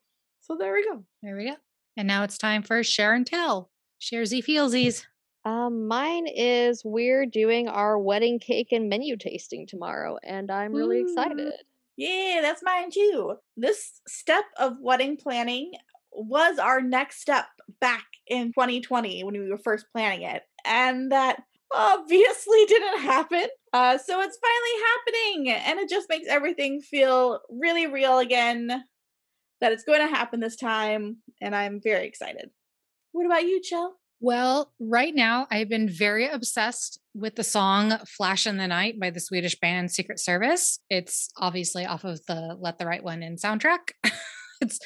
So 0.45 0.55
there 0.55 0.73
we 0.73 0.85
go. 0.85 1.03
There 1.23 1.35
we 1.35 1.45
go. 1.45 1.55
And 1.97 2.07
now 2.07 2.23
it's 2.23 2.37
time 2.37 2.61
for 2.61 2.83
share 2.83 3.15
and 3.15 3.25
tell. 3.25 3.71
Share 3.97 4.25
Z 4.25 4.43
feelsies. 4.43 5.03
Um, 5.43 5.87
mine 5.87 6.27
is 6.27 6.83
we're 6.85 7.25
doing 7.25 7.67
our 7.67 7.97
wedding 7.97 8.37
cake 8.37 8.71
and 8.71 8.87
menu 8.87 9.17
tasting 9.17 9.65
tomorrow, 9.65 10.17
and 10.23 10.51
I'm 10.51 10.71
really 10.71 10.99
Ooh. 10.99 11.07
excited. 11.07 11.53
Yeah, 11.97 12.41
that's 12.43 12.61
mine 12.63 12.91
too. 12.91 13.35
This 13.57 14.01
step 14.07 14.43
of 14.59 14.73
wedding 14.79 15.17
planning 15.17 15.71
was 16.11 16.59
our 16.59 16.79
next 16.79 17.21
step 17.21 17.45
back 17.79 18.05
in 18.27 18.47
2020 18.49 19.23
when 19.23 19.33
we 19.33 19.49
were 19.49 19.57
first 19.57 19.87
planning 19.91 20.23
it. 20.23 20.43
And 20.63 21.11
that 21.11 21.41
obviously 21.73 22.65
didn't 22.67 22.99
happen. 22.99 23.47
Uh, 23.73 23.97
so 23.97 24.21
it's 24.21 24.37
finally 24.37 24.83
happening. 24.93 25.63
And 25.67 25.79
it 25.79 25.89
just 25.89 26.09
makes 26.09 26.27
everything 26.27 26.81
feel 26.81 27.39
really 27.49 27.87
real 27.87 28.19
again 28.19 28.83
that 29.61 29.71
it's 29.71 29.83
going 29.83 30.01
to 30.01 30.13
happen 30.13 30.39
this 30.39 30.55
time. 30.55 31.17
And 31.41 31.55
I'm 31.55 31.79
very 31.81 32.07
excited. 32.07 32.49
What 33.11 33.25
about 33.25 33.43
you, 33.43 33.61
Chell? 33.61 33.95
Well, 34.19 34.71
right 34.79 35.13
now 35.13 35.45
I've 35.51 35.69
been 35.69 35.89
very 35.89 36.27
obsessed 36.27 36.99
with 37.13 37.35
the 37.35 37.43
song 37.43 37.97
Flash 38.07 38.47
in 38.47 38.57
the 38.57 38.67
Night 38.67 38.99
by 38.99 39.09
the 39.09 39.19
Swedish 39.19 39.59
band 39.59 39.91
Secret 39.91 40.19
Service. 40.19 40.79
It's 40.89 41.29
obviously 41.37 41.85
off 41.85 42.03
of 42.03 42.25
the 42.25 42.57
Let 42.59 42.79
the 42.79 42.85
Right 42.85 43.03
One 43.03 43.21
In 43.21 43.35
soundtrack. 43.35 43.91
it's 44.61 44.79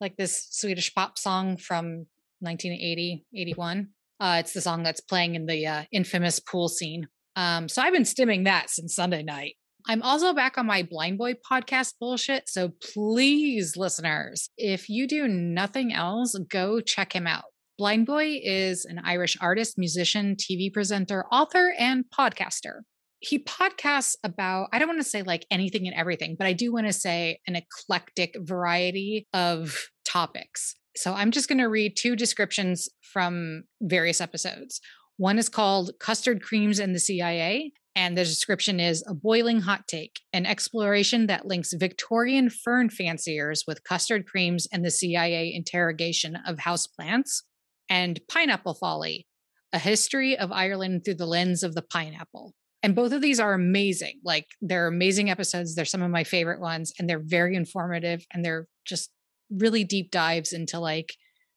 like 0.00 0.16
this 0.16 0.48
Swedish 0.50 0.94
pop 0.94 1.18
song 1.18 1.56
from 1.56 2.06
1980, 2.40 3.26
81. 3.34 3.88
Uh, 4.18 4.36
it's 4.40 4.52
the 4.52 4.60
song 4.60 4.82
that's 4.82 5.00
playing 5.00 5.34
in 5.34 5.46
the 5.46 5.66
uh, 5.66 5.84
infamous 5.92 6.40
pool 6.40 6.68
scene. 6.68 7.08
Um, 7.34 7.68
so 7.68 7.82
I've 7.82 7.92
been 7.92 8.04
stimming 8.04 8.44
that 8.44 8.70
since 8.70 8.94
Sunday 8.94 9.22
night. 9.22 9.56
I'm 9.88 10.02
also 10.02 10.32
back 10.32 10.58
on 10.58 10.66
my 10.66 10.82
Blind 10.82 11.16
Boy 11.16 11.34
podcast 11.34 11.94
bullshit. 12.00 12.48
So 12.48 12.72
please, 12.92 13.76
listeners, 13.76 14.50
if 14.58 14.88
you 14.88 15.06
do 15.06 15.28
nothing 15.28 15.92
else, 15.92 16.36
go 16.50 16.80
check 16.80 17.12
him 17.12 17.26
out. 17.26 17.44
Blind 17.78 18.06
Boy 18.06 18.40
is 18.42 18.84
an 18.84 19.00
Irish 19.04 19.36
artist, 19.40 19.78
musician, 19.78 20.34
TV 20.34 20.72
presenter, 20.72 21.24
author, 21.30 21.72
and 21.78 22.04
podcaster. 22.16 22.80
He 23.20 23.38
podcasts 23.38 24.16
about, 24.24 24.68
I 24.72 24.80
don't 24.80 24.88
want 24.88 25.00
to 25.00 25.08
say 25.08 25.22
like 25.22 25.46
anything 25.52 25.86
and 25.86 25.94
everything, 25.94 26.34
but 26.36 26.48
I 26.48 26.52
do 26.52 26.72
want 26.72 26.86
to 26.86 26.92
say 26.92 27.38
an 27.46 27.54
eclectic 27.54 28.34
variety 28.40 29.28
of 29.32 29.88
topics. 30.04 30.74
So 30.96 31.14
I'm 31.14 31.30
just 31.30 31.48
going 31.48 31.58
to 31.58 31.68
read 31.68 31.96
two 31.96 32.16
descriptions 32.16 32.88
from 33.02 33.64
various 33.80 34.20
episodes. 34.20 34.80
One 35.16 35.38
is 35.38 35.48
called 35.48 35.92
Custard 35.98 36.42
Creams 36.42 36.78
and 36.78 36.94
the 36.94 37.00
CIA, 37.00 37.72
and 37.94 38.16
the 38.16 38.24
description 38.24 38.78
is 38.78 39.02
a 39.06 39.14
boiling 39.14 39.60
hot 39.60 39.88
take, 39.88 40.20
an 40.34 40.44
exploration 40.44 41.26
that 41.28 41.46
links 41.46 41.72
Victorian 41.72 42.50
fern 42.50 42.90
fanciers 42.90 43.64
with 43.66 43.82
custard 43.84 44.26
creams 44.26 44.68
and 44.70 44.84
the 44.84 44.90
CIA 44.90 45.54
interrogation 45.54 46.36
of 46.46 46.58
houseplants, 46.58 47.42
and 47.88 48.20
Pineapple 48.28 48.74
Folly, 48.74 49.26
a 49.72 49.78
history 49.78 50.36
of 50.36 50.52
Ireland 50.52 51.02
through 51.04 51.14
the 51.14 51.26
lens 51.26 51.62
of 51.62 51.74
the 51.74 51.82
pineapple. 51.82 52.54
And 52.82 52.94
both 52.94 53.12
of 53.12 53.22
these 53.22 53.40
are 53.40 53.54
amazing. 53.54 54.20
Like 54.22 54.46
they're 54.60 54.86
amazing 54.86 55.30
episodes. 55.30 55.74
They're 55.74 55.86
some 55.86 56.02
of 56.02 56.10
my 56.10 56.24
favorite 56.24 56.60
ones, 56.60 56.92
and 56.98 57.08
they're 57.08 57.22
very 57.24 57.56
informative 57.56 58.26
and 58.32 58.44
they're 58.44 58.68
just 58.84 59.10
really 59.50 59.84
deep 59.84 60.10
dives 60.10 60.52
into 60.52 60.78
like 60.78 61.14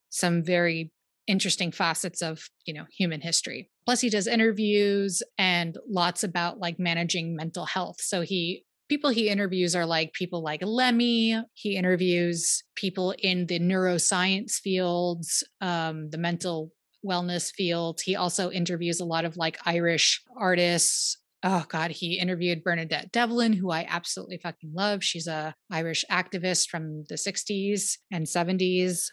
some 0.10 0.44
very 0.44 0.92
interesting 1.30 1.72
facets 1.72 2.22
of 2.22 2.50
you 2.66 2.74
know 2.74 2.86
human 2.92 3.22
history. 3.22 3.70
Plus 3.86 4.02
he 4.02 4.10
does 4.10 4.28
interviews 4.28 5.22
and 5.38 5.78
lots 5.88 6.24
about 6.24 6.60
like 6.60 6.80
managing 6.80 7.36
mental 7.36 7.66
health. 7.66 8.02
So 8.02 8.22
he 8.22 8.66
people 8.90 9.12
he 9.12 9.30
interviews 9.30 9.76
are 9.76 9.86
like 9.86 10.12
people 10.14 10.42
like 10.42 10.62
lemmy. 10.64 11.40
He 11.54 11.78
interviews 11.78 12.64
people 12.76 13.14
in 13.20 13.46
the 13.46 13.60
neuroscience 13.60 14.54
fields 14.56 15.44
um, 15.62 16.10
the 16.10 16.18
mental 16.18 16.72
wellness 17.06 17.54
field. 17.54 18.02
He 18.04 18.16
also 18.16 18.52
interviews 18.52 19.00
a 19.00 19.06
lot 19.06 19.24
of 19.24 19.38
like 19.38 19.58
irish 19.66 20.22
artists. 20.36 21.18
Oh 21.42 21.64
god 21.70 21.92
he 21.92 22.20
interviewed 22.20 22.66
bernadette 22.66 23.14
devlin 23.14 23.54
who 23.54 23.72
i 23.72 23.86
absolutely 23.88 24.40
fucking 24.40 24.74
love. 24.74 25.04
She's 25.04 25.28
a 25.28 25.56
irish 25.72 26.04
activist 26.12 26.68
from 26.68 27.06
the 27.08 27.16
60s 27.16 27.98
and 28.12 28.26
70s 28.26 29.10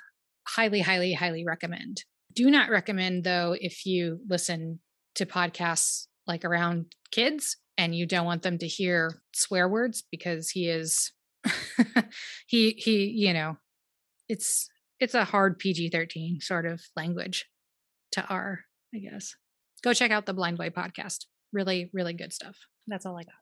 highly 0.47 0.81
highly 0.81 1.12
highly 1.12 1.44
recommend 1.44 2.05
do 2.35 2.51
not 2.51 2.70
recommend 2.70 3.24
though 3.24 3.56
if 3.59 3.86
you 3.86 4.20
listen 4.28 4.81
to 5.14 5.27
podcasts 5.27 6.06
like 6.27 6.44
around 6.44 6.94
kids 7.10 7.56
and 7.78 7.94
you 7.94 8.06
don't 8.06 8.27
want 8.27 8.43
them 8.43 8.59
to 8.59 8.66
hear 8.66 9.23
swear 9.35 9.68
words 9.68 10.05
because 10.10 10.51
he 10.51 10.68
is 10.68 11.12
he 12.47 12.70
he 12.73 13.06
you 13.06 13.32
know 13.32 13.56
it's 14.28 14.68
it's 14.98 15.14
a 15.14 15.24
hard 15.24 15.59
PG-13 15.59 16.43
sort 16.43 16.66
of 16.66 16.81
language 16.97 17.47
to 18.12 18.27
R, 18.28 18.60
I 18.94 18.98
guess. 18.98 19.35
Go 19.82 19.93
check 19.93 20.10
out 20.10 20.27
the 20.27 20.32
Blind 20.32 20.59
Boy 20.59 20.70
podcast. 20.70 21.27
Really, 21.52 21.90
really 21.93 22.14
good 22.14 22.32
stuff. 22.32 22.56
That's 22.86 23.05
all 23.05 23.16
I 23.16 23.24
got. 23.24 23.35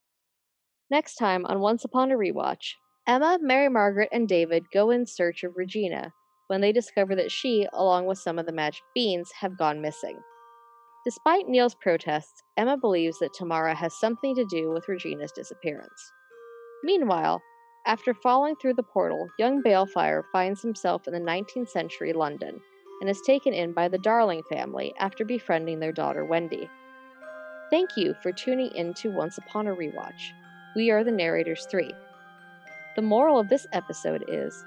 Next 0.91 1.15
time 1.15 1.47
on 1.47 1.61
Once 1.61 1.85
Upon 1.85 2.11
a 2.11 2.17
Rewatch, 2.17 2.73
Emma, 3.07 3.39
Mary 3.41 3.69
Margaret, 3.69 4.09
and 4.13 4.29
David 4.29 4.65
go 4.73 4.91
in 4.91 5.07
search 5.07 5.45
of 5.45 5.53
Regina 5.57 6.13
when 6.49 6.61
they 6.61 6.73
discover 6.73 7.15
that 7.17 7.31
she, 7.31 7.67
along 7.73 8.07
with 8.07 8.19
some 8.19 8.39
of 8.39 8.47
the 8.47 8.53
magic 8.53 8.83
beans, 8.95 9.31
have 9.41 9.59
gone 9.59 9.81
missing. 9.81 10.19
Despite 11.05 11.49
Neal's 11.49 11.75
protests, 11.75 12.43
Emma 12.57 12.77
believes 12.77 13.19
that 13.19 13.35
Tamara 13.35 13.75
has 13.75 13.99
something 13.99 14.35
to 14.35 14.47
do 14.51 14.71
with 14.71 14.89
Regina's 14.89 15.33
disappearance. 15.33 16.13
Meanwhile, 16.83 17.43
after 17.87 18.15
falling 18.15 18.57
through 18.57 18.75
the 18.75 18.83
portal, 18.83 19.29
young 19.39 19.63
Baelfire 19.63 20.25
finds 20.33 20.63
himself 20.63 21.07
in 21.07 21.13
the 21.13 21.21
19th 21.21 21.69
century 21.69 22.15
London 22.15 22.61
and 23.01 23.11
is 23.11 23.21
taken 23.27 23.53
in 23.53 23.73
by 23.75 23.89
the 23.89 23.99
Darling 23.99 24.43
family 24.51 24.95
after 24.99 25.25
befriending 25.25 25.81
their 25.81 25.93
daughter 25.93 26.25
Wendy. 26.25 26.69
Thank 27.71 27.91
you 27.97 28.15
for 28.23 28.33
tuning 28.33 28.71
in 28.75 28.95
to 28.95 29.11
Once 29.11 29.37
Upon 29.37 29.67
a 29.67 29.75
Rewatch. 29.75 30.33
We 30.77 30.91
are 30.91 31.05
the 31.05 31.11
Narrators 31.11 31.67
3. 31.71 31.93
The 32.97 33.03
moral 33.03 33.39
of 33.39 33.49
this 33.49 33.67
episode 33.73 34.25
is 34.29 34.65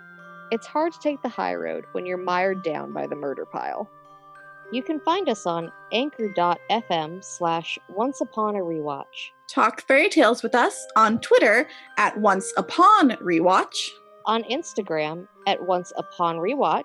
it's 0.51 0.67
hard 0.67 0.93
to 0.93 0.99
take 0.99 1.21
the 1.21 1.29
high 1.29 1.55
road 1.55 1.85
when 1.91 2.05
you're 2.05 2.17
mired 2.17 2.63
down 2.63 2.93
by 2.93 3.07
the 3.07 3.15
murder 3.15 3.45
pile. 3.45 3.89
You 4.71 4.83
can 4.83 4.99
find 4.99 5.29
us 5.29 5.45
on 5.45 5.71
anchor.fm 5.93 7.23
slash 7.23 7.79
once 7.89 8.19
upon 8.19 8.55
a 8.55 8.59
rewatch. 8.59 9.31
Talk 9.47 9.87
fairy 9.87 10.09
tales 10.09 10.43
with 10.43 10.53
us 10.53 10.85
on 10.97 11.21
Twitter 11.21 11.69
at 11.97 12.19
Once 12.19 12.51
Upon 12.57 13.11
Rewatch. 13.11 13.91
On 14.25 14.43
Instagram 14.43 15.29
at 15.47 15.65
once 15.65 15.93
upon 15.95 16.35
rewatch. 16.35 16.83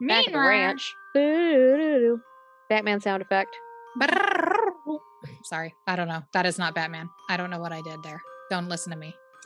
Back 0.00 0.28
at 0.28 0.32
the 0.32 0.38
ranch. 0.38 0.94
Batman 2.68 3.00
sound 3.00 3.22
effect. 3.22 3.56
Sorry, 5.44 5.74
I 5.86 5.96
don't 5.96 6.08
know. 6.08 6.22
That 6.32 6.46
is 6.46 6.58
not 6.58 6.74
Batman. 6.74 7.08
I 7.28 7.36
don't 7.36 7.50
know 7.50 7.58
what 7.58 7.72
I 7.72 7.80
did 7.82 8.02
there. 8.02 8.22
Don't 8.50 8.68
listen 8.68 8.90
to 8.90 8.96
me. 8.98 9.14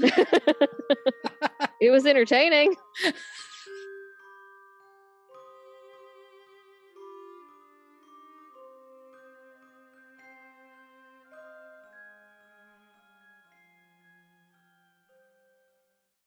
it 1.80 1.90
was 1.90 2.06
entertaining. 2.06 2.74